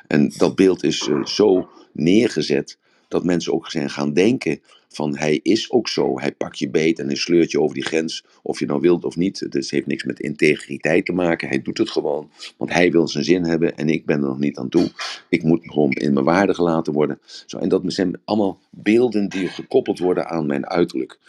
En 0.07 0.33
dat 0.37 0.55
beeld 0.55 0.83
is 0.83 1.07
uh, 1.07 1.25
zo 1.25 1.69
neergezet 1.93 2.77
dat 3.07 3.23
mensen 3.23 3.53
ook 3.53 3.71
zijn 3.71 3.89
gaan 3.89 4.13
denken 4.13 4.59
van 4.95 5.17
hij 5.17 5.39
is 5.43 5.71
ook 5.71 5.87
zo, 5.87 6.19
hij 6.19 6.31
pakt 6.31 6.59
je 6.59 6.69
beet 6.69 6.99
en 6.99 7.05
hij 7.05 7.15
sleurt 7.15 7.51
je 7.51 7.61
over 7.61 7.75
die 7.75 7.85
grens, 7.85 8.25
of 8.41 8.59
je 8.59 8.65
nou 8.65 8.79
wilt 8.79 9.05
of 9.05 9.15
niet. 9.15 9.39
Dus 9.39 9.63
het 9.63 9.69
heeft 9.69 9.87
niks 9.87 10.03
met 10.03 10.19
integriteit 10.19 11.05
te 11.05 11.11
maken, 11.11 11.47
hij 11.47 11.61
doet 11.61 11.77
het 11.77 11.89
gewoon, 11.89 12.29
want 12.57 12.73
hij 12.73 12.91
wil 12.91 13.07
zijn 13.07 13.23
zin 13.23 13.43
hebben 13.43 13.77
en 13.77 13.89
ik 13.89 14.05
ben 14.05 14.21
er 14.21 14.27
nog 14.27 14.39
niet 14.39 14.57
aan 14.57 14.69
toe. 14.69 14.91
Ik 15.29 15.43
moet 15.43 15.59
gewoon 15.63 15.91
in 15.91 16.13
mijn 16.13 16.25
waarde 16.25 16.53
gelaten 16.53 16.93
worden. 16.93 17.19
Zo, 17.45 17.57
en 17.57 17.69
dat 17.69 17.81
zijn 17.85 18.19
allemaal 18.25 18.59
beelden 18.69 19.29
die 19.29 19.47
gekoppeld 19.47 19.99
worden 19.99 20.27
aan 20.27 20.45
mijn 20.45 20.67
uiterlijk. 20.67 21.19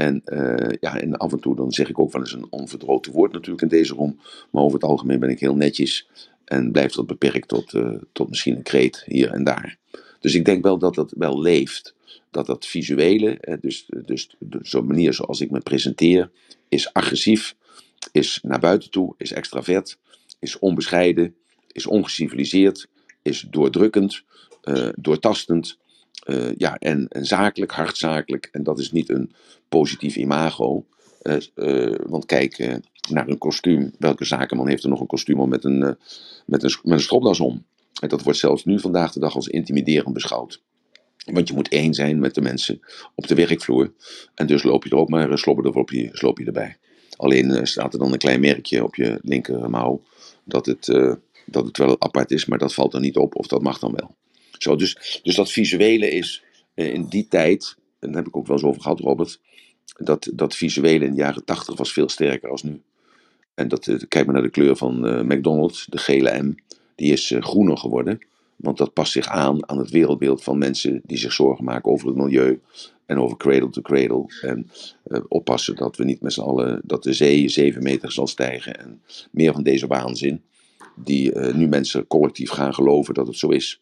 En, 0.00 0.22
uh, 0.26 0.76
ja, 0.80 1.00
en 1.00 1.16
af 1.16 1.32
en 1.32 1.40
toe 1.40 1.56
dan 1.56 1.72
zeg 1.72 1.88
ik 1.88 1.98
ook 1.98 2.12
wel 2.12 2.20
eens 2.20 2.32
een 2.32 2.46
onverdroten 2.50 3.12
woord 3.12 3.32
natuurlijk 3.32 3.62
in 3.62 3.68
deze 3.68 3.94
room. 3.94 4.20
Maar 4.50 4.62
over 4.62 4.74
het 4.74 4.88
algemeen 4.88 5.20
ben 5.20 5.30
ik 5.30 5.40
heel 5.40 5.56
netjes 5.56 6.08
en 6.44 6.72
blijf 6.72 6.92
dat 6.92 7.06
beperkt 7.06 7.48
tot, 7.48 7.72
uh, 7.72 7.94
tot 8.12 8.28
misschien 8.28 8.56
een 8.56 8.62
kreet 8.62 9.02
hier 9.06 9.30
en 9.30 9.44
daar. 9.44 9.78
Dus 10.20 10.34
ik 10.34 10.44
denk 10.44 10.62
wel 10.62 10.78
dat 10.78 10.94
dat 10.94 11.14
wel 11.16 11.40
leeft. 11.40 11.94
Dat 12.30 12.46
dat 12.46 12.66
visuele, 12.66 13.58
dus, 13.60 13.86
dus 13.98 14.28
zo'n 14.62 14.86
manier 14.86 15.14
zoals 15.14 15.40
ik 15.40 15.50
me 15.50 15.60
presenteer, 15.60 16.30
is 16.68 16.92
agressief, 16.92 17.54
is 18.12 18.38
naar 18.42 18.60
buiten 18.60 18.90
toe, 18.90 19.14
is 19.18 19.32
extravert, 19.32 19.98
is 20.38 20.58
onbescheiden, 20.58 21.34
is 21.72 21.86
ongeciviliseerd, 21.86 22.88
is 23.22 23.46
doordrukkend, 23.50 24.22
uh, 24.64 24.88
doortastend. 24.96 25.78
Uh, 26.26 26.54
ja, 26.56 26.76
en, 26.78 27.06
zakelijk, 27.10 27.72
hardzakelijk. 27.72 28.48
En 28.52 28.62
dat 28.62 28.78
is 28.78 28.92
niet 28.92 29.10
een 29.10 29.32
positief 29.68 30.16
imago. 30.16 30.86
Uh, 31.54 31.94
want 32.06 32.26
kijk 32.26 32.80
naar 33.10 33.28
een 33.28 33.38
kostuum. 33.38 33.92
Welke 33.98 34.24
zakenman 34.24 34.68
heeft 34.68 34.82
er 34.82 34.88
nog 34.88 35.00
een 35.00 35.06
kostuum 35.06 35.40
om 35.40 35.48
met 35.48 35.64
een, 35.64 35.78
met 36.46 36.62
een, 36.62 36.74
met 36.82 36.92
een 36.92 37.00
stropdas 37.00 37.40
om? 37.40 37.64
En 38.00 38.08
dat 38.08 38.22
wordt 38.22 38.38
zelfs 38.38 38.64
nu 38.64 38.78
vandaag 38.78 39.12
de 39.12 39.20
dag 39.20 39.34
als 39.34 39.48
intimiderend 39.48 40.14
beschouwd. 40.14 40.62
Want 41.24 41.48
je 41.48 41.54
moet 41.54 41.68
één 41.68 41.94
zijn 41.94 42.18
met 42.18 42.34
de 42.34 42.40
mensen 42.40 42.80
op 43.14 43.26
de 43.26 43.34
werkvloer. 43.34 43.92
En 44.34 44.46
dus 44.46 44.62
loop 44.62 44.84
je 44.84 44.90
er 44.90 44.96
ook 44.96 45.08
maar 45.08 45.38
slobber 45.38 45.74
op 45.74 45.90
je, 45.90 46.08
sloop 46.12 46.38
je 46.38 46.44
erbij. 46.44 46.76
Alleen 47.16 47.66
staat 47.66 47.92
er 47.92 47.98
dan 47.98 48.12
een 48.12 48.18
klein 48.18 48.40
merkje 48.40 48.84
op 48.84 48.94
je 48.94 49.18
linkermouw. 49.22 50.02
Dat 50.44 50.66
het, 50.66 50.86
dat 51.46 51.66
het 51.66 51.76
wel 51.76 52.00
apart 52.00 52.30
is, 52.30 52.44
maar 52.44 52.58
dat 52.58 52.74
valt 52.74 52.94
er 52.94 53.00
niet 53.00 53.16
op. 53.16 53.36
Of 53.36 53.46
dat 53.46 53.62
mag 53.62 53.78
dan 53.78 53.92
wel. 53.92 54.16
Dus, 54.64 55.20
dus 55.22 55.34
dat 55.34 55.50
visuele 55.50 56.10
is 56.10 56.42
uh, 56.74 56.92
in 56.92 57.06
die 57.08 57.28
tijd. 57.28 57.76
En 57.98 58.08
daar 58.08 58.16
heb 58.16 58.26
ik 58.26 58.36
ook 58.36 58.46
wel 58.46 58.56
eens 58.56 58.64
over 58.64 58.82
gehad, 58.82 59.00
Robert. 59.00 59.40
Dat, 59.96 60.30
dat 60.34 60.56
visuele 60.56 61.04
in 61.04 61.10
de 61.10 61.16
jaren 61.16 61.44
tachtig 61.44 61.76
was 61.76 61.92
veel 61.92 62.08
sterker 62.08 62.50
als 62.50 62.62
nu. 62.62 62.80
En 63.54 63.68
dat, 63.68 64.06
kijk 64.08 64.24
maar 64.24 64.34
naar 64.34 64.42
de 64.42 64.50
kleur 64.50 64.76
van 64.76 65.26
McDonald's, 65.26 65.86
de 65.86 65.98
gele 65.98 66.42
M 66.42 66.54
die 66.94 67.12
is 67.12 67.34
groener 67.38 67.78
geworden. 67.78 68.18
Want 68.56 68.78
dat 68.78 68.92
past 68.92 69.12
zich 69.12 69.26
aan 69.26 69.68
aan 69.68 69.78
het 69.78 69.90
wereldbeeld 69.90 70.42
van 70.42 70.58
mensen 70.58 71.00
die 71.04 71.18
zich 71.18 71.32
zorgen 71.32 71.64
maken 71.64 71.90
over 71.90 72.06
het 72.06 72.16
milieu 72.16 72.60
en 73.06 73.18
over 73.18 73.36
cradle 73.36 73.70
to 73.70 73.80
cradle. 73.80 74.26
En 74.42 74.70
oppassen 75.28 75.76
dat 75.76 75.96
we 75.96 76.04
niet 76.04 76.20
met 76.20 76.32
z'n 76.32 76.40
allen, 76.40 76.80
dat 76.84 77.02
de 77.02 77.12
zee 77.12 77.48
zeven 77.48 77.82
meter 77.82 78.12
zal 78.12 78.26
stijgen 78.26 78.78
en 78.78 79.02
meer 79.30 79.52
van 79.52 79.62
deze 79.62 79.86
waanzin. 79.86 80.42
Die 80.96 81.38
nu 81.38 81.68
mensen 81.68 82.06
collectief 82.06 82.50
gaan 82.50 82.74
geloven 82.74 83.14
dat 83.14 83.26
het 83.26 83.36
zo 83.36 83.48
is. 83.48 83.80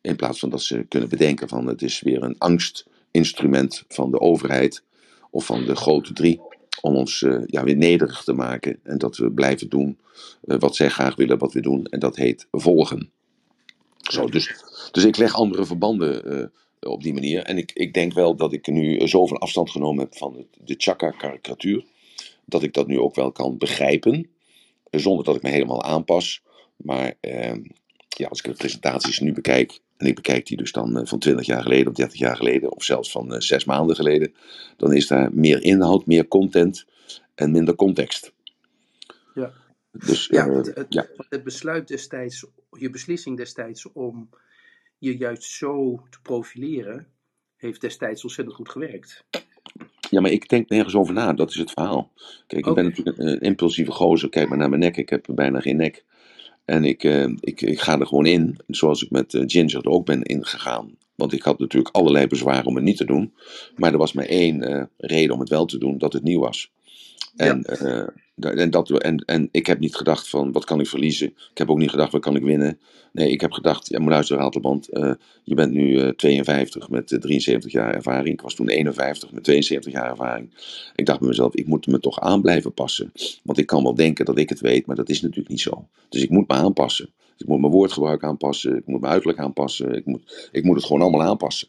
In 0.00 0.16
plaats 0.16 0.38
van 0.38 0.50
dat 0.50 0.62
ze 0.62 0.86
kunnen 0.88 1.08
bedenken 1.08 1.48
van 1.48 1.66
het 1.66 1.82
is 1.82 2.00
weer 2.00 2.22
een 2.22 2.38
angstinstrument 2.38 3.84
van 3.88 4.10
de 4.10 4.20
overheid 4.20 4.82
of 5.30 5.46
van 5.46 5.64
de 5.64 5.76
grote 5.76 6.12
drie 6.12 6.40
om 6.80 6.96
ons 6.96 7.20
uh, 7.20 7.42
ja, 7.46 7.64
weer 7.64 7.76
nederig 7.76 8.24
te 8.24 8.32
maken. 8.32 8.80
En 8.82 8.98
dat 8.98 9.16
we 9.16 9.30
blijven 9.30 9.68
doen 9.68 9.98
uh, 10.44 10.58
wat 10.58 10.76
zij 10.76 10.88
graag 10.88 11.16
willen 11.16 11.38
wat 11.38 11.52
we 11.52 11.60
doen. 11.60 11.84
En 11.86 11.98
dat 11.98 12.16
heet 12.16 12.46
volgen. 12.50 13.10
Zo, 13.96 14.26
dus, 14.26 14.54
dus 14.90 15.04
ik 15.04 15.16
leg 15.16 15.34
andere 15.34 15.64
verbanden 15.64 16.34
uh, 16.34 16.46
op 16.92 17.02
die 17.02 17.14
manier. 17.14 17.42
En 17.42 17.58
ik, 17.58 17.72
ik 17.72 17.94
denk 17.94 18.12
wel 18.12 18.36
dat 18.36 18.52
ik 18.52 18.66
nu 18.66 19.08
zoveel 19.08 19.38
afstand 19.38 19.70
genomen 19.70 20.04
heb 20.04 20.16
van 20.16 20.46
de 20.64 20.74
Chaka-karikatuur. 20.78 21.84
Dat 22.44 22.62
ik 22.62 22.72
dat 22.72 22.86
nu 22.86 22.98
ook 22.98 23.14
wel 23.14 23.32
kan 23.32 23.58
begrijpen. 23.58 24.30
Zonder 24.90 25.24
dat 25.24 25.36
ik 25.36 25.42
me 25.42 25.50
helemaal 25.50 25.82
aanpas. 25.82 26.42
Maar 26.76 27.14
ehm, 27.20 27.60
ja, 28.08 28.28
als 28.28 28.38
ik 28.38 28.44
de 28.44 28.52
presentaties 28.52 29.20
nu 29.20 29.32
bekijk, 29.32 29.80
en 29.96 30.06
ik 30.06 30.14
bekijk 30.14 30.46
die 30.46 30.56
dus 30.56 30.72
dan 30.72 30.98
eh, 30.98 31.06
van 31.06 31.18
20 31.18 31.46
jaar 31.46 31.62
geleden 31.62 31.88
of 31.88 31.94
30 31.94 32.18
jaar 32.18 32.36
geleden, 32.36 32.72
of 32.72 32.84
zelfs 32.84 33.10
van 33.10 33.32
uh, 33.32 33.40
zes 33.40 33.64
maanden 33.64 33.96
geleden, 33.96 34.34
dan 34.76 34.92
is 34.92 35.06
daar 35.06 35.34
meer 35.34 35.62
inhoud, 35.62 36.06
meer 36.06 36.28
content 36.28 36.86
en 37.34 37.50
minder 37.50 37.74
context. 37.74 38.32
Ja. 39.34 39.52
Dus, 39.92 40.26
ja, 40.26 40.46
uh, 40.46 40.56
het, 40.56 40.86
ja. 40.88 41.06
het 41.28 41.44
besluit 41.44 41.88
destijds, 41.88 42.46
je 42.70 42.90
beslissing 42.90 43.36
destijds 43.36 43.92
om 43.92 44.28
je 44.98 45.16
juist 45.16 45.42
zo 45.42 46.02
te 46.10 46.20
profileren, 46.22 47.06
heeft 47.56 47.80
destijds 47.80 48.22
ontzettend 48.22 48.56
goed 48.56 48.68
gewerkt. 48.68 49.24
Ja, 50.10 50.20
maar 50.20 50.30
ik 50.30 50.48
denk 50.48 50.68
nergens 50.68 50.94
over 50.94 51.14
na, 51.14 51.32
dat 51.32 51.50
is 51.50 51.56
het 51.56 51.70
verhaal. 51.70 52.12
Kijk, 52.46 52.66
ik 52.66 52.74
ben 52.74 52.84
natuurlijk 52.84 53.18
een, 53.18 53.28
een 53.28 53.40
impulsieve 53.40 53.90
gozer, 53.90 54.28
kijk 54.28 54.48
maar 54.48 54.58
naar 54.58 54.68
mijn 54.68 54.80
nek, 54.80 54.96
ik 54.96 55.08
heb 55.08 55.26
bijna 55.34 55.60
geen 55.60 55.76
nek. 55.76 56.04
En 56.66 56.84
ik, 56.84 57.02
ik, 57.40 57.60
ik 57.60 57.80
ga 57.80 58.00
er 58.00 58.06
gewoon 58.06 58.26
in, 58.26 58.56
zoals 58.66 59.02
ik 59.02 59.10
met 59.10 59.42
Ginger 59.46 59.84
er 59.84 59.90
ook 59.90 60.06
ben 60.06 60.22
ingegaan. 60.22 60.96
Want 61.14 61.32
ik 61.32 61.42
had 61.42 61.58
natuurlijk 61.58 61.94
allerlei 61.94 62.26
bezwaren 62.26 62.66
om 62.66 62.74
het 62.74 62.84
niet 62.84 62.96
te 62.96 63.04
doen. 63.04 63.32
Maar 63.76 63.92
er 63.92 63.98
was 63.98 64.12
maar 64.12 64.24
één 64.24 64.88
reden 64.96 65.34
om 65.34 65.40
het 65.40 65.48
wel 65.48 65.64
te 65.64 65.78
doen, 65.78 65.98
dat 65.98 66.12
het 66.12 66.22
nieuw 66.22 66.40
was. 66.40 66.70
En, 67.36 67.64
ja. 67.78 68.50
En, 68.50 68.70
dat, 68.70 68.90
en, 68.90 69.16
en 69.16 69.48
ik 69.50 69.66
heb 69.66 69.78
niet 69.78 69.96
gedacht 69.96 70.28
van 70.28 70.52
wat 70.52 70.64
kan 70.64 70.80
ik 70.80 70.86
verliezen. 70.86 71.26
Ik 71.26 71.58
heb 71.58 71.70
ook 71.70 71.78
niet 71.78 71.90
gedacht 71.90 72.12
wat 72.12 72.20
kan 72.20 72.36
ik 72.36 72.42
winnen. 72.42 72.78
Nee, 73.12 73.30
ik 73.30 73.40
heb 73.40 73.52
gedacht, 73.52 73.88
ja, 73.88 73.98
maar 73.98 74.08
luister 74.08 74.36
Ratelband, 74.36 74.88
uh, 74.92 75.12
je 75.44 75.54
bent 75.54 75.72
nu 75.72 76.00
uh, 76.00 76.08
52 76.08 76.88
met 76.88 77.16
73 77.20 77.72
jaar 77.72 77.94
ervaring. 77.94 78.34
Ik 78.34 78.40
was 78.40 78.54
toen 78.54 78.68
51 78.68 79.32
met 79.32 79.44
72 79.44 79.92
jaar 79.92 80.10
ervaring. 80.10 80.50
Ik 80.94 81.06
dacht 81.06 81.18
bij 81.18 81.28
mezelf, 81.28 81.54
ik 81.54 81.66
moet 81.66 81.86
me 81.86 82.00
toch 82.00 82.20
aan 82.20 82.42
blijven 82.42 82.72
passen. 82.72 83.12
Want 83.42 83.58
ik 83.58 83.66
kan 83.66 83.82
wel 83.82 83.94
denken 83.94 84.24
dat 84.24 84.38
ik 84.38 84.48
het 84.48 84.60
weet, 84.60 84.86
maar 84.86 84.96
dat 84.96 85.08
is 85.08 85.20
natuurlijk 85.20 85.48
niet 85.48 85.60
zo. 85.60 85.88
Dus 86.08 86.22
ik 86.22 86.30
moet 86.30 86.48
me 86.48 86.54
aanpassen. 86.54 87.08
Ik 87.38 87.46
moet 87.46 87.60
mijn 87.60 87.72
woordgebruik 87.72 88.24
aanpassen, 88.24 88.76
ik 88.76 88.86
moet 88.86 89.00
mijn 89.00 89.12
uiterlijk 89.12 89.40
aanpassen, 89.42 89.94
ik 89.94 90.06
moet, 90.06 90.48
ik 90.52 90.64
moet 90.64 90.76
het 90.76 90.84
gewoon 90.84 91.02
allemaal 91.02 91.22
aanpassen. 91.22 91.68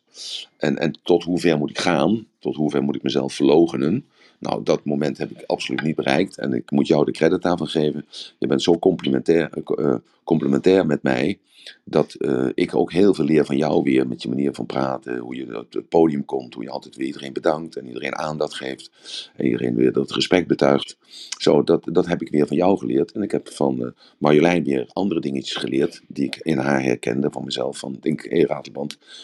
En, 0.58 0.78
en 0.78 1.00
tot 1.04 1.24
hoever 1.24 1.58
moet 1.58 1.70
ik 1.70 1.80
gaan? 1.80 2.28
Tot 2.40 2.56
hoever 2.56 2.84
moet 2.84 2.96
ik 2.96 3.04
mezelf 3.04 3.34
verlogenen? 3.34 4.06
Nou, 4.40 4.64
dat 4.64 4.86
moment 4.86 5.18
heb 5.18 5.32
ik 5.32 5.44
absoluut 5.46 5.82
niet 5.82 5.96
bereikt. 5.96 6.38
En 6.38 6.54
ik 6.54 6.72
moet 6.72 6.88
jou 6.88 7.06
de 7.06 7.12
credit 7.12 7.42
daarvan 7.42 7.68
geven. 7.68 8.06
Je 8.40 8.48
bent 8.48 8.62
zo 8.64 8.80
complementair, 8.80 9.50
uh, 9.80 9.96
complementair 10.24 10.86
met 10.86 11.04
mij. 11.04 11.40
Dat 11.84 12.16
uh, 12.20 12.50
ik 12.54 12.76
ook 12.76 12.92
heel 12.92 13.14
veel 13.14 13.26
leer 13.26 13.46
van 13.46 13.58
jou 13.58 13.84
weer. 13.84 14.08
Met 14.08 14.22
je 14.22 14.30
manier 14.30 14.54
van 14.54 14.66
praten. 14.66 15.18
Hoe 15.18 15.36
je 15.36 15.60
op 15.60 15.74
het 15.74 15.90
podium 15.90 16.26
komt. 16.26 16.54
Hoe 16.54 16.64
je 16.64 16.70
altijd 16.70 16.96
weer 16.96 17.06
iedereen 17.06 17.34
bedankt. 17.34 17.76
En 17.76 17.88
iedereen 17.88 18.16
aandacht 18.16 18.54
geeft. 18.54 18.92
En 19.36 19.46
iedereen 19.46 19.76
weer 19.76 19.92
dat 19.92 20.12
respect 20.12 20.48
betuigt. 20.48 20.98
Zo, 21.38 21.64
dat, 21.64 21.88
dat 21.92 22.06
heb 22.06 22.22
ik 22.22 22.30
weer 22.30 22.48
van 22.48 22.58
jou 22.58 22.78
geleerd. 22.78 23.12
En 23.12 23.22
ik 23.22 23.32
heb 23.32 23.50
van 23.50 23.94
Marjolein 24.18 24.64
weer 24.64 24.90
andere 24.94 25.20
dingetjes 25.20 25.56
geleerd. 25.56 26.02
Die 26.08 26.26
ik 26.26 26.36
in 26.36 26.58
haar 26.58 26.84
herkende 26.84 27.30
van 27.32 27.44
mezelf. 27.44 27.78
Van, 27.78 27.98
denk, 28.00 28.24
hé 28.24 28.42
hey. 28.48 28.66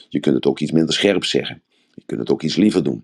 Je 0.10 0.20
kunt 0.20 0.36
het 0.36 0.46
ook 0.46 0.60
iets 0.60 0.72
minder 0.72 0.94
scherp 0.94 1.24
zeggen. 1.24 1.62
Je 1.94 2.04
kunt 2.06 2.20
het 2.20 2.32
ook 2.32 2.42
iets 2.42 2.56
liever 2.56 2.84
doen. 2.84 3.04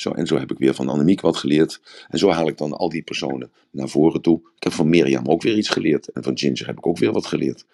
Zo, 0.00 0.10
en 0.10 0.26
zo 0.26 0.38
heb 0.38 0.50
ik 0.50 0.58
weer 0.58 0.74
van 0.74 0.88
Annemiek 0.88 1.20
wat 1.20 1.36
geleerd. 1.36 1.80
En 2.08 2.18
zo 2.18 2.28
haal 2.28 2.48
ik 2.48 2.58
dan 2.58 2.72
al 2.72 2.88
die 2.88 3.02
personen 3.02 3.52
naar 3.70 3.88
voren 3.88 4.22
toe. 4.22 4.40
Ik 4.56 4.62
heb 4.62 4.72
van 4.72 4.88
Mirjam 4.88 5.26
ook 5.26 5.42
weer 5.42 5.56
iets 5.56 5.68
geleerd. 5.68 6.08
En 6.08 6.22
van 6.22 6.38
Ginger 6.38 6.66
heb 6.66 6.78
ik 6.78 6.86
ook 6.86 6.98
weer 6.98 7.12
wat 7.12 7.26
geleerd. 7.26 7.66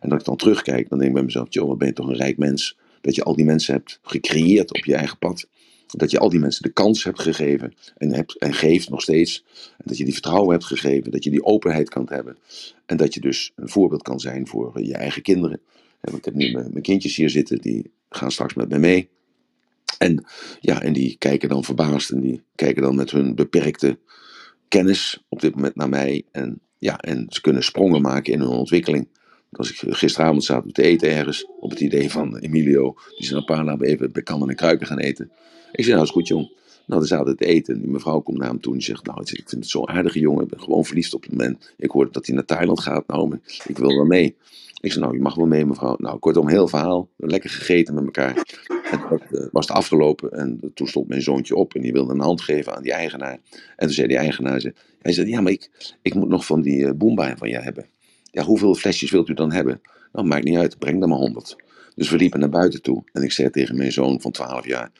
En 0.00 0.08
dat 0.08 0.18
ik 0.20 0.24
dan 0.24 0.36
terugkijk, 0.36 0.88
dan 0.88 0.98
denk 0.98 1.10
ik 1.10 1.16
bij 1.16 1.24
mezelf: 1.24 1.46
joh, 1.50 1.68
wat 1.68 1.78
ben 1.78 1.88
je 1.88 1.94
toch 1.94 2.08
een 2.08 2.16
rijk 2.16 2.38
mens. 2.38 2.78
Dat 3.00 3.14
je 3.14 3.22
al 3.22 3.36
die 3.36 3.44
mensen 3.44 3.74
hebt 3.74 3.98
gecreëerd 4.02 4.70
op 4.70 4.84
je 4.84 4.94
eigen 4.94 5.18
pad. 5.18 5.48
Dat 5.86 6.10
je 6.10 6.18
al 6.18 6.28
die 6.28 6.40
mensen 6.40 6.62
de 6.62 6.72
kans 6.72 7.04
hebt 7.04 7.20
gegeven 7.20 7.74
en, 7.96 8.14
hebt, 8.14 8.38
en 8.38 8.54
geeft 8.54 8.90
nog 8.90 9.02
steeds. 9.02 9.44
En 9.78 9.84
dat 9.84 9.96
je 9.96 10.04
die 10.04 10.12
vertrouwen 10.12 10.50
hebt 10.50 10.64
gegeven, 10.64 11.10
dat 11.10 11.24
je 11.24 11.30
die 11.30 11.44
openheid 11.44 11.88
kan 11.88 12.06
hebben. 12.08 12.38
En 12.86 12.96
dat 12.96 13.14
je 13.14 13.20
dus 13.20 13.52
een 13.56 13.68
voorbeeld 13.68 14.02
kan 14.02 14.20
zijn 14.20 14.46
voor 14.46 14.82
je 14.82 14.94
eigen 14.94 15.22
kinderen. 15.22 15.60
Ik 16.00 16.24
heb 16.24 16.34
nu 16.34 16.52
mijn 16.52 16.82
kindjes 16.82 17.16
hier 17.16 17.30
zitten, 17.30 17.58
die 17.60 17.90
gaan 18.08 18.30
straks 18.30 18.54
met 18.54 18.68
me 18.68 18.78
mee. 18.78 19.08
En, 19.98 20.24
ja, 20.60 20.82
en 20.82 20.92
die 20.92 21.16
kijken 21.18 21.48
dan 21.48 21.64
verbaasd 21.64 22.10
en 22.10 22.20
die 22.20 22.42
kijken 22.54 22.82
dan 22.82 22.94
met 22.94 23.10
hun 23.10 23.34
beperkte 23.34 23.98
kennis 24.68 25.24
op 25.28 25.40
dit 25.40 25.54
moment 25.54 25.76
naar 25.76 25.88
mij. 25.88 26.24
En, 26.32 26.60
ja, 26.78 26.98
en 26.98 27.26
ze 27.28 27.40
kunnen 27.40 27.64
sprongen 27.64 28.02
maken 28.02 28.32
in 28.32 28.40
hun 28.40 28.48
ontwikkeling. 28.48 29.08
Als 29.52 29.70
ik 29.70 29.94
gisteravond 29.94 30.44
zat 30.44 30.74
te 30.74 30.82
eten 30.82 31.10
ergens, 31.10 31.46
op 31.60 31.70
het 31.70 31.80
idee 31.80 32.10
van 32.10 32.36
Emilio, 32.36 32.94
die 33.16 33.26
zijn 33.26 33.38
een 33.38 33.44
paar 33.44 33.64
dagen 33.64 33.84
even 33.84 34.22
kannen 34.22 34.48
en 34.48 34.56
kruiken 34.56 34.86
gaan 34.86 34.98
eten. 34.98 35.30
Ik 35.72 35.84
zei, 35.84 35.94
nou 35.94 36.06
is 36.06 36.12
goed 36.12 36.28
jong. 36.28 36.60
Nou, 36.86 37.00
dan 37.00 37.04
zaten 37.04 37.36
te 37.36 37.44
eten. 37.44 37.74
En 37.74 37.80
die 37.80 37.90
mevrouw 37.90 38.20
komt 38.20 38.38
naar 38.38 38.48
hem 38.48 38.60
toe 38.60 38.74
en 38.74 38.82
zegt, 38.82 39.06
nou, 39.06 39.20
ik 39.20 39.28
vind 39.28 39.50
het 39.50 39.68
zo'n 39.68 39.88
aardige 39.88 40.18
jongen. 40.18 40.42
Ik 40.42 40.50
ben 40.50 40.60
gewoon 40.60 40.84
verliefd 40.84 41.14
op 41.14 41.22
het 41.22 41.30
moment. 41.30 41.72
Ik 41.76 41.90
hoorde 41.90 42.10
dat 42.10 42.26
hij 42.26 42.34
naar 42.34 42.44
Thailand 42.44 42.80
gaat. 42.80 43.06
Nou, 43.06 43.38
ik 43.66 43.78
wil 43.78 43.88
wel 43.88 44.04
mee. 44.04 44.36
Ik 44.80 44.92
zei, 44.92 45.04
nou, 45.04 45.16
je 45.16 45.22
mag 45.22 45.34
wel 45.34 45.46
mee, 45.46 45.66
mevrouw. 45.66 45.96
Nou, 45.98 46.18
kortom, 46.18 46.48
heel 46.48 46.68
verhaal. 46.68 47.08
Lekker 47.16 47.50
gegeten 47.50 47.94
met 47.94 48.04
elkaar. 48.04 48.34
En 48.92 49.00
dat 49.10 49.22
uh, 49.30 49.46
was 49.52 49.66
het 49.66 49.76
afgelopen. 49.76 50.32
En 50.32 50.70
toen 50.74 50.86
stond 50.86 51.08
mijn 51.08 51.22
zoontje 51.22 51.54
op 51.54 51.74
en 51.74 51.80
die 51.80 51.92
wilde 51.92 52.12
een 52.12 52.20
hand 52.20 52.40
geven 52.40 52.76
aan 52.76 52.82
die 52.82 52.92
eigenaar. 52.92 53.38
En 53.76 53.86
toen 53.86 53.90
zei 53.90 54.06
die 54.06 54.16
eigenaar, 54.16 54.72
hij 55.02 55.12
zei, 55.12 55.28
ja, 55.28 55.40
maar 55.40 55.52
ik, 55.52 55.70
ik 56.02 56.14
moet 56.14 56.28
nog 56.28 56.46
van 56.46 56.60
die 56.60 56.78
uh, 56.78 56.90
boomba 56.90 57.36
van 57.36 57.48
je 57.48 57.58
hebben. 57.58 57.86
Ja, 58.30 58.42
hoeveel 58.42 58.74
flesjes 58.74 59.10
wilt 59.10 59.28
u 59.28 59.34
dan 59.34 59.52
hebben? 59.52 59.80
Nou, 60.12 60.26
maakt 60.26 60.44
niet 60.44 60.56
uit, 60.56 60.78
breng 60.78 61.02
er 61.02 61.08
maar 61.08 61.18
honderd. 61.18 61.56
Dus 61.94 62.10
we 62.10 62.16
liepen 62.16 62.40
naar 62.40 62.48
buiten 62.48 62.82
toe. 62.82 63.02
En 63.12 63.22
ik 63.22 63.32
zei 63.32 63.50
tegen 63.50 63.76
mijn 63.76 63.92
zoon 63.92 64.20
van 64.20 64.30
12 64.30 64.66
jaar, 64.66 64.92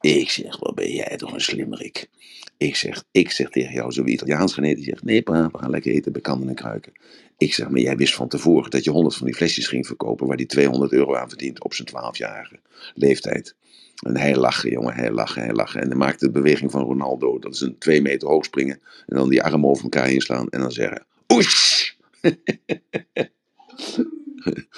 ik 0.00 0.30
zeg, 0.30 0.58
wat 0.58 0.74
ben 0.74 0.92
jij 0.92 1.16
toch 1.16 1.32
een 1.32 1.40
slimmerik. 1.40 2.08
Ik 2.56 2.76
zeg, 2.76 3.04
ik 3.10 3.30
zeg 3.30 3.50
tegen 3.50 3.74
jou, 3.74 3.92
zo 3.92 4.04
Italiaans 4.04 4.54
gaan 4.54 4.64
eten. 4.64 4.76
Die 4.76 4.84
zegt, 4.84 5.04
nee 5.04 5.22
we 5.24 5.48
gaan 5.52 5.70
lekker 5.70 5.92
eten 5.92 6.12
bij 6.12 6.22
en 6.22 6.54
Kruiken. 6.54 6.92
Ik 7.38 7.54
zeg, 7.54 7.68
maar 7.68 7.80
jij 7.80 7.96
wist 7.96 8.14
van 8.14 8.28
tevoren 8.28 8.70
dat 8.70 8.84
je 8.84 8.90
100 8.90 9.16
van 9.16 9.26
die 9.26 9.34
flesjes 9.34 9.66
ging 9.66 9.86
verkopen 9.86 10.26
waar 10.26 10.36
die 10.36 10.46
200 10.46 10.92
euro 10.92 11.14
aan 11.14 11.28
verdient 11.28 11.64
op 11.64 11.74
zijn 11.74 11.88
12-jarige 11.88 12.60
leeftijd. 12.94 13.56
En 14.02 14.16
hij 14.16 14.36
lachen, 14.36 14.70
jongen, 14.70 14.94
hij 14.94 15.10
lachen, 15.10 15.42
hij 15.42 15.52
lachen. 15.52 15.80
En 15.80 15.88
dan 15.88 15.98
maakte 15.98 16.24
de 16.24 16.30
beweging 16.30 16.70
van 16.70 16.82
Ronaldo, 16.82 17.38
dat 17.38 17.54
is 17.54 17.60
een 17.60 17.78
twee 17.78 18.02
meter 18.02 18.28
hoog 18.28 18.44
springen. 18.44 18.80
En 19.06 19.16
dan 19.16 19.28
die 19.28 19.42
armen 19.42 19.68
over 19.68 19.82
elkaar 19.82 20.06
heen 20.06 20.20
slaan 20.20 20.48
en 20.48 20.60
dan 20.60 20.72
zeggen, 20.72 21.06
oesh! 21.32 21.92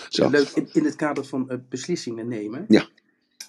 Zo. 0.08 0.30
Leuk, 0.30 0.48
in, 0.48 0.68
in, 0.72 0.84
het 0.84 0.96
kader 0.96 1.24
van 1.24 1.46
uh, 1.50 1.58
beslissingen 1.68 2.28
nemen. 2.28 2.64
Ja. 2.68 2.88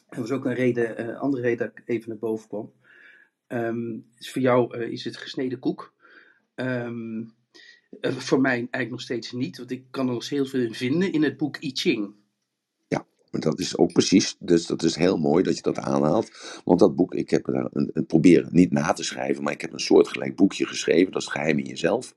Er 0.09 0.19
was 0.19 0.31
ook 0.31 0.45
een 0.45 0.53
reden, 0.53 1.01
uh, 1.01 1.19
andere 1.19 1.43
reden 1.43 1.57
dat 1.57 1.77
ik 1.77 1.83
even 1.85 2.09
naar 2.09 2.17
boven 2.17 2.47
kwam. 2.47 2.71
Um, 3.47 4.05
dus 4.17 4.31
voor 4.31 4.41
jou 4.41 4.77
uh, 4.77 4.91
is 4.91 5.03
het 5.03 5.17
gesneden 5.17 5.59
koek. 5.59 5.93
Um, 6.55 7.19
uh, 7.19 7.25
voor 8.01 8.41
mij 8.41 8.51
eigenlijk 8.51 8.89
nog 8.89 9.01
steeds 9.01 9.31
niet, 9.31 9.57
want 9.57 9.71
ik 9.71 9.83
kan 9.89 10.07
er 10.07 10.13
nog 10.13 10.29
heel 10.29 10.45
veel 10.45 10.61
in 10.61 10.73
vinden 10.73 11.11
in 11.11 11.23
het 11.23 11.37
boek 11.37 11.63
I 11.63 11.71
Ching. 11.73 12.13
Maar 13.31 13.41
dat 13.41 13.59
is 13.59 13.77
ook 13.77 13.91
precies, 13.91 14.35
dus 14.39 14.65
dat 14.65 14.83
is 14.83 14.95
heel 14.95 15.17
mooi 15.17 15.43
dat 15.43 15.55
je 15.55 15.61
dat 15.61 15.77
aanhaalt. 15.77 16.61
Want 16.63 16.79
dat 16.79 16.95
boek, 16.95 17.13
ik 17.13 17.29
heb 17.29 17.45
daar 17.45 17.67
een, 17.73 17.89
een 17.93 18.05
proberen 18.05 18.49
niet 18.51 18.71
na 18.71 18.93
te 18.93 19.03
schrijven, 19.03 19.43
maar 19.43 19.53
ik 19.53 19.61
heb 19.61 19.73
een 19.73 19.79
soortgelijk 19.79 20.35
boekje 20.35 20.65
geschreven, 20.65 21.11
dat 21.11 21.21
is 21.21 21.27
Geheim 21.27 21.57
in 21.57 21.65
Jezelf. 21.65 22.15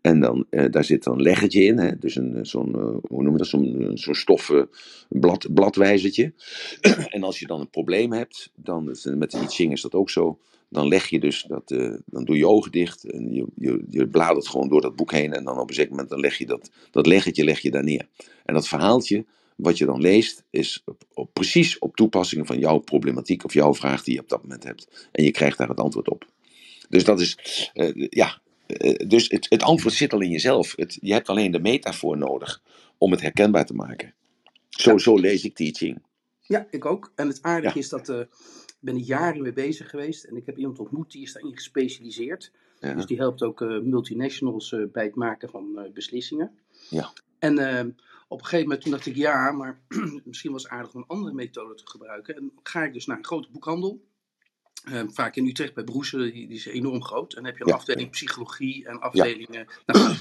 En 0.00 0.20
dan, 0.20 0.46
uh, 0.50 0.70
daar 0.70 0.84
zit 0.84 1.06
een 1.06 1.22
leggetje 1.22 1.64
in, 1.64 1.78
hè? 1.78 1.98
dus 1.98 2.16
een, 2.16 2.46
zo'n, 2.46 2.68
uh, 2.68 2.96
hoe 3.08 3.22
noem 3.22 3.32
je 3.32 3.38
dat, 3.38 3.46
zo'n, 3.46 3.90
zo'n 3.94 4.14
stoffen 4.14 4.68
blad, 5.08 5.76
en 5.76 7.22
als 7.22 7.38
je 7.38 7.46
dan 7.46 7.60
een 7.60 7.70
probleem 7.70 8.12
hebt, 8.12 8.52
dan, 8.54 8.84
met 9.04 9.30
de 9.30 9.38
I 9.38 9.46
Ching 9.46 9.72
is 9.72 9.82
dat 9.82 9.94
ook 9.94 10.10
zo, 10.10 10.38
dan 10.68 10.88
leg 10.88 11.06
je 11.08 11.20
dus 11.20 11.42
dat, 11.48 11.68
dan 12.06 12.24
doe 12.24 12.36
je 12.36 12.48
ogen 12.48 12.72
dicht 12.72 13.04
en 13.04 13.32
je, 13.32 13.46
je, 13.54 13.84
je 13.88 14.08
bladert 14.08 14.48
gewoon 14.48 14.68
door 14.68 14.80
dat 14.80 14.96
boek 14.96 15.12
heen 15.12 15.32
en 15.32 15.44
dan 15.44 15.58
op 15.58 15.68
een 15.68 15.74
zeker 15.74 15.90
moment 15.90 16.08
dan 16.08 16.20
leg 16.20 16.38
je 16.38 16.46
dat, 16.46 16.70
dat 16.90 17.06
leggetje 17.06 17.44
leg 17.44 17.60
je 17.60 17.70
daar 17.70 17.84
neer. 17.84 18.08
En 18.44 18.54
dat 18.54 18.68
verhaaltje 18.68 19.24
wat 19.56 19.78
je 19.78 19.84
dan 19.84 20.00
leest 20.00 20.44
is 20.50 20.82
op, 20.84 21.02
op, 21.12 21.30
precies 21.32 21.78
op 21.78 21.96
toepassing 21.96 22.46
van 22.46 22.58
jouw 22.58 22.78
problematiek 22.78 23.44
of 23.44 23.52
jouw 23.52 23.74
vraag 23.74 24.02
die 24.02 24.14
je 24.14 24.20
op 24.20 24.28
dat 24.28 24.42
moment 24.42 24.64
hebt. 24.64 25.08
En 25.12 25.24
je 25.24 25.30
krijgt 25.30 25.58
daar 25.58 25.68
het 25.68 25.80
antwoord 25.80 26.08
op. 26.08 26.26
Dus 26.88 27.04
dat 27.04 27.20
is, 27.20 27.38
uh, 27.74 28.06
ja, 28.10 28.40
uh, 28.66 29.08
dus 29.08 29.28
het, 29.28 29.46
het, 29.48 29.62
antwoord 29.62 29.94
zit 29.94 30.12
al 30.12 30.20
in 30.20 30.30
jezelf. 30.30 30.76
Het, 30.76 30.98
je 31.00 31.12
hebt 31.12 31.28
alleen 31.28 31.50
de 31.50 31.60
metafoor 31.60 32.18
nodig 32.18 32.62
om 32.98 33.10
het 33.10 33.20
herkenbaar 33.20 33.66
te 33.66 33.74
maken. 33.74 34.14
Zo, 34.68 34.90
ja. 34.90 34.98
zo 34.98 35.18
lees 35.18 35.44
ik 35.44 35.54
teaching. 35.54 36.02
Ja, 36.40 36.66
ik 36.70 36.84
ook. 36.84 37.12
En 37.14 37.28
het 37.28 37.42
aardige 37.42 37.74
ja. 37.74 37.80
is 37.80 37.88
dat 37.88 38.26
ben 38.80 38.94
er 38.94 39.00
jaren 39.00 39.42
mee 39.42 39.52
bezig 39.52 39.90
geweest. 39.90 40.24
En 40.24 40.36
ik 40.36 40.46
heb 40.46 40.58
iemand 40.58 40.78
ontmoet 40.78 41.12
die 41.12 41.22
is 41.22 41.32
daarin 41.32 41.54
gespecialiseerd. 41.54 42.52
Ja. 42.80 42.94
Dus 42.94 43.06
die 43.06 43.16
helpt 43.16 43.42
ook 43.42 43.60
multinationals 43.60 44.74
bij 44.92 45.04
het 45.04 45.14
maken 45.14 45.48
van 45.48 45.90
beslissingen. 45.94 46.50
Ja. 46.88 47.12
En 47.38 47.54
op 48.28 48.38
een 48.38 48.44
gegeven 48.44 48.64
moment 48.64 48.82
toen 48.82 48.92
dacht 48.92 49.06
ik, 49.06 49.16
ja, 49.16 49.52
maar 49.52 49.80
misschien 50.24 50.52
was 50.52 50.62
het 50.62 50.72
aardig 50.72 50.94
om 50.94 51.00
een 51.00 51.06
andere 51.06 51.34
methode 51.34 51.74
te 51.74 51.86
gebruiken. 51.86 52.36
En 52.36 52.52
ga 52.62 52.84
ik 52.84 52.92
dus 52.92 53.06
naar 53.06 53.16
een 53.16 53.24
grote 53.24 53.50
boekhandel. 53.50 54.04
vaak 55.08 55.36
in 55.36 55.46
Utrecht 55.46 55.74
bij 55.74 55.84
Broesen, 55.84 56.18
die, 56.18 56.32
die, 56.32 56.56
is 56.56 56.66
enorm 56.66 57.02
groot. 57.02 57.30
En 57.30 57.36
dan 57.36 57.44
heb 57.44 57.56
je 57.56 57.62
een 57.62 57.70
ja. 57.70 57.74
afdeling 57.74 58.10
psychologie 58.10 58.86
en 58.86 59.00
afdelingen. 59.00 59.66
Nou, 59.86 60.16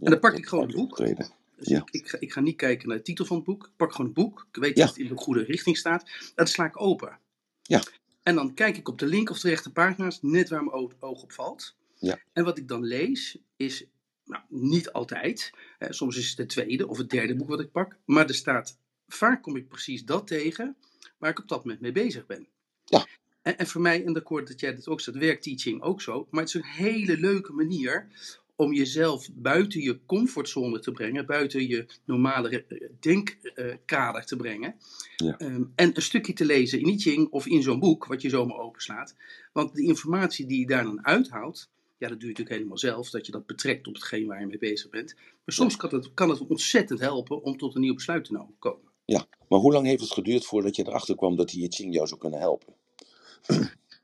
en 0.00 0.10
dan 0.10 0.18
pak 0.18 0.36
ik 0.36 0.46
gewoon 0.46 0.66
het 0.66 0.76
boek. 0.76 0.96
Dus 0.96 1.68
ik, 1.68 1.90
ik, 1.90 2.08
ga, 2.08 2.20
ik, 2.20 2.32
ga, 2.32 2.40
niet 2.40 2.56
kijken 2.56 2.88
naar 2.88 2.96
de 2.96 3.02
titel 3.02 3.24
van 3.24 3.36
het 3.36 3.44
boek. 3.44 3.64
Ik 3.64 3.76
pak 3.76 3.90
gewoon 3.92 4.06
het 4.06 4.14
boek. 4.14 4.46
Ik 4.52 4.60
weet 4.60 4.76
dat 4.76 4.88
het 4.88 4.98
in 4.98 5.08
de 5.08 5.16
goede 5.16 5.42
richting 5.42 5.76
staat. 5.76 6.02
En 6.02 6.32
dan 6.34 6.46
sla 6.46 6.64
ik 6.64 6.80
open. 6.80 7.18
Ja. 7.62 7.82
En 8.22 8.34
dan 8.34 8.54
kijk 8.54 8.76
ik 8.76 8.88
op 8.88 8.98
de 8.98 9.06
link 9.06 9.30
of 9.30 9.40
de 9.40 9.48
rechte 9.48 9.72
pagina's, 9.72 10.18
net 10.22 10.48
waar 10.48 10.64
mijn 10.64 10.94
oog 11.00 11.22
op 11.22 11.32
valt. 11.32 11.76
Ja. 11.98 12.18
En 12.32 12.44
wat 12.44 12.58
ik 12.58 12.68
dan 12.68 12.84
lees, 12.84 13.38
is 13.56 13.86
nou, 14.26 14.42
niet 14.48 14.92
altijd. 14.92 15.52
Eh, 15.78 15.90
soms 15.90 16.16
is 16.16 16.28
het 16.28 16.38
het 16.38 16.48
tweede 16.48 16.88
of 16.88 16.98
het 16.98 17.10
derde 17.10 17.36
boek 17.36 17.48
wat 17.48 17.60
ik 17.60 17.70
pak. 17.70 17.96
Maar 18.04 18.26
er 18.26 18.34
staat, 18.34 18.78
vaak 19.08 19.42
kom 19.42 19.56
ik 19.56 19.68
precies 19.68 20.04
dat 20.04 20.26
tegen 20.26 20.76
waar 21.18 21.30
ik 21.30 21.38
op 21.38 21.48
dat 21.48 21.64
moment 21.64 21.80
mee 21.80 21.92
bezig 21.92 22.26
ben. 22.26 22.46
Ja. 22.84 23.06
En, 23.42 23.58
en 23.58 23.66
voor 23.66 23.80
mij, 23.80 24.04
en 24.04 24.12
dat 24.12 24.24
hoort 24.24 24.48
dat 24.48 24.60
jij 24.60 24.74
dat 24.74 24.88
ook 24.88 25.00
zegt, 25.00 25.18
werkt 25.18 25.42
teaching 25.42 25.82
ook 25.82 26.00
zo. 26.00 26.26
Maar 26.30 26.40
het 26.40 26.54
is 26.54 26.62
een 26.62 26.68
hele 26.68 27.18
leuke 27.18 27.52
manier 27.52 28.08
om 28.56 28.72
jezelf 28.72 29.28
buiten 29.32 29.80
je 29.80 30.04
comfortzone 30.06 30.78
te 30.78 30.92
brengen, 30.92 31.26
buiten 31.26 31.68
je 31.68 31.86
normale 32.04 32.64
denkkader 33.00 34.24
te 34.24 34.36
brengen. 34.36 34.74
Ja. 35.16 35.40
Um, 35.40 35.72
en 35.74 35.96
een 35.96 36.02
stukje 36.02 36.32
te 36.32 36.44
lezen 36.44 36.80
in 36.80 36.88
I 36.88 36.98
Ching 36.98 37.28
of 37.30 37.46
in 37.46 37.62
zo'n 37.62 37.78
boek, 37.78 38.06
wat 38.06 38.22
je 38.22 38.28
zomaar 38.28 38.58
openslaat. 38.58 39.14
Want 39.52 39.74
de 39.74 39.82
informatie 39.82 40.46
die 40.46 40.60
je 40.60 40.66
daar 40.66 40.84
dan 40.84 41.06
uithaalt, 41.06 41.70
Ja, 41.98 42.08
dat 42.08 42.20
doe 42.20 42.28
je 42.28 42.34
natuurlijk 42.34 42.56
helemaal 42.56 42.78
zelf, 42.78 43.10
dat 43.10 43.26
je 43.26 43.32
dat 43.32 43.46
betrekt 43.46 43.86
op 43.86 43.94
hetgeen 43.94 44.26
waar 44.26 44.40
je 44.40 44.46
mee 44.46 44.58
bezig 44.58 44.90
bent. 44.90 45.14
Maar 45.14 45.54
soms 45.54 45.76
kan 45.76 45.94
het, 45.94 46.14
kan 46.14 46.28
het 46.28 46.46
ontzettend 46.46 47.00
helpen 47.00 47.42
om 47.42 47.56
tot 47.56 47.74
een 47.74 47.80
nieuw 47.80 47.94
besluit 47.94 48.24
te 48.24 48.46
komen. 48.58 48.90
Ja, 49.04 49.26
maar 49.48 49.58
hoe 49.58 49.72
lang 49.72 49.86
heeft 49.86 50.00
het 50.00 50.12
geduurd 50.12 50.46
voordat 50.46 50.76
je 50.76 50.86
erachter 50.86 51.16
kwam 51.16 51.36
dat 51.36 51.48
die 51.48 51.72
Ching 51.72 51.94
jou 51.94 52.06
zou 52.06 52.20
kunnen 52.20 52.38
helpen? 52.38 52.74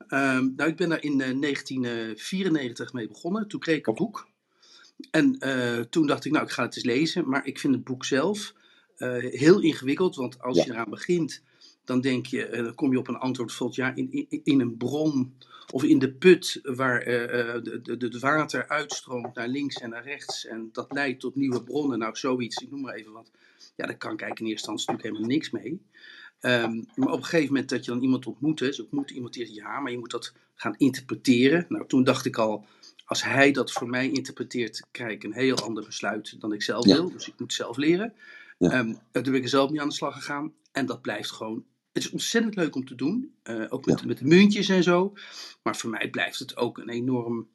Um, 0.09 0.53
nou, 0.57 0.69
ik 0.69 0.75
ben 0.75 0.89
daar 0.89 1.03
in 1.03 1.17
1994 1.17 2.87
eh, 2.87 2.93
mee 2.93 3.07
begonnen. 3.07 3.47
Toen 3.47 3.59
kreeg 3.59 3.77
ik 3.77 3.87
een 3.87 3.93
boek. 3.93 4.27
En 5.11 5.35
uh, 5.39 5.79
toen 5.79 6.07
dacht 6.07 6.25
ik, 6.25 6.31
nou, 6.31 6.45
ik 6.45 6.51
ga 6.51 6.63
het 6.63 6.75
eens 6.75 6.85
lezen. 6.85 7.29
Maar 7.29 7.45
ik 7.45 7.59
vind 7.59 7.73
het 7.73 7.83
boek 7.83 8.05
zelf 8.05 8.53
uh, 8.97 9.31
heel 9.31 9.61
ingewikkeld. 9.61 10.15
Want 10.15 10.41
als 10.41 10.57
ja. 10.57 10.63
je 10.63 10.71
eraan 10.71 10.89
begint, 10.89 11.43
dan 11.85 12.01
denk 12.01 12.25
je, 12.25 12.49
dan 12.51 12.75
kom 12.75 12.91
je 12.91 12.97
op 12.97 13.07
een 13.07 13.17
antwoord. 13.17 13.47
Bijvoorbeeld, 13.47 13.79
ja, 13.79 13.95
in, 13.95 14.27
in, 14.29 14.41
in 14.43 14.59
een 14.59 14.77
bron 14.77 15.33
of 15.71 15.83
in 15.83 15.99
de 15.99 16.13
put 16.13 16.59
waar 16.63 17.05
het 17.83 18.19
water 18.19 18.67
uitstroomt 18.67 19.35
naar 19.35 19.47
links 19.47 19.75
en 19.75 19.89
naar 19.89 20.03
rechts. 20.03 20.45
En 20.45 20.69
dat 20.71 20.91
leidt 20.91 21.19
tot 21.19 21.35
nieuwe 21.35 21.63
bronnen. 21.63 21.99
Nou, 21.99 22.15
zoiets, 22.15 22.57
ik 22.57 22.71
noem 22.71 22.81
maar 22.81 22.93
even 22.93 23.11
wat. 23.11 23.31
Ja, 23.75 23.85
daar 23.85 23.97
kan 23.97 24.13
ik 24.13 24.21
eigenlijk 24.21 24.39
in 24.39 24.45
eerste 24.45 24.71
instantie 24.71 25.07
natuurlijk 25.07 25.15
helemaal 25.15 25.35
niks 25.35 25.51
mee. 25.51 25.81
Um, 26.45 26.87
maar 26.95 27.11
op 27.11 27.17
een 27.17 27.23
gegeven 27.23 27.53
moment 27.53 27.69
dat 27.69 27.85
je 27.85 27.91
dan 27.91 28.01
iemand 28.01 28.25
ontmoet, 28.25 28.57
dus 28.57 28.79
ik 28.79 28.91
moet 28.91 29.11
iemand 29.11 29.33
die 29.33 29.45
zegt 29.45 29.57
ja, 29.57 29.79
maar 29.79 29.91
je 29.91 29.97
moet 29.97 30.11
dat 30.11 30.33
gaan 30.55 30.75
interpreteren. 30.77 31.65
Nou, 31.69 31.87
toen 31.87 32.03
dacht 32.03 32.25
ik 32.25 32.37
al, 32.37 32.65
als 33.05 33.23
hij 33.23 33.51
dat 33.51 33.71
voor 33.71 33.89
mij 33.89 34.11
interpreteert, 34.11 34.85
krijg 34.91 35.11
ik 35.11 35.23
een 35.23 35.33
heel 35.33 35.57
ander 35.57 35.85
besluit 35.85 36.41
dan 36.41 36.53
ik 36.53 36.61
zelf 36.61 36.85
wil. 36.85 37.11
Dus 37.11 37.27
ik 37.27 37.39
moet 37.39 37.53
zelf 37.53 37.77
leren. 37.77 38.13
Ja. 38.57 38.79
Um, 38.79 38.99
toen 39.11 39.23
ben 39.23 39.33
ik 39.33 39.43
er 39.43 39.49
zelf 39.49 39.69
niet 39.69 39.79
aan 39.79 39.89
de 39.89 39.93
slag 39.93 40.13
gegaan. 40.13 40.53
En 40.71 40.85
dat 40.85 41.01
blijft 41.01 41.31
gewoon. 41.31 41.65
Het 41.93 42.03
is 42.03 42.09
ontzettend 42.09 42.55
leuk 42.55 42.75
om 42.75 42.85
te 42.85 42.95
doen. 42.95 43.33
Uh, 43.43 43.65
ook 43.69 43.85
met, 43.85 43.99
ja. 43.99 44.05
met 44.05 44.17
de 44.17 44.25
muntjes 44.25 44.69
en 44.69 44.83
zo. 44.83 45.13
Maar 45.63 45.75
voor 45.75 45.89
mij 45.89 46.09
blijft 46.09 46.39
het 46.39 46.57
ook 46.57 46.77
een 46.77 46.89
enorm. 46.89 47.47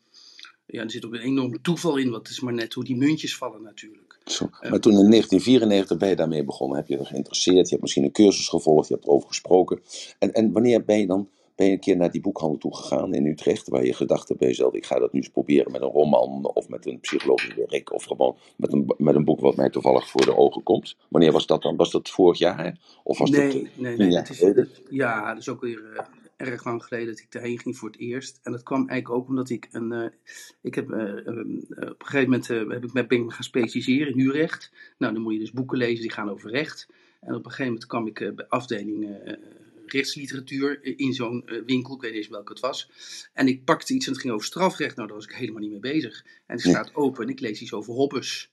Ja, 0.67 0.83
er 0.83 0.91
zit 0.91 1.05
ook 1.05 1.15
een 1.15 1.21
enorm 1.21 1.63
toeval 1.63 1.97
in. 1.97 2.11
Wat 2.11 2.29
is 2.29 2.41
maar 2.41 2.53
net 2.53 2.75
hoe 2.75 2.85
die 2.85 2.97
muntjes 2.97 3.37
vallen 3.37 3.63
natuurlijk. 3.63 4.19
Zo. 4.25 4.49
Maar 4.51 4.81
toen 4.81 4.93
in 4.93 5.11
1994 5.11 5.97
ben 5.97 6.09
je 6.09 6.17
daarmee 6.17 6.45
begonnen. 6.45 6.77
Heb 6.77 6.89
je 6.89 6.99
er 6.99 7.07
geïnteresseerd? 7.07 7.65
Je 7.65 7.71
hebt 7.71 7.81
misschien 7.81 8.05
een 8.05 8.13
cursus 8.13 8.49
gevolgd. 8.49 8.89
Je 8.89 8.95
hebt 8.95 9.07
erover 9.07 9.29
gesproken. 9.29 9.81
En, 10.19 10.33
en 10.33 10.53
wanneer 10.53 10.85
ben 10.85 10.99
je 10.99 11.07
dan 11.07 11.29
ben 11.59 11.67
je 11.67 11.73
een 11.73 11.81
keer 11.81 11.97
naar 11.97 12.11
die 12.11 12.21
boekhandel 12.21 12.59
toe 12.59 12.77
gegaan 12.77 13.15
in 13.15 13.27
Utrecht, 13.27 13.69
waar 13.69 13.85
je 13.85 13.93
gedacht 13.93 14.29
hebt 14.29 14.41
bij 14.41 14.49
jezelf, 14.49 14.75
ik 14.75 14.87
ga 14.87 14.99
dat 14.99 15.13
nu 15.13 15.19
eens 15.19 15.29
proberen 15.29 15.73
met 15.73 15.81
een 15.81 15.89
roman 15.89 16.45
of 16.55 16.69
met 16.69 16.87
een 16.87 17.01
psychologisch 17.01 17.55
werk 17.55 17.93
of 17.93 18.05
gewoon 18.05 18.37
met 18.57 18.73
een, 18.73 18.95
met 18.97 19.15
een 19.15 19.25
boek 19.25 19.41
wat 19.41 19.57
mij 19.57 19.71
toevallig 19.71 20.09
voor 20.09 20.25
de 20.25 20.37
ogen 20.37 20.63
komt. 20.63 20.97
Wanneer 21.09 21.33
was 21.33 21.47
dat 21.47 21.63
dan? 21.63 21.77
Was 21.77 21.91
dat 21.91 22.11
vorig 22.11 22.39
jaar? 22.39 22.79
Of 23.03 23.19
was 23.19 23.31
nee, 23.31 23.53
dat, 23.53 23.53
nee, 23.55 23.97
nee, 23.97 23.97
nee. 23.97 24.17
Het 24.17 24.31
is, 24.31 24.67
ja, 24.91 25.29
dat 25.29 25.39
is 25.39 25.49
ook 25.49 25.61
weer 25.61 25.83
uh, 25.93 26.01
erg 26.37 26.65
lang 26.65 26.85
geleden 26.85 27.07
dat 27.07 27.19
ik 27.19 27.33
daarheen 27.33 27.59
ging 27.59 27.77
voor 27.77 27.89
het 27.89 27.99
eerst. 27.99 28.41
En 28.43 28.53
dat 28.53 28.63
kwam 28.63 28.89
eigenlijk 28.89 29.21
ook 29.21 29.29
omdat 29.29 29.51
ik 29.51 29.69
een, 29.71 29.93
uh, 29.93 30.05
ik 30.63 30.75
heb 30.75 30.91
uh, 30.91 30.99
um, 30.99 31.67
op 31.71 31.79
een 31.79 31.95
gegeven 31.99 32.31
moment 32.31 32.49
heb 32.49 32.85
ik 32.85 32.93
met 32.93 33.09
ben 33.09 33.25
ik 33.25 33.33
gaan 33.33 33.43
specialiseren 33.43 34.13
in 34.13 34.19
huurrecht. 34.19 34.73
Nou, 34.99 35.13
dan 35.13 35.23
moet 35.23 35.33
je 35.33 35.39
dus 35.39 35.53
boeken 35.53 35.79
lezen 35.79 36.01
die 36.01 36.13
gaan 36.13 36.31
over 36.31 36.51
recht. 36.51 36.89
En 37.21 37.35
op 37.35 37.45
een 37.45 37.51
gegeven 37.51 37.73
moment 37.73 37.87
kwam 37.87 38.07
ik 38.07 38.35
bij 38.35 38.47
afdeling 38.49 39.07
rechtsliteratuur 39.93 40.99
in 40.99 41.13
zo'n 41.13 41.43
uh, 41.47 41.63
winkel. 41.65 41.95
Ik 41.95 42.01
weet 42.01 42.11
niet 42.11 42.21
eens 42.21 42.29
welke 42.29 42.53
het 42.53 42.61
was. 42.61 42.91
En 43.33 43.49
ik 43.49 43.65
pakte 43.65 43.95
iets 43.95 44.07
en 44.07 44.13
het 44.13 44.21
ging 44.21 44.33
over 44.33 44.47
strafrecht. 44.47 44.97
Nou, 44.97 45.09
daar 45.09 45.17
was 45.17 45.27
ik 45.27 45.35
helemaal 45.35 45.61
niet 45.61 45.71
mee 45.71 45.81
bezig. 45.81 46.27
En 46.47 46.57
ik 46.57 46.63
sta 46.63 46.89
open 46.93 47.25
en 47.25 47.31
ik 47.31 47.41
lees 47.41 47.61
iets 47.61 47.73
over 47.73 47.93
Hobbes. 47.93 48.51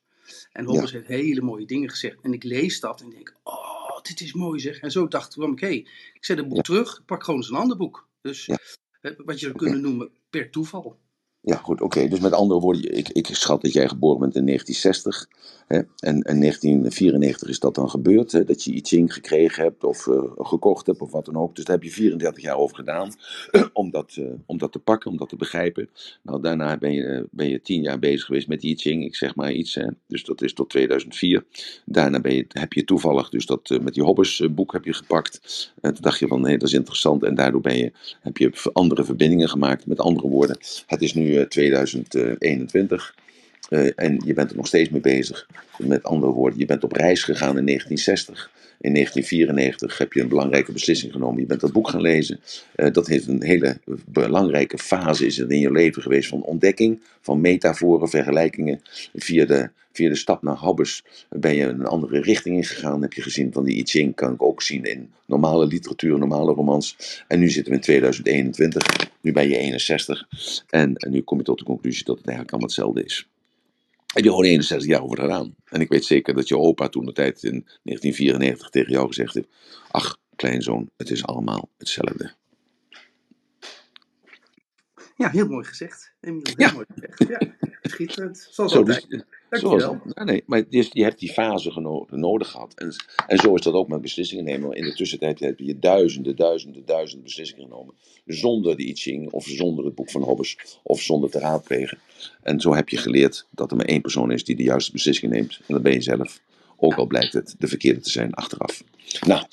En 0.51 0.65
Hobbes 0.65 0.91
ja. 0.91 0.97
heeft 0.97 1.09
hele 1.09 1.41
mooie 1.41 1.65
dingen 1.65 1.89
gezegd. 1.89 2.17
En 2.21 2.33
ik 2.33 2.43
lees 2.43 2.79
dat 2.79 3.01
en 3.01 3.09
denk, 3.09 3.35
oh, 3.43 4.01
dit 4.01 4.21
is 4.21 4.33
mooi 4.33 4.59
zeg. 4.59 4.79
En 4.79 4.91
zo 4.91 5.07
dacht 5.07 5.37
ik, 5.37 5.59
hey, 5.59 5.87
ik 6.13 6.25
zet 6.25 6.37
het 6.37 6.47
boek 6.47 6.57
ja. 6.57 6.61
terug. 6.61 6.97
Ik 6.97 7.05
pak 7.05 7.23
gewoon 7.23 7.39
eens 7.39 7.49
een 7.49 7.55
ander 7.55 7.77
boek. 7.77 8.07
Dus 8.21 8.45
ja. 8.45 8.57
wat 9.01 9.39
je 9.39 9.45
zou 9.45 9.57
kunnen 9.57 9.81
noemen 9.81 10.11
per 10.29 10.49
toeval. 10.49 10.99
Ja, 11.45 11.55
goed, 11.55 11.81
oké. 11.81 12.07
Dus 12.07 12.19
met 12.19 12.33
andere 12.33 12.59
woorden, 12.59 12.97
ik, 12.97 13.09
ik 13.09 13.27
schat 13.31 13.61
dat 13.61 13.73
jij 13.73 13.87
geboren 13.87 14.19
bent 14.19 14.35
in 14.35 14.45
1960. 14.45 15.27
Hè? 15.67 15.77
En 15.77 16.15
in 16.21 16.39
1994 16.39 17.49
is 17.49 17.59
dat 17.59 17.75
dan 17.75 17.89
gebeurd, 17.89 18.47
dat 18.47 18.63
je 18.63 18.73
I 18.73 18.81
Ching 18.81 19.13
gekregen 19.13 19.63
hebt 19.63 19.83
of 19.83 20.05
uh, 20.05 20.23
gekocht 20.37 20.85
hebt 20.85 21.01
of 21.01 21.11
wat 21.11 21.25
dan 21.25 21.35
ook. 21.35 21.55
Dus 21.55 21.65
daar 21.65 21.75
heb 21.75 21.83
je 21.83 21.91
34 21.91 22.43
jaar 22.43 22.57
over 22.57 22.75
gedaan 22.75 23.13
om, 23.73 23.91
dat, 23.91 24.15
uh, 24.19 24.27
om 24.45 24.57
dat 24.57 24.71
te 24.71 24.79
pakken, 24.79 25.11
om 25.11 25.17
dat 25.17 25.29
te 25.29 25.35
begrijpen. 25.35 25.89
Nou, 26.21 26.41
daarna 26.41 26.77
ben 26.77 26.93
je, 26.93 27.27
ben 27.31 27.49
je 27.49 27.61
10 27.61 27.81
jaar 27.81 27.99
bezig 27.99 28.25
geweest 28.25 28.47
met 28.47 28.63
I 28.63 28.75
Ching, 28.75 29.03
ik 29.03 29.15
zeg 29.15 29.35
maar 29.35 29.51
iets. 29.51 29.75
Hè? 29.75 29.87
Dus 30.07 30.23
dat 30.23 30.41
is 30.41 30.53
tot 30.53 30.69
2004. 30.69 31.45
Daarna 31.85 32.19
ben 32.19 32.35
je, 32.35 32.45
heb 32.47 32.73
je 32.73 32.83
toevallig 32.83 33.29
dus 33.29 33.45
dat 33.45 33.79
met 33.81 33.93
die 33.93 34.03
Hobbes 34.03 34.43
boek 34.51 34.73
heb 34.73 34.85
je 34.85 34.93
gepakt. 34.93 35.39
En 35.81 35.93
toen 35.93 36.03
dacht 36.03 36.19
je 36.19 36.27
van, 36.27 36.41
nee, 36.41 36.57
dat 36.57 36.67
is 36.67 36.73
interessant. 36.73 37.23
En 37.23 37.35
daardoor 37.35 37.61
ben 37.61 37.77
je, 37.77 37.91
heb 38.21 38.37
je 38.37 38.69
andere 38.73 39.03
verbindingen 39.03 39.49
gemaakt. 39.49 39.85
Met 39.85 39.99
andere 39.99 40.27
woorden, 40.27 40.57
het 40.85 41.01
is 41.01 41.13
nu 41.13 41.34
2021. 41.47 43.15
Uh, 43.69 43.91
en 43.95 44.21
je 44.25 44.33
bent 44.33 44.49
er 44.49 44.55
nog 44.55 44.67
steeds 44.67 44.89
mee 44.89 45.01
bezig. 45.01 45.47
Met 45.77 46.03
andere 46.03 46.31
woorden, 46.31 46.59
je 46.59 46.65
bent 46.65 46.83
op 46.83 46.91
reis 46.91 47.23
gegaan 47.23 47.57
in 47.57 47.65
1960. 47.65 48.51
In 48.79 48.93
1994 48.93 49.97
heb 49.97 50.13
je 50.13 50.21
een 50.21 50.27
belangrijke 50.27 50.71
beslissing 50.71 51.11
genomen. 51.11 51.39
Je 51.39 51.45
bent 51.45 51.61
dat 51.61 51.71
boek 51.71 51.89
gaan 51.89 52.01
lezen. 52.01 52.39
Uh, 52.75 52.91
dat 52.91 53.07
heeft 53.07 53.27
een 53.27 53.43
hele 53.43 53.77
belangrijke 54.05 54.77
fase 54.77 55.25
is 55.25 55.37
het 55.37 55.51
in 55.51 55.59
je 55.59 55.71
leven 55.71 56.01
geweest 56.01 56.29
van 56.29 56.43
ontdekking, 56.43 57.01
van 57.21 57.41
metaforen, 57.41 58.09
vergelijkingen. 58.09 58.81
Via 59.13 59.45
de, 59.45 59.69
via 59.91 60.09
de 60.09 60.15
stap 60.15 60.41
naar 60.43 60.57
Hobbes 60.57 61.03
ben 61.29 61.55
je 61.55 61.65
een 61.65 61.85
andere 61.85 62.21
richting 62.21 62.55
ingegaan. 62.55 63.01
Heb 63.01 63.13
je 63.13 63.21
gezien 63.21 63.53
van 63.53 63.63
die 63.63 63.77
I 63.77 63.83
Ching 63.83 64.15
kan 64.15 64.33
ik 64.33 64.41
ook 64.41 64.61
zien 64.61 64.83
in 64.83 65.11
normale 65.25 65.65
literatuur, 65.67 66.17
normale 66.17 66.53
romans. 66.53 67.23
En 67.27 67.39
nu 67.39 67.49
zitten 67.49 67.71
we 67.71 67.77
in 67.77 67.83
2021. 67.83 69.09
Nu 69.21 69.31
ben 69.31 69.49
je 69.49 69.57
61. 69.57 70.27
En, 70.69 70.95
en 70.95 71.11
nu 71.11 71.21
kom 71.21 71.37
je 71.37 71.43
tot 71.43 71.59
de 71.59 71.65
conclusie 71.65 72.05
dat 72.05 72.17
het 72.17 72.27
eigenlijk 72.27 72.51
allemaal 72.51 72.75
hetzelfde 72.75 73.03
is 73.03 73.27
heb 74.15 74.23
je 74.23 74.29
gewoon 74.29 74.45
61 74.45 74.89
jaar 74.89 75.01
over 75.01 75.19
gedaan. 75.19 75.55
En 75.65 75.81
ik 75.81 75.89
weet 75.89 76.05
zeker 76.05 76.33
dat 76.33 76.47
je 76.47 76.57
opa 76.57 76.89
toen 76.89 77.05
de 77.05 77.11
tijd 77.11 77.43
in 77.43 77.65
1994 77.83 78.69
tegen 78.69 78.91
jou 78.91 79.07
gezegd 79.07 79.33
heeft: 79.33 79.47
Ach, 79.91 80.17
kleinzoon, 80.35 80.89
het 80.97 81.09
is 81.09 81.25
allemaal 81.25 81.69
hetzelfde. 81.77 82.33
Ja, 85.17 85.29
heel 85.29 85.47
mooi 85.47 85.65
gezegd. 85.65 86.11
Emiel, 86.21 86.41
heel 86.43 86.67
ja. 86.67 86.73
mooi 86.73 86.85
gezegd. 86.89 87.27
Ja, 87.29 87.69
schitterend. 87.81 88.47
Zoals 88.51 88.71
zo, 88.71 88.77
altijd. 88.77 89.05
Dus, 89.09 89.23
Dankjewel. 89.49 90.01
Nee, 90.03 90.25
nee, 90.25 90.43
maar 90.45 90.63
je, 90.69 90.89
je 90.91 91.03
hebt 91.03 91.19
die 91.19 91.31
fase 91.31 92.05
nodig 92.09 92.47
gehad. 92.47 92.73
En, 92.73 92.95
en 93.27 93.37
zo 93.37 93.55
is 93.55 93.61
dat 93.61 93.73
ook 93.73 93.87
met 93.87 94.01
beslissingen 94.01 94.43
nemen. 94.43 94.71
In 94.71 94.83
de 94.83 94.93
tussentijd 94.93 95.39
heb 95.39 95.59
je 95.59 95.79
duizenden, 95.79 96.35
duizenden, 96.35 96.85
duizenden 96.85 97.23
beslissingen 97.23 97.63
genomen. 97.63 97.93
Zonder 98.25 98.77
de 98.77 98.87
I 98.87 98.95
Ching, 98.95 99.31
of 99.31 99.45
zonder 99.45 99.85
het 99.85 99.95
boek 99.95 100.09
van 100.09 100.21
Hobbes, 100.21 100.79
of 100.83 101.01
zonder 101.01 101.29
te 101.29 101.39
raadplegen. 101.39 101.97
En 102.41 102.59
zo 102.59 102.73
heb 102.75 102.89
je 102.89 102.97
geleerd 102.97 103.47
dat 103.51 103.71
er 103.71 103.77
maar 103.77 103.85
één 103.85 104.01
persoon 104.01 104.31
is 104.31 104.43
die 104.43 104.55
de 104.55 104.63
juiste 104.63 104.91
beslissing 104.91 105.31
neemt. 105.31 105.59
En 105.67 105.73
dat 105.73 105.83
ben 105.83 105.93
je 105.93 106.01
zelf. 106.01 106.41
Ook 106.77 106.95
al 106.95 107.05
blijkt 107.05 107.33
het 107.33 107.55
de 107.59 107.67
verkeerde 107.67 107.99
te 107.99 108.09
zijn 108.09 108.33
achteraf. 108.33 108.83
Nou, 109.27 109.45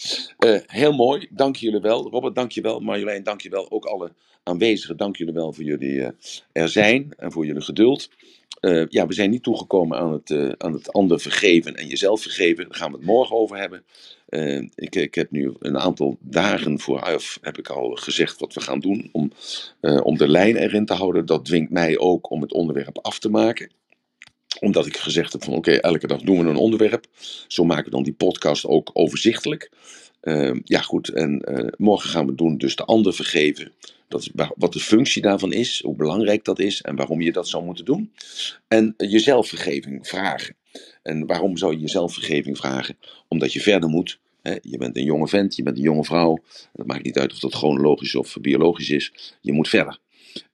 uh, 0.46 0.58
heel 0.66 0.92
mooi. 0.92 1.28
Dank 1.30 1.56
jullie 1.56 1.80
wel. 1.80 2.10
Robert, 2.10 2.34
dank 2.34 2.52
je 2.52 2.60
wel. 2.60 2.80
Marjolein, 2.80 3.22
dank 3.22 3.40
je 3.40 3.50
wel. 3.50 3.70
Ook 3.70 3.84
alle 3.84 4.12
aanwezigen, 4.42 4.96
dank 4.96 5.16
jullie 5.16 5.34
wel 5.34 5.52
voor 5.52 5.64
jullie 5.64 5.94
uh, 5.94 6.08
er 6.52 6.68
zijn 6.68 7.12
en 7.16 7.32
voor 7.32 7.46
jullie 7.46 7.62
geduld. 7.62 8.10
Uh, 8.60 8.84
ja, 8.88 9.06
we 9.06 9.12
zijn 9.12 9.30
niet 9.30 9.42
toegekomen 9.42 9.98
aan 9.98 10.12
het, 10.12 10.58
aan 10.58 10.72
het 10.72 10.92
ander 10.92 11.20
vergeven 11.20 11.74
en 11.74 11.86
jezelf 11.86 12.22
vergeven. 12.22 12.68
Daar 12.68 12.78
gaan 12.78 12.90
we 12.90 12.96
het 12.96 13.06
morgen 13.06 13.36
over 13.36 13.56
hebben. 13.56 13.84
Ik, 14.74 14.94
ik 14.94 15.14
heb 15.14 15.30
nu 15.30 15.52
een 15.58 15.78
aantal 15.78 16.16
dagen 16.20 16.80
vooraf 16.80 17.38
heb 17.40 17.58
ik 17.58 17.68
al 17.68 17.90
gezegd 17.90 18.40
wat 18.40 18.54
we 18.54 18.60
gaan 18.60 18.80
doen 18.80 19.08
om, 19.12 19.32
om 20.02 20.16
de 20.16 20.28
lijn 20.28 20.56
erin 20.56 20.86
te 20.86 20.94
houden. 20.94 21.26
Dat 21.26 21.44
dwingt 21.44 21.70
mij 21.70 21.98
ook 21.98 22.30
om 22.30 22.40
het 22.42 22.52
onderwerp 22.52 22.98
af 22.98 23.18
te 23.18 23.30
maken 23.30 23.70
omdat 24.62 24.86
ik 24.86 24.96
gezegd 24.96 25.32
heb 25.32 25.44
van 25.44 25.54
oké, 25.54 25.72
elke 25.72 26.06
dag 26.06 26.20
doen 26.20 26.38
we 26.38 26.50
een 26.50 26.56
onderwerp. 26.56 27.06
Zo 27.46 27.64
maken 27.64 27.84
we 27.84 27.90
dan 27.90 28.02
die 28.02 28.12
podcast 28.12 28.66
ook 28.66 28.90
overzichtelijk. 28.92 29.70
Uh, 30.22 30.54
ja 30.64 30.80
goed, 30.80 31.08
en 31.08 31.42
uh, 31.48 31.68
morgen 31.76 32.10
gaan 32.10 32.26
we 32.26 32.34
doen 32.34 32.58
dus 32.58 32.76
de 32.76 32.84
ander 32.84 33.14
vergeven. 33.14 33.72
Dat 34.08 34.20
is 34.20 34.30
wat 34.56 34.72
de 34.72 34.80
functie 34.80 35.22
daarvan 35.22 35.52
is, 35.52 35.80
hoe 35.84 35.96
belangrijk 35.96 36.44
dat 36.44 36.58
is 36.58 36.82
en 36.82 36.96
waarom 36.96 37.20
je 37.20 37.32
dat 37.32 37.48
zou 37.48 37.64
moeten 37.64 37.84
doen. 37.84 38.12
En 38.68 38.94
jezelf 38.96 39.48
vergeving 39.48 40.08
vragen. 40.08 40.56
En 41.02 41.26
waarom 41.26 41.56
zou 41.56 41.72
je 41.72 41.80
jezelf 41.80 42.12
vergeving 42.12 42.56
vragen? 42.56 42.96
Omdat 43.28 43.52
je 43.52 43.60
verder 43.60 43.88
moet. 43.88 44.18
Hè? 44.42 44.56
Je 44.60 44.78
bent 44.78 44.96
een 44.96 45.04
jonge 45.04 45.28
vent, 45.28 45.56
je 45.56 45.62
bent 45.62 45.76
een 45.76 45.82
jonge 45.82 46.04
vrouw. 46.04 46.38
Dat 46.72 46.86
maakt 46.86 47.04
niet 47.04 47.18
uit 47.18 47.32
of 47.32 47.38
dat 47.38 47.54
chronologisch 47.54 48.14
of 48.14 48.36
biologisch 48.40 48.90
is. 48.90 49.34
Je 49.40 49.52
moet 49.52 49.68
verder. 49.68 49.98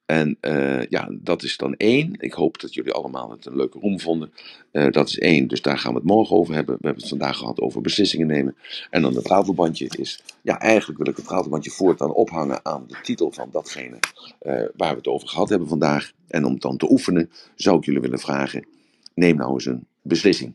En 0.09 0.39
uh, 0.40 0.85
ja, 0.85 1.09
dat 1.10 1.43
is 1.43 1.56
dan 1.56 1.74
één. 1.76 2.14
Ik 2.18 2.32
hoop 2.32 2.60
dat 2.60 2.74
jullie 2.74 2.93
allemaal 2.93 3.30
het 3.30 3.47
een 3.47 3.56
leuke 3.56 3.78
room 3.78 4.01
vonden. 4.01 4.32
Uh, 4.72 4.90
dat 4.90 5.09
is 5.09 5.18
één, 5.18 5.48
dus 5.48 5.62
daar 5.62 5.78
gaan 5.78 5.93
we 5.93 5.98
het 5.98 6.06
morgen 6.06 6.36
over 6.36 6.55
hebben. 6.55 6.74
We 6.74 6.85
hebben 6.85 7.02
het 7.02 7.10
vandaag 7.10 7.36
gehad 7.36 7.60
over 7.60 7.80
beslissingen 7.80 8.26
nemen. 8.26 8.56
En 8.90 9.02
dan 9.02 9.14
het 9.14 9.26
ratelbandje 9.26 9.90
is, 9.98 10.22
ja, 10.43 10.60
eigenlijk 10.60 10.98
wil 10.98 11.09
ik 11.09 11.16
het 11.16 11.28
ratelbandje 11.28 11.70
voortaan 11.70 12.12
ophangen 12.12 12.64
aan 12.64 12.85
de 12.86 12.97
titel 13.02 13.32
van 13.32 13.48
datgene 13.52 13.98
uh, 14.43 14.62
waar 14.76 14.90
we 14.90 14.97
het 14.97 15.06
over 15.06 15.28
gehad 15.28 15.48
hebben 15.48 15.68
vandaag. 15.68 16.12
En 16.28 16.44
om 16.44 16.52
het 16.52 16.62
dan 16.62 16.76
te 16.76 16.90
oefenen, 16.90 17.30
zou 17.55 17.78
ik 17.78 17.85
jullie 17.85 18.01
willen 18.01 18.18
vragen, 18.18 18.66
neem 19.14 19.36
nou 19.36 19.52
eens 19.52 19.66
een 19.66 19.86
beslissing. 20.02 20.55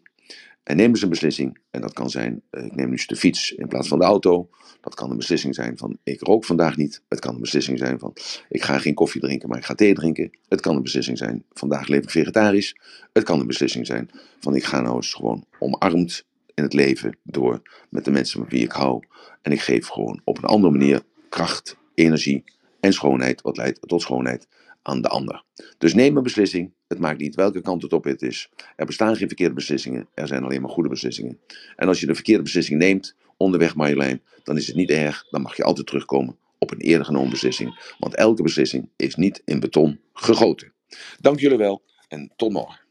En 0.64 0.76
neem 0.76 0.90
eens 0.90 1.02
een 1.02 1.10
beslissing. 1.10 1.58
En 1.70 1.82
dat 1.82 1.94
kan 1.94 2.10
zijn, 2.10 2.42
eh, 2.50 2.66
ik 2.66 2.76
neem 2.76 2.90
nu 2.90 3.00
de 3.06 3.16
fiets 3.16 3.52
in 3.52 3.68
plaats 3.68 3.88
van 3.88 4.00
de 4.00 4.06
auto. 4.06 4.50
Dat 4.82 4.96
kan 4.96 5.12
een 5.12 5.18
beslissing 5.18 5.56
zijn 5.56 5.78
van, 5.78 5.98
ik 6.04 6.22
rook 6.22 6.46
vandaag 6.46 6.78
niet. 6.78 7.02
Het 7.10 7.20
kan 7.20 7.34
een 7.34 7.42
beslissing 7.42 7.78
zijn 7.78 8.00
van, 8.00 8.14
ik 8.50 8.64
ga 8.64 8.78
geen 8.78 8.94
koffie 8.94 9.22
drinken, 9.22 9.50
maar 9.50 9.58
ik 9.58 9.66
ga 9.66 9.76
thee 9.76 9.94
drinken. 9.94 10.38
Het 10.48 10.62
kan 10.62 10.76
een 10.76 10.82
beslissing 10.82 11.18
zijn, 11.18 11.44
vandaag 11.54 11.88
leef 11.88 12.04
ik 12.04 12.10
vegetarisch. 12.10 12.76
Het 13.14 13.24
kan 13.24 13.40
een 13.40 13.48
beslissing 13.48 13.86
zijn 13.86 14.10
van, 14.40 14.56
ik 14.56 14.64
ga 14.64 14.82
nou 14.82 14.96
eens 14.96 15.14
gewoon 15.14 15.46
omarmd 15.60 16.26
in 16.54 16.64
het 16.64 16.74
leven 16.74 17.18
door 17.24 17.62
met 17.90 18.06
de 18.06 18.12
mensen 18.12 18.40
met 18.40 18.50
wie 18.50 18.64
ik 18.64 18.72
hou. 18.72 19.04
En 19.42 19.52
ik 19.52 19.62
geef 19.62 19.88
gewoon 19.88 20.22
op 20.24 20.38
een 20.38 20.44
andere 20.44 20.72
manier 20.72 21.02
kracht, 21.30 21.78
energie 21.94 22.44
en 22.80 22.94
schoonheid, 22.94 23.42
wat 23.42 23.58
leidt 23.58 23.88
tot 23.88 24.02
schoonheid 24.02 24.48
aan 24.84 25.02
de 25.02 25.08
ander. 25.08 25.44
Dus 25.78 25.94
neem 25.94 26.18
een 26.18 26.24
beslissing. 26.24 26.74
Het 26.88 27.00
maakt 27.00 27.20
niet 27.20 27.36
welke 27.36 27.62
kant 27.62 27.82
het 27.82 27.94
op 27.94 28.04
het 28.04 28.22
is. 28.22 28.50
Er 28.76 28.86
bestaan 28.86 29.16
geen 29.16 29.28
verkeerde 29.28 29.54
beslissingen. 29.54 30.08
Er 30.14 30.28
zijn 30.28 30.44
alleen 30.44 30.62
maar 30.62 30.70
goede 30.70 30.90
beslissingen. 30.90 31.40
En 31.76 31.88
als 31.88 32.00
je 32.00 32.06
de 32.06 32.16
verkeerde 32.16 32.44
beslissing 32.44 32.80
neemt, 32.80 33.16
onderweg 33.38 33.76
Marjolein, 33.76 34.22
dan 34.44 34.58
is 34.58 34.68
het 34.68 34.76
niet 34.76 34.90
erg. 34.90 35.26
Dan 35.30 35.42
mag 35.42 35.58
je 35.58 35.64
altijd 35.64 35.88
terugkomen 35.88 36.38
op 36.60 36.72
een 36.72 36.80
eerder 36.80 37.06
genomen 37.06 37.30
beslissing. 37.30 37.96
Want 38.00 38.16
elke 38.16 38.44
beslissing 38.44 38.90
is 38.96 39.16
niet 39.16 39.42
in 39.46 39.60
beton 39.60 40.00
gegoten. 40.14 40.74
Dank 41.20 41.40
jullie 41.40 41.58
wel 41.58 41.84
en 42.08 42.32
tot 42.36 42.52
morgen. 42.52 42.83